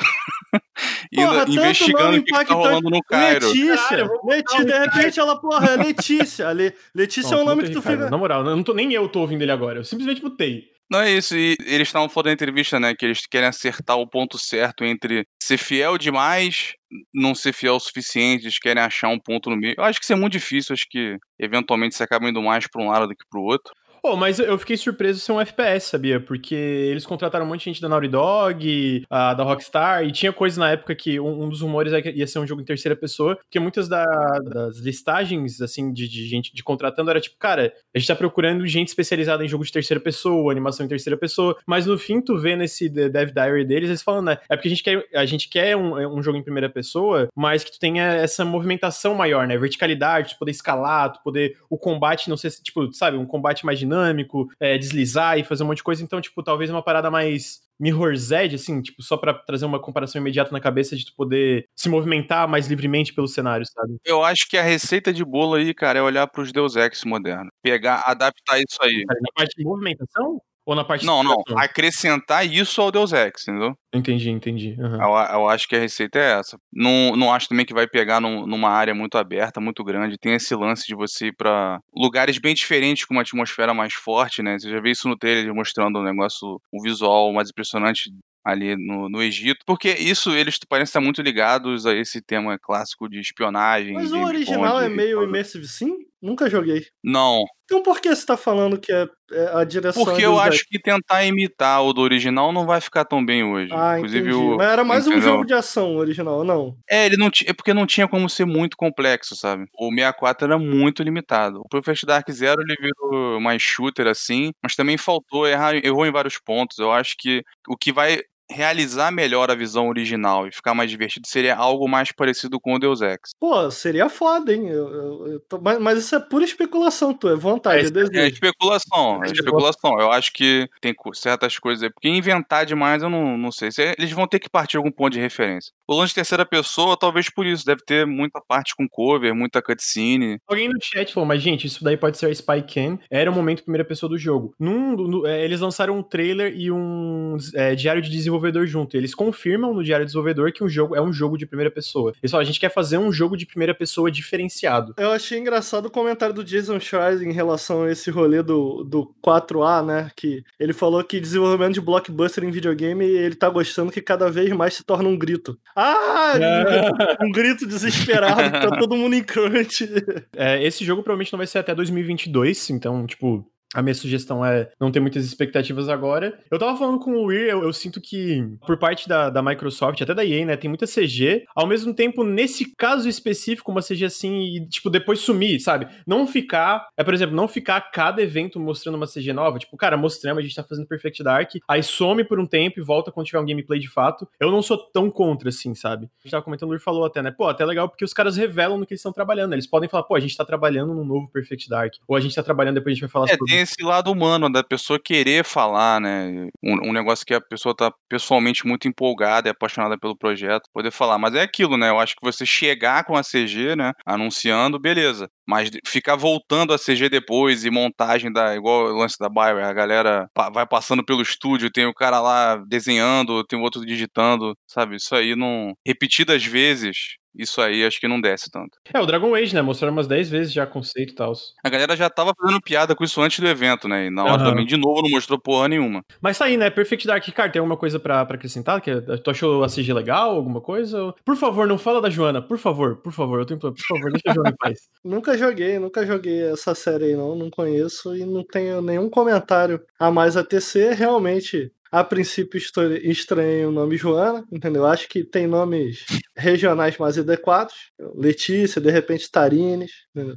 [1.12, 3.46] indo, porra, investigando o que, que tá rolando no Cairo.
[3.46, 6.52] Letícia, Letícia de repente ela, porra, é Letícia.
[6.52, 8.10] Le, Letícia é um nome que tu fica.
[8.10, 9.78] Na moral, não tô, nem eu tô ouvindo ele agora.
[9.78, 10.76] Eu simplesmente botei.
[10.88, 14.06] Não é isso, e eles estavam falando na entrevista, né, que eles querem acertar o
[14.06, 16.74] ponto certo entre ser fiel demais,
[17.14, 19.74] não ser fiel o suficiente, eles querem achar um ponto no meio.
[19.78, 22.82] Eu acho que isso é muito difícil, acho que eventualmente você acaba indo mais para
[22.82, 23.72] um lado do que para o outro.
[24.06, 26.20] Pô, mas eu fiquei surpreso ser um FPS, sabia?
[26.20, 30.32] Porque eles contrataram um monte de gente da Naughty Dog, a, da Rockstar, e tinha
[30.32, 32.94] coisa na época que um, um dos rumores é ia ser um jogo em terceira
[32.94, 34.04] pessoa, porque muitas da,
[34.44, 38.64] das listagens, assim, de, de, gente de contratando era tipo, cara, a gente tá procurando
[38.68, 42.38] gente especializada em jogo de terceira pessoa, animação em terceira pessoa, mas no fim tu
[42.38, 45.48] vê nesse Dev Diary deles, eles falam, né, é porque a gente quer, a gente
[45.48, 49.58] quer um, um jogo em primeira pessoa, mas que tu tenha essa movimentação maior, né,
[49.58, 53.80] verticalidade, tu poder escalar, tu poder, o combate não ser, tipo, sabe, um combate mais
[53.80, 56.02] dinâmico, dinâmico, é, deslizar e fazer um monte de coisa.
[56.02, 60.20] Então, tipo, talvez uma parada mais Mirror's Edge, assim, tipo, só para trazer uma comparação
[60.20, 63.96] imediata na cabeça de tu poder se movimentar mais livremente pelo cenário, sabe?
[64.04, 67.50] Eu acho que a receita de bolo aí, cara, é olhar pros Deus Ex modernos.
[67.62, 69.04] Pegar, adaptar isso aí.
[69.06, 70.40] Na parte de movimentação?
[70.66, 71.36] Ou na parte Não, não.
[71.56, 73.78] Acrescentar isso ao Deus Ex, entendeu?
[73.94, 74.76] Entendi, entendi.
[74.76, 74.94] Uhum.
[74.94, 76.58] Eu, eu, acho que a receita é essa.
[76.72, 80.18] Não, não acho também que vai pegar num, numa área muito aberta, muito grande.
[80.18, 84.42] Tem esse lance de você ir pra lugares bem diferentes, com uma atmosfera mais forte,
[84.42, 84.58] né?
[84.58, 88.10] Você já vê isso no trailer mostrando um negócio, um visual mais impressionante
[88.44, 93.08] ali no, no Egito, porque isso eles parecem estar muito ligados a esse tema clássico
[93.08, 93.94] de espionagem.
[93.94, 95.96] Mas o original é meio immersive sim?
[96.20, 96.86] Nunca joguei.
[97.04, 97.44] Não.
[97.64, 100.78] Então por que você tá falando que é, é a direção Porque eu acho que
[100.80, 103.72] tentar imitar o do original não vai ficar tão bem hoje.
[103.72, 104.44] Ah, Inclusive entendi.
[104.44, 104.56] o.
[104.56, 105.18] Mas era mais entendeu?
[105.18, 106.76] um jogo de ação original, não?
[106.88, 109.64] É, ele não é porque não tinha como ser muito complexo, sabe?
[109.78, 111.60] O 64 era muito limitado.
[111.60, 116.12] O Prophet Dark Zero ele virou mais shooter assim, mas também faltou, errar, errou em
[116.12, 116.78] vários pontos.
[116.78, 118.20] Eu acho que o que vai
[118.50, 122.78] realizar melhor a visão original e ficar mais divertido seria algo mais parecido com o
[122.78, 123.18] Deus Ex.
[123.38, 124.68] Pô, seria foda, hein?
[124.68, 125.60] Eu, eu, eu tô...
[125.60, 129.32] mas, mas, isso é pura especulação, tu, é vontade, é, é, é especulação, é, é
[129.32, 130.00] especulação.
[130.00, 133.68] Eu acho que tem certas coisas aí, porque inventar demais eu não, não sei.
[133.98, 135.72] Eles vão ter que partir de algum ponto de referência.
[135.88, 139.62] O lance de terceira pessoa, talvez por isso, deve ter muita parte com cover, muita
[139.62, 140.38] cutscene.
[140.48, 143.34] Alguém no chat falou, mas gente, isso daí pode ser a Spy Can, era o
[143.34, 144.54] momento primeira pessoa do jogo.
[144.58, 148.94] Num, no, é, eles lançaram um trailer e um é, diário de desenvolvimento desenvolvedor junto.
[148.94, 151.70] E eles confirmam no diário do desenvolvedor que um jogo é um jogo de primeira
[151.70, 152.12] pessoa.
[152.22, 154.94] Eles falam, a gente quer fazer um jogo de primeira pessoa diferenciado.
[154.96, 159.14] Eu achei engraçado o comentário do Jason Schreier em relação a esse rolê do, do
[159.24, 160.10] 4A, né?
[160.16, 164.50] Que ele falou que desenvolvimento de blockbuster em videogame, ele tá gostando que cada vez
[164.52, 165.58] mais se torna um grito.
[165.74, 166.34] Ah!
[167.22, 169.88] um grito desesperado, tá todo mundo em crunch.
[170.34, 173.44] É, esse jogo provavelmente não vai ser até 2022, então, tipo,
[173.76, 176.40] a minha sugestão é não ter muitas expectativas agora.
[176.50, 180.00] Eu tava falando com o Weir, eu, eu, sinto que, por parte da, da Microsoft,
[180.00, 181.44] até da EA, né, tem muita CG.
[181.54, 185.86] Ao mesmo tempo, nesse caso específico, uma CG assim, e, tipo, depois sumir, sabe?
[186.06, 189.58] Não ficar, é, por exemplo, não ficar cada evento mostrando uma CG nova.
[189.58, 192.82] Tipo, cara, mostramos, a gente tá fazendo Perfect Dark, aí some por um tempo e
[192.82, 194.26] volta quando tiver um gameplay de fato.
[194.40, 196.06] Eu não sou tão contra, assim, sabe?
[196.06, 197.30] A gente tava comentando, o Weir falou até, né?
[197.30, 199.52] Pô, até legal porque os caras revelam no que eles estão trabalhando.
[199.52, 201.92] Eles podem falar, pô, a gente tá trabalhando num novo Perfect Dark.
[202.08, 204.50] Ou a gente tá trabalhando, depois a gente vai falar é, sobre esse lado humano
[204.50, 206.48] da pessoa querer falar, né?
[206.62, 210.90] Um, um, negócio que a pessoa tá pessoalmente muito empolgada e apaixonada pelo projeto, poder
[210.90, 211.18] falar.
[211.18, 211.90] Mas é aquilo, né?
[211.90, 213.92] Eu acho que você chegar com a CG, né?
[214.06, 215.28] Anunciando, beleza.
[215.46, 218.54] Mas ficar voltando a CG depois e montagem da.
[218.56, 222.56] igual o lance da Bioware, a galera vai passando pelo estúdio, tem o cara lá
[222.66, 224.96] desenhando, tem o outro digitando, sabe?
[224.96, 225.74] Isso aí não.
[225.86, 228.78] Repetidas vezes, isso aí acho que não desce tanto.
[228.92, 229.62] É, o Dragon Age, né?
[229.62, 231.32] Mostraram umas 10 vezes já conceito e tal.
[231.62, 234.06] A galera já tava fazendo piada com isso antes do evento, né?
[234.06, 234.50] E na hora uhum.
[234.50, 236.04] também, de novo, não mostrou porra nenhuma.
[236.20, 236.70] Mas tá aí, né?
[236.70, 238.80] Perfect Dark, cara, tem alguma coisa pra, pra acrescentar?
[238.80, 240.30] Que, tu achou a CG legal?
[240.30, 241.14] Alguma coisa?
[241.24, 243.40] Por favor, não fala da Joana, por favor, por favor.
[243.40, 244.88] Eu tenho por favor, deixa a Joana em paz.
[245.04, 247.36] nunca joguei, nunca joguei essa série aí, não.
[247.36, 250.94] Não conheço e não tenho nenhum comentário a mais a tecer.
[250.94, 252.58] Realmente, a princípio
[253.02, 254.86] estranho o nome Joana, entendeu?
[254.86, 256.04] Acho que tem nomes
[256.36, 257.74] regionais mais adequados.
[258.14, 260.36] Letícia, de repente Tarines, entendeu?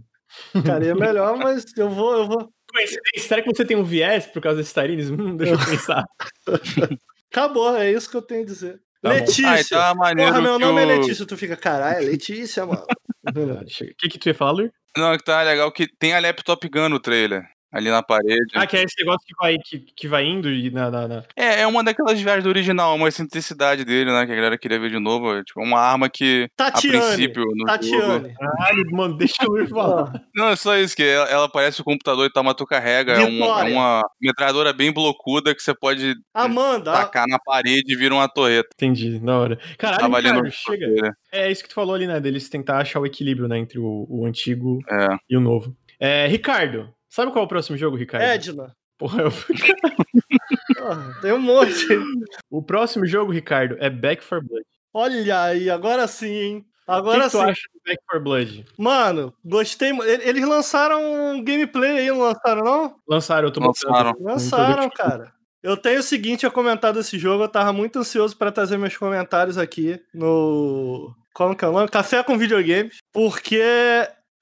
[0.52, 2.54] Ficaria melhor, mas eu vou, eu vou.
[3.18, 5.10] Será que você tem um viés por causa desses Tarines?
[5.10, 6.04] Hum, deixa eu pensar.
[7.32, 8.80] Acabou, é isso que eu tenho a dizer.
[9.02, 9.50] Tá Letícia!
[9.50, 12.86] Ah, então é Porra, meu nome é Letícia, tu fica, caralho, é Letícia, mano.
[13.30, 13.66] O
[13.98, 14.72] que, que tu ia falar, Lu?
[14.98, 18.52] Não, que tá legal que tem a Laptop Gun no trailer ali na parede.
[18.56, 21.24] Ah, que é esse negócio que vai, que, que vai indo e na, na, na,
[21.36, 24.26] É, é uma daquelas viagens do original, uma excentricidade dele, né?
[24.26, 25.34] Que a galera queria ver de novo.
[25.36, 27.46] É, tipo, uma arma que Tatiane, a princípio.
[27.56, 28.34] No Tatiane.
[28.34, 30.24] Caralho, mano, deixa eu ir falar.
[30.36, 33.14] Não, é só isso, que ela, ela parece o computador e tá tu carrega.
[33.14, 37.96] É, um, é, uma metralhadora bem blocuda que você pode Amanda, tacar na parede e
[37.96, 38.70] vira uma torreta.
[38.74, 39.60] Entendi, na hora.
[39.78, 41.16] Caralho, cara, chega.
[41.32, 42.20] É isso que tu falou ali, né?
[42.20, 43.58] Deles tentar achar o equilíbrio, né?
[43.58, 45.08] Entre o, o antigo é.
[45.30, 45.76] e o novo.
[46.00, 48.23] É, Ricardo, Sabe qual é o próximo jogo, Ricardo?
[48.23, 48.76] Edna.
[48.98, 49.31] Porra, eu...
[51.22, 51.88] tem um monte.
[52.49, 54.65] O próximo jogo, Ricardo, é Back for Blood.
[54.94, 56.65] Olha aí, agora sim, hein?
[56.86, 58.65] Agora o que, que tu acha do Back for Blood?
[58.77, 59.91] Mano, gostei.
[60.23, 61.02] Eles lançaram
[61.34, 62.95] um gameplay aí, não lançaram, não?
[63.07, 64.15] Lançaram, eu tô Lançaram.
[64.19, 65.34] Lançaram, cara.
[65.61, 68.98] Eu tenho o seguinte a comentar desse jogo, eu tava muito ansioso para trazer meus
[68.98, 71.14] comentários aqui no.
[71.34, 71.90] Como que é o nome?
[71.90, 72.98] Café com videogames.
[73.14, 73.61] Porque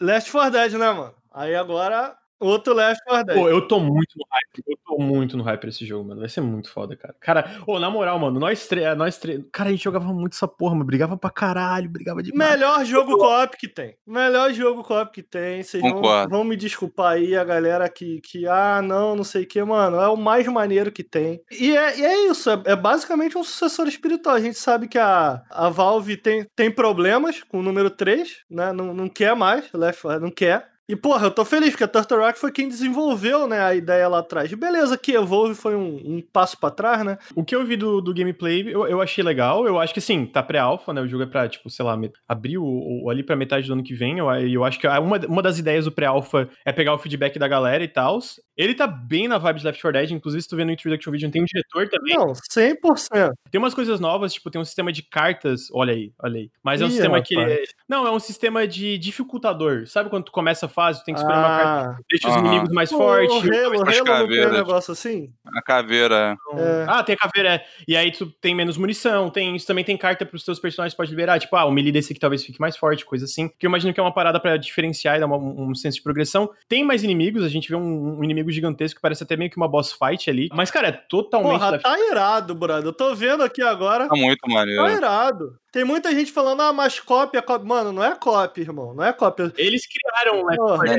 [0.01, 1.13] Last 4 Dead, né, mano?
[1.33, 3.37] Aí agora Outro Left 4 Dead.
[3.37, 4.63] Pô, eu tô muito no hype.
[4.67, 6.19] Eu tô muito no hype desse jogo, mano.
[6.19, 7.15] Vai ser muito foda, cara.
[7.19, 8.95] Cara, ô, na moral, mano, nós três.
[8.95, 9.41] Nós três.
[9.51, 10.85] Cara, a gente jogava muito essa porra, mano.
[10.85, 12.51] Brigava pra caralho, brigava demais.
[12.51, 13.95] Melhor jogo co-op que tem.
[14.05, 15.63] Melhor jogo co-op que tem.
[15.63, 19.47] Vocês vão, vão, me desculpar aí, a galera que, que, ah, não, não sei o
[19.47, 19.97] que, mano.
[19.97, 21.41] É o mais maneiro que tem.
[21.51, 24.35] E é, e é isso, é, é, basicamente um sucessor espiritual.
[24.35, 28.71] A gente sabe que a, a Valve tem, tem problemas com o número 3, né?
[28.71, 30.76] Não, não quer mais, Left 4 não quer.
[30.89, 34.07] E, porra, eu tô feliz, porque a Turtle Rock foi quem desenvolveu, né, a ideia
[34.07, 34.51] lá atrás.
[34.53, 37.17] Beleza, que Evolve foi um, um passo para trás, né?
[37.35, 39.67] O que eu vi do, do gameplay, eu, eu achei legal.
[39.67, 41.01] Eu acho que, sim, tá pré-alpha, né?
[41.01, 43.93] O jogo é pra, tipo, sei lá, abril ou ali pra metade do ano que
[43.93, 44.19] vem.
[44.19, 47.47] Eu, eu acho que uma, uma das ideias do pré-alpha é pegar o feedback da
[47.47, 48.19] galera e tal.
[48.55, 51.11] Ele tá bem na vibe de Left 4 Dead, inclusive, se tu vê no Introduction
[51.11, 52.15] Video, tem um diretor também.
[52.17, 53.31] Não, 100%.
[53.51, 56.49] Tem umas coisas novas, tipo, tem um sistema de cartas, olha aí, olha aí.
[56.63, 57.27] Mas é um Ih, sistema rapaz.
[57.27, 57.39] que...
[57.39, 57.63] É...
[57.87, 59.85] Não, é um sistema de dificultador.
[59.85, 61.39] Sabe quando tu começa a fase, tem que escolher ah.
[61.39, 63.35] uma ah, deixa os inimigos mais fortes.
[63.35, 65.33] O Halo, Halo não tem um negócio assim?
[65.55, 66.37] A caveira.
[66.53, 66.85] É.
[66.87, 67.65] Ah, tem a caveira, é.
[67.87, 71.09] E aí tu tem menos munição, tem, isso também tem carta pros teus personagens pode
[71.09, 71.39] liberar.
[71.39, 73.49] Tipo, ah, o melee desse aqui talvez fique mais forte, coisa assim.
[73.57, 76.03] Que eu imagino que é uma parada pra diferenciar e dar uma, um, senso de
[76.03, 76.47] progressão.
[76.69, 79.57] Tem mais inimigos, a gente vê um, um, inimigo gigantesco que parece até meio que
[79.57, 80.47] uma boss fight ali.
[80.53, 81.59] Mas, cara, é totalmente...
[81.59, 82.85] Porra, tá irado, brother.
[82.85, 84.07] Eu tô vendo aqui agora.
[84.07, 84.83] Tá muito maneiro.
[84.83, 85.57] Tá irado.
[85.71, 87.67] Tem muita gente falando, ah, mas cópia, cópia.
[87.67, 88.93] Mano, não é cópia, irmão.
[88.95, 89.53] Não é cópia.
[89.57, 90.95] Eles criaram né?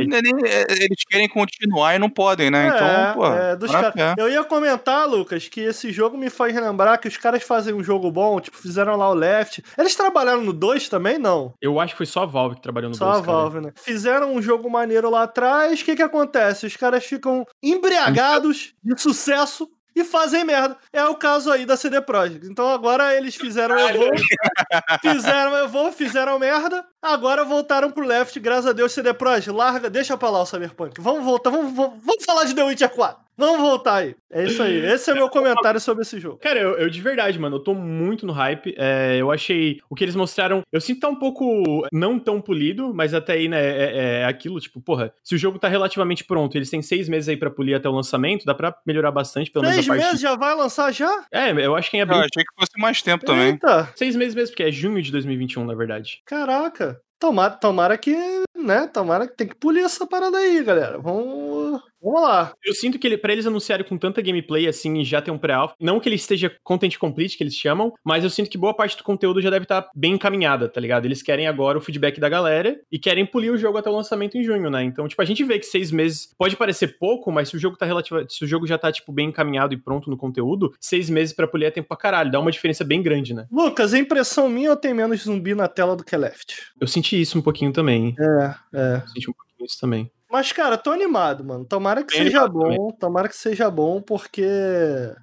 [0.69, 2.69] Eles querem continuar e não podem, né?
[2.69, 3.27] Então, é, pô.
[3.27, 4.15] É, dos cara...
[4.17, 7.83] Eu ia comentar, Lucas, que esse jogo me faz lembrar que os caras fazem um
[7.83, 9.63] jogo bom, tipo, fizeram lá o Left.
[9.77, 11.53] Eles trabalharam no 2 também, não?
[11.61, 12.99] Eu acho que foi só a Valve que trabalhou no 2.
[12.99, 13.67] Só dois, a Valve, cara.
[13.67, 13.73] né?
[13.77, 15.81] Fizeram um jogo maneiro lá atrás.
[15.81, 16.67] O que que acontece?
[16.67, 19.69] Os caras ficam embriagados de sucesso
[20.01, 20.77] e fazem merda.
[20.93, 22.47] É o caso aí da CD Projekt.
[22.47, 24.23] Então agora eles fizeram o Evolve,
[25.03, 29.89] fizeram o Evolve, fizeram merda, agora voltaram pro Left, graças a Deus, CD Projekt, larga,
[29.91, 31.01] deixa pra lá o Cyberpunk.
[31.01, 33.29] Vamos voltar, vamos, vamos, vamos falar de The Witcher 4.
[33.41, 34.17] Vamos voltar aí.
[34.33, 34.85] É isso aí.
[34.85, 36.39] Esse é meu comentário sobre esse jogo.
[36.39, 38.75] Cara, eu, eu de verdade, mano, eu tô muito no hype.
[38.77, 40.63] É, eu achei o que eles mostraram.
[40.73, 44.25] Eu sinto que tá um pouco não tão polido, mas até aí, né, é, é
[44.25, 47.49] aquilo, tipo, porra, se o jogo tá relativamente pronto, eles têm seis meses aí pra
[47.49, 50.03] polir até o lançamento, dá pra melhorar bastante, pelo Seis menos parte.
[50.05, 51.25] meses já vai lançar já?
[51.31, 52.19] É, eu acho que em Eu abril.
[52.19, 53.51] achei que fosse mais tempo também.
[53.53, 56.21] Eita, Seis meses mesmo, porque é junho de 2021, na verdade.
[56.27, 56.88] caraca.
[57.19, 58.15] Tomara, tomara que,
[58.55, 60.99] né, tomara que tem que polir essa parada aí, galera.
[60.99, 62.53] Vamos, vamos lá.
[62.65, 65.39] Eu sinto que ele, pra eles anunciarem com tanta gameplay assim e já ter um
[65.39, 68.75] pré-alpha, não que ele esteja content complete, que eles chamam, mas eu sinto que boa
[68.75, 71.05] parte do conteúdo já deve estar bem encaminhada, tá ligado?
[71.05, 74.37] Eles querem agora o feedback da galera e querem polir o jogo até o lançamento
[74.37, 74.83] em junho, né?
[74.83, 77.77] Então, tipo, a gente vê que seis meses pode parecer pouco, mas se o jogo
[77.77, 81.11] tá relativo, se o jogo já tá, tipo, bem encaminhado e pronto no conteúdo, seis
[81.11, 83.47] meses pra polir é tempo pra caralho, dá uma diferença bem grande, né?
[83.51, 86.55] Lucas, é impressão minha ou tem menos zumbi na tela do que Left?
[86.81, 88.15] Eu senti isso um pouquinho também.
[88.19, 88.97] É, é.
[88.97, 90.11] Eu senti um pouquinho isso também.
[90.31, 91.65] Mas, cara, tô animado, mano.
[91.65, 92.91] Tomara que Bem seja animado bom.
[92.93, 94.45] Tomara que seja bom, porque.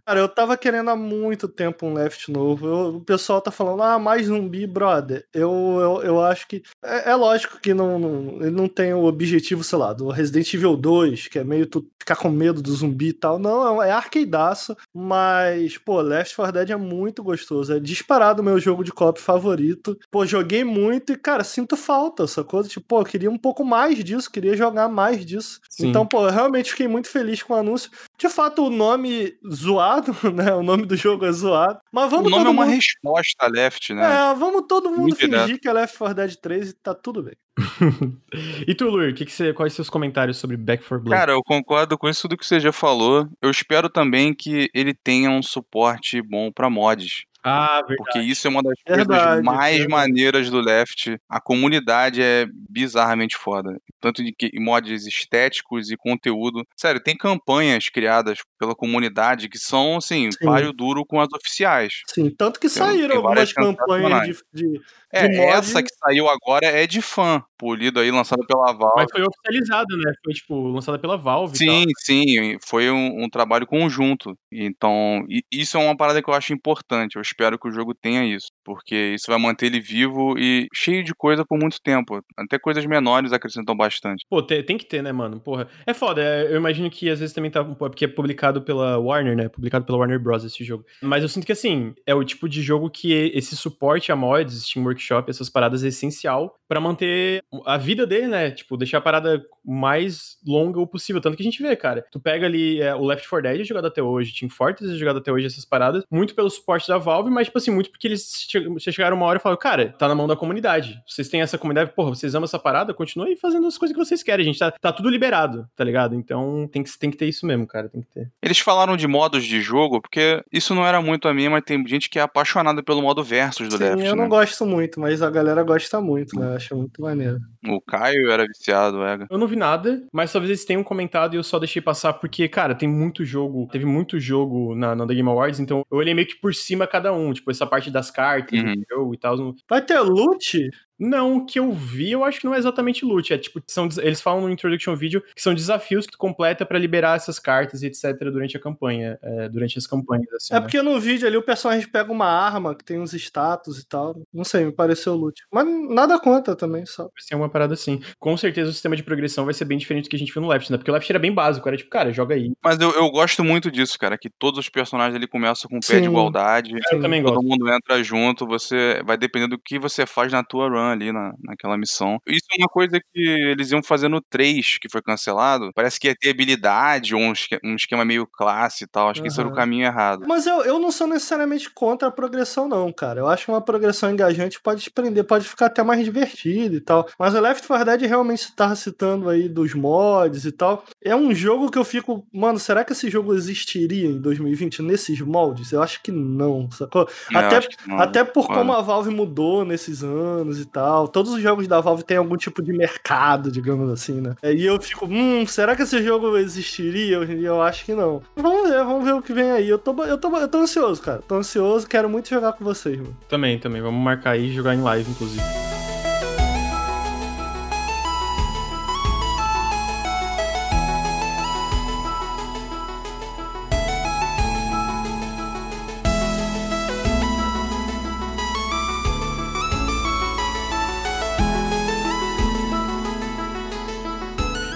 [0.06, 2.68] Cara, eu tava querendo há muito tempo um left novo.
[2.68, 5.26] Eu- o pessoal tá falando, ah, mais zumbi, brother.
[5.34, 6.64] Eu, eu, eu acho que.
[6.84, 10.52] É, é lógico que não, não- ele não tem o objetivo, sei lá, do Resident
[10.53, 13.38] Evil 2, que é meio tu ficar com medo do zumbi e tal.
[13.38, 14.76] Não, é arcaidaço.
[14.94, 17.73] Mas, pô, Left 4 Dead é muito gostoso.
[17.73, 19.98] É disparado o meu jogo de co-op favorito.
[20.11, 22.68] Pô, joguei muito e, cara, sinto falta, essa coisa.
[22.69, 25.59] Tipo, pô, eu queria um pouco mais disso, queria jogar mais disso.
[25.69, 25.89] Sim.
[25.89, 27.91] Então, pô, eu realmente fiquei muito feliz com o anúncio.
[28.17, 30.53] De fato, o nome zoado, né?
[30.53, 31.80] O nome do jogo é zoado.
[31.91, 32.76] Mas vamos o nome todo é uma mundo...
[32.76, 34.03] resposta a Left, né?
[34.03, 35.61] É, vamos todo mundo Muito fingir direto.
[35.61, 37.35] que é Left 4 Dead 3 e tá tudo bem.
[38.67, 41.19] e tu, Lur, que que você, quais seus comentários sobre Back 4 Blood?
[41.19, 43.27] Cara, eu concordo com isso tudo que você já falou.
[43.41, 47.26] Eu espero também que ele tenha um suporte bom pra mods.
[47.45, 47.95] Ah, verdade.
[47.97, 49.91] Porque isso é uma das coisas Verdade, mais verdade.
[49.91, 51.15] maneiras do Left.
[51.30, 53.77] A comunidade é bizarramente foda.
[54.01, 56.63] Tanto de que mods estéticos e conteúdo.
[56.76, 60.45] Sério, tem campanhas criadas pela comunidade que são, assim, Sim.
[60.45, 62.01] páreo duro com as oficiais.
[62.07, 64.81] Sim, tanto que Tem- saíram tem algumas campanhas de, de,
[65.15, 65.39] É, mod.
[65.39, 68.95] essa que saiu agora é de fã, polido aí, lançada pela Valve.
[68.97, 70.11] Mas foi oficializada, né?
[70.23, 74.37] Foi, tipo, lançada pela Valve e Sim, sim, foi um, um trabalho conjunto.
[74.51, 77.15] Então, isso é uma parada que eu acho importante.
[77.15, 81.03] Eu espero que o jogo tenha isso, porque isso vai manter ele vivo e cheio
[81.03, 82.19] de coisa por muito tempo.
[82.35, 84.25] Até coisas menores acrescentam bastante.
[84.29, 85.39] Pô, te- tem que ter, né, mano?
[85.39, 85.67] Porra.
[85.85, 86.21] É foda.
[86.21, 87.63] é, Eu imagino que às vezes também tá.
[87.63, 89.47] Porque é publicado pela Warner, né?
[89.47, 90.43] Publicado pela Warner Bros.
[90.43, 90.83] esse jogo.
[91.01, 94.63] Mas eu sinto que, assim, é o tipo de jogo que esse suporte a mods,
[94.65, 98.49] Steam Workshop, essas paradas é essencial pra manter a vida dele, né?
[98.51, 101.21] Tipo, deixar a parada mais longa o possível.
[101.21, 102.05] Tanto que a gente vê, cara.
[102.11, 104.97] Tu pega ali é, o Left 4 Dead é jogado até hoje, Team Fortress é
[104.97, 106.03] jogado até hoje, essas paradas.
[106.11, 109.39] Muito pelo suporte da Valve, mas, tipo assim, muito porque eles che- chegaram uma hora
[109.39, 110.99] e falaram, cara, tá na mão da comunidade.
[111.07, 114.21] Vocês têm essa comunidade, porra, vocês amam essa parada, continuem fazendo as coisas que vocês
[114.23, 114.59] querem, gente.
[114.59, 116.15] Tá, tá tudo liberado, tá ligado?
[116.15, 117.89] Então tem que, tem que ter isso mesmo, cara.
[117.89, 118.31] Tem que ter.
[118.41, 121.85] Eles falaram de modos de jogo, porque isso não era muito a mim, mas tem
[121.87, 124.21] gente que é apaixonada pelo modo versus do Sim, Left, eu né?
[124.21, 126.47] não gosto muito, mas a galera gosta muito, né?
[126.51, 127.37] Eu acho muito maneiro.
[127.67, 129.25] O Caio era viciado, Ega.
[129.29, 132.48] Eu não vi nada, mas talvez eles tenham comentado e eu só deixei passar porque,
[132.48, 136.14] cara, tem muito jogo, teve muito jogo na, na The Game Awards, então eu olhei
[136.14, 138.73] meio que por cima cada um, tipo, essa parte das cartas Uhum.
[138.76, 139.56] do jogo e tal.
[139.69, 140.69] Vai ter loot?
[140.99, 143.34] Não, o que eu vi, eu acho que não é exatamente loot.
[143.34, 146.80] É tipo, são, eles falam no introduction video que são desafios que tu completa pra
[146.80, 148.17] liberar essas cartas e etc.
[148.31, 149.17] durante a campanha.
[149.22, 150.53] é, durante as campanhas, assim.
[150.53, 150.61] É né?
[150.61, 154.15] porque no vídeo ali o personagem pega uma arma que tem uns status e tal.
[154.34, 155.43] Não sei, me pareceu loot.
[155.51, 157.03] Mas nada contra também, só.
[157.03, 158.01] Vai ser uma parada assim.
[158.19, 160.41] Com certeza o sistema de progressão vai ser bem diferente do que a gente viu
[160.41, 160.77] no Left, né?
[160.77, 162.51] Porque o Left era bem básico, era tipo, cara, joga aí.
[162.63, 165.81] Mas eu, eu gosto muito disso, cara, que todos os personagens ali começam com o
[165.81, 166.01] pé Sim.
[166.01, 166.76] de igualdade.
[166.91, 167.47] Eu também Todo gosto.
[167.47, 171.34] mundo entra junto, você vai depender do que você faz na tua run ali, na,
[171.44, 172.18] naquela missão.
[172.28, 175.72] Isso é uma coisa que eles iam fazer no 3, que foi cancelado.
[175.74, 179.10] Parece que ia ter habilidade, ou um, esque- um esquema meio classe e tal.
[179.10, 180.26] Acho que esse era o caminho errado.
[180.28, 183.20] Mas eu, eu não sou necessariamente contra a progressão, não, cara.
[183.22, 186.82] Eu acho que uma progressão engajante pode te prender, pode ficar até mais divertido e
[186.82, 187.07] tal.
[187.20, 190.84] Mas o Left 4 Dead realmente tá citando aí dos mods e tal.
[191.03, 195.20] É um jogo que eu fico, mano, será que esse jogo existiria em 2020 nesses
[195.22, 195.72] moldes?
[195.72, 197.07] Eu acho que não, sacou?
[197.34, 197.60] É, até.
[197.98, 201.07] Até por como a Valve mudou nesses anos e tal.
[201.07, 204.35] Todos os jogos da Valve têm algum tipo de mercado, digamos assim, né?
[204.43, 207.15] E eu fico, hum, será que esse jogo existiria?
[207.15, 208.22] Eu acho que não.
[208.35, 209.69] Vamos ver, vamos ver o que vem aí.
[209.69, 211.22] Eu tô, eu tô, eu tô ansioso, cara.
[211.26, 213.15] Tô ansioso, quero muito jogar com vocês, mano.
[213.30, 213.81] Também, também.
[213.81, 215.43] Vamos marcar aí e jogar em live, inclusive.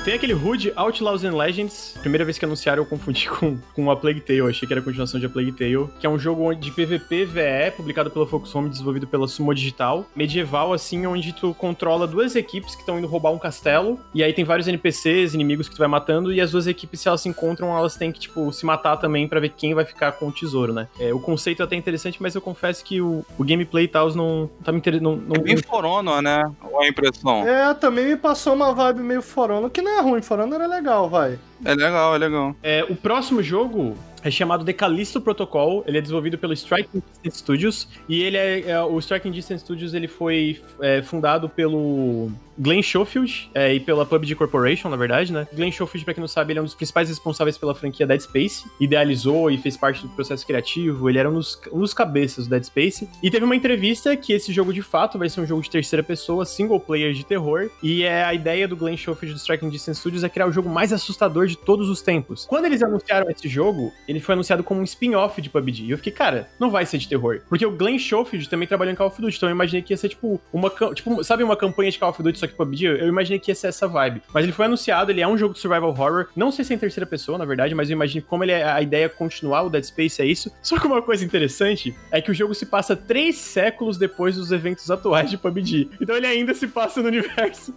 [0.09, 1.95] Tem aquele Hood Outlaws and Legends.
[1.99, 4.39] Primeira vez que anunciaram, eu confundi com, com a Plague Tale.
[4.39, 5.87] Eu achei que era a continuação de A Plague Tale.
[5.99, 10.07] Que é um jogo de PVP VE, publicado pela Focus Home, desenvolvido pela Sumo Digital.
[10.15, 13.99] Medieval, assim, onde tu controla duas equipes que estão indo roubar um castelo.
[14.11, 16.33] E aí tem vários NPCs, inimigos que tu vai matando.
[16.33, 19.27] E as duas equipes, se elas se encontram, elas têm que, tipo, se matar também
[19.27, 20.87] para ver quem vai ficar com o tesouro, né?
[20.99, 24.11] É, o conceito é até interessante, mas eu confesso que o, o gameplay e tal
[24.15, 25.03] não tá me interessando.
[25.03, 26.51] Não, não, É bem For Honor, né?
[26.63, 27.47] Ou a impressão?
[27.47, 30.61] É, também me passou uma vibe meio For Honor, que não é ruim, For Honor
[30.61, 31.39] é legal, vai.
[31.63, 32.55] É legal, é legal.
[32.63, 35.83] É, o próximo jogo é chamado The Callisto Protocol.
[35.87, 37.87] Ele é desenvolvido pelo Striking Distance Studios.
[38.07, 42.29] E ele é, é- o Striking Distance Studios ele foi é, fundado pelo
[42.59, 45.47] Glenn Schofield é, e pela PUBG Corporation, na verdade, né?
[45.53, 48.19] Glenn Schofield, pra quem não sabe, ele é um dos principais responsáveis pela franquia Dead
[48.19, 48.65] Space.
[48.79, 51.09] Idealizou e fez parte do processo criativo.
[51.09, 53.09] Ele era um dos, um dos cabeças do Dead Space.
[53.23, 56.03] E teve uma entrevista que esse jogo, de fato, vai ser um jogo de terceira
[56.03, 57.69] pessoa, single player de terror.
[57.81, 60.69] E é a ideia do Glenn Schofield do Striking Distance Studios é criar o jogo
[60.69, 62.45] mais assustador de todos os tempos.
[62.45, 65.85] Quando eles anunciaram esse jogo, ele foi anunciado como um spin-off de PUBG.
[65.85, 67.41] E eu fiquei, cara, não vai ser de terror.
[67.47, 69.97] Porque o Glenn Schofield também trabalhou em Call of Duty, então eu imaginei que ia
[69.97, 72.85] ser tipo uma, tipo, sabe uma campanha de Call of Duty só que PUBG?
[72.85, 74.21] Eu imaginei que ia ser essa vibe.
[74.33, 76.75] Mas ele foi anunciado, ele é um jogo de survival horror, não sei se é
[76.75, 79.63] em terceira pessoa, na verdade, mas eu imagino como ele é a ideia é continuar
[79.63, 80.51] o Dead Space é isso.
[80.61, 84.51] Só que uma coisa interessante é que o jogo se passa três séculos depois dos
[84.51, 85.89] eventos atuais de PUBG.
[86.01, 87.73] Então ele ainda se passa no universo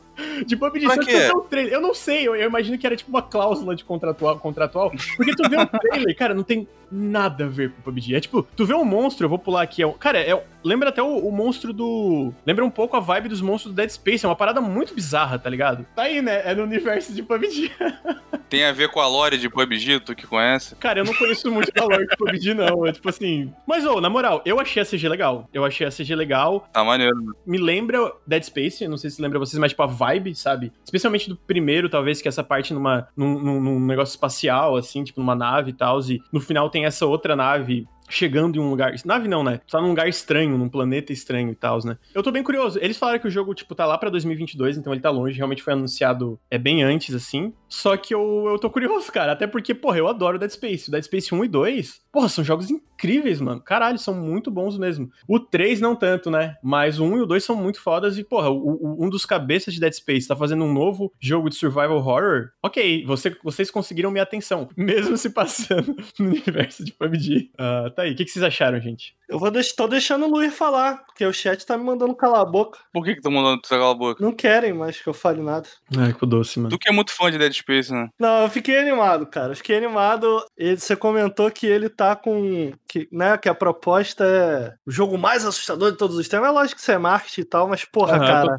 [0.47, 0.87] de PUBG.
[0.87, 1.31] Pra Só que quê?
[1.35, 4.39] o trailer- Eu não sei, eu, eu imagino que era tipo uma cláusula de contratual,
[4.39, 8.15] contratual porque tu vê o trailer, cara, não tem nada a ver com o PUBG.
[8.17, 9.83] É tipo, tu vê um monstro, eu vou pular aqui.
[9.83, 12.33] É um, cara, é, um- lembra até o, o monstro do.
[12.45, 14.25] Lembra um pouco a vibe dos monstros do Dead Space.
[14.25, 15.87] É uma parada muito bizarra, tá ligado?
[15.95, 16.43] Tá aí, né?
[16.45, 17.71] É no universo de PUBG.
[18.49, 20.75] Tem a ver com a lore de PUBG, tu que conhece?
[20.77, 22.87] Cara, eu não conheço muito da lore de PUBG, não.
[22.87, 23.51] É tipo assim.
[23.67, 25.49] Mas, ô, na moral, eu achei a CG legal.
[25.55, 26.69] Eu achei a CG legal.
[26.73, 27.15] Tá maneiro.
[27.47, 30.71] me lembra Dead Space, não sei se lembra vocês, mas tipo a vibe, sabe?
[30.85, 35.03] Especialmente do primeiro, talvez, que é essa parte numa, num, num- num negócio espacial, assim,
[35.03, 38.71] tipo numa nave e tal, e no final tem essa outra nave chegando em um
[38.71, 38.95] lugar.
[39.05, 39.61] Nave não, né?
[39.71, 41.97] Tá num lugar estranho, num planeta estranho e tal, né?
[42.15, 42.79] Eu tô bem curioso.
[42.81, 45.37] Eles falaram que o jogo, tipo, tá lá pra 2022, então ele tá longe.
[45.37, 47.53] Realmente foi anunciado é bem antes, assim.
[47.69, 49.33] Só que eu, eu tô curioso, cara.
[49.33, 50.89] Até porque, porra, eu adoro Dead Space.
[50.89, 52.92] O Dead Space 1 e 2, porra, são jogos incríveis,
[53.41, 53.61] mano.
[53.61, 55.11] Caralho, são muito bons mesmo.
[55.29, 56.57] O 3 não tanto, né?
[56.63, 58.17] Mas o 1 e o 2 são muito fodas.
[58.19, 58.57] E, porra, o-
[59.01, 62.51] o- um dos cabeças de Dead Space tá fazendo um novo jogo de survival horror.
[62.63, 64.69] Ok, você- vocês conseguiram minha atenção.
[64.77, 67.51] Mesmo se passando no universo de PUBG.
[67.59, 68.13] Ah, tá aí.
[68.13, 69.15] O que, que vocês acharam, gente?
[69.33, 72.43] Eu vou deix tô deixando o Luiz falar, porque o chat tá me mandando calar
[72.43, 72.79] a boca.
[72.93, 74.23] Por que que tá mandando tu calar a boca?
[74.23, 75.67] Não querem mais que eu fale nada.
[75.97, 76.69] Ai, que doce, mano.
[76.69, 78.11] Tu que é muito fã de Dead Space, né?
[78.19, 79.53] Não, eu fiquei animado, cara.
[79.53, 80.45] Eu fiquei animado.
[80.55, 82.75] Ele, você comentou que ele tá com.
[82.87, 86.47] Que, né, que a proposta é o jogo mais assustador de todos os tempos.
[86.47, 88.57] É lógico que isso é marketing e tal, mas, porra, Aham, cara.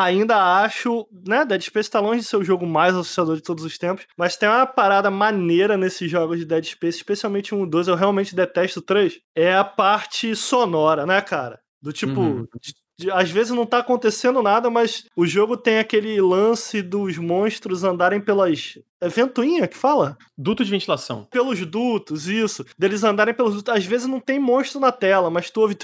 [0.00, 1.06] Ainda acho.
[1.26, 4.06] Né, Dead Space tá longe de ser o jogo mais assustador de todos os tempos.
[4.16, 7.88] Mas tem uma parada maneira nesses jogos de Dead Space, especialmente um 2.
[7.88, 9.18] Eu realmente detesto o 3.
[9.34, 11.60] É a parte sonora, né, cara?
[11.82, 12.20] Do tipo.
[12.20, 12.46] Uhum.
[12.60, 17.16] de- de- às vezes não tá acontecendo nada, mas o jogo tem aquele lance dos
[17.18, 18.78] monstros andarem pelas.
[19.00, 20.16] É ventoinha que fala?
[20.38, 21.26] Duto de ventilação.
[21.30, 22.64] Pelos dutos, isso.
[22.78, 23.74] Deles andarem pelos dutos.
[23.74, 25.76] Às vezes não tem monstro na tela, mas tu ouve.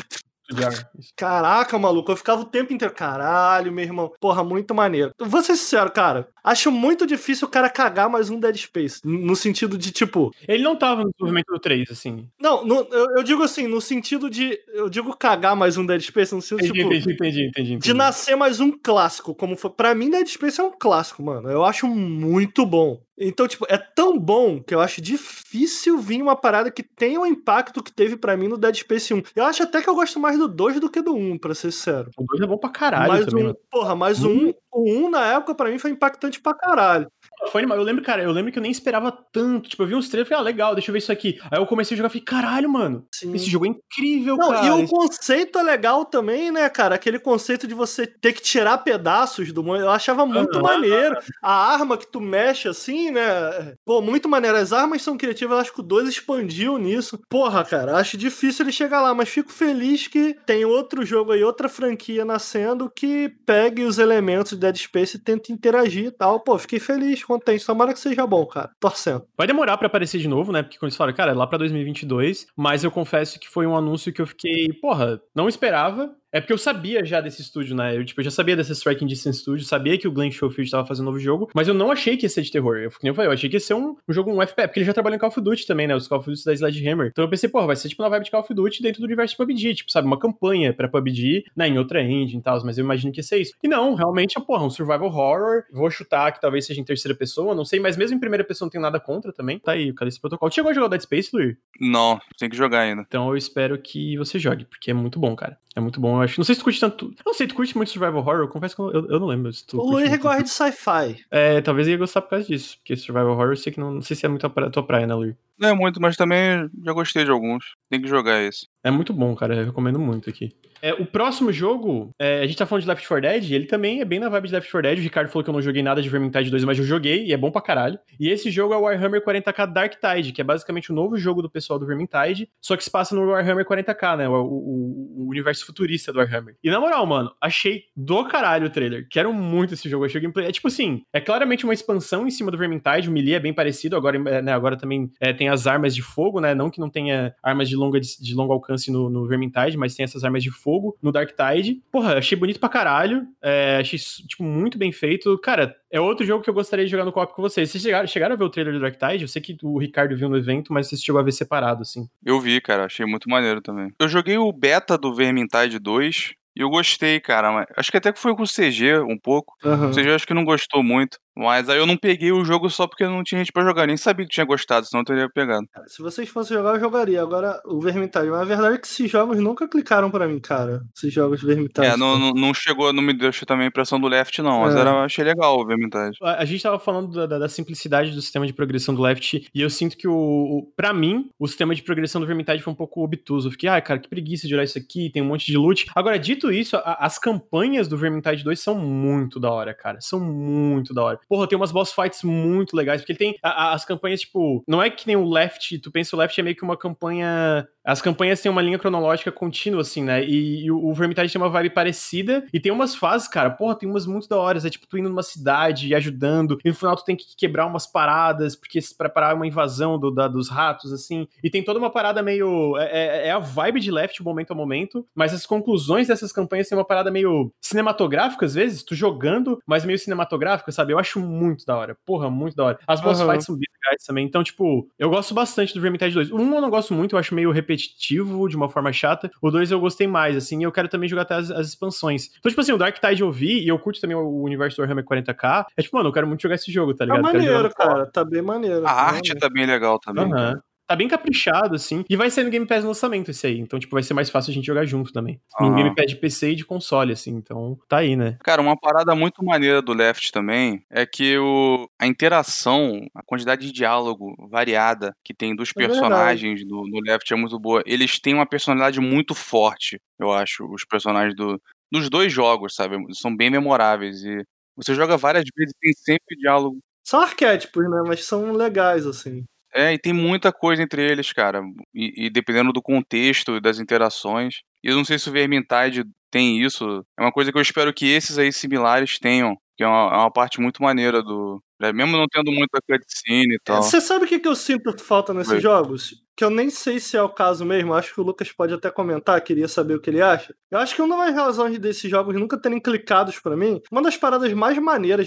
[1.16, 2.94] Caraca, maluco, eu ficava o tempo inteiro.
[2.94, 4.12] Caralho, meu irmão.
[4.20, 5.12] Porra, muito maneiro.
[5.20, 6.28] Vou ser sincero, cara.
[6.48, 9.00] Acho muito difícil o cara cagar mais um Dead Space.
[9.04, 10.32] No sentido de, tipo.
[10.48, 12.26] Ele não tava no desenvolvimento do 3, assim.
[12.40, 14.58] Não, no- eu, eu digo assim, no sentido de.
[14.72, 17.10] Eu digo cagar mais um Dead Space, no sentido, Entendi, tipo.
[17.12, 17.68] entendi, entendi, entendi.
[17.68, 17.92] De entendi.
[17.94, 19.70] nascer mais um clássico, como foi.
[19.70, 21.50] Pra mim, Dead Space é um clássico, mano.
[21.50, 22.98] Eu acho muito bom.
[23.20, 27.26] Então, tipo, é tão bom que eu acho difícil vir uma parada que tenha o
[27.26, 29.22] impacto que teve pra mim no Dead Space 1.
[29.34, 31.72] Eu acho até que eu gosto mais do 2 do que do 1, pra ser
[31.72, 32.10] sincero.
[32.16, 35.10] O 2 é bom pra caralho mas também, um, porra, mas o 1, o 1
[35.10, 37.10] na época pra mim foi impactante pra caralho.
[37.50, 37.78] Foi animal.
[37.78, 39.68] Eu lembro, cara, eu lembro que eu nem esperava tanto.
[39.68, 41.38] Tipo, eu vi uns trailers e falei, ah, legal, deixa eu ver isso aqui.
[41.50, 43.34] Aí eu comecei a jogar e falei, caralho, mano, Sim.
[43.34, 44.66] esse jogo é incrível, Não, cara.
[44.66, 46.94] e o conceito é legal também, né, cara?
[46.94, 49.86] Aquele conceito de você ter que tirar pedaços do monstro.
[49.86, 50.62] Eu achava muito Aham.
[50.62, 51.16] maneiro.
[51.42, 53.74] A arma que tu mexe assim, né?
[53.84, 54.56] Pô, muito maneiro.
[54.56, 57.18] As armas são criativas, eu acho que o 2 expandiu nisso.
[57.28, 61.42] Porra, cara, acho difícil ele chegar lá, mas fico feliz que tem outro jogo aí,
[61.42, 66.40] outra franquia nascendo que pegue os elementos de Dead Space e tente interagir e tal.
[66.40, 67.64] Pô, fiquei feliz, contente.
[67.64, 68.70] Tomara que seja bom, cara.
[68.80, 69.24] Torcendo.
[69.36, 70.62] Vai demorar pra aparecer de novo, né?
[70.62, 72.46] Porque quando eles falaram, cara, é lá pra 2022.
[72.56, 76.10] Mas eu confesso que foi um anúncio que eu fiquei, porra, não esperava.
[76.30, 77.96] É porque eu sabia já desse estúdio, né?
[77.96, 80.86] Eu, tipo, eu já sabia dessa Striking Distance Studio, sabia que o Glenn Schofield tava
[80.86, 82.76] fazendo um novo jogo, mas eu não achei que ia ser de terror.
[82.76, 84.86] Eu, eu falei, eu achei que ia ser um, um jogo, um FPS, porque ele
[84.86, 85.94] já trabalhou em Call of Duty também, né?
[85.94, 87.08] Os Call of Duty da Sledgehammer.
[87.08, 89.04] Então eu pensei, porra, vai ser tipo uma vibe de Call of Duty dentro do
[89.04, 90.06] universo de PUBG, tipo, sabe?
[90.06, 91.68] Uma campanha pra PUBG, né?
[91.68, 93.54] Em outra engine e tal, mas eu imagino que ia ser isso.
[93.62, 95.64] E não, realmente é, porra, um survival horror.
[95.72, 98.66] Vou chutar que talvez seja em terceira pessoa, não sei, mas mesmo em primeira pessoa
[98.66, 99.58] não tenho nada contra também.
[99.58, 100.52] Tá aí, cadê esse protocolo?
[100.52, 101.56] Chegou a jogar Dead Space, Luir?
[101.80, 103.02] Não, tem que jogar ainda.
[103.06, 105.56] Então eu espero que você jogue, porque é muito bom, cara.
[105.76, 106.40] É muito bom, eu acho.
[106.40, 107.06] Não sei se tu curte tanto.
[107.06, 108.40] Eu não sei, tu curte muito survival horror?
[108.40, 109.52] Eu confesso que eu, eu não lembro.
[109.52, 111.24] Se tu o Luiz gosta de sci-fi.
[111.30, 112.78] É, talvez eu ia gostar por causa disso.
[112.78, 115.06] Porque survival horror eu sei que não, não sei se é muito a tua praia,
[115.06, 115.36] né, Luir?
[115.58, 117.64] Não é muito, mas também já gostei de alguns.
[117.90, 118.68] Tem que jogar esse.
[118.84, 119.56] É muito bom, cara.
[119.56, 120.54] Eu recomendo muito aqui.
[120.80, 124.00] É, o próximo jogo, é, a gente tá falando de Left 4 Dead, ele também
[124.00, 124.98] é bem na vibe de Left 4 Dead.
[124.98, 127.32] O Ricardo falou que eu não joguei nada de Vermintide 2, mas eu joguei e
[127.32, 127.98] é bom pra caralho.
[128.18, 131.42] E esse jogo é o Warhammer 40k Dark Tide, que é basicamente o novo jogo
[131.42, 134.28] do pessoal do Vermintide, só que se passa no Warhammer 40k, né?
[134.28, 136.56] O, o, o universo futurista do Warhammer.
[136.62, 139.06] E na moral, mano, achei do caralho o trailer.
[139.10, 140.04] Quero muito esse jogo.
[140.04, 140.46] Achei o gameplay.
[140.46, 143.08] É tipo assim, é claramente uma expansão em cima do Vermintide.
[143.08, 143.96] O melee é bem parecido.
[143.96, 146.54] Agora, né, agora também é, tem as armas de fogo, né?
[146.54, 150.04] Não que não tenha armas de, longa, de, longo alcance no, no Vermintide, mas tem
[150.04, 151.82] essas armas de fogo no Dark Tide.
[151.90, 153.26] Porra, achei bonito pra caralho.
[153.42, 155.36] É, achei, tipo, muito bem feito.
[155.38, 157.70] Cara, é outro jogo que eu gostaria de jogar no co-op com vocês.
[157.70, 159.24] Vocês chegaram, chegaram a ver o trailer do Dark Tide?
[159.24, 162.08] Eu sei que o Ricardo viu no evento, mas vocês chegou a ver separado, assim.
[162.24, 162.84] Eu vi, cara.
[162.84, 163.92] Achei muito maneiro também.
[163.98, 166.34] Eu joguei o beta do Vermintide 2.
[166.58, 167.64] E eu gostei, cara.
[167.76, 169.54] Acho que até que foi com o CG um pouco.
[169.64, 169.90] Uhum.
[169.90, 171.16] O CG acho que não gostou muito.
[171.38, 173.86] Mas aí eu não peguei o jogo só porque não tinha gente pra jogar.
[173.86, 175.68] Nem sabia que tinha gostado, senão eu teria pegado.
[175.86, 177.22] Se vocês fossem jogar, eu jogaria.
[177.22, 178.26] Agora, o Vermintide.
[178.26, 180.82] Mas a verdade é que esses jogos nunca clicaram pra mim, cara.
[180.96, 181.86] Esses jogos de Vermintide.
[181.86, 184.62] É, não, não, não, chegou, não me deixou também a impressão do Left, não.
[184.62, 184.80] Mas é.
[184.80, 186.18] era, achei legal o Vermintide.
[186.20, 189.48] A, a gente tava falando da, da, da, simplicidade do sistema de progressão do Left.
[189.54, 192.72] E eu sinto que, o, o pra mim, o sistema de progressão do Vermintide foi
[192.72, 193.46] um pouco obtuso.
[193.46, 195.08] Eu fiquei, ai, ah, cara, que preguiça de olhar isso aqui.
[195.10, 195.86] Tem um monte de loot.
[195.94, 200.00] Agora, dito isso, a, as campanhas do Vermintide 2 são muito da hora, cara.
[200.00, 201.20] São muito da hora.
[201.28, 204.62] Porra, tem umas boss fights muito legais, porque ele tem a, a, as campanhas, tipo,
[204.66, 207.68] não é que nem o Left, tu pensa o Left é meio que uma campanha
[207.88, 210.22] as campanhas têm uma linha cronológica contínua, assim, né?
[210.22, 212.46] E, e o, Vermintide tem uma vibe parecida.
[212.52, 214.58] E tem umas fases, cara, porra, tem umas muito da hora.
[214.58, 216.58] É tipo, tu indo numa cidade e ajudando.
[216.62, 220.10] E no final tu tem que quebrar umas paradas, porque se preparar uma invasão do,
[220.10, 221.26] da, dos ratos, assim.
[221.42, 222.76] E tem toda uma parada meio.
[222.76, 225.06] É, é, é a vibe de Left, momento a momento.
[225.14, 228.82] Mas as conclusões dessas campanhas têm uma parada meio cinematográfica, às vezes.
[228.82, 230.92] Tu jogando, mas meio cinematográfica, sabe?
[230.92, 231.96] Eu acho muito da hora.
[232.06, 232.78] Porra, muito da hora.
[232.86, 233.30] As boss uhum.
[233.30, 234.24] fights são bem legais também.
[234.24, 236.32] Então, tipo, eu gosto bastante do Vermintide 2.
[236.32, 239.30] Um eu não gosto muito, eu acho meio repetitivo de uma forma chata.
[239.40, 242.30] O 2 eu gostei mais, assim, e eu quero também jogar até as, as, expansões.
[242.38, 244.80] Então, tipo assim, o Dark Tide eu vi, e eu curto também o universo do
[244.80, 245.66] Warhammer 40k.
[245.76, 247.22] É tipo, mano, eu quero muito jogar esse jogo, tá ligado?
[247.22, 248.86] Tá maneiro, cara, tá bem maneiro.
[248.86, 250.24] A arte tá bem legal também.
[250.24, 252.02] Uhum tá bem caprichado, assim.
[252.08, 253.58] E vai ser no Game Pass no lançamento esse aí.
[253.58, 255.38] Então, tipo, vai ser mais fácil a gente jogar junto também.
[255.60, 257.32] No Game Pass de PC e de console, assim.
[257.32, 258.38] Então, tá aí, né?
[258.42, 263.66] Cara, uma parada muito maneira do Left também é que o, a interação, a quantidade
[263.66, 267.82] de diálogo variada que tem dos é personagens do, do Left é muito boa.
[267.84, 271.60] Eles têm uma personalidade muito forte, eu acho, os personagens do,
[271.92, 272.96] dos dois jogos, sabe?
[273.12, 274.24] São bem memoráveis.
[274.24, 274.42] E
[274.74, 276.78] você joga várias vezes e tem sempre diálogo.
[277.04, 278.02] São arquétipos, né?
[278.06, 279.44] Mas são legais, assim.
[279.74, 281.62] É, e tem muita coisa entre eles, cara.
[281.94, 284.62] E, e dependendo do contexto e das interações.
[284.82, 287.04] E eu não sei se o Vermintide tem isso.
[287.18, 289.56] É uma coisa que eu espero que esses aí similares tenham.
[289.76, 291.62] Que é uma, é uma parte muito maneira do.
[291.80, 293.82] Né, mesmo não tendo muita cutscene e tal.
[293.82, 295.60] Você sabe o que, que eu sinto falta nesses Foi.
[295.60, 296.22] jogos?
[296.38, 298.88] que eu nem sei se é o caso mesmo, acho que o Lucas pode até
[298.92, 300.54] comentar, queria saber o que ele acha.
[300.70, 304.16] Eu acho que uma das razões desses jogos nunca terem clicados para mim, uma das
[304.16, 305.26] paradas mais maneiras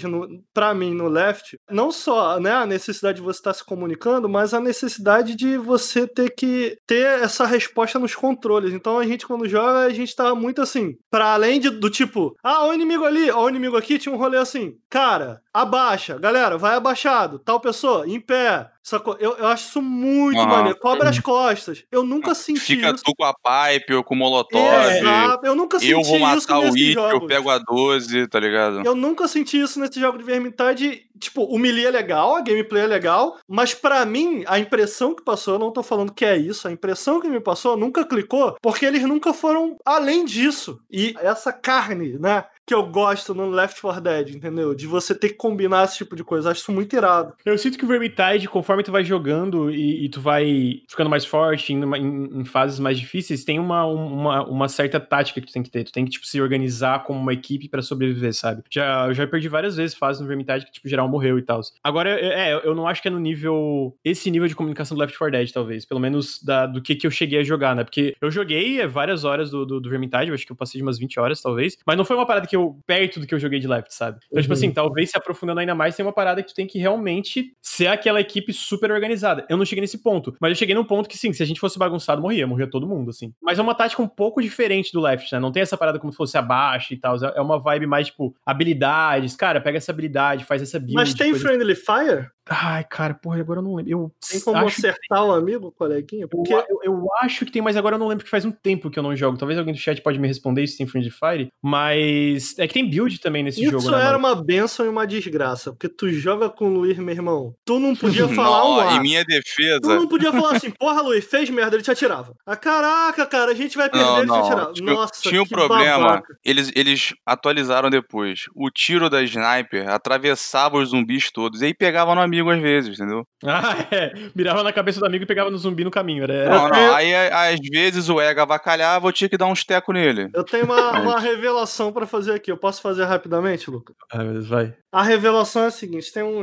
[0.54, 4.54] para mim no Left, não só né, a necessidade de você estar se comunicando, mas
[4.54, 8.72] a necessidade de você ter que ter essa resposta nos controles.
[8.72, 12.34] Então a gente quando joga, a gente tá muito assim, para além de, do tipo,
[12.42, 16.56] ah, o inimigo ali, ó, o inimigo aqui, tinha um rolê assim, cara, abaixa, galera,
[16.56, 19.16] vai abaixado, tal pessoa, em pé, Sacou?
[19.20, 20.46] Eu, eu acho isso muito uhum.
[20.46, 20.78] maneiro.
[20.78, 21.84] Cobra as costas.
[21.90, 23.04] Eu nunca senti Fica isso.
[23.04, 24.62] tu com a pipe ou com o molotov.
[24.90, 25.46] Exato.
[25.46, 26.00] Eu nunca senti isso.
[26.00, 28.84] Eu vou matar o It, eu pego a 12, tá ligado?
[28.84, 31.06] Eu nunca senti isso nesse jogo de Vermintide.
[31.18, 35.22] Tipo, o melee é legal, a gameplay é legal, mas para mim, a impressão que
[35.22, 38.56] passou, eu não tô falando que é isso, a impressão que me passou nunca clicou,
[38.60, 40.80] porque eles nunca foram além disso.
[40.90, 42.44] E essa carne, né?
[42.64, 44.74] que eu gosto no Left 4 Dead, entendeu?
[44.74, 46.48] De você ter que combinar esse tipo de coisa.
[46.48, 47.34] Eu acho isso muito irado.
[47.44, 51.10] Eu sinto que o Vermintide, conforme conforme tu vai jogando e, e tu vai ficando
[51.10, 55.46] mais forte, indo em, em, fases mais difíceis, tem uma, uma, uma, certa tática que
[55.46, 55.84] tu tem que ter.
[55.84, 58.62] Tu tem que, tipo, se organizar como uma equipe para sobreviver, sabe?
[58.70, 61.60] Já, eu já perdi várias vezes fases no Vermintide que, tipo, geral morreu e tal.
[61.84, 63.94] Agora, é, eu não acho que é no nível.
[64.04, 65.84] Esse nível de comunicação do Left 4 Dead, talvez.
[65.84, 67.84] Pelo menos da, do que, que eu cheguei a jogar, né?
[67.84, 70.78] Porque eu joguei é, várias horas do, do, do Vermintide, eu acho que eu passei
[70.78, 71.76] de umas 20 horas, talvez.
[71.86, 72.78] Mas não foi uma parada que eu.
[72.86, 74.18] perto do que eu joguei de Left, sabe?
[74.26, 74.42] Então, uhum.
[74.42, 77.54] tipo assim, talvez se aprofundando ainda mais, tem uma parada que tu tem que realmente
[77.60, 79.46] ser aquela equipe super organizada.
[79.48, 81.60] Eu não cheguei nesse ponto, mas eu cheguei num ponto que, sim, se a gente
[81.60, 83.32] fosse bagunçado, morria, morria todo mundo, assim.
[83.42, 85.38] Mas é uma tática um pouco diferente do Left, né?
[85.38, 87.16] Não tem essa parada como se fosse abaixo e tal.
[87.34, 89.36] É uma vibe mais, tipo, habilidades.
[89.36, 90.94] Cara, pega essa habilidade, faz essa build.
[90.94, 92.28] Mas tem Friendly Fire?
[92.48, 93.90] Ai, cara, porra, agora eu não lembro.
[93.90, 95.14] Eu tem como acertar que...
[95.14, 96.26] o amigo, coleguinha?
[96.26, 98.90] Porque eu, eu, acho que tem, mas agora eu não lembro que faz um tempo
[98.90, 99.38] que eu não jogo.
[99.38, 101.52] Talvez alguém do chat pode me responder se tem Friendly Fire.
[101.62, 103.82] Mas é que tem build também nesse Isso jogo.
[103.84, 105.70] Isso né, era uma benção e uma desgraça.
[105.70, 107.54] Porque tu joga com o Luiz, meu irmão.
[107.64, 108.96] Tu não podia falar não, um ar.
[108.96, 109.80] Em minha defesa.
[109.80, 112.34] Tu não podia falar assim, porra, Luiz, fez merda, ele te atirava.
[112.46, 114.72] Ah, caraca, cara, a gente vai perder, não, ele te atirava.
[114.72, 116.22] Tinha, Nossa, tinha um problema.
[116.44, 118.46] Eles, eles atualizaram depois.
[118.54, 121.62] O tiro da sniper atravessava os zumbis todos.
[121.62, 123.26] E aí pegava no amigo às vezes, entendeu?
[123.44, 124.12] Ah, é.
[124.34, 126.24] Mirava na cabeça do amigo e pegava no zumbi no caminho.
[126.24, 126.48] Era...
[126.48, 126.94] Não, não.
[126.94, 130.30] Aí, às vezes, o Ega avacalhava, eu tinha que dar uns tecos nele.
[130.34, 132.50] Eu tenho uma, uma revelação para fazer aqui.
[132.50, 133.94] Eu posso fazer rapidamente, Luca?
[134.10, 134.74] Ah, mas vai.
[134.92, 136.42] A revelação é a seguinte: tem um,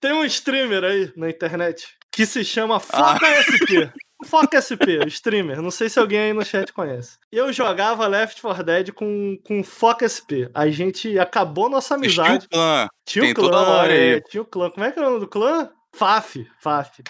[0.00, 3.42] tem um streamer aí na internet que se chama Foca ah.
[3.46, 3.92] SP.
[4.26, 5.62] Foca SP, streamer.
[5.62, 7.16] Não sei se alguém aí no chat conhece.
[7.30, 10.50] Eu jogava Left 4 Dead com, com Foca SP.
[10.52, 12.48] A gente acabou nossa amizade.
[12.48, 12.88] Tinha o clã.
[13.06, 14.70] Tinha o clã, é, tinha o clã.
[14.70, 15.70] Como é que é o nome do clã?
[15.94, 17.02] Faf, Faf.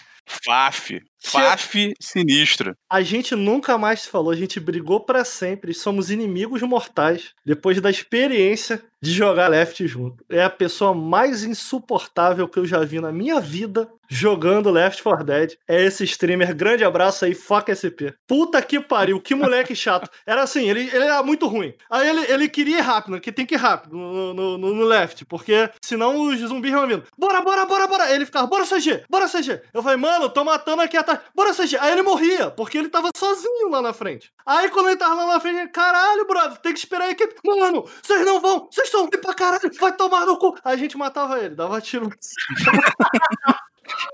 [0.44, 1.02] Faf.
[1.20, 2.76] Faf sinistro.
[2.90, 7.80] A gente nunca mais se falou, a gente brigou para sempre, somos inimigos mortais depois
[7.80, 10.24] da experiência de jogar Left junto.
[10.28, 15.24] É a pessoa mais insuportável que eu já vi na minha vida jogando Left 4
[15.24, 15.52] Dead.
[15.68, 16.54] É esse streamer.
[16.54, 18.14] Grande abraço aí, foca SP.
[18.26, 20.10] Puta que pariu, que moleque chato.
[20.26, 21.74] Era assim, ele, ele era muito ruim.
[21.90, 24.84] Aí ele, ele queria ir rápido, que tem que ir rápido no, no, no, no
[24.84, 27.04] Left, porque senão os zumbis iam vindo.
[27.16, 28.12] Bora, bora, bora, bora.
[28.12, 29.60] Ele ficava, bora CG, bora CG.
[29.72, 31.07] Eu falei, mano, tô matando aqui atrás.
[31.35, 31.76] Bora CG.
[31.78, 34.32] Aí ele morria, porque ele tava sozinho lá na frente.
[34.44, 37.35] Aí quando ele tava lá na frente, caralho, brother, tem que esperar a equipe.
[37.44, 40.56] Mano, vocês não vão, vocês estão pra caralho, vai tomar no cu.
[40.64, 42.10] Aí a gente matava ele, dava tiro.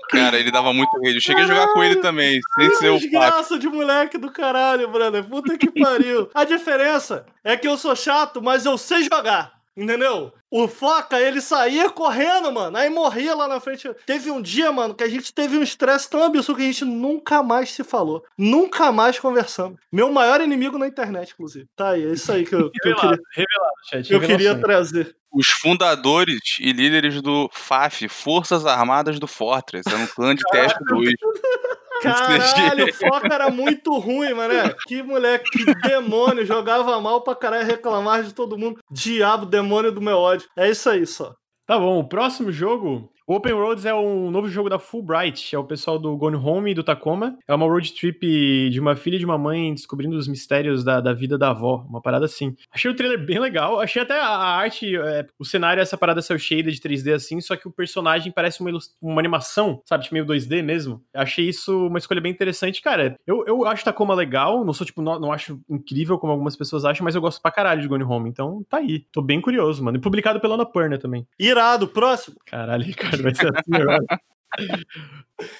[0.09, 1.15] Cara, ele dava muito rede.
[1.15, 4.31] Eu cheguei caralho, a jogar com ele também, sem ser o Desgraça de moleque do
[4.31, 5.23] caralho, brother.
[5.25, 6.29] Puta que pariu.
[6.33, 9.53] A diferença é que eu sou chato, mas eu sei jogar.
[9.75, 10.31] Entendeu?
[10.57, 12.77] O Foca, ele saía correndo, mano.
[12.77, 13.93] Aí morria lá na frente.
[14.05, 16.85] Teve um dia, mano, que a gente teve um estresse tão absurdo que a gente
[16.85, 18.23] nunca mais se falou.
[18.37, 19.77] Nunca mais conversamos.
[19.91, 21.67] Meu maior inimigo na internet, inclusive.
[21.75, 23.19] Tá aí, é isso aí que eu, que eu queria.
[23.33, 24.13] Revelado, chat.
[24.13, 25.13] Eu queria trazer.
[25.29, 29.93] Os fundadores e líderes do FAF, Forças Armadas do Fortress.
[29.93, 31.09] É um clã de teste 2.
[32.01, 34.73] Caralho, o Foca era muito ruim, mané.
[34.87, 36.45] Que moleque, que demônio.
[36.45, 38.79] Jogava mal pra caralho, reclamar de todo mundo.
[38.91, 40.47] Diabo, demônio do meu ódio.
[40.57, 41.33] É isso aí só.
[41.65, 45.63] Tá bom, o próximo jogo Open Roads é um novo jogo da Fulbright, é o
[45.63, 47.35] pessoal do Gone Home e do Tacoma.
[47.47, 51.01] É uma road trip de uma filha e de uma mãe descobrindo os mistérios da,
[51.01, 52.55] da vida da avó, uma parada assim.
[52.71, 56.21] Achei o trailer bem legal, achei até a, a arte, é, o cenário, essa parada
[56.21, 58.69] cel shaded de 3D assim, só que o personagem parece uma,
[59.01, 61.03] uma animação, sabe, tipo meio 2D mesmo.
[61.11, 63.15] Achei isso uma escolha bem interessante, cara.
[63.25, 66.85] Eu, eu acho Tacoma legal, não sou tipo, não, não acho incrível como algumas pessoas
[66.85, 68.99] acham, mas eu gosto pra caralho de Gone Home, então tá aí.
[69.11, 69.97] Tô bem curioso, mano.
[69.97, 71.25] E publicado pela Annapurna também.
[71.39, 72.35] Irado, próximo.
[72.45, 74.05] Caralho, cara vai ser assim agora.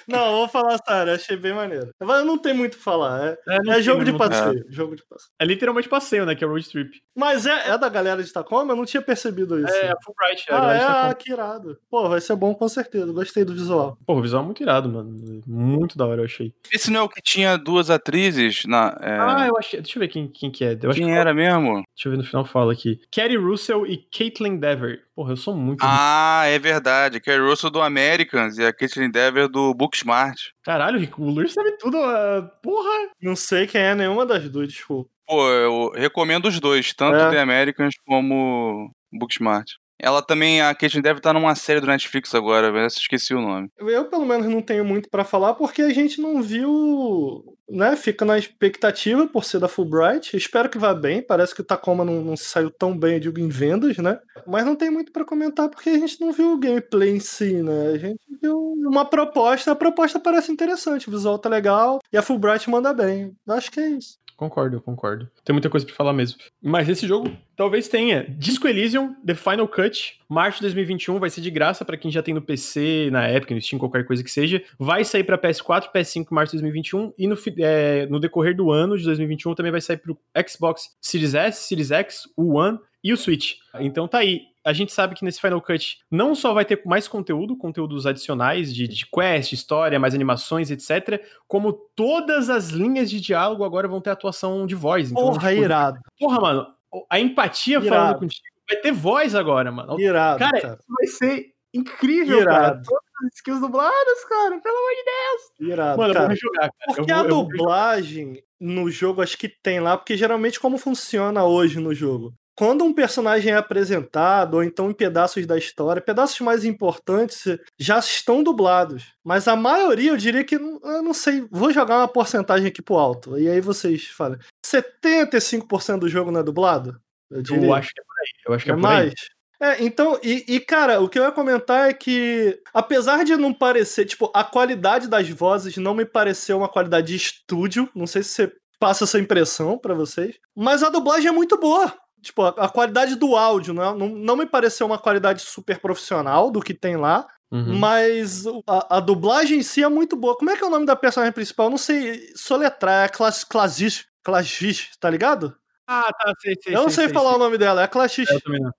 [0.07, 1.89] Não, vou falar sério, achei bem maneiro.
[1.99, 3.25] Mas não tem muito o que falar.
[3.25, 4.65] É, é, é jogo de passeio.
[4.67, 4.71] É.
[4.71, 5.29] Jogo de passeio.
[5.39, 6.35] É literalmente passeio, né?
[6.35, 7.01] Que é road trip.
[7.15, 8.73] Mas é, é da galera de Tacoma?
[8.73, 9.73] Eu não tinha percebido isso.
[9.73, 10.45] É, a Fulbright.
[10.49, 11.09] É ah, é?
[11.09, 11.77] Ah, que irado.
[11.89, 13.11] Pô, vai ser bom com certeza.
[13.11, 13.97] Gostei do visual.
[14.05, 15.41] Pô, o visual é muito irado, mano.
[15.45, 16.53] Muito da hora, eu achei.
[16.71, 18.97] Esse não é o que tinha duas atrizes na.
[19.01, 19.17] É...
[19.19, 19.81] Ah, eu achei.
[19.81, 20.77] Deixa eu ver quem, quem que é.
[20.81, 21.37] Eu quem era que...
[21.37, 21.83] mesmo?
[21.95, 22.99] Deixa eu ver no final fala aqui.
[23.11, 25.03] Kerry Russell e Caitlin Dever.
[25.15, 25.79] Porra, eu sou muito.
[25.81, 27.21] Ah, é verdade.
[27.21, 30.37] Kerry Russell do Americans e a Caitlin Dever do Booksmart.
[30.63, 31.97] Caralho, o Luiz sabe tudo.
[31.97, 33.09] Uh, porra!
[33.21, 35.09] Não sei quem é nenhuma das duas, desculpa.
[35.27, 37.31] Pô, eu recomendo os dois, tanto é.
[37.31, 39.65] The Americans como Booksmart.
[40.05, 43.71] Ela também, a Kate deve estar numa série do Netflix agora, eu esqueci o nome.
[43.79, 47.95] Eu, pelo menos, não tenho muito para falar porque a gente não viu, né?
[47.95, 50.37] Fica na expectativa por ser da Fulbright.
[50.37, 51.23] Espero que vá bem.
[51.23, 54.19] Parece que o Tacoma não, não saiu tão bem, eu digo, em vendas, né?
[54.45, 57.63] Mas não tem muito para comentar porque a gente não viu o gameplay em si,
[57.63, 57.87] né?
[57.87, 59.71] A gente viu uma proposta.
[59.71, 63.35] A proposta parece interessante, o visual tá legal e a Fulbright manda bem.
[63.47, 64.19] Acho que é isso.
[64.35, 65.29] Concordo, concordo.
[65.45, 66.39] Tem muita coisa pra falar mesmo.
[66.61, 68.25] Mas esse jogo talvez tenha.
[68.37, 72.21] Disco Elysium, The Final Cut, março de 2021, vai ser de graça para quem já
[72.21, 74.61] tem no PC, na Epic, no Steam, qualquer coisa que seja.
[74.77, 78.97] Vai sair para PS4, PS5 março de 2021 e no, é, no decorrer do ano
[78.97, 80.17] de 2021 também vai sair pro
[80.47, 83.53] Xbox Series S, Series X, o One e o Switch.
[83.79, 87.07] Então tá aí a gente sabe que nesse Final Cut não só vai ter mais
[87.07, 93.21] conteúdo, conteúdos adicionais de, de quest, história, mais animações, etc., como todas as linhas de
[93.21, 95.11] diálogo agora vão ter atuação de voz.
[95.11, 95.99] Então, porra, tipo, irado.
[96.19, 96.67] Porra, mano,
[97.09, 97.89] a empatia irado.
[97.89, 99.99] falando contigo vai ter voz agora, mano.
[99.99, 100.79] Irado, cara, cara.
[100.89, 102.59] vai ser incrível, irado.
[102.59, 102.81] cara.
[102.83, 105.71] Todas as skills dubladas, cara, pelo amor de Deus.
[105.73, 106.25] Irado, mano, cara.
[106.25, 106.95] eu vou jogar, cara.
[106.95, 111.79] Porque vou, a dublagem no jogo acho que tem lá, porque geralmente como funciona hoje
[111.79, 112.33] no jogo?
[112.55, 117.99] Quando um personagem é apresentado, ou então em pedaços da história, pedaços mais importantes já
[117.99, 119.13] estão dublados.
[119.23, 122.95] Mas a maioria, eu diria que, eu não sei, vou jogar uma porcentagem aqui pro
[122.95, 123.37] alto.
[123.37, 126.99] E aí vocês falam, 75% do jogo não é dublado?
[127.29, 127.67] Eu, diria.
[127.67, 128.27] eu acho que é por aí.
[128.47, 129.13] Eu acho que é, é mais.
[129.61, 133.53] É, então, e, e, cara, o que eu ia comentar é que, apesar de não
[133.53, 138.21] parecer, tipo, a qualidade das vozes não me pareceu uma qualidade de estúdio, não sei
[138.21, 141.93] se você passa essa impressão para vocês, mas a dublagem é muito boa
[142.25, 145.79] tipo, a, a qualidade do áudio não, é, não, não me pareceu uma qualidade super
[145.79, 147.27] profissional do que tem lá.
[147.51, 147.77] Uhum.
[147.77, 150.35] Mas a, a, dublagem em si é muito boa.
[150.35, 151.69] Como é que é o nome da personagem principal?
[151.69, 153.05] não sei soletrar.
[153.05, 155.55] É Clas, Clasis, Clasis, tá ligado?
[155.87, 156.75] Ah, tá, sei, sei.
[156.75, 157.35] Eu não sei, sei falar sei.
[157.35, 158.27] o nome dela, é a Clasis.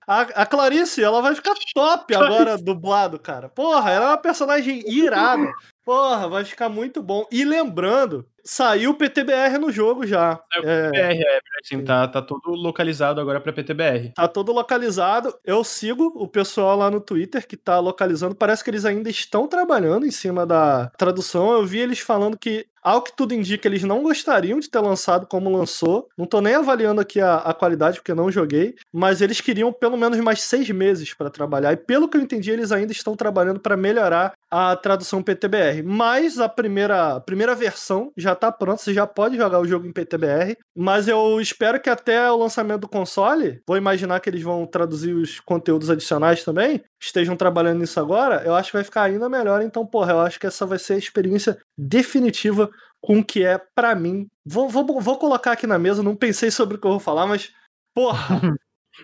[0.05, 3.47] A, a Clarice, ela vai ficar top agora dublado, cara.
[3.47, 5.49] Porra, ela é uma personagem irada.
[5.87, 7.25] Porra, vai ficar muito bom.
[7.31, 10.37] E lembrando, saiu o PTBR no jogo já.
[10.53, 11.39] É, o PTBR, é,
[11.75, 14.11] é tá, tá todo localizado agora para PTBR.
[14.13, 15.33] Tá todo localizado.
[15.45, 18.35] Eu sigo o pessoal lá no Twitter que tá localizando.
[18.35, 21.53] Parece que eles ainda estão trabalhando em cima da tradução.
[21.53, 25.27] Eu vi eles falando que ao que tudo indica, eles não gostariam de ter lançado
[25.27, 26.07] como lançou.
[26.17, 28.75] Não tô nem avaliando aqui a, a qualidade, porque não joguei.
[28.93, 31.73] Mas eles queriam pelo menos mais seis meses para trabalhar.
[31.73, 35.83] E pelo que eu entendi, eles ainda estão trabalhando para melhorar a tradução PTBR.
[35.83, 39.85] Mas a primeira, a primeira versão já tá pronta, você já pode jogar o jogo
[39.85, 40.57] em PTBR.
[40.75, 45.13] Mas eu espero que até o lançamento do console, vou imaginar que eles vão traduzir
[45.13, 49.61] os conteúdos adicionais também, estejam trabalhando nisso agora, eu acho que vai ficar ainda melhor.
[49.61, 52.69] Então, porra, eu acho que essa vai ser a experiência definitiva
[53.01, 54.27] com o que é para mim.
[54.45, 57.27] Vou, vou, vou colocar aqui na mesa, não pensei sobre o que eu vou falar,
[57.27, 57.51] mas,
[57.93, 58.41] porra.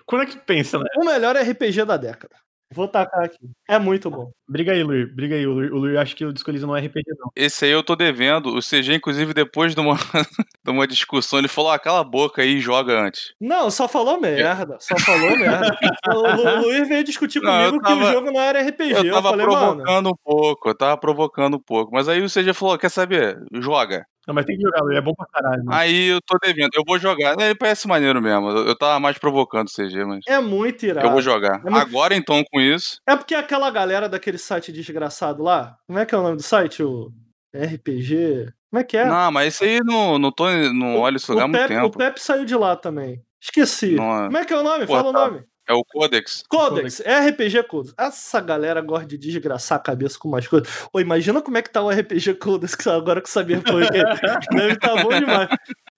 [0.08, 0.86] Quando é que pensa, né?
[0.98, 2.36] O melhor RPG da década.
[2.74, 3.38] Vou tacar aqui.
[3.68, 4.32] É muito bom.
[4.48, 5.14] Briga aí, Luir.
[5.14, 5.46] Briga aí.
[5.46, 7.32] O Luir, o Luir acho que o Disco não é RPG, não.
[7.36, 8.56] Esse aí eu tô devendo.
[8.56, 9.96] O CG, inclusive, depois de uma,
[10.64, 13.34] de uma discussão, ele falou: ah, cala a boca aí e joga antes.
[13.40, 14.78] Não, só falou merda.
[14.80, 15.78] Só falou merda.
[16.08, 18.92] o, Luir veio discutir comigo tava, que o jogo não era RPG.
[18.92, 20.70] Eu tava eu falei, provocando mano, um pouco.
[20.70, 21.92] Eu tava provocando um pouco.
[21.94, 23.40] Mas aí o CG falou: quer saber?
[23.54, 24.06] Joga.
[24.28, 25.64] Não, mas tem que jogar, é bom pra caralho.
[25.64, 25.70] Né?
[25.72, 27.40] Aí eu tô devendo, eu vou jogar.
[27.40, 28.50] Ele parece maneiro mesmo.
[28.50, 30.22] Eu tava mais provocando o CG, mas.
[30.28, 31.06] É muito irado.
[31.06, 31.60] Eu vou jogar.
[31.66, 31.78] É muito...
[31.78, 33.00] Agora então com isso.
[33.08, 36.44] É porque aquela galera daquele site desgraçado lá, como é que é o nome do
[36.44, 36.82] site?
[36.82, 37.12] O
[37.54, 38.54] RPG.
[38.72, 39.06] Como é que é?
[39.06, 41.86] Não, mas esse aí não, não, tô, não olho isso há muito tempo.
[41.88, 43.22] O Pepe saiu de lá também.
[43.42, 43.96] Esqueci.
[43.96, 44.88] Não, como é que é o nome?
[44.88, 45.20] Pô, Fala tá.
[45.20, 45.44] o nome.
[45.68, 46.44] É o Codex.
[46.50, 47.96] Codex, é RPG Codex.
[47.98, 50.68] Essa galera gosta de desgraçar a cabeça com mais coisas.
[50.92, 54.96] Ô, imagina como é que tá o RPG Codex agora que sabia por Deve tá
[55.02, 55.50] bom demais.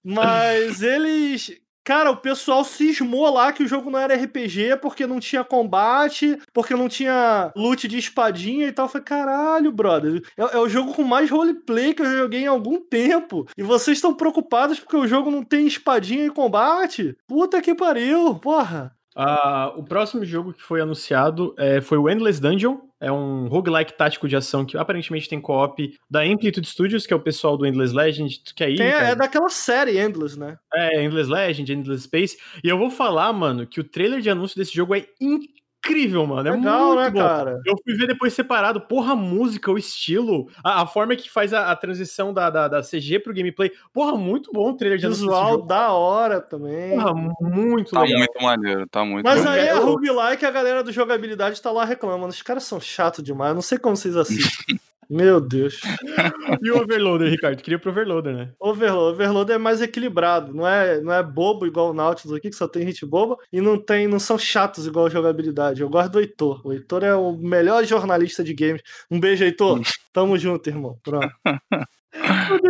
[0.03, 1.59] Mas eles.
[1.83, 6.35] Cara, o pessoal cismou lá que o jogo não era RPG porque não tinha combate,
[6.51, 8.87] porque não tinha loot de espadinha e tal.
[8.87, 10.23] Falei, caralho, brother.
[10.35, 13.47] É, é, o jogo com mais roleplay que eu joguei em algum tempo.
[13.55, 17.15] E vocês estão preocupados porque o jogo não tem espadinha e combate?
[17.27, 18.95] Puta que pariu, porra.
[19.15, 22.77] Uh, o próximo jogo que foi anunciado é, foi o Endless Dungeon.
[22.99, 27.15] É um roguelike tático de ação que aparentemente tem co-op da Amplitude Studios, que é
[27.15, 28.41] o pessoal do Endless Legend.
[28.55, 30.57] Que aí, tem, é daquela série Endless, né?
[30.73, 32.37] É, Endless Legend, Endless Space.
[32.63, 36.25] E eu vou falar, mano, que o trailer de anúncio desse jogo é incrível incrível,
[36.25, 36.49] mano.
[36.49, 37.19] É Legal, muito né, bom.
[37.19, 37.61] cara?
[37.65, 38.81] Eu fui ver depois separado.
[38.81, 42.67] Porra, a música, o estilo, a, a forma que faz a, a transição da, da,
[42.67, 43.71] da, CG pro gameplay.
[43.93, 46.95] Porra, muito bom o trailer de Visual da hora também.
[46.95, 48.15] Porra, muito tá legal.
[48.15, 49.71] Tá muito maneiro, tá muito Mas maneiro.
[49.71, 52.29] aí a roguelike, a galera do jogabilidade tá lá reclamando.
[52.29, 53.49] Os caras são chatos demais.
[53.49, 54.79] Eu não sei como vocês assistem.
[55.09, 55.79] Meu Deus.
[56.63, 57.61] e o Overloader, Ricardo?
[57.61, 58.51] Queria pro Overloader, né?
[58.59, 60.53] Overloader, Overloader é mais equilibrado.
[60.53, 63.37] Não é, não é bobo igual o Nautilus aqui, que só tem hit boba.
[63.51, 65.81] E não tem, não são chatos igual a jogabilidade.
[65.81, 66.61] Eu gosto do Heitor.
[66.65, 68.81] O Heitor é o melhor jornalista de games.
[69.09, 69.81] Um beijo, Heitor.
[70.13, 70.97] Tamo junto, irmão.
[71.03, 71.29] Pronto.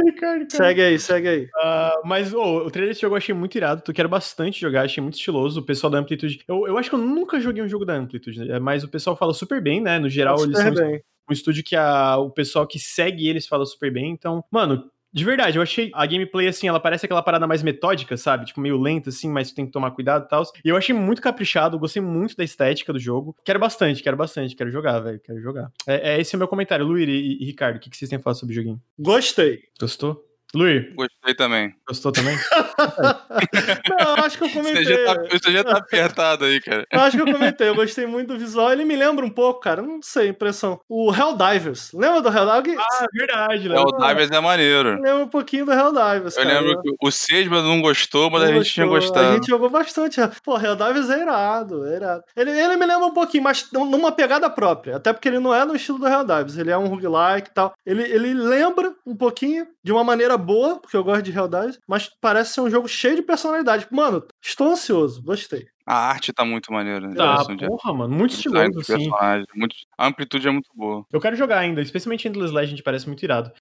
[0.06, 1.44] Ricardo, segue aí, segue aí.
[1.46, 3.82] Uh, mas oh, o trailer desse jogo eu achei muito irado.
[3.82, 5.60] Tu quero bastante jogar, achei muito estiloso.
[5.60, 6.44] O pessoal da Amplitude.
[6.48, 8.60] Eu, eu acho que eu nunca joguei um jogo da Amplitude, né?
[8.60, 10.00] mas o pessoal fala super bem, né?
[10.00, 10.74] No geral, eles são.
[10.74, 14.12] Bem um estúdio que a, o pessoal que segue eles fala super bem.
[14.12, 18.18] Então, mano, De verdade, eu achei a gameplay assim, ela parece aquela parada mais metódica,
[18.18, 18.48] sabe?
[18.48, 20.44] Tipo, meio lenta assim, mas tu tem que tomar cuidado e tal.
[20.64, 23.34] E eu achei muito caprichado, gostei muito da estética do jogo.
[23.46, 25.72] Quero bastante, quero bastante, quero jogar, velho, quero jogar.
[25.88, 26.86] É, é esse é o meu comentário.
[26.86, 28.82] Luir e, e Ricardo, o que, que vocês têm a falar sobre o joguinho?
[29.00, 29.62] Gostei.
[29.80, 30.22] Gostou?
[30.54, 31.74] Luir, Gostei também.
[31.88, 32.36] gostou também?
[34.00, 34.84] Não, acho que eu comentei.
[34.86, 36.86] Você já, tá, você já tá apertado aí, cara.
[36.92, 38.72] Eu acho que eu comentei, eu gostei muito do visual.
[38.72, 40.80] Ele me lembra um pouco, cara, não sei, impressão.
[40.88, 41.92] O Helldivers.
[41.94, 42.80] Lembra do Helldivers?
[42.80, 43.84] ah, verdade, É, Léo.
[43.84, 44.90] o Divers é maneiro.
[44.96, 46.60] Lembra um pouquinho do Helldivers, Eu cara.
[46.62, 49.10] lembro que o Sesma não gostou, mas a Não gente tinha gostou.
[49.14, 49.32] gostado.
[49.34, 50.22] A gente jogou bastante.
[50.44, 52.24] Pô, Helldivers é irado, é irado.
[52.36, 54.96] Ele, ele me lembra um pouquinho, mas numa pegada própria.
[54.98, 56.58] Até porque ele não é no estilo do Helldivers.
[56.58, 57.74] Ele é um roguelike e tal.
[57.86, 62.10] Ele, ele lembra um pouquinho, de uma maneira boa, porque eu gosto de Helldivers, mas
[62.20, 63.88] parece ser um jogo cheio de personalidade.
[63.92, 65.22] Mano, estou ansioso.
[65.22, 65.68] Gostei.
[65.86, 67.14] A arte tá muito maneira.
[67.14, 69.08] Tá, de- porra, mano, muito estiloso, assim.
[69.54, 71.06] muito- A amplitude é muito boa.
[71.14, 73.52] Eu quero jogar ainda, especialmente Endless Legend, parece muito irado.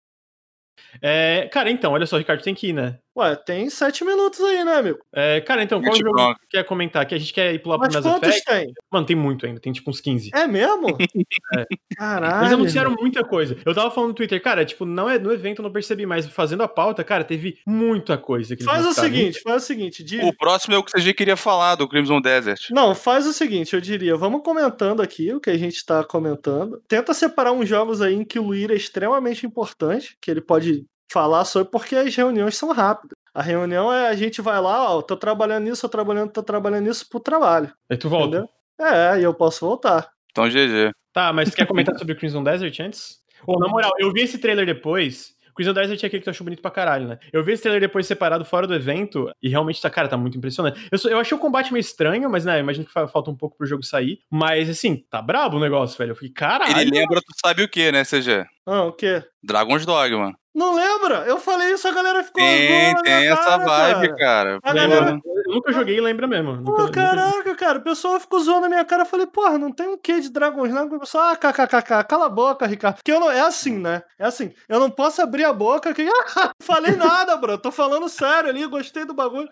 [1.02, 2.98] É, cara, então, olha só, Ricardo, tem que ir, né?
[3.16, 4.98] Ué, tem sete minutos aí, né, amigo?
[5.14, 7.06] É, cara, então, qual jogo que quer comentar?
[7.06, 8.44] Que a gente quer ir pular pro Mas Mass quantos Effect?
[8.50, 8.72] tem?
[8.90, 10.30] Mano, tem muito ainda, tem tipo uns 15.
[10.34, 10.88] É mesmo?
[11.56, 11.64] É.
[11.96, 12.42] Caralho.
[12.42, 13.56] Eles anunciaram muita coisa.
[13.64, 16.26] Eu tava falando no Twitter, cara, tipo, não é no evento, eu não percebi, mas
[16.26, 20.02] fazendo a pauta, cara, teve muita coisa que Faz o seguinte, faz o seguinte.
[20.02, 22.70] de- O próximo é o que o CG queria falar, do Crimson Desert.
[22.72, 26.82] Não, faz o seguinte, eu diria, vamos comentando aqui o que a gente tá comentando.
[26.88, 30.84] Tenta separar uns jogos aí em que o Luir é extremamente importante, que ele pode
[31.14, 33.16] falar sobre, porque as reuniões são rápidas.
[33.32, 36.84] A reunião é a gente vai lá, ó, tô trabalhando nisso, tô trabalhando, tô trabalhando
[36.86, 37.72] nisso pro trabalho.
[37.88, 38.38] Aí tu volta.
[38.38, 38.48] Entendeu?
[38.80, 40.10] É, e eu posso voltar.
[40.32, 40.90] Então, GG.
[41.12, 43.18] Tá, mas tu quer comentar sobre o Crimson Desert antes?
[43.46, 45.32] Ô, na moral, eu vi esse trailer depois.
[45.54, 47.18] Crimson Desert é aquele que tu achou bonito pra caralho, né?
[47.32, 50.36] Eu vi esse trailer depois separado fora do evento e realmente tá, cara, tá muito
[50.36, 50.88] impressionante.
[50.90, 53.36] Eu, só- eu achei o combate meio estranho, mas né, imagino que fa- falta um
[53.36, 54.18] pouco pro jogo sair.
[54.28, 56.10] Mas assim, tá brabo o negócio, velho.
[56.10, 56.76] Eu fiquei, caralho.
[56.80, 58.44] Ele lembra, tu sabe o que, né, CG?
[58.66, 59.22] Ah, o quê?
[59.42, 60.34] Dragon's Dogma.
[60.54, 61.24] Não lembra?
[61.26, 64.16] Eu falei isso, a galera ficou Tem, tem essa cara, vibe, cara.
[64.16, 64.58] cara.
[64.62, 66.52] A galera- Eu nunca joguei e lembra mesmo.
[66.56, 69.02] Nunca, Pô, nunca- caraca, cara, o pessoal ficou zoando na minha cara.
[69.02, 70.96] Eu falei, porra, não tem um quê de Dragon's Dogma?
[70.96, 72.96] O pessoal, ah, kkkk, cala a boca, Ricardo.
[72.96, 74.02] Porque eu não, é assim, né?
[74.16, 76.02] É assim, eu não posso abrir a boca que,
[76.38, 79.48] ah, falei nada, bro, tô falando sério ali, gostei do bagulho.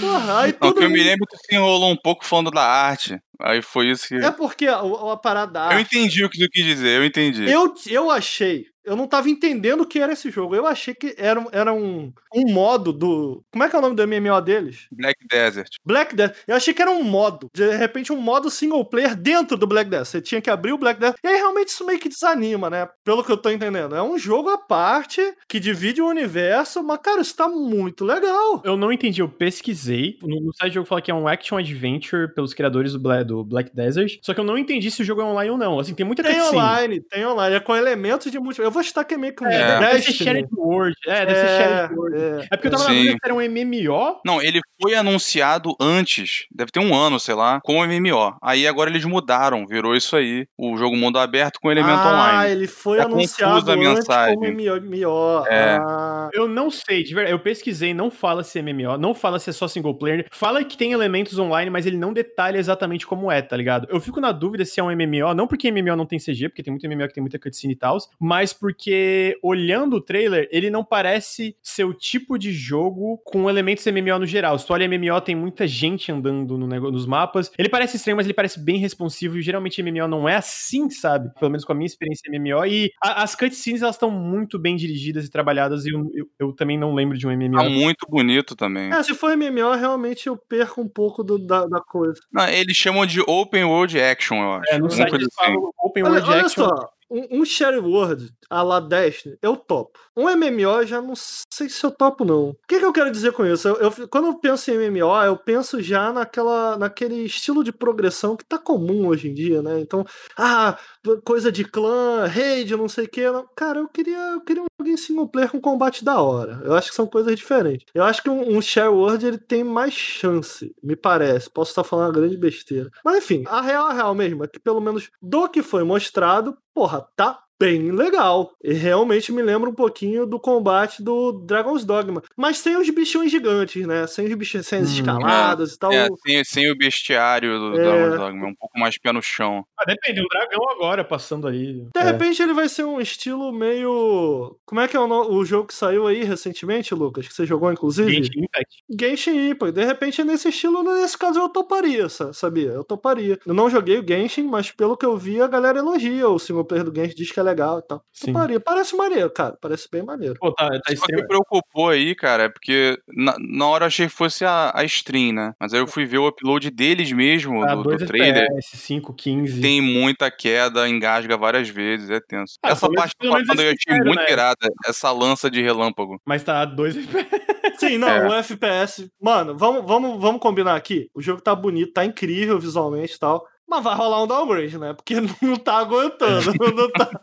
[0.00, 0.78] Porra, aí Não, tudo...
[0.80, 3.18] que eu me lembro que tu se enrolou um pouco falando da arte.
[3.40, 4.16] Aí foi isso que.
[4.16, 7.50] É porque a, a parada da Eu entendi o que tu quis dizer, eu entendi.
[7.50, 10.54] Eu, eu achei, eu não tava entendendo o que era esse jogo.
[10.54, 13.44] Eu achei que era, um- era um, um modo do.
[13.50, 14.86] Como é que é o nome do MMO deles?
[14.90, 15.68] Black Desert.
[15.84, 16.34] Black Death.
[16.46, 17.48] Eu achei que era um modo.
[17.54, 20.06] De repente, um modo single player dentro do Black Death.
[20.06, 21.16] Você tinha que abrir o Black Death.
[21.22, 22.88] E aí, realmente, isso meio que desanima, né?
[23.04, 23.94] Pelo que eu tô entendendo.
[23.94, 26.82] É um jogo à parte que divide o universo.
[26.82, 28.62] Mas, cara, isso tá muito legal.
[28.64, 30.18] Eu não entendi, eu pesquisei.
[30.22, 33.24] No, no site do jogo fala que é um action adventure pelos criadores do Black,
[33.24, 34.18] do Black Desert.
[34.22, 35.78] Só que eu não entendi se o jogo é online ou não.
[35.78, 36.56] Assim, tem muita Tem cutscene.
[36.58, 37.56] online, tem online.
[37.56, 38.71] É com elementos de multiplayer.
[38.72, 40.24] Eu vou estar que é meio que um É, deve ser Destiny.
[40.30, 40.96] Shared World.
[41.06, 42.16] É, deve ser Shared World.
[42.16, 42.46] é.
[42.50, 42.96] É porque eu tava na Sim.
[42.96, 44.20] dúvida se era um MMO.
[44.24, 48.34] Não, ele foi anunciado antes, deve ter um ano, sei lá, com o MMO.
[48.42, 50.46] Aí agora eles mudaram, virou isso aí.
[50.56, 52.52] O jogo mundo aberto com elemento ah, online.
[52.52, 54.34] ele foi Tá anunciado a antes mensagem.
[54.36, 55.46] como MMO.
[55.48, 55.76] É.
[55.78, 57.34] Ah, Eu não sei, de verdade.
[57.34, 60.26] Eu pesquisei, não fala se é MMO, não fala se é só single player.
[60.32, 63.86] Fala que tem elementos online, mas ele não detalha exatamente como é, tá ligado?
[63.90, 66.62] Eu fico na dúvida se é um MMO, não porque MMO não tem CG, porque
[66.62, 70.70] tem muito MMO que tem muita cutscene e tal, mas porque olhando o trailer, ele
[70.70, 74.56] não parece ser o tipo de jogo com elementos MMO no geral.
[74.56, 77.50] Se tu olha MMO, tem muita gente andando no nego- nos mapas.
[77.58, 79.36] Ele parece estranho, mas ele parece bem responsivo.
[79.36, 81.28] E geralmente MMO não é assim, sabe?
[81.40, 82.64] Pelo menos com a minha experiência em MMO.
[82.64, 85.84] E a- as cutscenes, elas estão muito bem dirigidas e trabalhadas.
[85.84, 87.56] E eu, eu, eu também não lembro de um MMO.
[87.58, 88.92] Tá muito bonito também.
[88.92, 92.20] É, se for MMO, realmente eu perco um pouco do- da, da coisa.
[92.32, 94.72] Não, eles chamam de Open World Action, eu acho.
[94.72, 95.52] É, no site eles assim.
[95.52, 96.64] falam Open Olha, World olha Action.
[96.68, 99.98] só, um, um Share World a la Destiny, eu topo.
[100.16, 102.50] Um MMO já não sei se eu topo, não.
[102.50, 103.66] O que, que eu quero dizer com isso?
[103.68, 108.36] Eu, eu- quando eu penso em MMO, eu penso já naquela, naquele estilo de progressão
[108.36, 109.80] que tá comum hoje em dia, né?
[109.80, 110.04] Então,
[110.36, 110.78] ah,
[111.24, 113.22] coisa de clã, raid, não sei o que.
[113.56, 116.60] Cara, eu queria, eu queria um joguinho single player com combate da hora.
[116.64, 117.86] Eu acho que são coisas diferentes.
[117.94, 121.48] Eu acho que um, um Share World ele tem mais chance, me parece.
[121.50, 122.90] Posso estar falando uma grande besteira.
[123.04, 126.56] Mas enfim, a real, a real mesmo é que pelo menos do que foi mostrado,
[126.74, 128.52] porra, tá bem legal.
[128.62, 132.22] E realmente me lembra um pouquinho do combate do Dragon's Dogma.
[132.36, 134.06] Mas sem os bichões gigantes, né?
[134.06, 135.92] Sem os bichos, sem as Hum, escaladas e tal.
[135.92, 137.82] É, sem, sem o bestiário do É.
[137.84, 139.64] Dragon's Dogma, é um pouco mais pé no chão.
[139.78, 141.82] Ah, depende, um dragão agora passando ali.
[141.94, 142.02] De É.
[142.02, 144.56] repente ele vai ser um estilo meio.
[144.66, 147.28] Como é que é o, no- o jogo que saiu aí recentemente, Lucas?
[147.28, 148.10] Que você jogou, inclusive?
[148.12, 148.84] Genshin Impact.
[149.00, 149.72] Genshin Impact.
[149.74, 152.70] De repente é nesse estilo, nesse caso eu toparia, sa- sabia?
[152.70, 153.38] Eu toparia.
[153.46, 156.64] Eu não joguei o Genshin, mas pelo que eu vi, a galera elogia o single
[156.64, 158.02] player do Genshin, diz que é legal e tal.
[158.12, 158.32] Sim.
[158.32, 159.56] Parece, parece maneiro, cara.
[159.60, 160.34] Parece bem maneiro.
[160.40, 164.06] Pô, tá, tá Só me preocupou aí, cara, é porque na, na hora eu achei
[164.06, 165.52] que fosse a, a stream, né?
[165.60, 168.44] Mas aí eu fui ver o upload deles mesmo, Tá, do, do 2 trailer.
[168.44, 169.60] FPS, 5, 15.
[169.60, 172.54] Tem muita queda, engasga várias vezes, é tenso.
[172.62, 174.30] Ah, Essa parte menos passando eu é achei muito né?
[174.32, 176.20] irada, essa lança de relâmpago.
[176.26, 177.42] Mas tá 2 FPS.
[177.78, 178.28] Sim, não, É.
[178.28, 179.10] o FPS.
[179.20, 181.08] Mano, vamos, vamos, vamos combinar aqui.
[181.14, 183.44] O jogo tá bonito, tá incrível visualmente e tal.
[183.68, 184.92] Mas vai rolar um downgrade, né?
[184.92, 186.52] Porque não tá aguentando.
[186.74, 187.20] não tá-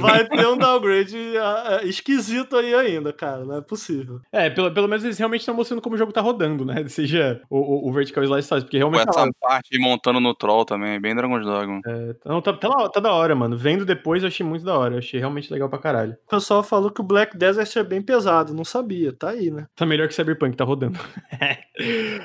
[0.00, 3.44] vai ter um downgrade ah, ah, esquisito aí ainda, cara.
[3.44, 4.20] Não é possível.
[4.32, 6.84] É, pelo, pelo menos eles realmente estão mostrando como o jogo tá rodando, né?
[6.88, 9.08] Seja o, o, o Vertical Slice Size, porque Com realmente.
[9.08, 11.80] essa parte aí montando no troll também, bem Dragon's Dogma.
[11.86, 13.56] É, não, tá, tá, tá da hora, mano.
[13.56, 14.94] Vendo depois eu achei muito da hora.
[14.94, 16.16] Eu achei realmente legal pra caralho.
[16.26, 18.54] O pessoal falou que o Black Desert é bem pesado.
[18.54, 19.66] Não sabia, tá aí, né?
[19.74, 20.98] Tá melhor que Cyberpunk, tá rodando.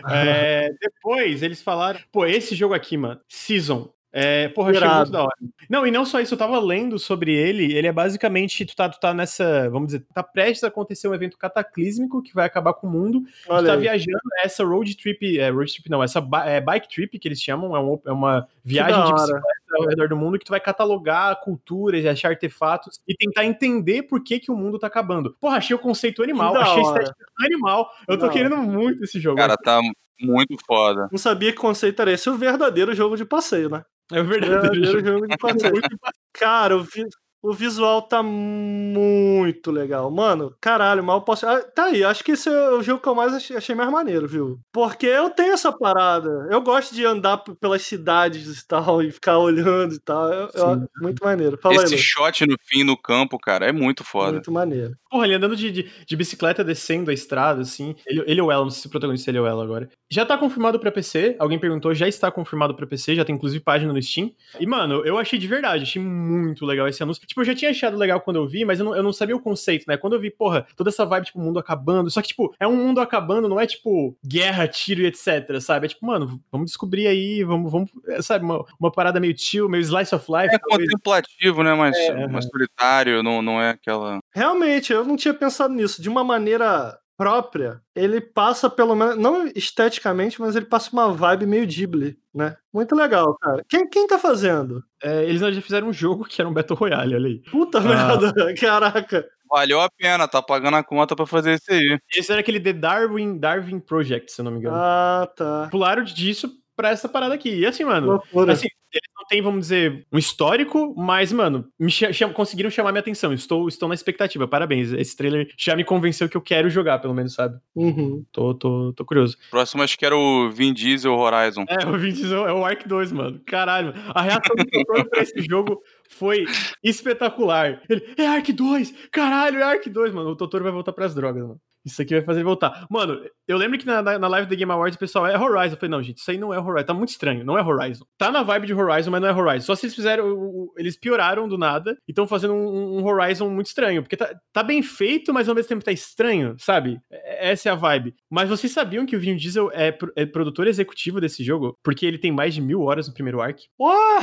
[0.09, 1.99] É, depois eles falaram.
[2.11, 3.89] Pô, esse jogo aqui, mano, Season.
[4.13, 5.35] É, porra, eu achei muito da hora.
[5.69, 7.73] Não, e não só isso, eu tava lendo sobre ele.
[7.73, 11.13] Ele é basicamente, tu tá, tu tá nessa, vamos dizer, tá prestes a acontecer um
[11.15, 13.21] evento cataclísmico que vai acabar com o mundo.
[13.21, 13.79] tu Olha tá aí.
[13.79, 17.75] viajando, essa road trip, é, road trip não, essa é, bike trip que eles chamam,
[17.75, 19.43] é, um- é uma viagem de bicicleta
[19.79, 24.21] ao redor do mundo que tu vai catalogar culturas, achar artefatos e tentar entender por
[24.21, 25.37] que, que o mundo tá acabando.
[25.39, 27.89] Porra, achei o conceito animal, achei estética animal.
[28.07, 29.37] Eu tô querendo muito esse jogo.
[29.37, 29.79] Cara, tá
[30.21, 31.07] muito foda.
[31.11, 32.29] Não sabia que conceito era esse.
[32.29, 33.83] O verdadeiro jogo de passeio, né?
[34.11, 35.07] é o verdadeiro verdadeiro jogo.
[35.07, 35.73] jogo de passeio.
[36.33, 37.05] Cara, o, vi-
[37.43, 40.09] o visual tá muito legal.
[40.11, 41.45] Mano, caralho, mal posso.
[41.47, 43.89] Ah, tá aí, acho que esse é o jogo que eu mais achei, achei mais
[43.89, 44.59] maneiro, viu?
[44.71, 46.47] Porque eu tenho essa parada.
[46.51, 50.31] Eu gosto de andar pelas cidades e tal, e ficar olhando e tal.
[50.31, 51.57] Eu- eu- muito maneiro.
[51.61, 52.01] Fala aí, Esse Lu.
[52.01, 54.33] shot no fim no campo, cara, é muito foda.
[54.33, 54.95] Muito maneiro.
[55.09, 57.95] Porra, ele andando de, de, de bicicleta, descendo a estrada, assim.
[58.07, 59.89] Ele, ele ou ela, não sei se o protagonista ele ou ela agora.
[60.09, 61.35] Já tá confirmado pra PC.
[61.39, 64.31] Alguém perguntou, já está confirmado pra PC, já tem inclusive página no Steam.
[64.59, 67.21] E, mano, eu achei de verdade, achei muito legal esse anúncio.
[67.31, 69.33] Tipo, eu já tinha achado legal quando eu vi, mas eu não, eu não sabia
[69.33, 69.95] o conceito, né?
[69.95, 72.11] Quando eu vi, porra, toda essa vibe, tipo, mundo acabando.
[72.11, 75.85] Só que, tipo, é um mundo acabando, não é tipo guerra, tiro e etc, sabe?
[75.85, 79.69] É tipo, mano, vamos descobrir aí, vamos, vamos é, sabe, uma, uma parada meio chill,
[79.69, 80.53] meio slice of life.
[80.53, 80.91] É talvez.
[80.91, 81.73] contemplativo, né?
[81.73, 84.19] Mas, É, mas solitário, não, não é aquela.
[84.35, 86.01] Realmente, eu não tinha pensado nisso.
[86.01, 91.45] De uma maneira própria, ele passa pelo menos, não esteticamente, mas ele passa uma vibe
[91.45, 92.57] meio Ghibli, né?
[92.73, 93.63] Muito legal, cara.
[93.69, 94.83] Quem, quem tá fazendo?
[95.03, 97.39] É, eles já fizeram um jogo que era um Battle Royale, olha aí.
[97.51, 99.23] Puta merda, caraca.
[99.47, 101.99] Valeu a pena, tá pagando a conta pra fazer isso aí.
[102.15, 104.75] Esse era aquele The Darwin, Darwin Project, se eu não me engano.
[104.75, 105.67] Ah, tá.
[105.69, 107.49] Pularam disso pra essa parada aqui.
[107.59, 108.53] E assim, mano, Loucura.
[108.53, 112.91] assim, eles não têm, vamos dizer, um histórico, mas, mano, me cha- cham- conseguiram chamar
[112.91, 113.31] minha atenção.
[113.31, 114.47] Estou, estou na expectativa.
[114.47, 114.91] Parabéns.
[114.91, 117.57] Esse trailer já me convenceu que eu quero jogar, pelo menos, sabe?
[117.73, 118.25] Uhum.
[118.33, 119.37] Tô, tô, tô curioso.
[119.49, 121.63] Próximo acho que era o Vin Diesel Horizon.
[121.69, 123.39] É, o Vin Diesel é o Ark 2, mano.
[123.45, 123.93] Caralho.
[124.13, 126.43] A reação do Totoro pra esse jogo foi
[126.83, 127.81] espetacular.
[127.89, 128.93] Ele, é Ark 2!
[129.11, 130.31] Caralho, é Ark 2, mano.
[130.31, 131.59] O Totoro vai voltar pras drogas, mano.
[131.85, 132.85] Isso aqui vai fazer ele voltar.
[132.89, 135.75] Mano, eu lembro que na, na live da Game Awards o pessoal é Horizon.
[135.75, 136.85] Eu falei, não, gente, isso aí não é Horizon.
[136.85, 137.43] Tá muito estranho.
[137.43, 138.05] Não é Horizon.
[138.17, 139.65] Tá na vibe de Horizon, mas não é Horizon.
[139.65, 140.69] Só se eles fizeram.
[140.77, 144.03] Eles pioraram do nada e estão fazendo um, um Horizon muito estranho.
[144.03, 146.99] Porque tá, tá bem feito, mas ao mesmo tempo tá estranho, sabe?
[147.11, 148.13] É- Essa é a vibe.
[148.29, 151.75] Mas vocês sabiam que o Vin Diesel é, é produtor executivo desse jogo?
[151.83, 153.59] Porque ele tem mais de mil horas no primeiro arc.
[153.79, 154.21] Uau!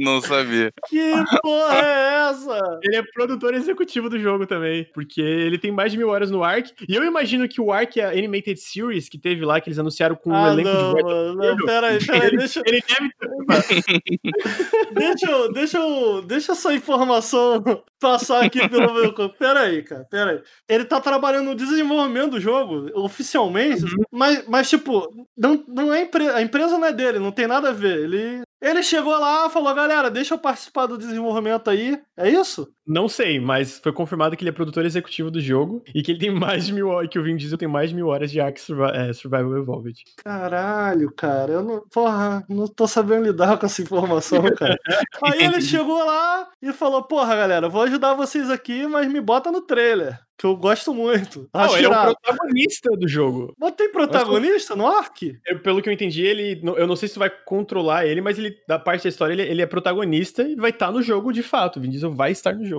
[0.00, 0.72] Não sabia.
[0.88, 1.12] que
[1.42, 2.80] porra é essa?
[2.82, 6.42] Ele é produtor executivo do jogo também, porque ele tem mais de mil horas no
[6.42, 6.72] Ark.
[6.88, 10.16] E eu imagino que o Ark, a Animated Series que teve lá, que eles anunciaram
[10.16, 11.14] com um ah, elenco não, de voz.
[11.14, 13.14] mano, não, peraí, peraí, deixa, Ele deve
[14.94, 17.62] deixa, eu, deixa, eu, deixa essa informação
[18.00, 19.36] passar aqui pelo meu corpo.
[19.38, 20.42] Peraí, cara, peraí.
[20.68, 26.42] Ele tá trabalhando no desenvolvimento do jogo, oficialmente, mas, mas, tipo, não, não é a
[26.42, 27.98] empresa não é dele, não tem nada a ver.
[27.98, 32.00] Ele, ele chegou lá falou, galera, deixa eu participar do desenvolvimento aí.
[32.16, 32.72] É isso?
[32.86, 36.18] Não sei, mas foi confirmado que ele é produtor executivo do jogo e que ele
[36.18, 38.40] tem mais de mil horas, que o Vin Diesel tem mais de mil horas de
[38.40, 38.60] Ark
[38.92, 40.02] é, Survival Evolved.
[40.22, 41.82] Caralho, cara, eu não.
[41.92, 44.76] Porra, não tô sabendo lidar com essa informação, cara.
[45.24, 49.50] Aí ele chegou lá e falou: Porra, galera, vou ajudar vocês aqui, mas me bota
[49.50, 50.18] no trailer.
[50.36, 51.48] Que eu gosto muito.
[51.54, 53.54] Não, Acho ele é o protagonista do jogo.
[53.56, 55.38] Mas tem protagonista no Ark?
[55.46, 56.60] Eu- pelo que eu entendi, ele.
[56.76, 59.42] Eu não sei se tu vai controlar ele, mas ele, da parte da história, ele,
[59.42, 61.76] ele é protagonista e vai estar no jogo de fato.
[61.78, 62.73] O Vin Diesel vai estar no jogo.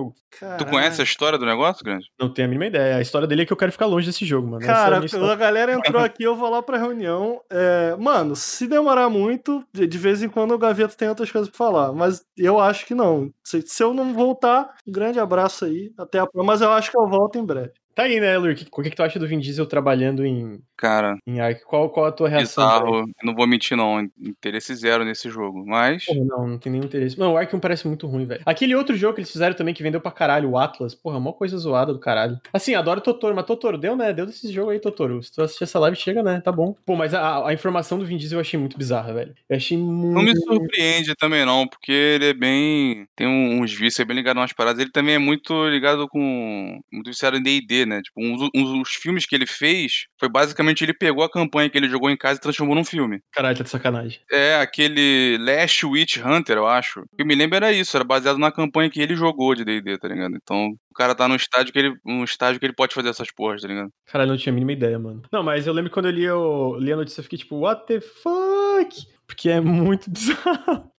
[0.58, 2.06] Tu conhece a história do negócio, Grande?
[2.18, 2.96] Não tenho a mínima ideia.
[2.96, 4.62] A história dele é que eu quero ficar longe desse jogo, mano.
[4.62, 7.40] Essa é a Cara, a galera entrou aqui, eu vou lá pra reunião.
[7.50, 11.48] É, mano, se demorar muito, de, de vez em quando o Gaveta tem outras coisas
[11.48, 11.92] pra falar.
[11.92, 13.32] Mas eu acho que não.
[13.44, 15.92] Se, se eu não voltar, um grande abraço aí.
[15.96, 16.52] Até a próxima.
[16.52, 17.72] Mas eu acho que eu volto em breve.
[17.96, 18.50] Tá aí, né, Lur?
[18.50, 21.62] O que, que tu acha do Vin Diesel trabalhando em, Cara, em Ark?
[21.64, 22.62] Qual, qual a tua reação?
[22.62, 23.10] bizarro.
[23.24, 24.06] Não vou mentir, não.
[24.20, 25.64] Interesse zero nesse jogo.
[25.66, 26.04] Mas.
[26.04, 27.18] Porra, não, não tem nenhum interesse.
[27.18, 28.42] Não, o Ark 1 parece muito ruim, velho.
[28.44, 30.94] Aquele outro jogo que eles fizeram também que vendeu pra caralho, o Atlas.
[30.94, 32.38] Porra, mó coisa zoada do caralho.
[32.52, 34.12] Assim, adoro Totoro, mas Totoro deu, né?
[34.12, 35.22] Deu desse jogo aí, Totoro.
[35.22, 36.42] Se tu assistir essa live, chega, né?
[36.42, 36.76] Tá bom.
[36.84, 39.34] Pô, mas a, a informação do Vin Diesel eu achei muito bizarra, velho.
[39.48, 40.14] Eu achei muito.
[40.14, 43.06] Não me surpreende também, não, porque ele é bem.
[43.16, 44.80] Tem uns vícios, é bem ligado a umas paradas.
[44.82, 46.78] Ele também é muito ligado com.
[46.92, 48.02] Muito viciado em DD, né?
[48.02, 51.78] Tipo, uns, uns dos filmes que ele fez foi basicamente ele pegou a campanha que
[51.78, 53.20] ele jogou em casa e transformou num filme.
[53.32, 54.20] Caralho, tá de sacanagem.
[54.30, 57.00] É aquele Last Witch Hunter, eu acho.
[57.00, 59.98] O que me lembro era isso, era baseado na campanha que ele jogou de DD,
[59.98, 60.36] tá ligado?
[60.36, 63.30] Então o cara tá num estágio que ele, um estágio que ele pode fazer essas
[63.30, 63.90] porras, tá ligado?
[64.06, 65.22] Caralho, não tinha a mínima ideia, mano.
[65.32, 67.86] Não, mas eu lembro quando eu li, eu li a notícia, eu fiquei tipo, what
[67.86, 69.06] the fuck?
[69.26, 70.90] Porque é muito bizarro.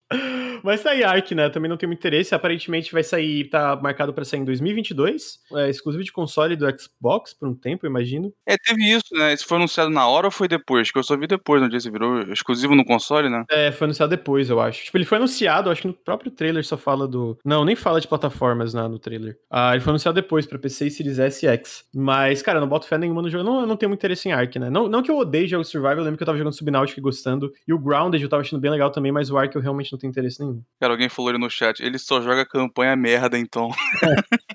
[0.63, 1.49] Vai sair Ark, né?
[1.49, 2.33] Também não tem muito interesse.
[2.33, 5.39] Aparentemente vai sair, tá marcado pra sair em 2022.
[5.55, 8.33] É exclusivo de console do Xbox por um tempo, eu imagino.
[8.45, 9.33] É, teve isso, né?
[9.33, 10.91] Isso foi anunciado na hora ou foi depois?
[10.91, 13.43] Que eu só vi depois, no dia que virou exclusivo no console, né?
[13.49, 14.85] É, foi anunciado depois, eu acho.
[14.85, 17.37] Tipo, ele foi anunciado, acho que no próprio trailer só fala do.
[17.45, 19.37] Não, nem fala de plataformas né, no trailer.
[19.49, 21.85] Ah, ele foi anunciado depois pra PC e Series S e X.
[21.93, 23.43] Mas, cara, eu não boto fé nenhuma no jogo.
[23.43, 24.69] Não, eu não tenho muito interesse em Ark, né?
[24.69, 27.03] Não, não que eu odeie jogos survival, eu lembro que eu tava jogando Subnautica e
[27.03, 27.51] gostando.
[27.67, 29.96] E o Grounded eu tava achando bem legal também, mas o Ark eu realmente não
[29.97, 30.61] tenho interesse nenhum.
[30.79, 33.69] Cara, alguém falou ali no chat, ele só joga campanha merda, então.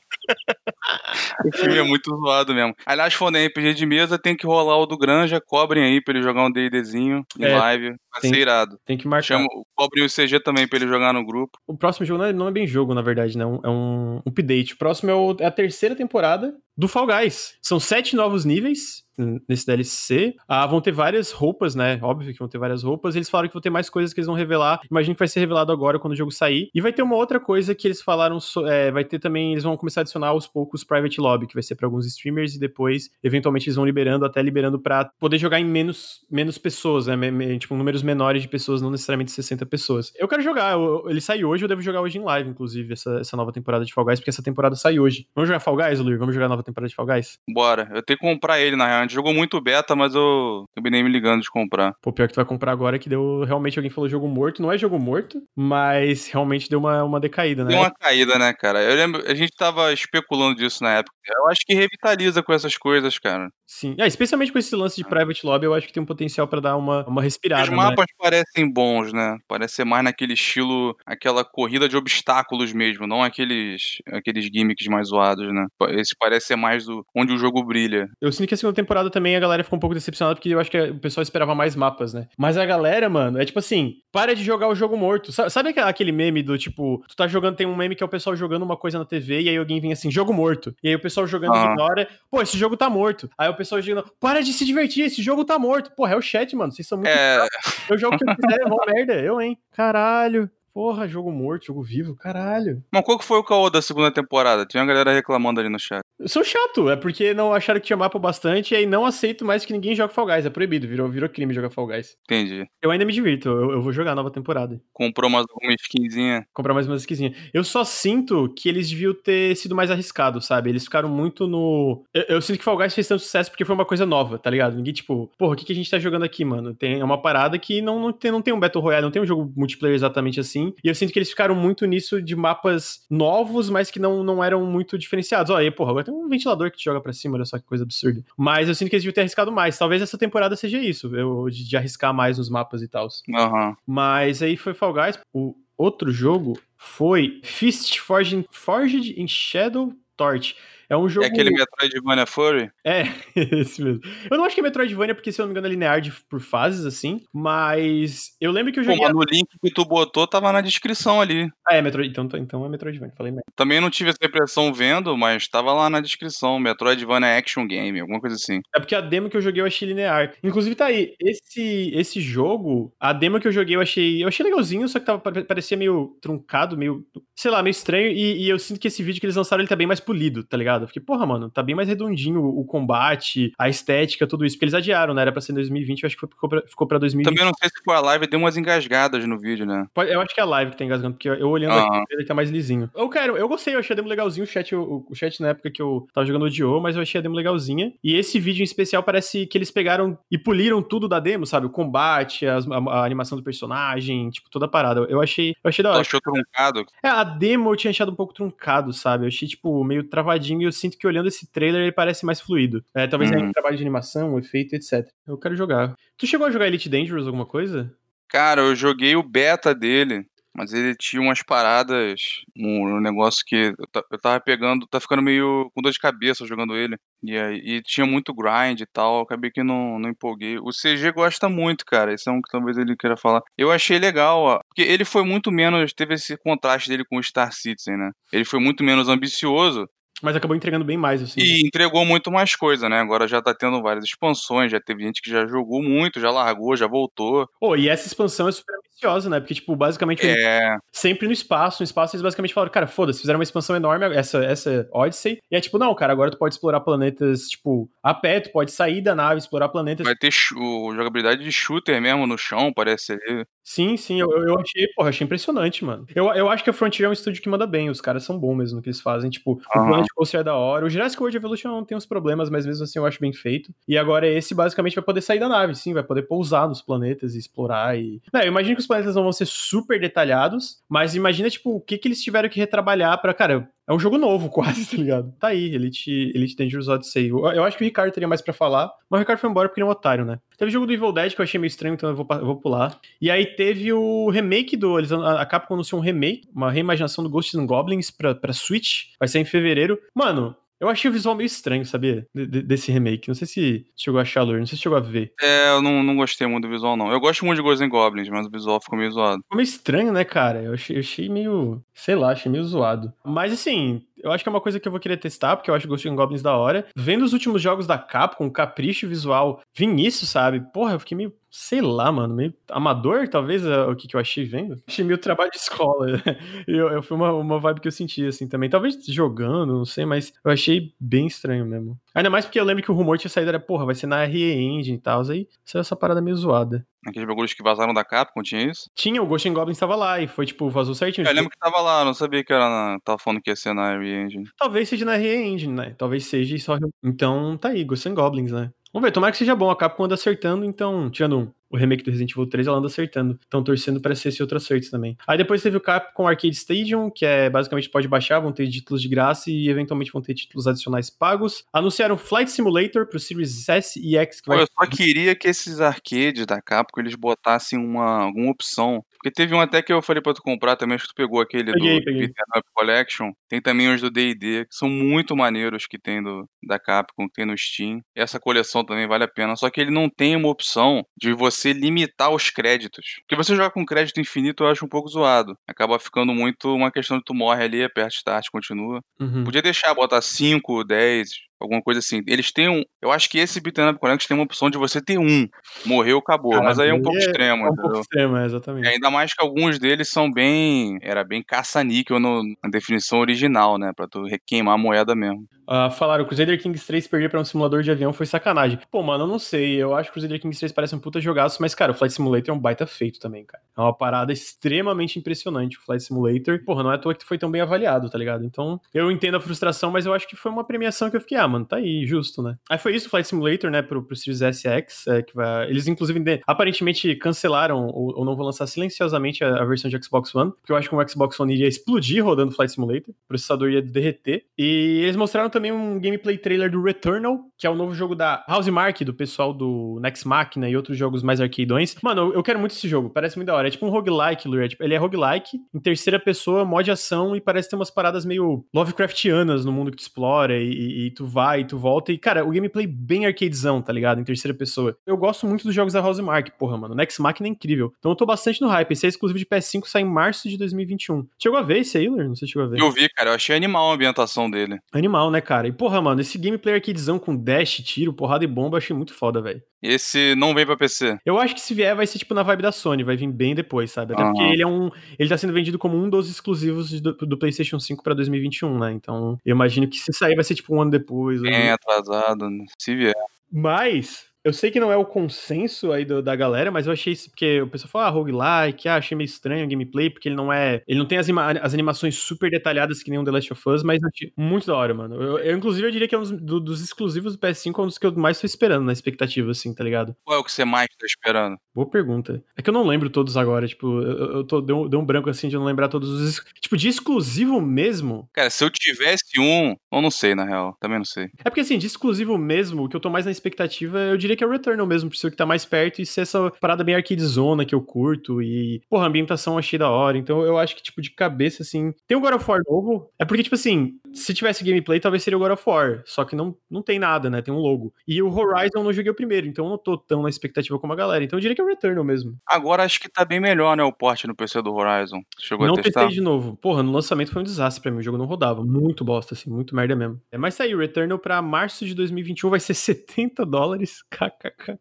[1.45, 2.75] o filme é muito zoado mesmo.
[2.87, 6.15] Aliás, for nem RPG de mesa, tem que rolar o do Granja, cobrem aí pra
[6.15, 7.89] ele jogar um D&Dzinho em É, live.
[8.13, 8.79] Vai tem- ser irado.
[8.85, 9.23] Tem que marcar.
[9.27, 11.59] Chama, cobrem o CG também pra ele jogar no grupo.
[11.67, 13.45] O próximo jogo não é, não é bem jogo, na verdade, né?
[13.45, 14.75] É um update.
[14.75, 17.55] O próximo é, o- é a terceira temporada do Fall Guys.
[17.63, 19.02] São sete novos níveis
[19.49, 20.35] nesse DLC.
[20.49, 21.99] Ah, vão ter várias roupas, né?
[22.03, 23.15] Óbvio que vão ter várias roupas.
[23.17, 24.81] Eles falaram que vão ter mais coisas que eles vão revelar.
[24.91, 26.71] Imagino que vai ser revelado agora quando o jogo sair.
[26.75, 28.41] E vai ter uma outra coisa que eles falaram.
[28.41, 29.53] so- é, vai ter também.
[29.53, 32.55] Eles vão começar a adicionar aos poucos Private Lobby, que vai ser pra alguns streamers.
[32.55, 37.07] E depois, eventualmente, eles vão liberando, até liberando pra poder jogar em menos, menos pessoas,
[37.07, 37.17] né?
[37.17, 40.13] Me- me- tipo, números menores de pessoas, não necessariamente 60 pessoas.
[40.19, 40.73] Eu quero jogar.
[40.73, 43.85] eu- ele sai hoje, eu devo jogar hoje em live, inclusive, essa, essa nova temporada
[43.85, 45.27] de Fall Guys, porque essa temporada sai hoje.
[45.35, 46.19] Vamos jogar Fall Guys, Luir?
[46.19, 47.39] Vamos jogar a nova temporada de Fall Guys?
[47.49, 47.89] Bora.
[47.95, 49.02] Eu tenho que comprar ele, na real.
[49.03, 51.93] A gente jogou muito beta, mas eu acabei nem me ligando de comprar.
[52.01, 53.45] Pô, pior que tu vai comprar agora que deu.
[53.45, 54.63] Realmente alguém falou jogo morto.
[54.63, 57.71] Não é jogo morto, mas realmente deu uma, uma decaída, né?
[57.71, 58.81] Deu uma caída, né, cara?
[58.83, 61.15] Eu lembro, a gente tava especulando disso na época.
[61.27, 63.49] Eu acho que revitaliza com essas coisas, cara.
[63.75, 63.97] Sim.
[63.99, 66.61] Ah, especialmente com esse lance de Private Lobby, eu acho que tem um potencial pra
[66.61, 67.63] dar uma, uma respirada.
[67.65, 67.77] Os né?
[67.77, 69.39] mapas parecem bons, né?
[69.49, 75.09] Parece ser mais naquele estilo, aquela corrida de obstáculos mesmo, não aqueles, aqueles gimmicks mais
[75.09, 75.67] zoados, né?
[75.89, 78.11] Esse parece ser mais do, onde o jogo brilha.
[78.21, 80.61] Eu sinto que a segunda temporada também a galera ficou um pouco decepcionada porque eu
[80.61, 82.29] acho que o pessoal esperava mais mapas, né?
[82.37, 85.33] Mas a galera, mano, é tipo assim, para de jogar o jogo morto.
[85.33, 88.09] Sa- Sabe aquele meme do tipo, tu tá jogando, tem um meme que é o
[88.09, 90.75] pessoal jogando uma coisa na TV e aí alguém vem assim, jogo morto.
[90.83, 91.71] E aí o pessoal jogando Ah.
[91.73, 93.31] ignora, pô, esse jogo tá morto.
[93.39, 95.93] Aí o pessoal jogando, para de se divertir, esse jogo tá morto.
[95.95, 97.47] Porra, é o chat, mano, vocês são muito É,
[97.89, 99.59] Eu jogo o que eu quiser, vão merda, eu, hein?
[99.73, 100.51] Caralho.
[100.75, 102.83] Porra, jogo morto, jogo vivo, caralho.
[102.91, 104.65] mas qual que foi o caô da segunda temporada?
[104.65, 106.03] Tinha uma galera reclamando ali no chat.
[106.19, 109.45] Eu sou chato, é porque não acharam que tinha mapa bastante e aí não aceito
[109.45, 110.47] mais que ninguém jogue Fall Guys.
[110.47, 112.17] É proibido, virou, virou crime jogar Fall Guys.
[112.25, 112.67] Entendi.
[112.81, 114.81] Eu ainda me divirto, eu, eu vou jogar a nova temporada.
[114.93, 116.47] Comprou mais alguma skinzinha.
[116.55, 117.35] Comprar mais uma skinzinha.
[117.53, 120.71] Eu só sinto que eles deviam ter sido mais arriscados, sabe?
[120.71, 122.05] Eles ficaram muito no.
[122.15, 124.49] Eu, eu sinto que Fall Guys fez tanto sucesso porque foi uma coisa nova, tá
[124.49, 124.77] ligado?
[124.77, 126.75] Ninguém, tipo, porra, o que, que a gente tá jogando aqui, mano?
[126.75, 129.23] Tem é uma parada que não, não, tem, não tem um Battle Royale, não tem
[129.23, 130.62] um jogo multiplayer exatamente assim.
[130.83, 134.43] E eu sinto que eles ficaram muito nisso de mapas novos, mas que não, não
[134.43, 135.51] eram muito diferenciados.
[135.51, 137.65] Ó, aí, porra, agora tem um ventilador que te joga pra cima, olha só que
[137.65, 138.23] coisa absurda.
[138.37, 139.79] Mas eu sinto que eles deviam ter arriscado mais.
[139.79, 143.09] Talvez essa temporada seja isso, eu, de, de arriscar mais nos mapas e tal.
[143.35, 143.77] Aham.
[143.87, 145.19] Mas aí foi Fall Guys.
[145.33, 150.55] O outro jogo foi Fist Forged, Forged in Shadow Torch.
[150.93, 151.25] É um jogo.
[151.25, 152.71] É aquele Metroidvania Furry?
[152.85, 153.05] É,
[153.35, 154.03] esse mesmo.
[154.31, 156.13] Eu não acho que é Metroidvania, porque se eu não me engano é linear de,
[156.29, 157.23] por fases, assim.
[157.33, 159.07] Mas eu lembro que eu Pô, joguei.
[159.07, 161.51] mas no link que tu botou tava na descrição ali.
[161.67, 162.11] Ah, é Metroid.
[162.11, 163.45] Então, então é Metroidvania, falei merda.
[163.57, 166.59] Também não tive essa impressão vendo, mas tava lá na descrição.
[166.59, 168.61] Metroidvania Action Game, alguma coisa assim.
[168.75, 170.35] É porque a demo que eu joguei eu achei linear.
[170.43, 174.45] Inclusive tá aí, esse, esse jogo, a demo que eu joguei eu achei, eu achei
[174.45, 177.03] legalzinho, só que tava, pare- parecia meio truncado, meio,
[177.35, 179.69] sei lá, meio estranho, e, e eu sinto que esse vídeo que eles lançaram ele
[179.69, 180.82] tá bem mais polido, tá ligado?
[180.87, 184.75] Fiquei, porra, mano, tá bem mais redondinho o, combate, a estética, tudo isso, porque eles
[184.75, 185.23] adiaram, né?
[185.23, 187.35] Era pra ser em 2020, eu acho que ficou pra, ficou pra 2020.
[187.35, 189.87] Também não sei se foi a live, deu umas engasgadas no vídeo, né?
[190.09, 192.03] Eu acho que é a live que tá engasgando, porque eu olhando Aham.
[192.03, 192.91] aqui, ele tá mais lisinho.
[192.95, 194.45] Eu quero, eu gostei, eu achei a demo legalzinho.
[194.45, 197.19] O chat, o, o chat na época que eu tava jogando odiou, mas eu achei
[197.19, 197.93] a demo legalzinha.
[198.03, 201.67] E esse vídeo em especial parece que eles pegaram e poliram tudo da demo, sabe?
[201.67, 205.01] O combate, as- a, a animação do personagem, tipo, toda a parada.
[205.09, 206.01] Eu achei, eu achei da hora.
[206.01, 206.85] achou truncado?
[207.03, 209.25] É, a demo eu tinha achado um pouco truncado, sabe?
[209.25, 210.62] Eu achei, tipo, meio travadinho.
[210.63, 212.85] E eu sinto que olhando esse trailer ele parece mais fluido.
[212.95, 213.37] É, talvez Uhum.
[213.37, 215.07] tenha um trabalho de animação, efeito, etc.
[215.27, 215.95] Eu quero jogar.
[216.17, 217.93] Tu chegou a jogar Elite Dangerous alguma coisa?
[218.29, 220.25] Cara, eu joguei o beta dele,
[220.57, 222.21] mas ele tinha umas paradas,
[222.57, 223.75] um, um negócio que eu,
[224.11, 226.97] eu tava pegando, tá ficando meio com dor de cabeça jogando ele.
[227.23, 227.33] E
[227.77, 230.59] e tinha muito grind e tal, acabei que não, não empolguei.
[230.59, 232.13] O CG gosta muito, cara.
[232.13, 233.43] Esse é um que talvez ele queira falar.
[233.57, 237.23] Eu achei legal, ó, porque ele foi muito menos, teve esse contraste dele com o
[237.23, 238.11] Star Citizen, né?
[238.33, 239.87] Ele foi muito menos ambicioso
[240.23, 241.41] Mas acabou entregando bem mais, assim.
[241.41, 243.01] e entregou muito mais coisa, né?
[243.01, 246.77] Agora já tá tendo várias expansões, já teve gente que já jogou muito, já largou,
[246.77, 247.49] já voltou.
[247.61, 249.41] Pô, e essa expansão é super ambiciosa, né?
[249.41, 253.39] Porque, tipo, basicamente, É, sempre no espaço, no espaço eles basicamente falaram, cara, foda-se, fizeram
[253.39, 256.81] uma expansão enorme, essa, essa Odyssey, e é tipo, não, cara, agora tu pode explorar
[256.81, 260.07] planetas, tipo, a pé, tu pode sair da nave, explorar planetas.
[260.07, 263.45] vai ter chu- jogabilidade de shooter mesmo no chão, parece ali.
[263.65, 266.05] Sim, sim, eu, eu achei, porra, achei impressionante, mano.
[266.15, 268.39] Eu, eu acho que a Frontier é um estúdio que manda bem, os caras são
[268.39, 269.87] bons mesmo no que eles fazem, tipo, o Aham.
[269.87, 272.99] Planet Coaster é da hora, o Jurassic World Evolution tem uns problemas, mas mesmo assim
[272.99, 273.73] eu acho bem feito.
[273.87, 277.35] E agora esse basicamente vai poder sair da nave, sim, vai poder pousar nos planetas
[277.35, 278.21] e explorar e...
[278.33, 281.81] Não, eu imagino que os planetas não vão ser super detalhados, mas imagina, tipo, o
[281.81, 285.33] que que eles tiveram que retrabalhar pra, cara, é um jogo novo quase, tá ligado?
[285.41, 287.29] Tá aí, Elite, Elite Dangerous Odyssey.
[287.29, 289.69] Eu, eu acho que o Ricardo teria mais pra falar, mas o Ricardo foi embora
[289.69, 290.39] porque ele é um otário, né?
[290.59, 292.45] Teve o jogo do Evil Dead que eu achei meio estranho, então eu vou, eu
[292.45, 292.99] vou pular.
[293.21, 294.99] E aí teve o remake do.
[294.99, 299.07] Eles, a Capcom anunciou um remake, uma reimaginação do Ghosts and Goblins pra, pra Switch.
[299.19, 299.99] Vai sair em fevereiro.
[300.15, 302.27] Mano, eu achei o visual meio estranho, sabia?
[302.35, 303.29] De- de- desse remake.
[303.29, 305.33] Não sei se chegou a achar, Lur, não sei se chegou a ver.
[305.41, 307.11] É, eu não, não gostei muito do visual, não.
[307.11, 309.43] Eu gosto muito de Ghosts and Goblins, mas o visual ficou meio zoado.
[309.43, 310.63] Ficou meio estranho, né, cara?
[310.63, 311.83] Eu achei, eu achei meio.
[311.95, 313.13] Sei lá, achei meio zoado.
[313.25, 314.03] Mas assim.
[314.23, 316.11] Eu acho que é uma coisa que eu vou querer testar, porque eu acho Ghosts
[316.11, 316.87] and Goblins da hora.
[316.97, 320.61] Vendo os últimos jogos da Capcom, capricho visual, nisso, sabe?
[320.73, 324.21] Porra, eu fiquei meio, sei lá, mano, meio amador, talvez, é o que, que eu
[324.21, 324.81] achei vendo.
[324.87, 326.07] Achei meio trabalho de escola.
[326.67, 328.71] eu, eu, foi uma, uma vibe que eu senti, assim, também.
[328.71, 331.99] Talvez jogando, não sei, mas eu achei bem estranho mesmo.
[332.15, 334.25] Ainda mais porque eu lembro que o rumor tinha saído, era, porra, vai ser na
[334.25, 336.87] RE Engine e tal, aí saiu essa parada meio zoada.
[337.07, 338.89] Aqueles bagulhos que vazaram da Capcom, tinha isso?
[338.95, 341.27] Tinha, o Ghost and Goblins tava lá e foi, tipo, vazou certinho.
[341.27, 342.99] Eu lembro que tava lá, não sabia que era na...
[343.01, 344.45] Tava falando que ia ser na Re-Engine.
[344.57, 345.95] Talvez seja na Re-Engine, né?
[345.99, 346.79] Talvez seja e só.
[347.03, 348.71] Então tá aí, Ghosts and Goblins, né?
[348.93, 349.71] Vamos ver, tomara que seja bom.
[349.71, 353.39] A Capcom anda acertando, então, tirando o remake do Resident Evil 3, ela anda acertando.
[353.47, 355.17] Então, torcendo pra ser esse outro acerto também.
[355.27, 359.01] Aí depois teve o Capcom Arcade Stadium, que é basicamente pode baixar, vão ter títulos
[359.01, 361.65] de graça e eventualmente vão ter títulos adicionais pagos.
[361.73, 365.49] Anunciaram Flight Simulator pro Series S e X, que Pô, vai eu só queria que
[365.49, 369.05] esses arcades da Capcom, eles botassem uma, alguma opção.
[369.15, 371.41] Porque teve um até que eu falei pra tu comprar também, acho que tu pegou
[371.41, 372.33] aquele Peguei, do peguei.
[372.75, 373.31] Collection.
[373.49, 377.35] Tem também os do D&D, que são muito maneiros que tem do, da Capcom, que
[377.35, 378.01] tem no Steam.
[378.17, 379.55] Essa coleção também vale a pena.
[379.55, 383.21] Só que ele não tem uma opção de você limitar os créditos.
[383.21, 385.57] Porque você jogar com crédito infinito eu acho um pouco zoado.
[385.69, 389.01] Acaba ficando muito uma questão de tu morre ali, aperta start, continua.
[389.21, 389.45] Uhum.
[389.45, 391.29] Podia deixar, botar 5, 10,
[391.63, 392.23] alguma coisa assim.
[392.27, 392.83] Eles têm um.
[393.01, 395.49] Eu acho que esse Beat'em Up Collection tem uma opção de você ter um.
[395.87, 396.63] Morreu, acabou.
[396.63, 398.89] mas aí é um pouco extremo, É um pouco extremo, é, E exatamente.
[398.89, 400.99] ainda mais que alguns deles são bem.
[401.03, 403.93] Era bem caça-níquel na definição original, né?
[403.95, 405.45] Pra tu queimar a moeda mesmo.
[405.67, 408.79] Ah, falaram, Crusader Kings 3 perder pra um simulador de avião foi sacanagem.
[408.91, 409.77] Pô, mano, eu não sei.
[409.77, 412.51] Eu acho que Crusader Kings 3 parece um puta jogaço, mas, cara, o Flight Simulator
[412.51, 413.63] é um baita feito também, cara.
[413.79, 416.63] É uma parada extremamente impressionante o Flight Simulator.
[416.65, 418.45] Porra, não é à toa que foi tão bem avaliado, tá ligado?
[418.45, 421.39] Então, eu entendo a frustração, mas eu acho que foi uma premiação que eu fiquei,
[421.39, 422.57] ah, mano, tá aí, justo, né?
[422.71, 425.69] Aí foi isso, Flight Simulator, né, pro, pro Series SX, é, que vai...
[425.71, 430.03] Eles, inclusive, de- aparentemente cancelaram ou, ou não vão lançar silenciosamente a, a versão de
[430.03, 433.29] Xbox One, porque eu acho que o Xbox One iria explodir rodando Flight Simulator, o
[433.29, 434.45] processador ia derreter.
[434.59, 438.45] E eles mostraram também um gameplay trailer do Returnal, que é o novo jogo da
[438.49, 441.95] Housemarque, do pessoal do Next Machina e outros jogos mais arcadeões.
[442.03, 443.69] Mano, eu, quero muito esse jogo, parece muito da hora.
[443.69, 444.63] É tipo um roguelike, Lur.
[444.65, 448.25] É tipo- ele é roguelike, em terceira pessoa, mod ação, e parece ter umas paradas
[448.25, 452.11] meio Lovecraftianas no mundo que tu explora, e, e- e tu vai, e tu volta.
[452.11, 454.21] E, cara, o gameplay bem arcadezão, tá ligado?
[454.21, 454.97] Em terceira pessoa.
[455.07, 456.97] Eu gosto muito dos jogos da Housemarque, porra, mano.
[456.97, 457.93] Next Machina é incrível.
[458.01, 458.91] Então eu tô bastante no hype.
[458.91, 461.25] Esse é exclusivo de PS5, sai em março de 2021.
[461.41, 462.25] Chegou a ver esse aí, Lur?
[462.25, 462.81] Não sei se chegou a ver.
[462.81, 464.81] Eu vi, cara, eu achei animal a ambientação dele.
[464.93, 465.69] Animal, né, cara?
[465.69, 469.15] E, porra, mano, esse gameplay arcadezão com dash, tiro, porrada e bomba, eu achei muito
[469.15, 469.63] foda, velho.
[469.83, 471.19] Esse não vem pra PC.
[471.27, 473.55] Eu acho que se vier vai ser tipo na vibe da Sony, vai vir bem
[473.55, 474.13] depois, sabe?
[474.15, 474.33] Até Aham.
[474.33, 474.91] porque ele é um.
[475.19, 478.93] Ele tá sendo vendido como um dos exclusivos do, do PlayStation 5 pra 2021, né?
[478.93, 481.41] Então, eu imagino que se sair vai ser tipo um ano depois.
[481.43, 482.49] Bem atrasado,
[482.79, 483.15] se vier.
[483.51, 484.32] Mas.
[484.45, 487.31] Eu sei que não é o consenso aí do- da galera, mas eu achei isso
[487.31, 490.53] porque o pessoal fala, ah, roguelike, ah, achei meio estranho o gameplay, porque ele não
[490.53, 490.83] é.
[490.89, 491.29] Ele não tem as,
[491.63, 494.01] as animações super detalhadas que nem o The Last of Us, mas
[494.37, 495.15] muito da hora, mano.
[495.15, 497.85] Eu, eu, inclusive, eu diria que é um dos, do- dos exclusivos do PS5, é
[497.85, 500.17] um dos que eu mais tô esperando na expectativa, assim, tá ligado?
[500.25, 501.57] Qual é o que você mais tá esperando?
[501.75, 502.43] Boa pergunta.
[502.57, 505.07] É que eu não lembro todos agora, tipo, eu, eu tô, deu, um- deu um
[505.07, 506.45] branco assim de não lembrar todos os.
[506.61, 508.29] Tipo, de exclusivo mesmo.
[508.33, 510.77] Cara, se eu tivesse PS1, eu não sei, na real.
[510.81, 511.31] Também não sei.
[511.45, 514.37] É porque, assim, de exclusivo mesmo, o que eu tô mais na expectativa, eu diria
[514.37, 516.51] que é o Returnal mesmo, por ser o que tá mais perto e ser essa
[516.61, 518.43] parada bem arcade zona que eu curto.
[518.43, 520.19] E, porra, a ambientação achei da hora.
[520.19, 521.93] Então eu acho que, tipo, de cabeça, assim.
[522.07, 523.11] Tem o God of War novo.
[523.19, 526.03] É porque, tipo assim, se tivesse gameplay, talvez seria o God of War.
[526.05, 527.43] Só que não, não tem nada, né?
[527.43, 527.93] Tem um logo.
[528.07, 530.79] E o Horizon eu não joguei o primeiro, então eu não tô tão na expectativa
[530.79, 531.25] como a galera.
[531.25, 532.37] Então eu diria que é o Returnal mesmo.
[532.47, 533.83] Agora acho que tá bem melhor, né?
[533.83, 535.21] O porte no PC do Horizon.
[535.39, 536.01] Chegou não a testar?
[536.01, 536.57] testei de novo.
[536.57, 537.99] Porra, no lançamento foi um desastre pra mim.
[537.99, 538.65] O jogo não rodava.
[538.65, 539.51] Muito bosta, assim.
[539.51, 540.21] Muito merda mesmo.
[540.31, 540.79] É, mas saiu.
[540.79, 544.03] Returnal pra março de 2021 vai ser 70 dólares.
[544.11, 544.79] KKK.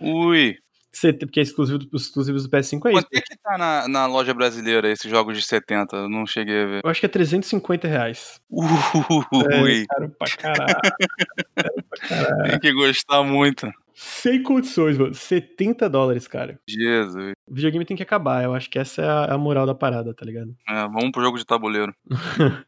[0.00, 0.56] Ui.
[1.20, 3.02] Porque é exclusivo dos exclusivos do PS5 é isso.
[3.02, 5.96] Quanto é que tá na, na loja brasileira esses jogos de 70?
[5.96, 6.80] Eu não cheguei a ver.
[6.84, 8.40] Eu acho que é 350 reais.
[8.50, 8.66] Ui.
[8.66, 10.80] É, caro pra caralho.
[11.54, 12.50] caro pra caralho.
[12.50, 13.70] Tem que gostar muito.
[13.94, 15.14] Sem condições, mano.
[15.14, 16.58] 70 dólares, cara.
[16.66, 17.34] Jesus.
[17.46, 18.42] O videogame tem que acabar.
[18.42, 20.56] Eu acho que essa é a, a moral da parada, tá ligado?
[20.68, 21.94] É, vamos pro jogo de tabuleiro.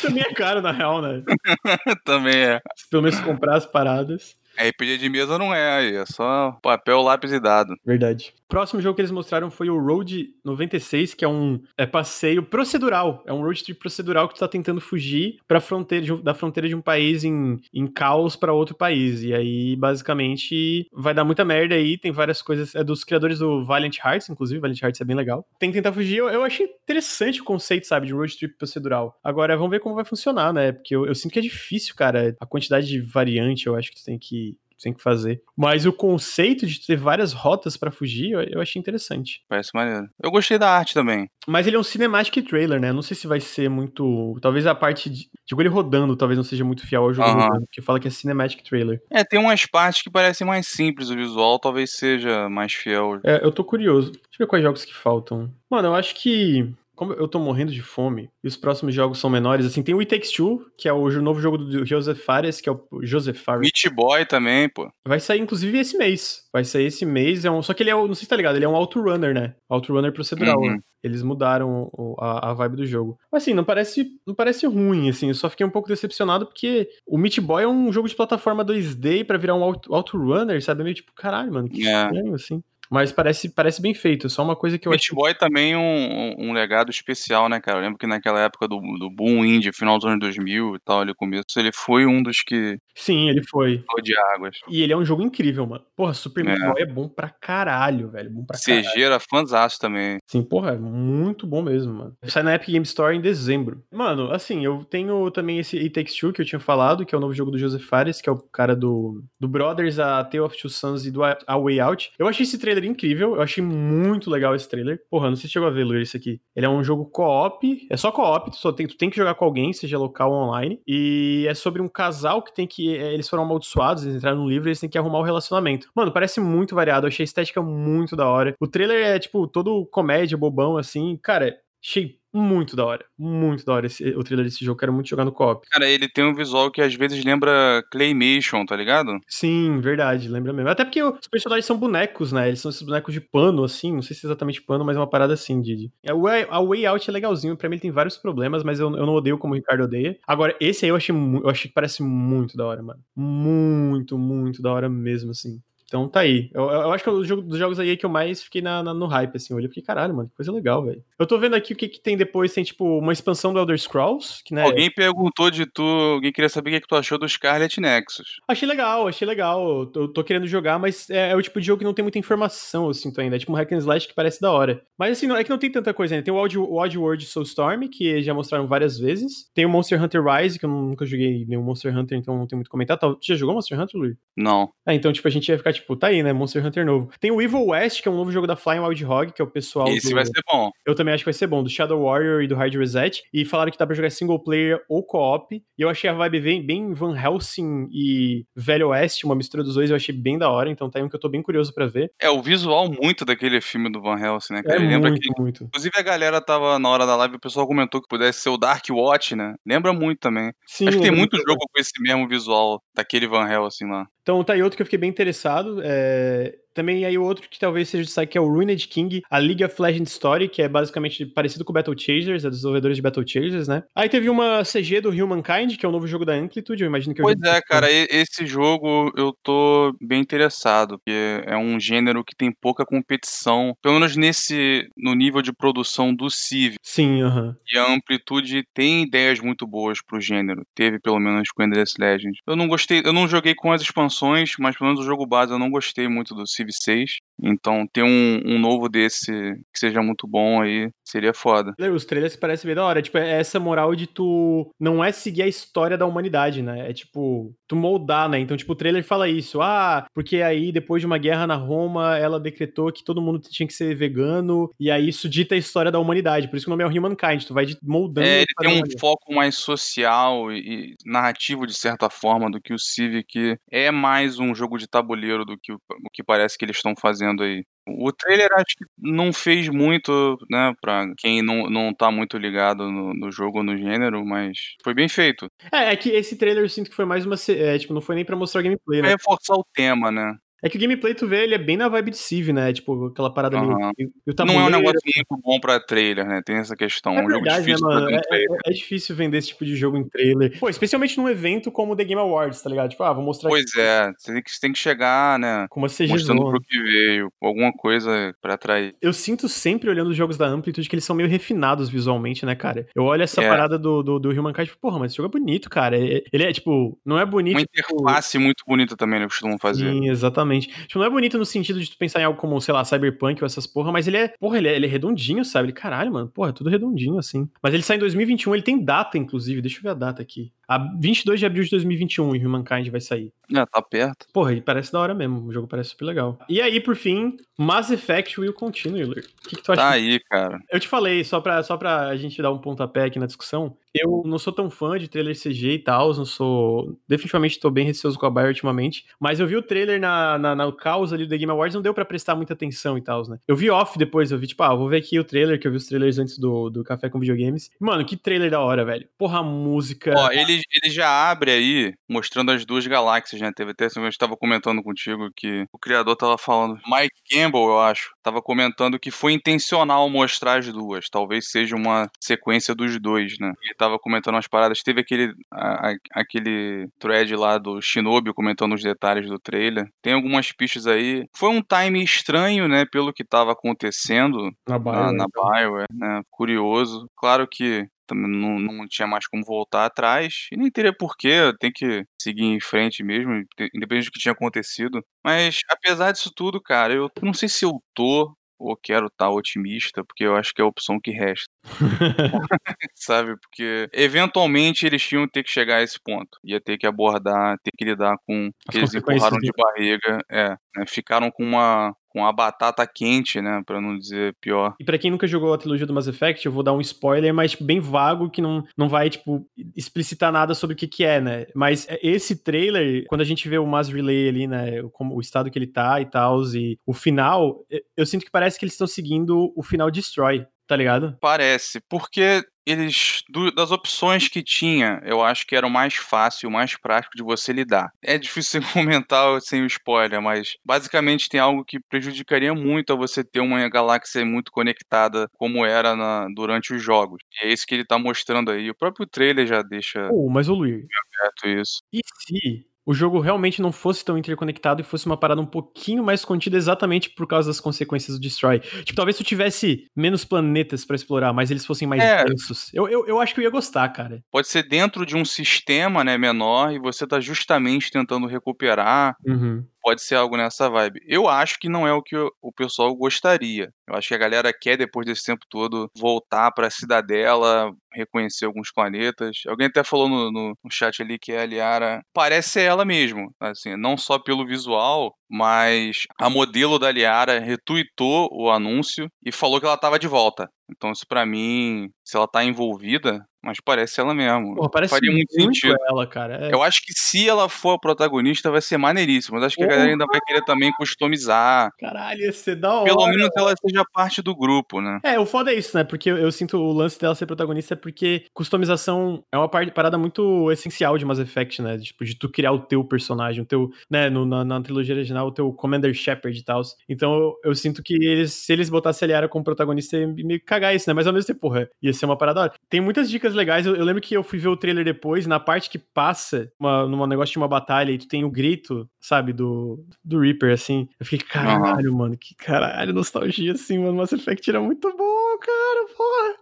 [0.00, 1.22] Também é caro, na real, né?
[2.04, 2.60] Também é.
[2.76, 4.36] Se pelo menos comprar as paradas.
[4.58, 7.74] RPG de mesa não é aí, é só papel, lápis e dado.
[7.84, 8.32] Verdade.
[8.48, 13.24] Próximo jogo que eles mostraram foi o Road 96, que é um é passeio procedural.
[13.26, 16.68] É um road trip procedural que tu tá tentando fugir pra fronteira de, da fronteira
[16.68, 19.22] de um país em, em caos para outro país.
[19.22, 21.98] E aí, basicamente, vai dar muita merda aí.
[21.98, 22.74] Tem várias coisas.
[22.74, 24.60] É dos criadores do Valiant Hearts, inclusive.
[24.60, 25.44] Valiant Hearts é bem legal.
[25.58, 26.18] Tem que tentar fugir.
[26.18, 29.18] Eu, eu achei interessante o conceito, sabe, de road trip procedural.
[29.24, 30.70] Agora, vamos ver como vai funcionar, né?
[30.70, 32.36] Porque eu, eu sinto que é difícil, cara.
[32.40, 35.42] A quantidade de variante eu acho que tu tem que tem que fazer.
[35.56, 39.42] Mas o conceito de ter várias rotas para fugir, eu, eu, achei interessante.
[39.48, 40.08] Parece maneiro.
[40.22, 41.28] Eu gostei da arte também.
[41.46, 42.92] Mas ele é um cinematic trailer, né?
[42.92, 44.36] Não sei se vai ser muito.
[44.40, 45.28] Talvez a parte de.
[45.46, 47.42] Digo, ele rodando, talvez não seja muito fiel ao jogo, Aham.
[47.42, 49.00] rodando, porque fala que é cinematic trailer.
[49.10, 53.20] É, tem umas partes que parecem mais simples o visual, talvez seja mais fiel.
[53.24, 54.10] É, eu tô curioso.
[54.12, 55.50] Deixa eu ver quais jogos que faltam.
[55.70, 56.68] Mano, eu acho que.
[56.96, 60.00] Como eu tô morrendo de fome e os próximos jogos são menores, assim, tem o
[60.00, 63.36] It Takes Two, que é o novo jogo do Joseph Fares, que é o Joseph
[63.38, 63.60] Fares.
[63.60, 64.90] Meat Boy também, pô.
[65.06, 66.40] Vai sair, inclusive, esse mês.
[66.52, 67.44] Vai sair esse mês.
[67.44, 67.62] É um...
[67.62, 69.54] Só que ele é, não sei se tá ligado, ele é um autorunner, né?
[69.68, 70.58] Autorunner procedural.
[70.58, 70.70] Uhum.
[70.72, 70.78] né?
[71.04, 73.16] Eles mudaram a, a vibe do jogo.
[73.30, 75.28] Mas assim, não parece, não parece ruim, assim.
[75.28, 78.64] Eu só fiquei um pouco decepcionado porque o Meat Boy é um jogo de plataforma
[78.64, 80.80] 2D pra virar um auto- autorunner, sabe?
[80.80, 82.04] É meio tipo, caralho, mano, que É.
[82.06, 82.62] estranho, assim.
[82.90, 84.28] Mas parece, parece bem feito.
[84.28, 85.14] Só uma coisa que eu Meat acho.
[85.14, 87.78] Boy também é um, um legado especial, né, cara?
[87.78, 91.00] Eu lembro que naquela época do, do boom indie, final dos anos 2000 e tal,
[91.00, 93.82] ali começo, ele foi um dos que Sim, ele foi.
[94.02, 94.58] de águas.
[94.68, 95.84] E ele é um jogo incrível, mano.
[95.96, 96.66] Porra, Super Meat É.
[96.72, 98.30] Boy é bom pra caralho, velho.
[98.30, 98.84] Bom pra caralho.
[98.90, 100.18] CG era fãzaço também.
[100.26, 102.16] Sim, porra, é muito bom mesmo, mano.
[102.24, 103.82] Sai na Epic Game Store em dezembro.
[103.92, 107.18] Mano, assim, eu tenho também esse It Takes Two que eu tinha falado, que é
[107.18, 110.40] o novo jogo do Joseph Fares, que é o cara do, do Brothers, a Tale
[110.40, 112.10] of Two Sons e do A A Way Out.
[112.18, 115.00] Eu achei esse trailer incrível, eu achei muito legal esse trailer.
[115.10, 116.40] Porra, não sei se chegou a ver, Luiz, esse aqui.
[116.54, 119.34] Ele é um jogo co-op, é só co-op, tu, só tem, tu tem que jogar
[119.34, 120.80] com alguém, seja local ou online.
[120.86, 122.96] E é sobre um casal que tem que.
[122.96, 125.88] é, Eles foram amaldiçoados, eles entraram no livro e eles têm que arrumar o relacionamento.
[125.94, 128.54] Mano, parece muito variado, eu achei a estética muito da hora.
[128.60, 131.18] O trailer é, tipo, todo comédia, bobão, assim.
[131.22, 133.04] Cara, achei muito da hora.
[133.18, 134.78] Muito da hora esse- o trailer desse jogo.
[134.78, 135.66] Quero muito jogar no co-op.
[135.70, 139.18] Cara, ele tem um visual que às vezes lembra Claymation, tá ligado?
[139.28, 140.68] Sim, verdade, lembra mesmo.
[140.68, 142.48] Até porque os personagens são bonecos, né?
[142.48, 143.92] Eles são esses bonecos de pano, assim.
[143.92, 145.90] Não sei se é exatamente pano, mas é uma parada assim, Didi.
[146.08, 147.56] A Way, a Way Out é legalzinho.
[147.56, 150.18] Pra mim ele tem vários problemas, mas eu, eu não odeio como o Ricardo odeia.
[150.26, 153.00] Agora, esse aí eu achei, eu achei que parece muito da hora, mano.
[153.14, 155.60] Muito, muito da hora mesmo, assim.
[155.86, 156.50] Então tá aí.
[156.52, 158.82] Eu, eu acho que é o jogo dos jogos aí que eu mais fiquei na,
[158.82, 159.52] na- no hype, assim.
[159.52, 161.02] Eu olhei e fiquei, caralho, mano, que coisa legal, velho.
[161.18, 162.52] Eu tô vendo aqui o que, que tem depois.
[162.52, 164.62] Tem, tipo, uma expansão do Elder Scrolls, que, né?
[164.64, 168.40] Alguém perguntou de tu, alguém queria saber o que, que tu achou do Scarlet Nexus.
[168.48, 169.80] Achei legal, achei legal.
[169.80, 172.02] Eu tô, tô querendo jogar, mas é, é o tipo de jogo que não tem
[172.02, 173.36] muita informação, eu sinto ainda.
[173.36, 174.82] É tipo um hack and slash que parece da hora.
[174.98, 176.24] Mas assim, não, é que não tem tanta coisa ainda.
[176.24, 179.48] Tem o Odd, o Odd World Soulstorm, que já mostraram várias vezes.
[179.54, 182.56] Tem o Monster Hunter Rise, que eu nunca joguei nenhum Monster Hunter, então não tem
[182.56, 182.98] muito comentar.
[182.98, 184.16] Tá, tu já jogou Monster Hunter, Luiz?
[184.36, 184.70] Não.
[184.84, 186.32] Ah, então, tipo, a gente ia ficar, tipo, tá aí, né?
[186.32, 187.10] Monster Hunter novo.
[187.20, 189.44] Tem o Evil West, que é um novo jogo da Flying Wild Hog, que é
[189.44, 190.14] o pessoal Esse do...
[190.14, 190.70] vai ser bom.
[190.84, 193.22] Eu também acho que vai ser bom, do Shadow Warrior e do Hard Reset.
[193.32, 195.54] E falaram que dá pra jogar single player ou co-op.
[195.54, 199.74] E eu achei a vibe bem, bem Van Helsing e Velho Oeste, uma mistura dos
[199.74, 200.70] dois, eu achei bem da hora.
[200.70, 202.10] Então tá aí um que eu tô bem curioso pra ver.
[202.20, 204.62] É, o visual muito daquele filme do Van Helsing, né?
[204.62, 204.76] cara?
[204.76, 205.40] É lembra muito, que.
[205.40, 205.64] muito.
[205.64, 208.56] Inclusive a galera tava na hora da live, o pessoal comentou que pudesse ser o
[208.56, 209.54] Dark Watch, né?
[209.66, 210.52] Lembra muito também.
[210.66, 214.06] Sim, Acho que tem muito jogo com esse mesmo visual daquele Van Helsing lá.
[214.26, 215.80] Então tá aí outro que eu fiquei bem interessado.
[215.84, 216.58] É...
[216.76, 219.38] Também aí o outro que talvez seja de destaque que é o Ruined King, a
[219.38, 223.02] League of Legends Story, que é basicamente parecido com Battle Chasers, é dos desenvolvedores de
[223.02, 223.82] Battle Chasers, né?
[223.94, 227.14] Aí teve uma CG do Humankind, que é o novo jogo da Amplitude, eu imagino
[227.14, 232.36] que Pois é, cara, esse jogo eu tô bem interessado, porque é um gênero que
[232.36, 236.74] tem pouca competição, pelo menos nesse, no nível de produção do Civ.
[236.82, 237.40] Sim, aham.
[237.40, 237.56] Uh -huh.
[237.72, 242.38] E a Amplitude tem ideias muito boas pro gênero, teve pelo menos com Endless Legends.
[242.46, 245.52] Eu não gostei, eu não joguei com as expansões, mas pelo menos o jogo base
[245.52, 247.20] eu não gostei muito do Civ 6.
[247.42, 249.30] Então, ter um, um novo desse
[249.72, 251.74] que seja muito bom aí seria foda.
[251.94, 253.02] Os trailers parecem bem da hora.
[253.02, 256.90] Tipo, é essa moral de tu não é seguir a história da humanidade, né?
[256.90, 258.38] É tipo, tu moldar, né?
[258.38, 259.60] Então, tipo, o trailer fala isso.
[259.60, 263.66] Ah, porque aí depois de uma guerra na Roma, ela decretou que todo mundo tinha
[263.66, 266.48] que ser vegano, e aí isso dita a história da humanidade.
[266.48, 267.44] Por isso que o nome é o Humankind.
[267.44, 268.26] Tu vai moldando.
[268.26, 272.72] É, ele tem um foco mais social e, e narrativo, de certa forma, do que
[272.72, 276.64] o Civic é mais um jogo de tabuleiro do que o, o que parece que
[276.64, 277.64] eles estão fazendo aí.
[277.88, 282.90] O trailer acho que não fez muito, né, pra quem não, não tá muito ligado
[282.90, 285.46] no, no jogo ou no gênero, mas foi bem feito.
[285.72, 287.36] É, é que esse trailer eu sinto que foi mais uma.
[287.48, 289.08] É, tipo, não foi nem pra mostrar gameplay, né?
[289.08, 290.34] Pra reforçar o tema, né?
[290.62, 292.72] É que o gameplay, tu vê, ele é bem na vibe de Civ, né?
[292.72, 293.74] Tipo, aquela parada uhum.
[293.74, 294.10] ali.
[294.46, 296.40] não é um negócio muito bom pra trailer, né?
[296.44, 297.14] Tem essa questão.
[297.16, 298.06] É um verdade, jogo difícil né, mano?
[298.06, 300.58] pra É, é, é, difícil vender esse tipo de jogo em trailer.
[300.58, 302.90] Pô, especialmente num evento como o The Game Awards, tá ligado?
[302.90, 305.66] Tipo, ah, vou mostrar Pois aqui é, você tem que, você tem que chegar, né?
[305.68, 306.50] com uma CG Mostrando zona.
[306.50, 308.94] pro que veio, alguma coisa pra atrair.
[309.00, 312.54] Eu sinto sempre olhando os jogos da Amplitude que eles são meio refinados visualmente, né,
[312.54, 312.86] cara?
[312.94, 313.48] Eu olho essa É.
[313.48, 315.96] parada do, do, do Humankind e tipo, porra, mas esse jogo é bonito, cara.
[315.96, 317.56] É- Ele é, tipo, não é bonito.
[317.56, 319.26] Uma tipo, interface muito bonita também, né?
[319.26, 319.90] Costumam fazer.
[319.90, 320.45] Sim, exatamente.
[320.86, 323.42] Tipo, não é bonito no sentido de tu pensar em algo como, sei lá, Cyberpunk
[323.42, 325.66] ou essas porra, mas ele é, porra, ele é, ele é redondinho, sabe?
[325.66, 327.48] Ele, caralho, mano, porra, é tudo redondinho, assim.
[327.62, 330.52] Mas ele sai em 2021, ele tem data, inclusive, deixa eu ver a data aqui.
[330.68, 333.32] A 22 de abril de 2021, e Humankind vai sair.
[333.54, 334.26] É, tá perto.
[334.32, 336.38] Porra, ele parece da hora mesmo, o jogo parece super legal.
[336.48, 339.04] E aí, por fim, Mass Effect Will Continue.
[339.04, 339.14] O
[339.48, 339.80] que, que tu acha?
[339.80, 340.58] Tá aí, cara.
[340.70, 344.22] Eu te falei, só pra, só pra gente dar um pontapé aqui na discussão, eu
[344.26, 346.98] não sou tão fã de trailer CG e tal, não sou...
[347.08, 350.54] Definitivamente tô bem receoso com a Bayer ultimamente, mas eu vi o trailer na, na,
[350.54, 353.26] na caos ali do The Game Awards, não deu pra prestar muita atenção e tal,
[353.28, 353.38] né?
[353.46, 355.70] Eu vi off depois, eu vi tipo, ah, vou ver aqui o trailer, que eu
[355.70, 357.70] vi os trailers antes do, do Café com Videogames.
[357.80, 359.08] Mano, que trailer da hora, velho.
[359.16, 360.12] Porra, a música...
[360.16, 363.50] Ó, ele, ele já abre aí, mostrando as duas galáxias, né?
[363.54, 368.10] Teve até, eu estava comentando contigo que o criador tava falando, Mike Campbell, eu acho,
[368.22, 373.52] tava comentando que foi intencional mostrar as duas, talvez seja uma sequência dos dois, né?
[373.62, 378.74] Ele tava comentando umas paradas, teve aquele, a- a- aquele thread lá do Shinobi comentando
[378.74, 381.26] os detalhes do trailer, tem algumas pistas aí.
[381.34, 385.50] Foi um time estranho, né, pelo que tava acontecendo, na na, Bioware, na então.
[385.52, 386.22] Bioware, né?
[386.30, 387.08] Curioso.
[387.16, 390.48] Claro que também não, não tinha mais como voltar atrás.
[390.52, 393.32] E nem teria porquê, tem que seguir em frente mesmo,
[393.74, 395.04] independente do que tinha acontecido.
[395.24, 400.02] Mas, apesar disso tudo, cara, eu não sei se eu tô ou quero estar otimista,
[400.04, 401.46] porque eu acho que é a opção que resta,
[402.94, 403.36] sabe?
[403.40, 406.38] Porque eventualmente eles tinham que ter que chegar a esse ponto.
[406.44, 410.18] Ia ter que abordar, ter que lidar com o As que eles empurraram de barriga.
[410.30, 410.84] É, né?
[410.88, 413.62] Ficaram com uma, com a batata quente, né?
[413.66, 414.74] Pra não dizer pior.
[414.80, 417.34] E pra quem nunca jogou a trilogia do Mass Effect, eu vou dar um spoiler,
[417.34, 419.46] mas tipo, bem vago, que não, não vai, tipo,
[419.76, 421.44] explicitar nada sobre o que que é, né?
[421.54, 425.20] Mas esse trailer, quando a gente vê o Mass Relay ali, né, o, como, o
[425.20, 428.64] estado que ele tá e tal, e o final, eu- eu sinto que parece que
[428.64, 431.18] eles estão seguindo o final Destroy, tá ligado?
[431.20, 436.48] Parece, porque eles, do- das opções que tinha, eu acho que era o mais fácil,
[436.48, 437.90] o mais prático de você lidar.
[438.02, 438.60] É difícil
[439.00, 443.68] comentar sem o spoiler, mas basicamente tem algo que prejudicaria muito a você ter uma
[443.68, 447.18] galáxia muito conectada como era na- durante os jogos.
[447.42, 448.68] E é isso que ele tá mostrando aí.
[448.70, 450.86] O próprio trailer já deixa Pô, mas Luir,
[451.22, 451.82] certo isso.
[451.92, 456.04] e se o jogo realmente não fosse tão interconectado e fosse uma parada um pouquinho
[456.04, 458.60] mais contida exatamente por causa das consequências do Destroy?
[458.60, 462.24] Tipo, talvez tu tivesse menos planetas pra explorar, mas eles fossem mais É.
[462.24, 462.70] densos.
[462.72, 464.22] Eu, eu, eu acho que eu ia gostar, cara.
[464.30, 469.64] Pode ser dentro de um sistema né, menor e você tá justamente tentando recuperar Uhum.
[469.86, 471.00] Pode ser algo nessa vibe.
[471.06, 473.70] Eu acho que não é o que o pessoal gostaria.
[473.88, 478.72] Eu acho que a galera quer, depois desse tempo todo, voltar pra cidadela, reconhecer alguns
[478.72, 479.36] planetas.
[479.46, 483.26] Alguém até falou no, no- no chat ali que a Liara parece ser ela mesmo.
[483.40, 489.60] Assim, não só pelo visual, mas a modelo da Liara retuitou o anúncio e falou
[489.60, 490.48] que ela tava de volta.
[490.70, 494.54] Então, isso pra mim, se ela tá envolvida, mas parece ela mesmo.
[494.56, 495.76] Porra, parece Faria muito sentido.
[495.88, 496.46] ela, cara.
[496.48, 496.52] É.
[496.52, 499.36] Eu acho que se ela for a protagonista, vai ser maneiríssimo.
[499.36, 501.70] Mas acho que a galera ainda vai querer também customizar.
[501.78, 502.84] Caralho, ia ser da hora.
[502.84, 504.98] Pelo menos ela seja parte do grupo, né?
[505.02, 505.84] É, o foda é isso, né?
[505.84, 509.70] Porque eu, eu sinto o lance dela ser protagonista é porque customização é uma par-
[509.72, 511.78] parada muito essencial de Mass Effect, né?
[511.78, 515.26] Tipo, de tu criar o teu personagem, o teu, né, no- na, na trilogia original,
[515.28, 516.62] o teu Commander Shepard e tal.
[516.88, 520.38] Então eu, eu sinto que eles, se eles botassem a Liara como protagonista, ia que
[520.40, 520.94] cagar isso, né?
[520.94, 522.52] Mas ao mesmo tempo, porra, ia ser uma parada hora.
[522.68, 523.66] Tem muitas dicas legais.
[523.66, 526.86] Eu, eu lembro que eu fui ver o trailer depois, na parte que passa uma,
[526.86, 530.88] numa negócio de uma batalha e tu tem o grito, sabe, do, do Reaper, assim.
[530.98, 533.94] Eu fiquei, caralho, mano, que caralho, nostalgia, assim, mano.
[533.96, 536.36] Mass Effect era muito bom, cara, porra.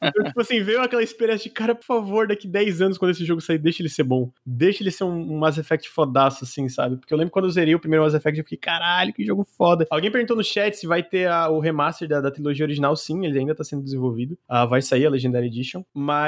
[0.10, 3.24] Então, tipo assim, veio aquela experiência de, cara, por favor, daqui 10 anos, quando esse
[3.24, 4.30] jogo sair, deixa ele ser bom.
[4.44, 6.96] Deixa ele ser um, um Mass Effect fodaço, assim, sabe?
[6.96, 9.44] Porque eu lembro quando eu zerei o primeiro Mass Effect, eu fiquei, caralho, que jogo
[9.44, 9.86] foda.
[9.90, 12.94] Alguém perguntou no chat se vai ter a- o remaster da, da trilogia original.
[12.96, 14.36] Sim, ele ainda tá sendo desenvolvido.
[14.48, 15.82] Ah, vai sair a Legendary Edition.
[15.94, 16.19] Mas,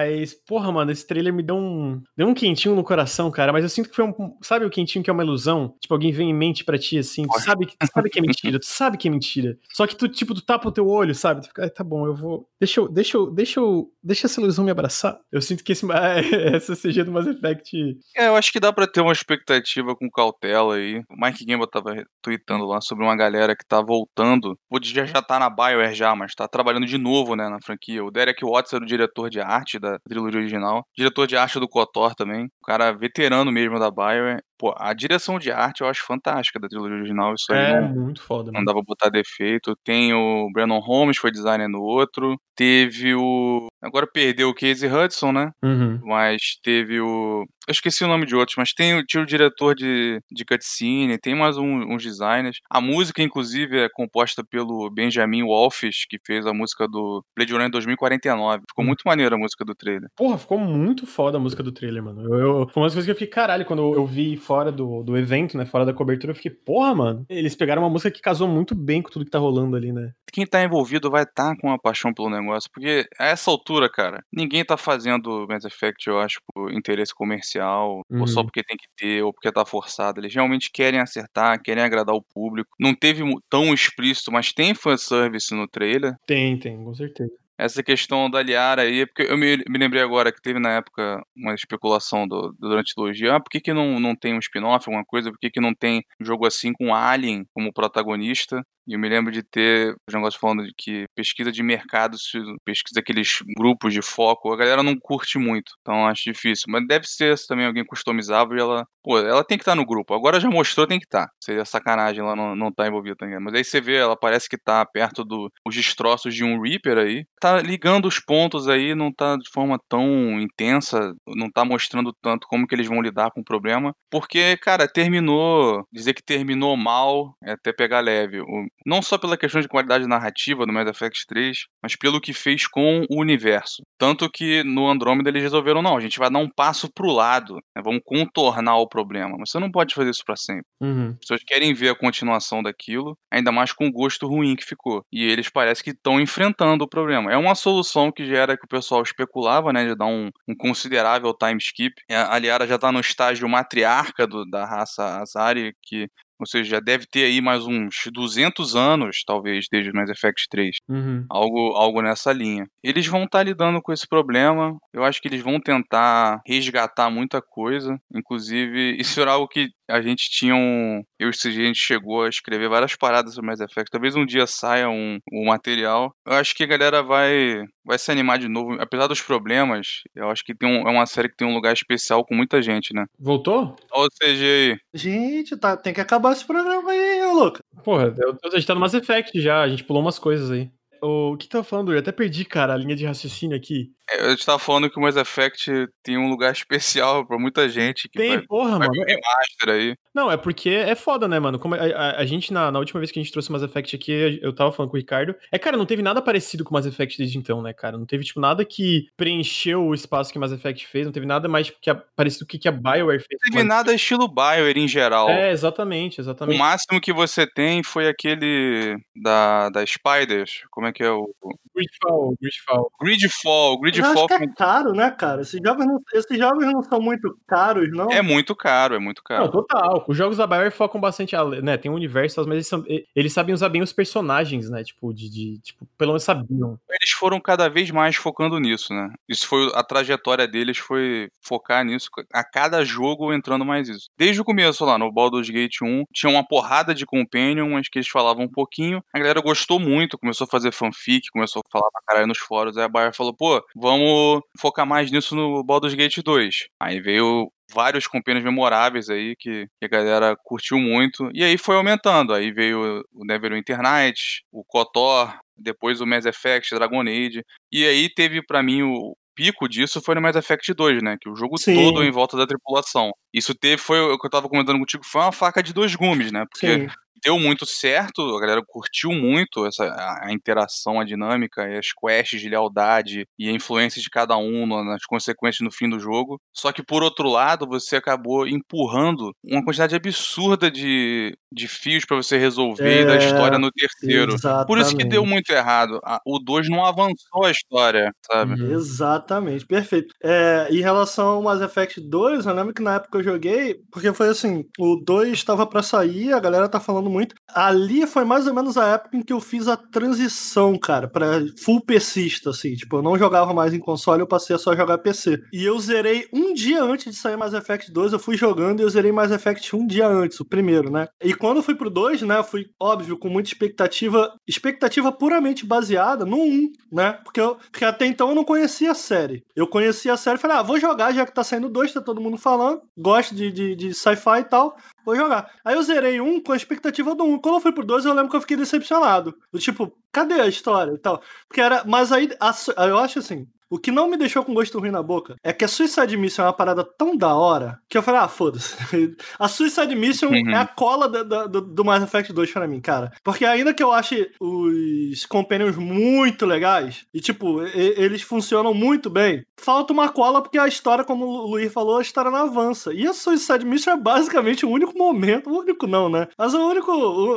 [0.47, 3.53] porra, mano, esse trailer me deu um, deu um quentinho no coração, cara.
[3.53, 4.37] Mas eu sinto que foi um.
[4.43, 5.75] Sabe o quentinho que é uma ilusão?
[5.81, 7.27] Tipo, alguém vem em mente pra ti, assim.
[7.27, 9.59] Tu sabe, tu sabe que é mentira, tu sabe que é mentira.
[9.73, 11.43] Só que tu, tipo, tu tapa o teu olho, sabe?
[11.43, 12.49] Tu fica, "Ai, tá bom, eu vou.
[12.61, 15.19] Deixa eu, deixa eu, deixa eu, deixa essa ilusão me abraçar.
[15.31, 15.87] Eu sinto que esse,
[16.57, 17.99] essa CG do Mass Effect.
[18.17, 21.03] É, eu acho que dá pra ter uma expectativa com cautela aí.
[21.11, 24.57] O Mike Gamble tava tweetando lá sobre uma galera que tá voltando.
[24.71, 28.05] O já já tá na BioWare já, mas tá trabalhando de novo, né, na franquia.
[28.05, 30.87] O Derek Watts era o diretor de arte da trilogia original.
[30.97, 32.51] Diretor de arte do KOTOR também.
[32.63, 34.41] O cara veterano mesmo da BioWare.
[34.57, 37.35] Pô, a direção de arte eu acho fantástica da trilogia original.
[37.35, 38.67] Isso aí É não, muito foda, não mano.
[38.67, 39.75] dá pra botar defeito.
[39.85, 42.37] Tem o Brandon Holmes, foi designer no outro.
[42.55, 43.67] Teve o.
[43.83, 45.51] Agora perdeu o Casey Hudson, né?
[45.65, 45.99] Uhum.
[46.05, 47.45] Mas teve o.
[47.67, 51.35] Eu esqueci o nome de outros, mas tem tinha o diretor de, de cutscene, tem
[51.35, 52.59] mais um- uns designers.
[52.71, 57.71] A música, inclusive, é composta pelo Benjamin Wolfish, que fez a música do Blade Runner
[57.71, 58.63] 2049.
[58.69, 58.87] Ficou Hum.
[58.89, 60.09] muito maneira a música do trailer.
[60.17, 62.23] Porra, ficou muito foda a música do trailer, mano.
[62.23, 65.03] Eu, eu- foi uma das coisas que eu fiquei, caralho, quando eu, vi fora do,
[65.03, 65.65] do evento, né?
[65.65, 67.27] Fora da cobertura, eu fiquei, porra, mano.
[67.29, 70.13] Eles pegaram uma música que casou muito bem com tudo que tá rolando ali, né?
[70.33, 74.23] Quem tá envolvido vai estar com uma paixão pelo negócio, porque a essa altura, cara,
[74.33, 78.47] ninguém tá fazendo Mass Effect, eu acho, por interesse comercial, ou só Uhum.
[78.47, 80.21] porque tem que ter, ou porque tá forçado.
[80.21, 82.71] Eles realmente querem acertar, querem agradar o público.
[82.81, 86.15] Não teve tão explícito, mas tem fanservice no trailer.
[86.27, 87.33] Tem, tem, com certeza.
[87.65, 91.23] Essa questão da Liara aí, porque eu me, me lembrei agora que teve na época
[91.37, 94.89] uma especulação do, durante a trilogia, ah, por que, que não, não tem um spin-off,
[94.89, 98.65] alguma coisa, por que, que não tem um jogo assim com Alien como protagonista?
[98.87, 102.39] E eu me lembro de ter os negócios falando de que pesquisa de mercado, se-
[102.65, 106.65] pesquisa aqueles grupos de foco, a galera não curte muito, então acho difícil.
[106.69, 110.15] Mas deve ser também alguém customizável e ela, pô, ela tem que estar no grupo.
[110.15, 111.29] Agora já mostrou, tem que estar.
[111.43, 113.39] Seria sacanagem ela não, não tá envolvida também.
[113.41, 117.25] Mas aí você vê, ela parece que tá perto dos destroços de um Reaper aí.
[117.41, 122.47] Tá ligando os pontos aí, não tá de forma tão intensa, não tá mostrando tanto
[122.49, 123.93] como que eles vão lidar com o problema.
[124.11, 128.41] Porque, cara, terminou, dizer que terminou mal é até pegar leve.
[128.87, 132.67] Não só pela questão de qualidade narrativa do Mass Effect 3, mas pelo que fez
[132.67, 133.83] com o universo.
[133.99, 137.55] Tanto que no Andromeda eles resolveram, não, a gente vai dar um passo pro lado,
[137.77, 139.37] né, vamos contornar o problema.
[139.39, 140.65] Mas você não pode fazer isso pra sempre.
[140.81, 141.11] Uhum.
[141.11, 145.03] As pessoas querem ver a continuação daquilo, ainda mais com o gosto ruim que ficou.
[145.13, 147.33] E eles parecem que estão enfrentando o problema.
[147.33, 149.87] É uma solução que já era que o pessoal especulava, né?
[149.87, 151.95] De dar um, um considerável time skip.
[152.09, 156.09] É, A Liara já tá no estágio matriarca do- da raça Azari, que.
[156.41, 160.47] Ou seja, já deve ter aí mais uns 200 anos, talvez, desde o Mass Effect
[160.51, 160.77] 3.
[160.89, 161.25] Uhum.
[161.31, 162.67] Algo, algo nessa linha.
[162.83, 164.77] Eles vão estar lidando com esse problema.
[164.93, 167.97] Eu acho que eles vão tentar resgatar muita coisa.
[168.15, 171.03] Inclusive, isso era algo que a gente tinha um.
[171.19, 173.91] Eu e o CG, a gente chegou a escrever várias paradas sobre Mass Effect.
[173.91, 176.15] Talvez um dia saia um, um material.
[176.27, 178.81] Eu acho que a galera vai, vai se animar de novo.
[178.81, 181.75] Apesar dos problemas, eu acho que tem um, é uma série que tem um lugar
[181.75, 183.05] especial com muita gente, né?
[183.19, 183.77] Voltou?
[183.93, 184.79] Olha o CG aí.
[184.95, 187.59] Gente, tá, tem que acabar esse programa aí, ô louco.
[187.85, 190.71] Porra, eu, a gente tá no Mass Effect já, a gente pulou umas coisas aí.
[191.05, 191.93] O que que tava falando?
[191.93, 193.91] Eu até perdi, cara, a linha de raciocínio aqui.
[194.11, 195.71] É, Eu estava falando que o Mass Effect
[196.03, 199.01] tem um lugar especial pra muita gente que Tem, vai, porra, vai mano.
[199.01, 199.95] um remaster aí.
[200.15, 201.59] Não, é porque é foda, né, mano?
[201.59, 203.63] Como a, a- a gente, na, na última vez que a gente trouxe o Mass
[203.63, 205.35] Effect aqui, eu tava falando com o Ricardo.
[205.51, 207.97] É, cara, não teve nada parecido com o Mass Effect desde então, né, cara?
[207.97, 211.07] Não teve, tipo, nada que preencheu o espaço que o Mass Effect fez.
[211.07, 213.39] Não teve nada mais tipo, que a- parecido com o que a BioWare fez.
[213.47, 215.31] Não teve nada estilo BioWare em geral.
[215.31, 216.59] É, exatamente, O exatamente.
[216.59, 220.63] máximo que você tem foi aquele da, da Spiders.
[220.71, 221.33] Como é que é o.
[221.75, 222.91] Gridfall, Gridfall.
[223.01, 223.81] Gridfall.
[223.81, 225.43] Gridfall Eu acho que é caro, né, cara?
[225.43, 228.11] Esses jogos, não, esses jogos não são muito caros, não?
[228.11, 229.45] É muito caro, é muito caro.
[229.45, 230.05] Não, total.
[230.07, 231.77] Os jogos da BioWare focam bastante, né?
[231.77, 234.85] Tem um universo, mas eles, são, eles sabem usar bem os personagens, né?
[234.85, 236.79] Tipo, de, de, tipo, pelo menos sabiam.
[236.91, 239.11] Eles foram cada vez mais focando nisso, né?
[239.29, 244.09] Isso foi a trajetória deles foi focar nisso, a cada jogo entrando mais isso.
[244.17, 247.99] Desde o começo lá no Baldur's Gate 1, tinha uma porrada de companion, mas que
[247.99, 249.03] eles falavam um pouquinho.
[249.13, 252.77] A galera gostou muito, começou a fazer fanfic, começou a falar pra caralho nos fóruns.
[252.77, 256.69] Aí a Bayer falou, pô, vamos focar mais nisso no Baldur's Gate 2.
[256.81, 261.29] Aí veio vários companheiros memoráveis aí que, que, a galera curtiu muito.
[261.35, 262.33] E aí foi aumentando.
[262.33, 267.43] Aí veio o Neverwinter Nights, o KOTOR, depois o Mass Effect, Dragon Age.
[267.73, 271.17] E aí teve para mim o pico disso foi no Mass Effect 2, né?
[271.21, 271.75] Que o jogo Sim.
[271.75, 273.11] todo em volta da tripulação.
[273.33, 276.33] Isso teve, foi o que eu tava comentando contigo, foi uma faca de dois gumes,
[276.33, 276.45] né?
[276.51, 276.89] Porque Sim
[277.23, 281.93] deu muito certo, a galera curtiu muito essa a, a, interação, a dinâmica, e as
[281.93, 286.41] quests de lealdade e a influência de cada um nas consequências no fim do jogo.
[286.53, 292.17] Só que por outro lado, você acabou empurrando uma quantidade absurda de, de fios para
[292.17, 294.35] você resolver é, da história no terceiro.
[294.35, 294.67] Exatamente.
[294.67, 296.01] Por isso que deu muito errado.
[296.27, 298.61] O 2 não avançou a história, sabe?
[298.73, 300.15] Exatamente, perfeito.
[300.23, 304.29] É, em relação ao Mass Effect 2, eu lembro que na época joguei, porque foi
[304.29, 307.35] assim, o 2 estava para sair, a galera tá falando muito.
[307.55, 311.45] Ali foi mais ou menos a época em que eu fiz a transição, cara, para
[311.63, 312.75] full PCista, assim.
[312.75, 315.41] Tipo, eu não jogava mais em console, eu passei a só jogar PC.
[315.53, 318.83] E eu zerei um dia antes de sair Mass Effect 2, eu fui jogando e
[318.83, 321.09] eu zerei Mass Effect um dia antes, o primeiro, né?
[321.23, 325.67] E quando eu fui pro 2, né, eu fui, óbvio, com muita expectativa, expectativa puramente
[325.67, 327.13] baseada no 1, né?
[327.25, 329.43] Porque, eu, porque até então eu não conhecia a série.
[329.55, 332.01] Eu conhecia a série e falei, ah, vou jogar já que tá saindo 2, tá
[332.01, 332.81] todo mundo falando,
[333.15, 335.51] gosto de, de, de sci-fi e tal vou jogar.
[335.65, 337.39] Aí eu zerei um com a expectativa do um.
[337.39, 339.35] Quando eu fui pro dois, eu lembro que eu fiquei decepcionado.
[339.53, 341.23] Do tipo, cadê a história e tal?
[341.49, 341.85] Porque era.
[341.85, 342.53] Mas aí, a,
[342.87, 345.65] eu acho assim, o que não me deixou com gosto ruim na boca é que
[345.65, 348.77] a Suicide Mission é uma parada tão da hora que eu falei, ah, foda-se.
[349.39, 350.51] A Suicide Mission uhum.
[350.51, 353.11] é a cola do, do, do Mass Effect 2 pra mim, cara.
[353.25, 359.09] Porque ainda que eu ache os Companions muito legais, e tipo, e, eles funcionam muito
[359.09, 362.93] bem, falta uma cola porque a história, como o Luiz falou, a história não avança.
[362.93, 366.29] E a Suicide Mission é basicamente o único momento, o único não, né?
[366.37, 366.93] Mas o único,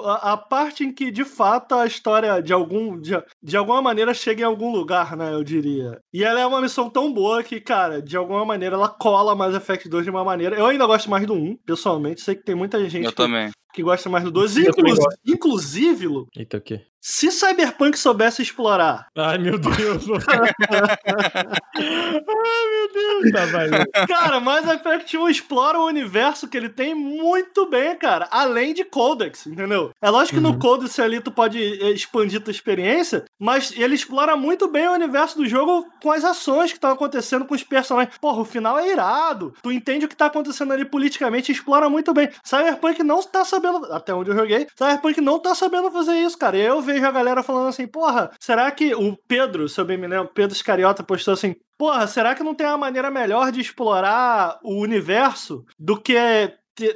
[0.06, 4.14] a, a parte em que de fato a história de algum, de, de alguma maneira
[4.14, 6.00] chega em algum lugar, né, eu diria.
[6.14, 9.56] E ela é uma missão tão boa que, cara, de alguma maneira ela cola Mass
[9.56, 10.56] Effect 2 de uma maneira.
[10.56, 12.22] Eu ainda gosto mais do 1, pessoalmente.
[12.22, 13.52] Sei que tem muita gente eu que, também.
[13.76, 14.58] Que gosta mais do 2.
[14.58, 14.96] Inclu
[15.26, 16.82] inclusive, Lu, Eita, o quê?
[17.08, 19.10] Se Cyberpunk soubesse explorar.
[19.16, 19.76] Ai, meu Deus.
[20.10, 20.54] Ai,
[22.72, 23.32] meu Deus.
[23.32, 23.86] Tá, valendo.
[24.08, 28.28] Cara, Mass Effect 1 explora o universo que ele tem muito bem, cara.
[28.32, 29.92] Além de Codex, entendeu?
[30.02, 30.54] É lógico que uhum.
[30.54, 31.60] no Codex ali tu pode
[31.94, 36.72] expandir tua experiência, mas ele explora muito bem o universo do jogo com as ações
[36.72, 38.18] que estão acontecendo com os personagens.
[38.18, 39.54] Porra, o final é irado.
[39.62, 42.32] Tu entende o que tá acontecendo ali politicamente e explora muito bem.
[42.44, 46.58] Cyberpunk não tá sabendo, até onde eu joguei, Cyberpunk não tá sabendo fazer isso, cara.
[46.58, 49.98] Eu vejo vejo a galera falando assim, porra, será que o Pedro, se eu bem
[49.98, 53.62] me lembro, Pedro Scariota postou assim, porra, será que não tem uma maneira melhor de
[53.62, 56.16] explorar o universo do que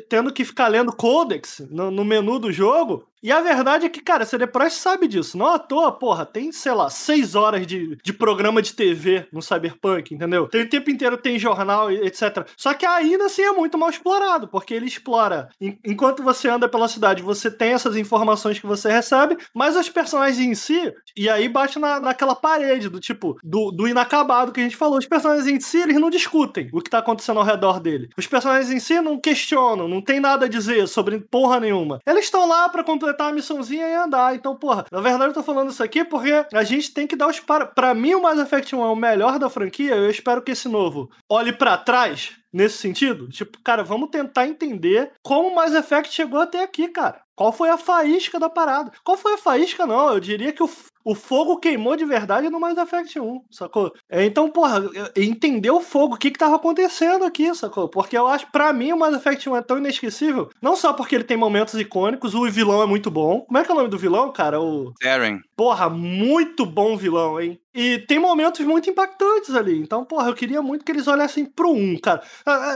[0.09, 3.07] tendo que ficar lendo codex no, no menu do jogo?
[3.21, 5.37] E a verdade é que, cara, CD Projekt sabe disso.
[5.37, 9.41] Não à toa, porra, tem, sei lá, seis horas de, de programa de TV no
[9.41, 10.47] Cyberpunk, entendeu?
[10.47, 12.47] Tem o tempo inteiro, tem jornal, etc.
[12.55, 15.49] Só que ainda assim é muito mal explorado, porque ele explora.
[15.85, 20.39] enquanto você anda pela cidade, você tem essas informações que você recebe, mas os personagens
[20.39, 24.63] em si, e aí bate na, naquela parede do tipo, do, do inacabado que a
[24.63, 24.97] gente falou.
[24.97, 28.09] Os personagens em si, eles não discutem o que tá acontecendo ao redor dele.
[28.17, 31.99] Os personagens em si não questionam, não tem nada a dizer sobre porra nenhuma.
[32.07, 34.35] Eles estão lá pra completar completar a missãozinha e andar.
[34.35, 37.27] Então, porra, na verdade eu tô falando isso aqui porque a gente tem que dar
[37.27, 37.65] os para.
[37.65, 39.95] Pra mim, o Mass Effect 1 é o melhor da franquia.
[39.95, 43.27] Eu espero que esse novo olhe para trás nesse sentido.
[43.29, 47.21] Tipo, cara, vamos tentar entender como o Mass Effect chegou até aqui, cara.
[47.35, 48.91] Qual foi a faísca da parada?
[49.03, 50.09] Qual foi a faísca, não?
[50.09, 50.69] Eu diria que o,
[51.09, 53.91] o fogo queimou de verdade no Mass Effect 1, sacou?
[54.07, 54.79] É, então, porra,
[55.15, 57.89] entender o fogo, o que que tava acontecendo aqui, sacou?
[57.89, 61.15] Porque eu acho, para mim, o Mass Effect 1 é tão inesquecível, não só porque
[61.15, 63.41] ele tem momentos icônicos, o vilão é muito bom.
[63.41, 64.61] Como é que é o nome do vilão, cara?
[64.61, 64.93] O...
[65.01, 65.41] Eren.
[65.59, 67.59] Porra, muito bom vilão, hein?
[67.75, 69.77] E tem momentos muito impactantes ali.
[69.77, 72.23] Então, porra, eu queria muito que eles olhassem pro 1, cara.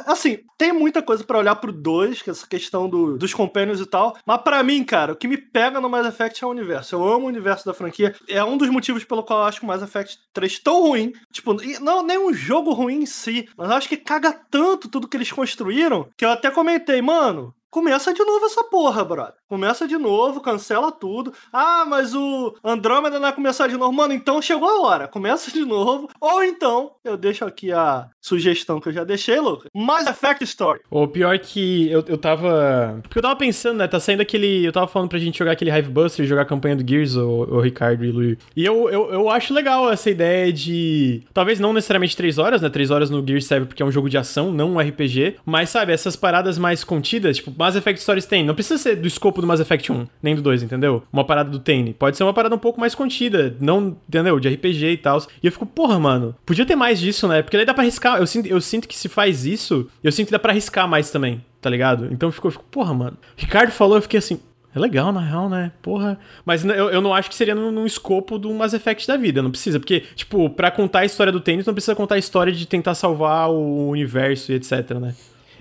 [0.06, 3.80] Assim, tem muita coisa para olhar pro 2, que é essa questão do, dos companions
[3.80, 4.18] e tal.
[4.26, 6.94] Mas para mim, cara, o que me pega no Mass Effect é o universo.
[6.94, 8.14] Eu amo o universo da franquia.
[8.28, 11.14] É um dos motivos pelo qual eu acho o Mass Effect 3 tão ruim.
[11.32, 15.08] Tipo, não nem um jogo ruim em si, mas eu acho que caga tanto tudo
[15.08, 19.34] que eles construíram que eu até comentei, mano, começa de novo essa porra, brother.
[19.50, 21.34] Começa de novo, cancela tudo.
[21.52, 23.92] Ah, mas o Andrômeda não vai começar de novo.
[23.92, 25.08] Mano, então chegou a hora.
[25.08, 26.08] Começa de novo.
[26.22, 29.70] Ou então, eu deixo aqui a sugestão que eu já deixei, Lucas.
[29.74, 30.82] Mass Effect Story.
[30.90, 33.00] O pior que eu, eu tava.
[33.02, 33.88] Porque eu tava pensando, né?
[33.88, 34.64] Tá saindo aquele.
[34.64, 37.28] Eu tava falando pra gente jogar aquele Hive Buster, jogar a campanha do Gears, o,
[37.28, 38.38] o Ricardo e o Luiz.
[38.56, 41.24] E eu, eu, eu acho legal essa ideia de.
[41.34, 42.70] Talvez não necessariamente 3 horas, né?
[42.70, 45.38] 3 horas no Gears serve porque é um jogo de ação, não um RPG.
[45.44, 48.44] Mas, sabe, essas paradas mais contidas, tipo, Mass Effect Stories tem.
[48.44, 51.02] Não precisa ser do escopo do Mass Effect 1, nem do 2, entendeu?
[51.14, 51.94] Uma parada do Tane.
[51.94, 54.38] Pode ser uma parada um pouco mais contida, não, entendeu?
[54.38, 55.20] De RPG e tal.
[55.42, 57.42] E eu fico, porra, mano, podia ter mais disso, né?
[57.42, 58.20] Porque daí dá pra arriscar.
[58.20, 61.10] Eu sinto, eu sinto que se faz isso, eu sinto que dá pra arriscar mais
[61.10, 62.10] também, tá ligado?
[62.12, 63.18] Então eu fico, porra, mano.
[63.38, 64.42] Ricardo falou, eu fiquei assim,
[64.76, 65.72] é legal, na real, né?
[65.82, 66.20] Porra.
[66.44, 69.42] Mas eu, eu não acho que seria no, escopo do Mass Effect da vida.
[69.42, 69.80] Não precisa.
[69.80, 72.96] Porque, tipo, pra contar a história do tênis, não precisa contar a história de tentar
[72.96, 75.16] salvar o universo e etc, né?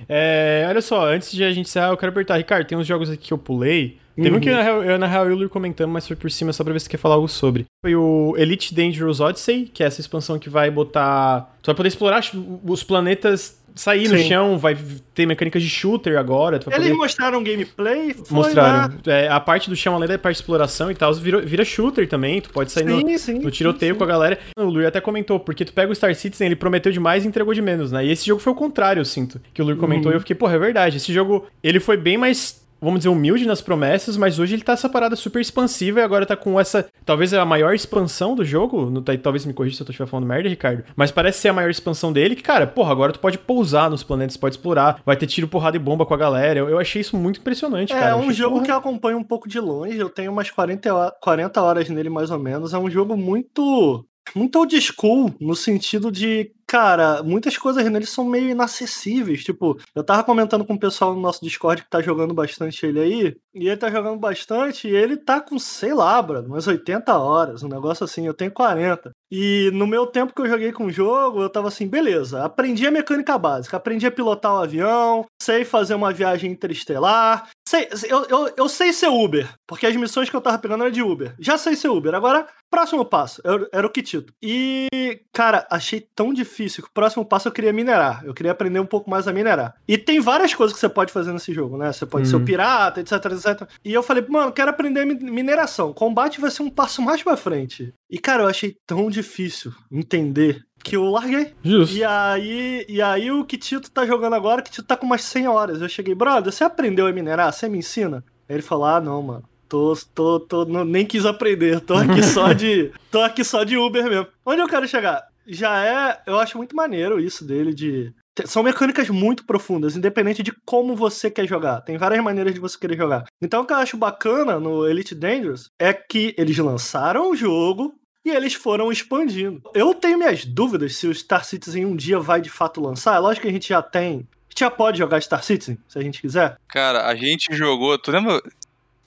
[0.09, 3.11] É, olha só, antes de a gente encerrar, eu quero perguntar, Ricardo, tem uns jogos
[3.11, 3.99] aqui que eu pulei.
[4.17, 4.37] Teve uhum.
[4.37, 6.63] um que eu, na real, eu, na real, eu comentando, mas foi por cima só
[6.63, 7.65] pra ver se você quer falar algo sobre.
[7.85, 11.55] Foi o Elite Dangerous Odyssey, que é essa expansão que vai botar.
[11.63, 12.23] Tu vai poder explorar
[12.65, 14.17] os planetas sair Sim.
[14.17, 14.77] no chão, vai
[15.15, 16.57] ter mecânicas de shooter agora.
[16.57, 16.95] Eles poder...
[16.95, 18.15] mostraram gameplay?
[18.31, 18.99] mostraram.
[19.07, 22.09] É, a parte do chão, além da parte de exploração e tal, vira, vira shooter
[22.09, 22.41] também.
[22.41, 24.39] Tu pode sair sim, no, sim, no, tiroteio com a galera.
[24.57, 27.55] O Luiz até comentou, porque tu pega o Star Citizen, ele prometeu demais e entregou
[27.55, 28.05] de menos, né?
[28.05, 29.41] E esse jogo foi o contrário, eu sinto.
[29.53, 30.13] Que o Luiz comentou uhum.
[30.13, 30.97] e eu fiquei, porra, é verdade.
[30.97, 34.73] Esse jogo, ele foi bem mais vamos dizer, humilde nas promessas, mas hoje ele tá
[34.73, 36.87] essa parada super expansiva e agora tá com essa.
[37.05, 38.91] Talvez é a maior expansão do jogo.
[38.91, 40.85] No, talvez me corrija se eu estiver falando merda, Ricardo.
[40.97, 44.03] Mas parece ser a maior expansão dele, que, cara, porra, agora tu pode pousar nos
[44.03, 46.59] planetas, pode explorar, vai ter tiro, porrada e bomba com a galera.
[46.59, 48.11] Eu, eu achei isso muito impressionante, é, cara.
[48.13, 48.65] É um jogo porra...
[48.65, 49.97] que eu acompanho um pouco de longe.
[49.97, 52.75] Eu tenho umas 40, 40 horas nele, mais ou menos.
[52.75, 54.05] É um jogo muito
[54.35, 59.45] muito old school, no sentido de, cara, muitas coisas nele são meio inacessíveis.
[59.45, 63.01] Tipo, eu tava comentando com o pessoal no nosso Discord que tá jogando bastante ele
[63.01, 67.17] aí, e ele tá jogando bastante, e ele tá com, sei lá, bro, umas 80
[67.19, 69.11] horas, um negócio assim, eu tenho 40.
[69.31, 72.87] E no meu tempo que eu joguei com o jogo, eu tava assim, beleza, aprendi
[72.87, 78.25] a mecânica básica, aprendi a pilotar o avião, sei fazer uma viagem interestelar, sei, eu,
[78.27, 81.35] eu, eu sei ser Uber, porque as missões que eu tava pegando eram de Uber.
[81.39, 84.33] Já sei ser Uber, agora Próximo passo, era, era o Kitito.
[84.43, 84.89] E,
[85.31, 88.25] cara, achei tão difícil que o próximo passo eu queria minerar.
[88.25, 89.75] Eu queria aprender um pouco mais a minerar.
[89.87, 91.93] E tem várias coisas que você pode fazer nesse jogo, né?
[91.93, 92.47] Você pode ser o uhum.
[92.47, 93.69] pirata, etc, etc.
[93.85, 95.93] E eu falei, mano, quero aprender mineração.
[95.93, 97.93] Combate vai ser um passo mais pra frente.
[98.11, 101.53] E, cara, eu achei tão difícil entender que eu larguei.
[101.63, 101.95] Justo.
[101.95, 105.47] E aí, e aí o Kitito tá jogando agora, o Kitito tá com umas 100
[105.47, 105.83] horas.
[105.83, 107.53] Eu cheguei, brother, você aprendeu a minerar?
[107.53, 108.25] Você me ensina?
[108.49, 109.52] Aí ele falou, ah, não, mano.
[109.73, 112.93] Tô, tô, tô, não, nem quis aprender, tô aqui só de.
[113.11, 114.27] tô aqui só de Uber mesmo.
[114.45, 115.27] Onde eu quero chegar?
[115.47, 116.23] Já é.
[116.27, 118.13] Eu acho muito maneiro isso dele de.
[118.45, 121.81] São mecânicas muito profundas, independente de como você quer jogar.
[121.81, 123.25] Tem várias maneiras de você querer jogar.
[123.41, 127.95] Então o que eu acho bacana no Elite Dangerous é que eles lançaram o jogo,
[128.27, 129.63] e eles foram expandindo.
[129.75, 133.17] Eu tenho minhas dúvidas se o Star Citizen um dia vai de fato lançar.
[133.17, 134.29] É lógico que a gente já tem.
[134.49, 136.57] A gente já pode jogar Star Citizen, se a gente quiser.
[136.69, 137.99] Cara, a gente jogou.
[137.99, 138.41] Tu lembra?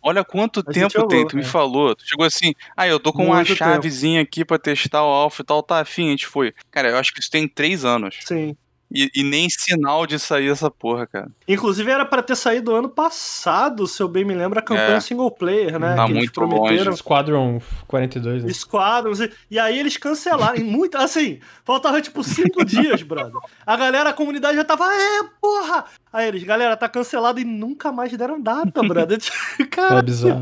[0.08, 1.96] Olha quanto a tempo tem, tu me falou.
[1.96, 4.30] Tu chegou assim, ah, eu tô com Muito uma chavezinha tempo.
[4.30, 6.54] aqui pra testar o Alpha e tal, tá afim, a gente foi.
[6.70, 8.20] Cara, eu acho que isso tem três anos.
[8.22, 8.56] Sim.
[8.92, 11.28] E, e, nem sinal de sair essa porra, cara.
[11.48, 15.00] Inclusive era para ter saído ano passado, se eu bem me lembro, a campanha é.
[15.00, 15.96] single player, né?
[15.96, 16.86] Tá que muito prometeram.
[16.86, 16.98] Longe.
[16.98, 18.44] Squadron 42.
[18.44, 18.54] Né?
[18.54, 19.20] Squadrons.
[19.20, 20.64] E, e aí eles cancelaram.
[20.64, 23.34] muito, assim, faltava tipo cinco dias, brother.
[23.66, 25.86] A galera, a comunidade já tava, é, porra!
[26.14, 29.20] Aí eles, galera, tá cancelado e nunca mais deram data, brother.
[29.72, 30.40] Cara, é bizarro.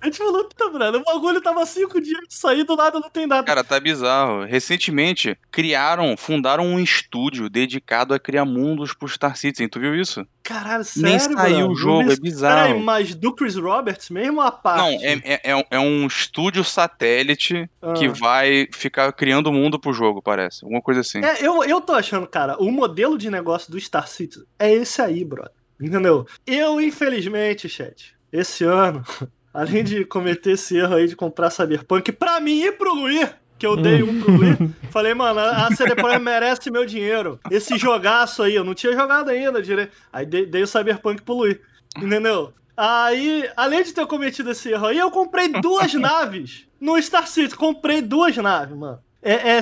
[0.00, 3.10] A gente falou, puta, brother, o bagulho tava cinco dias de sair, do nada não
[3.10, 3.42] tem data.
[3.42, 4.44] Cara, tá bizarro.
[4.44, 7.77] Recentemente, criaram, fundaram um estúdio dedicado
[8.14, 9.68] a criar mundos pro Star Citizen.
[9.68, 10.26] Tu viu isso?
[10.42, 12.68] Caralho, sério, Nem saiu o jogo, é bizarro.
[12.68, 14.78] Peraí, mas do Chris Roberts mesmo a parte?
[14.78, 17.92] Não, é, é, é, é um estúdio satélite ah.
[17.92, 20.64] que vai ficar criando o mundo pro jogo, parece.
[20.64, 21.24] Alguma coisa assim.
[21.24, 25.02] É, eu, eu tô achando, cara, o modelo de negócio do Star Citizen é esse
[25.02, 25.52] aí, brother.
[25.80, 26.26] Entendeu?
[26.46, 29.04] Eu, infelizmente, chat, esse ano,
[29.54, 33.66] além de cometer esse erro aí de comprar Cyberpunk, pra mim e pro Luir, que
[33.66, 34.56] eu dei um pro Luir,
[34.90, 37.40] falei, mano, a CD Projekt merece meu dinheiro.
[37.50, 39.92] Esse jogaço aí, eu não tinha jogado ainda direito.
[40.12, 41.60] Aí dei, dei o Cyberpunk pro Luir,
[41.96, 42.52] entendeu?
[42.76, 47.56] Aí, além de ter cometido esse erro aí, eu comprei duas naves no Star City.
[47.56, 49.00] Comprei duas naves, mano.
[49.22, 49.60] É, é,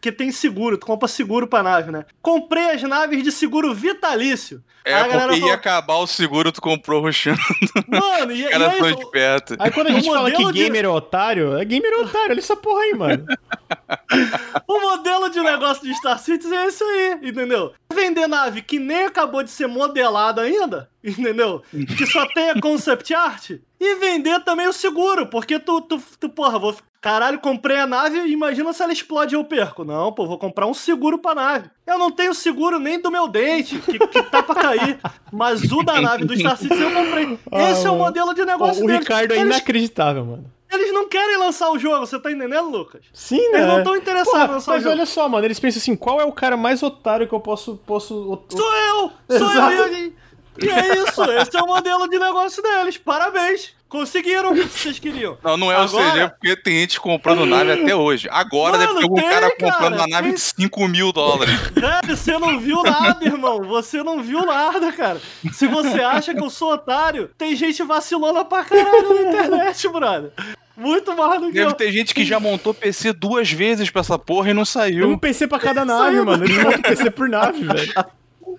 [0.00, 2.04] que tem seguro, tu compra seguro pra nave, né?
[2.20, 4.62] Comprei as naves de seguro vitalício.
[4.84, 5.52] É, a porque ia falou...
[5.52, 7.38] acabar o seguro, tu comprou ruxando.
[7.86, 9.56] Mano, e, cara e aí, de perto.
[9.58, 10.86] Aí quando a gente fala que gamer de...
[10.86, 13.26] é otário, é gamer é otário, olha essa porra aí, mano.
[14.66, 17.72] o modelo de negócio de Star Citizen é isso aí, entendeu?
[17.92, 21.62] Vender nave que nem acabou de ser modelada ainda, entendeu?
[21.96, 23.50] Que só tem a concept art.
[23.80, 26.76] E vender também o seguro, porque tu, tu, tu porra, vou.
[27.00, 29.84] Caralho, comprei a nave e imagina se ela explode e eu perco.
[29.84, 31.70] Não, pô, vou comprar um seguro pra nave.
[31.86, 34.98] Eu não tenho seguro nem do meu dente, que, que tá pra cair.
[35.32, 37.38] Mas o da nave do Star Citizen eu comprei.
[37.52, 38.04] Ah, Esse é o mano.
[38.06, 39.02] modelo de negócio o deles.
[39.02, 40.52] Ricardo é Eles- inacreditável, mano.
[40.70, 43.00] Eles não querem lançar o jogo, você tá entendendo, Lucas?
[43.12, 43.58] Sim, né?
[43.60, 44.94] Eles não estão interessados Porra, em lançar o Mas jogo.
[44.96, 47.76] olha só, mano, eles pensam assim, qual é o cara mais otário que eu posso...
[47.86, 49.38] posso o- Sou eu!
[49.38, 49.72] Sou Exato.
[49.72, 50.12] eu!
[50.60, 52.98] E é isso, esse é o modelo de negócio deles.
[52.98, 53.72] Parabéns!
[53.88, 55.38] Conseguiram o que vocês queriam.
[55.42, 58.28] Não, não é o Agora- CG, porque tem gente comprando nave até hoje.
[58.30, 60.34] Agora Mano, deve ter algum tem, cara comprando cara, uma nave tem.
[60.34, 61.54] de 5 mil dólares.
[61.72, 63.62] Velho, você não viu nada, irmão.
[63.64, 65.18] Você não viu nada, cara.
[65.52, 70.32] Se você acha que eu sou otário, tem gente vacilando pra caralho na internet, brother.
[70.76, 71.72] Muito mais do que Deve eu.
[71.72, 75.18] ter gente que já montou PC duas vezes pra essa porra e não Um saiu.
[75.18, 76.44] PC pra cada nave, mano.
[76.44, 77.92] Eles montam PC por nave, velho.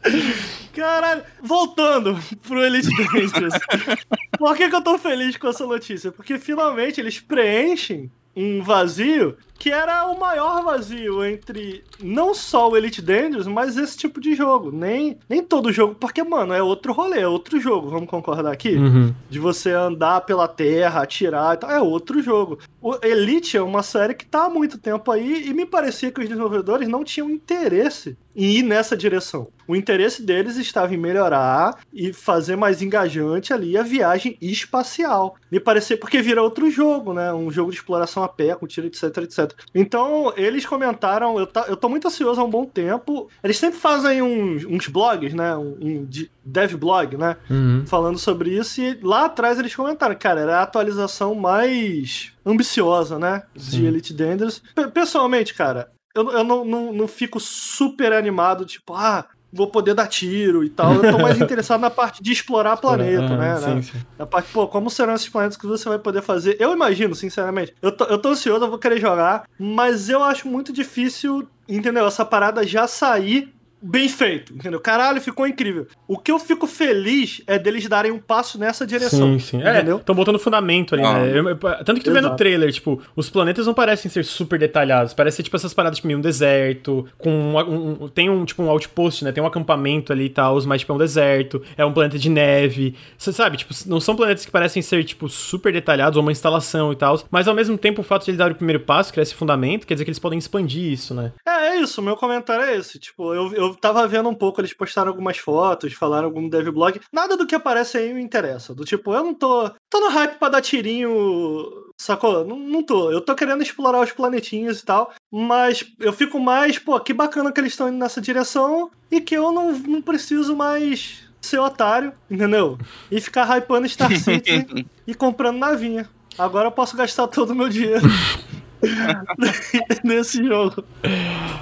[0.80, 2.18] Caralho, voltando
[2.48, 3.54] pro Elite Dangerous.
[4.40, 6.10] Por que, que eu tô feliz com essa notícia?
[6.10, 12.78] Porque finalmente eles preenchem um vazio que era o maior vazio entre não só o
[12.78, 14.72] Elite Dangerous, mas esse tipo de jogo.
[14.72, 18.76] Nem, nem todo jogo, porque, mano, é outro rolê, é outro jogo, vamos concordar aqui?
[18.76, 19.14] Uhum.
[19.30, 22.58] De você andar pela terra, atirar e tal, é outro jogo.
[22.82, 26.22] O Elite é uma série que tá há muito tempo aí e me parecia que
[26.22, 29.50] os desenvolvedores não tinham interesse em ir nessa direção.
[29.68, 35.36] O interesse deles estava em melhorar e fazer mais engajante ali a viagem espacial.
[35.52, 37.34] Me parecia porque vira outro jogo, né?
[37.34, 39.52] Um jogo de exploração a pé, com tiro, etc, etc.
[39.76, 43.30] Então, eles comentaram, eu, tá, eu tô muito ansioso há um bom tempo.
[43.44, 45.56] Eles sempre fazem uns, uns blogs, né?
[45.58, 47.36] Um, um de- dev blog, né?
[47.50, 47.84] Uhum.
[47.86, 53.44] falando sobre isso e lá atrás eles comentaram, cara, era a atualização mais ambiciosa, né,
[53.56, 53.86] de Sim.
[53.86, 54.62] Elite Dangerous.
[54.76, 59.94] Pe- Pessoalmente, cara, eu, eu não, não, não fico super animado, tipo, ah, vou poder
[59.96, 60.94] dar tiro e tal.
[60.94, 63.82] Eu tô mais interessado na parte de explorar planeta, Aham, né, Sim, né?
[63.82, 63.98] sim.
[64.18, 66.56] Na parte, pô, como serão esses planetas que você vai poder fazer?
[66.60, 67.74] Eu imagino, sinceramente.
[67.82, 72.06] Eu tô, eu tô ansioso, eu vou querer jogar, mas eu acho muito difícil, entendeu?
[72.06, 74.80] Essa parada já sair bem feito, entendeu?
[74.80, 75.88] Caralho, ficou incrível.
[76.08, 79.34] O que eu fico feliz é deles darem um passo nessa direção.
[79.34, 79.62] Sim, sim.
[79.64, 79.98] É, Entendeu?
[79.98, 81.14] estão botando fundamento ali, Ah.
[81.20, 81.32] né?
[81.38, 82.38] Eu- eu- tanto que tu vê no Exato.
[82.38, 85.14] trailer, tipo, os planetas não parecem ser super detalhados.
[85.14, 88.62] Parece ser, tipo, essas paradas, tipo, meio um deserto, com um, um- tem um, tipo,
[88.64, 89.32] um outpost, né?
[89.32, 92.30] Tem um acampamento ali e tal, mas, tipo, é um deserto, é um planeta de
[92.30, 92.96] neve.
[93.18, 96.92] Você sabe, tipo, não são planetas que parecem ser, tipo, super detalhados, ou uma instalação
[96.92, 99.20] e tal, mas, ao mesmo tempo, o fato de eles darem o primeiro passo, que
[99.20, 101.32] é esse fundamento, quer dizer que eles podem expandir isso, né?
[101.48, 103.00] É, é isso, meu comentário é esse.
[103.00, 107.00] Tipo, eu, eu tava vendo um pouco, eles postaram algumas fotos, falaram algum devblog.
[107.12, 108.74] Nada do que aparece aí me interessa.
[108.74, 109.70] Do tipo, eu não tô.
[109.90, 111.90] tô no hype pra dar tirinho.
[111.98, 112.46] Sacou?
[112.46, 113.12] Não, não tô.
[113.12, 115.12] Eu tô querendo explorar os planetinhos e tal.
[115.32, 119.36] Mas eu fico mais, pô, que bacana que eles estão indo nessa direção e que
[119.36, 122.78] eu não, não preciso mais ser otário, entendeu?
[123.10, 126.10] E ficar hypando Star Citizen e comprando navinha.
[126.38, 128.06] Agora eu posso gastar todo o meu dinheiro
[130.04, 130.84] nesse jogo.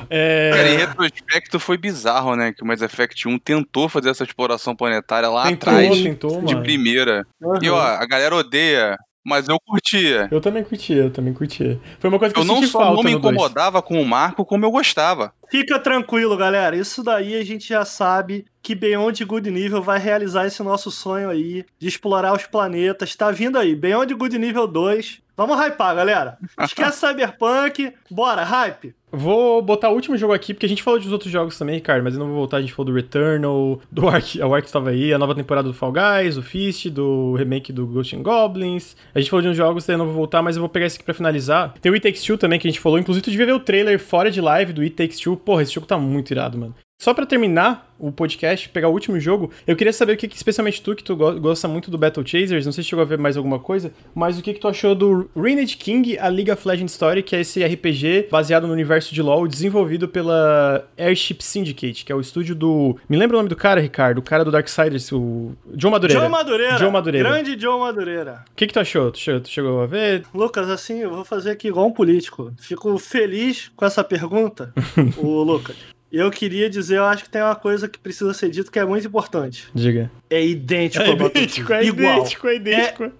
[0.10, 0.52] É...
[0.54, 2.54] Cara, em retrospecto foi bizarro, né?
[2.54, 6.54] Que o Mass Effect 1 tentou fazer essa exploração planetária lá tentou, atrás, tentou, de
[6.54, 6.64] mano.
[6.64, 7.26] primeira.
[7.62, 8.98] E ó, a galera odeia,
[9.28, 10.30] mas eu curtia.
[10.32, 11.78] Eu também curtia, eu também curtia.
[12.00, 13.36] Foi uma coisa que eu, Eu não senti só falta não me dois.
[13.36, 15.34] incomodava com o Marco, como eu gostava.
[15.52, 16.78] Fica tranquilo, galera.
[16.78, 21.30] Isso daí a gente já sabe que Beyond Good Nível vai realizar esse nosso sonho
[21.30, 23.16] aí de explorar os planetas.
[23.16, 25.20] Tá vindo aí, Beyond Good Nível 2.
[25.36, 26.38] Vamos hypar, galera.
[26.62, 27.94] Esquece Cyberpunk.
[28.10, 28.96] Bora, hype.
[29.18, 32.04] Vou botar o último jogo aqui, porque a gente falou dos outros jogos também, Ricardo,
[32.04, 32.58] mas eu não vou voltar.
[32.58, 35.74] A gente falou do Returnal, do Ark, o Ark estava aí, a nova temporada do
[35.74, 38.96] Fall Guys, o Fist, do remake do Ghost and Goblins.
[39.16, 40.86] A gente falou de uns jogos, daí eu não vou voltar, mas eu vou pegar
[40.86, 41.74] esse aqui pra finalizar.
[41.82, 43.00] Tem o It Takes Two também, que a gente falou.
[43.00, 45.36] Inclusive, tu devia ver o trailer fora de live do It Takes Two.
[45.36, 46.76] Porra, esse jogo tá muito irado, mano.
[47.00, 50.36] Só pra terminar o podcast, pegar o último jogo, eu queria saber o que, que
[50.36, 53.06] especialmente tu, que tu go- gosta muito do Battle Chasers, não sei se chegou a
[53.06, 56.52] ver mais alguma coisa, mas o que, que tu achou do Renegade King, a League
[56.52, 61.38] of Legends Story, que é esse RPG baseado no universo de LoL, desenvolvido pela Airship
[61.42, 62.98] Syndicate, que é o estúdio do...
[63.08, 64.18] Me lembra o nome do cara, Ricardo?
[64.18, 65.52] O cara do Darksiders, o...
[65.76, 66.22] John Madureira.
[66.24, 66.76] John Madureira.
[66.78, 67.30] John Madureira.
[67.30, 68.44] Grande John Madureira.
[68.52, 69.12] O que, que tu achou?
[69.12, 70.24] Tu chegou, tu chegou a ver?
[70.34, 72.52] Lucas, assim, eu vou fazer aqui igual um político.
[72.60, 74.74] Fico feliz com essa pergunta,
[75.18, 75.76] o Lucas.
[76.12, 78.86] Eu queria dizer, eu acho que tem uma coisa que precisa ser dito que é
[78.86, 79.68] muito importante.
[79.74, 80.10] Diga.
[80.30, 82.18] É idêntico É ao idêntico, é Igual.
[82.18, 83.12] idêntico, é idêntico.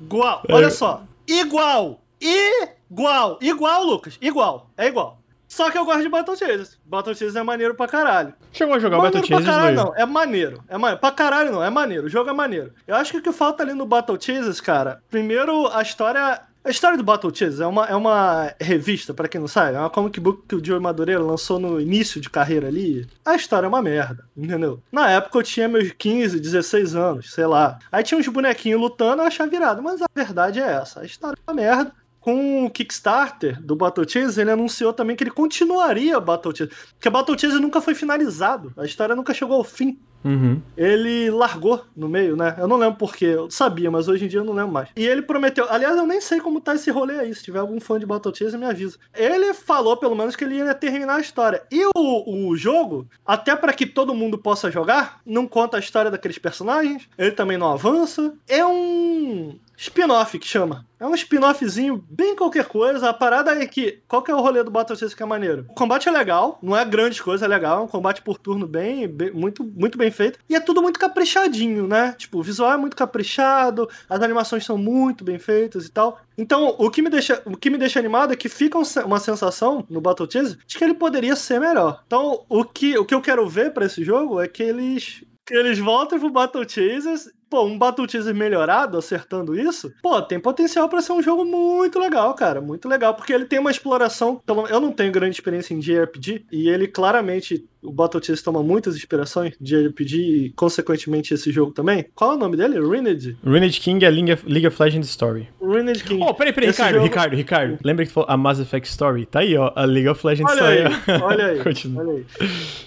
[0.00, 0.42] Igual.
[0.50, 1.04] Olha só.
[1.26, 2.00] Igual.
[2.20, 3.38] Igual.
[3.40, 4.18] Igual, Lucas.
[4.20, 4.70] Igual.
[4.76, 5.18] É igual.
[5.48, 6.78] Só que eu gosto de Battle Chasers.
[6.84, 8.34] Battle Chasers é maneiro pra caralho.
[8.52, 9.94] Chegou a jogar o Battle maneiro pra Chasers, caralho, não.
[9.96, 10.62] É maneiro.
[10.68, 11.00] É maneiro.
[11.00, 11.64] Pra caralho, não.
[11.64, 12.04] É maneiro.
[12.06, 12.72] O jogo é maneiro.
[12.86, 16.70] Eu acho que o que falta ali no Battle Chasers, cara, primeiro, a história A
[16.70, 19.88] história do Battle Chase é uma, é uma revista, para quem não sabe, é uma
[19.88, 23.08] comic book que o Joe Madureira lançou no início de carreira ali.
[23.24, 24.82] A história é uma merda, entendeu?
[24.92, 27.78] Na época eu tinha meus 15, 16 anos, sei lá.
[27.90, 31.00] Aí tinha uns bonequinhos lutando, eu achava virado, mas a verdade é essa.
[31.00, 35.24] A história é uma merda com o Kickstarter do Battle Chase, ele anunciou também que
[35.24, 36.70] ele continuaria Battle Chase.
[36.92, 38.70] Porque Battle Chase nunca foi finalizado.
[38.76, 39.98] A história nunca chegou ao fim.
[40.24, 40.60] Uhum.
[40.76, 42.56] Ele largou no meio, né?
[42.58, 43.26] Eu não lembro porquê.
[43.26, 44.88] Eu sabia, mas hoje em dia eu não lembro mais.
[44.96, 45.66] E ele prometeu.
[45.70, 47.34] Aliás, eu nem sei como tá esse rolê aí.
[47.34, 48.98] Se tiver algum fã de Battle Chase, me avisa.
[49.14, 51.62] Ele falou, pelo menos, que ele ia terminar a história.
[51.70, 56.10] E o, o jogo, até para que todo mundo possa jogar, não conta a história
[56.10, 57.08] daqueles personagens.
[57.16, 58.34] Ele também não avança.
[58.48, 60.84] É um spin-off que chama.
[60.98, 63.08] É um spin-offzinho bem qualquer coisa.
[63.08, 64.02] A parada é que.
[64.08, 65.64] Qual que é o rolê do Battle Chase que é maneiro?
[65.68, 67.78] O combate é legal, não é grande coisa, é legal.
[67.78, 70.40] É um combate por turno bem, bem, muito, muito bem feito.
[70.48, 72.16] E é tudo muito caprichadinho, né?
[72.18, 76.20] Tipo, o visual é muito caprichado, as animações são muito bem feitas e tal.
[76.36, 79.86] Então, o que me deixa, o que me deixa animado é que fica uma sensação
[79.88, 82.02] no Battle Chase de que ele poderia ser melhor.
[82.06, 85.54] Então, o que, o que eu quero ver para esse jogo é que eles que
[85.54, 90.88] eles voltem pro Battle Chasers pô, um Battle Chaser melhorado, acertando isso, pô, tem potencial
[90.88, 92.60] para ser um jogo muito legal, cara.
[92.60, 93.14] Muito legal.
[93.14, 94.40] Porque ele tem uma exploração.
[94.68, 97.68] Eu não tenho grande experiência em JRPG, e ele claramente.
[97.82, 102.06] O Battle Chase toma muitas inspirações de RPG e, consequentemente, esse jogo também.
[102.14, 102.78] Qual é o nome dele?
[102.78, 103.36] Ruined?
[103.44, 105.48] Ruined King é League of Legends Story.
[105.60, 106.22] Ruined King.
[106.22, 107.04] Oh, peraí, peraí, Ricardo, jogo...
[107.04, 107.78] Ricardo, Ricardo.
[107.84, 109.26] Lembra que falou a Mass Effect Story?
[109.26, 111.02] Tá aí, ó, a League of Legends olha Story.
[111.06, 112.02] Aí, olha aí, Continua.
[112.02, 112.26] olha aí.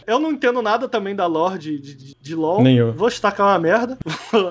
[0.05, 2.61] Eu não entendo nada também da lore de, de, de LoL.
[2.61, 2.91] Nem eu.
[2.93, 3.97] Vou destacar uma merda.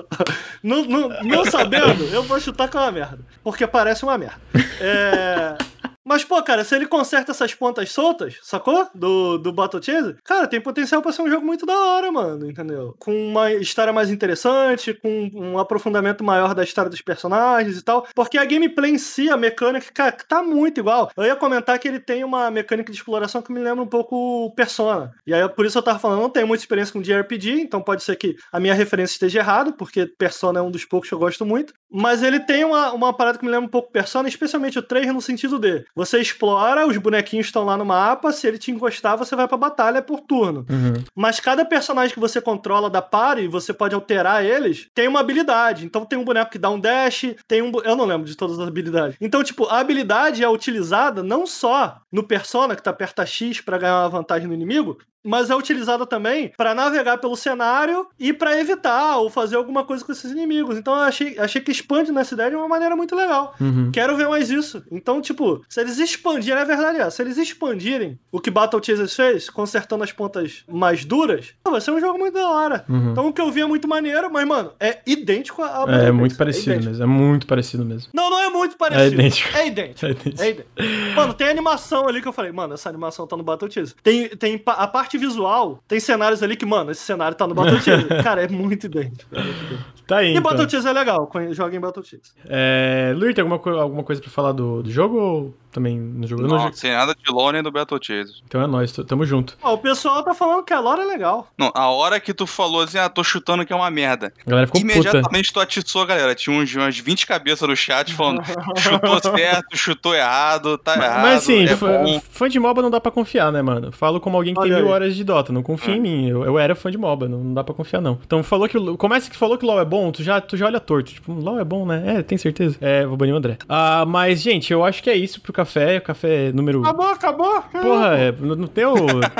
[0.63, 3.19] não, não, não sabendo, eu vou chutar que é uma merda.
[3.43, 4.41] Porque parece uma merda.
[4.79, 5.57] É.
[6.03, 8.87] Mas, pô, cara, se ele conserta essas pontas soltas, sacou?
[8.93, 12.49] Do, do Battle Chase, cara, tem potencial pra ser um jogo muito da hora, mano,
[12.49, 12.95] entendeu?
[12.99, 18.07] Com uma história mais interessante, com um aprofundamento maior da história dos personagens e tal.
[18.15, 21.11] Porque a gameplay em si, a mecânica, cara, tá muito igual.
[21.15, 24.51] Eu ia comentar que ele tem uma mecânica de exploração que me lembra um pouco
[24.55, 25.11] Persona.
[25.25, 28.03] E aí, por isso eu tava falando, não tenho muita experiência com JRPG, então pode
[28.03, 31.19] ser que a minha referência esteja errada, porque Persona é um dos poucos que eu
[31.19, 31.73] gosto muito.
[31.91, 35.13] Mas ele tem uma, uma parada que me lembra um pouco Persona, especialmente o 3
[35.13, 39.17] no sentido de você explora, os bonequinhos estão lá no mapa, se ele te encostar,
[39.17, 40.65] você vai pra batalha por turno.
[40.69, 41.03] Uhum.
[41.15, 45.85] Mas cada personagem que você controla da party, você pode alterar eles, tem uma habilidade.
[45.85, 47.71] Então tem um boneco que dá um dash, tem um.
[47.83, 49.17] Eu não lembro de todas as habilidades.
[49.19, 53.77] Então, tipo, a habilidade é utilizada não só no Persona, que tá aperta X para
[53.77, 58.59] ganhar uma vantagem no inimigo, mas é utilizada também para navegar pelo cenário e para
[58.59, 60.77] evitar ou fazer alguma coisa com esses inimigos.
[60.77, 63.55] Então eu achei, achei que expande nessa ideia de uma maneira muito legal.
[63.59, 63.91] Uhum.
[63.91, 64.83] Quero ver mais isso.
[64.91, 69.15] Então, tipo, se eles expandirem, a verdade é, se eles expandirem o que Battle Chasers
[69.15, 72.85] fez, consertando as pontas mais duras, vai ser um jogo muito da hora.
[72.89, 73.11] Uhum.
[73.11, 75.85] Então o que eu vi é muito maneiro, mas, mano, é idêntico a.
[75.87, 77.03] É, é muito parecido é mesmo.
[77.03, 78.09] É muito parecido mesmo.
[78.13, 79.03] Não, não é muito parecido.
[79.03, 79.57] É idêntico.
[79.57, 80.05] É idêntico.
[80.05, 80.41] É idêntico.
[80.41, 81.15] É idêntico.
[81.15, 83.95] Mano, tem animação ali que eu falei, mano, essa animação tá no Battle Chasers.
[84.03, 87.79] Tem, tem a parte visual, tem cenários ali que, mano, esse cenário tá no Battle
[87.81, 88.07] Chase.
[88.23, 89.35] Cara, é muito idêntico.
[89.35, 89.91] É muito idêntico.
[90.07, 90.27] Tá aí.
[90.27, 90.43] E então.
[90.43, 92.33] Battle Chase é legal, joga em Battle Chase.
[92.47, 93.13] É...
[93.15, 96.43] Luir, tem alguma, alguma coisa pra falar do, do jogo ou também no jogo?
[96.43, 98.41] Não, não sem nada de lore nem do Battle Chase.
[98.45, 99.57] Então é nóis, tamo junto.
[99.61, 101.47] Ó, o pessoal tá falando que a lore é legal.
[101.57, 104.33] Não, a hora que tu falou assim, ah, tô chutando que é uma merda.
[104.45, 105.59] A galera ficou Imediatamente puta.
[105.59, 106.35] tu atiçou a galera.
[106.35, 108.41] Tinha uns, umas 20 cabeças no chat falando,
[108.77, 111.21] chutou certo, chutou errado, tá mas, errado.
[111.21, 113.91] Mas assim, é fã, fã de MOBA não dá pra confiar, né, mano?
[113.91, 114.93] Falo como alguém que Olha tem mil aí.
[114.93, 115.97] horas de Dota, não confia É.
[115.97, 116.27] em mim.
[116.29, 118.19] Eu, eu era fã de MOBA, não, não dá pra confiar, não.
[118.25, 118.97] Então falou que o.
[118.97, 121.11] Começa que falou que o LOL é bom, tu já, tu já olha torto.
[121.13, 122.17] Tipo, LOL é bom, né?
[122.17, 122.77] É, tem certeza.
[122.81, 123.57] É, vou banir o André.
[123.67, 125.97] Ah, mas, gente, eu acho que é isso pro café.
[125.97, 126.81] O café número.
[126.81, 127.61] Acabou, acabou.
[127.63, 128.95] Porra, é, não, não tem o-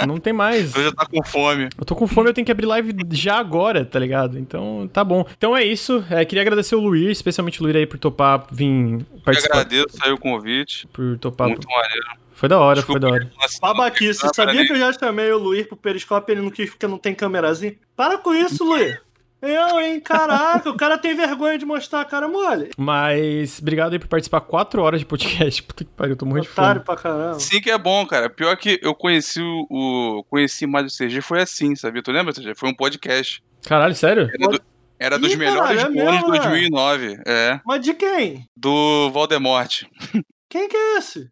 [0.08, 0.74] não tem mais.
[0.76, 1.70] Eu já tá com fome.
[1.78, 4.38] Eu tô com fome, eu tenho que abrir live já agora, tá ligado?
[4.40, 5.26] Então, tá bom.
[5.38, 6.04] Então é isso.
[6.10, 9.60] É, queria agradecer o Luir, especialmente o Luir aí por topar vir Eu participar.
[9.62, 10.88] agradeço aí o convite.
[10.88, 11.48] Por topar.
[11.50, 12.06] Muito maneiro.
[12.34, 13.32] Foi da hora, Desculpa, foi da hora.
[13.40, 16.72] nossa, Babaquice, sabia que eu já chamei o Luir pro Periscope e ele não quis
[16.72, 17.76] porque não tem câmerazinha?
[17.96, 19.00] Para com isso, Luir.
[19.42, 20.00] Eu, hein?
[20.00, 22.70] Caraca, o cara tem vergonha de mostrar a cara mole.
[22.78, 25.64] Mas obrigado aí por participar quatro horas de podcast.
[25.64, 26.66] Puta que pariu, eu tô morrendo de fome.
[26.68, 27.40] Otário pra caramba.
[27.40, 28.30] Sim que é bom, cara.
[28.30, 32.04] Pior que eu conheci o, o- conheci mais o CG foi assim, sabia?
[32.04, 32.54] Tu lembra, CG?
[32.56, 33.44] Foi um podcast.
[33.66, 34.30] Caralho, sério?
[34.40, 34.62] Era, do-
[35.00, 36.50] era dos Ih, melhores caralho, é bônus de mesmo, né?
[36.50, 37.18] 2009.
[37.26, 37.60] É.
[37.66, 38.46] Mas de quem?
[38.56, 39.90] Do Valdemorte.
[40.52, 41.30] Quem que é esse?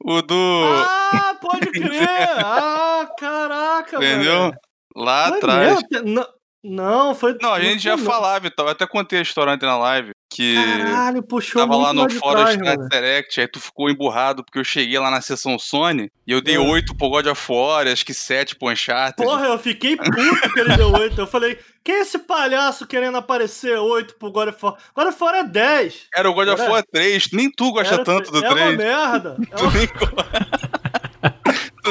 [0.00, 0.64] O do.
[0.86, 2.28] Ah, pode crer!
[2.38, 4.38] Ah, caraca, entendeu?
[4.42, 4.54] mano.
[4.94, 5.80] Lá atrás.
[6.04, 6.24] Não,
[6.64, 7.36] não, foi.
[7.40, 8.66] Não, a gente já falava e tal.
[8.66, 10.10] Eu até contei a história ontem na live.
[10.30, 12.86] Que Caralho, puxou tava lá no fórum trás, de mano.
[12.90, 16.56] Direct, aí tu ficou emburrado porque eu cheguei lá na sessão Sony e eu dei
[16.56, 16.58] É.
[16.58, 19.26] 8 pro God of War, acho que 7 pro Uncharted.
[19.26, 21.18] Porra, eu fiquei puto que ele deu oito.
[21.18, 24.76] Eu falei, Quem é esse palhaço querendo aparecer 8 pro God of War?
[24.94, 26.08] God of War é 10.
[26.14, 27.30] Era o God of War 3.
[27.32, 28.60] Nem tu gosta Era- tanto do é 3.
[28.68, 29.36] uma merda.
[29.50, 30.67] É Tu uma, nem, go-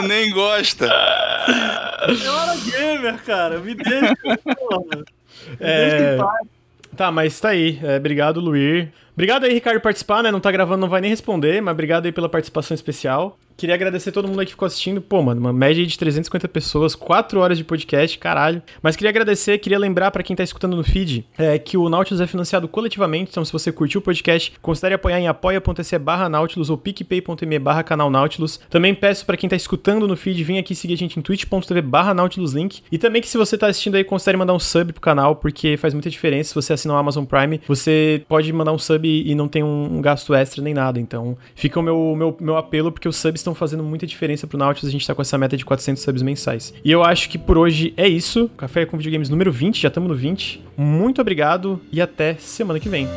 [0.02, 0.86] tu nem gosta.
[0.86, 3.60] eu era gamer, cara.
[3.60, 4.16] Me deixa.
[4.56, 4.98] porra.
[4.98, 6.28] Me É, deixa.
[6.96, 7.80] Tá, mas tá aí.
[7.84, 8.92] É, obrigado, Luir.
[9.14, 10.32] Obrigado aí, Ricardo, por participar, né?
[10.32, 13.38] Não tá gravando, não vai nem responder, mas obrigado aí pela participação especial.
[13.58, 15.02] Queria agradecer todo mundo aí que ficou assistindo.
[15.02, 18.62] Pô, mano, uma média de 350 pessoas, 4 horas de podcast, caralho.
[18.82, 22.22] Mas queria agradecer, queria lembrar pra quem tá escutando no feed é, que o Nautilus
[22.22, 23.32] é financiado coletivamente.
[23.32, 27.84] Então, se você curtiu o podcast, considere apoiar em apoia.se barra Nautilus ou picpay.me barra
[27.84, 28.60] canal Nautilus.
[28.70, 31.82] Também peço pra quem tá escutando no feed, vir aqui seguir a gente em twitch.tv
[31.82, 32.82] barra Nautilus Link.
[32.92, 35.78] E também que se você tá assistindo aí, considere mandar um sub pro canal, porque
[35.78, 36.50] faz muita diferença.
[36.50, 39.62] Se você assinar o Amazon Prime, você pode mandar um sub e e não tem
[39.62, 41.00] um, um gasto extra nem nada.
[41.00, 44.58] Então, fica o meu, meu, meu apelo, porque os subs estão fazendo muita diferença pro
[44.58, 44.90] Nautilus.
[44.90, 46.74] A gente tá com essa meta de 400 subs mensais.
[46.84, 48.50] E eu acho que por hoje é isso.
[48.58, 50.62] Café com Videogames número 20, já estamos no 20.
[50.76, 53.08] Muito obrigado e até semana que vem.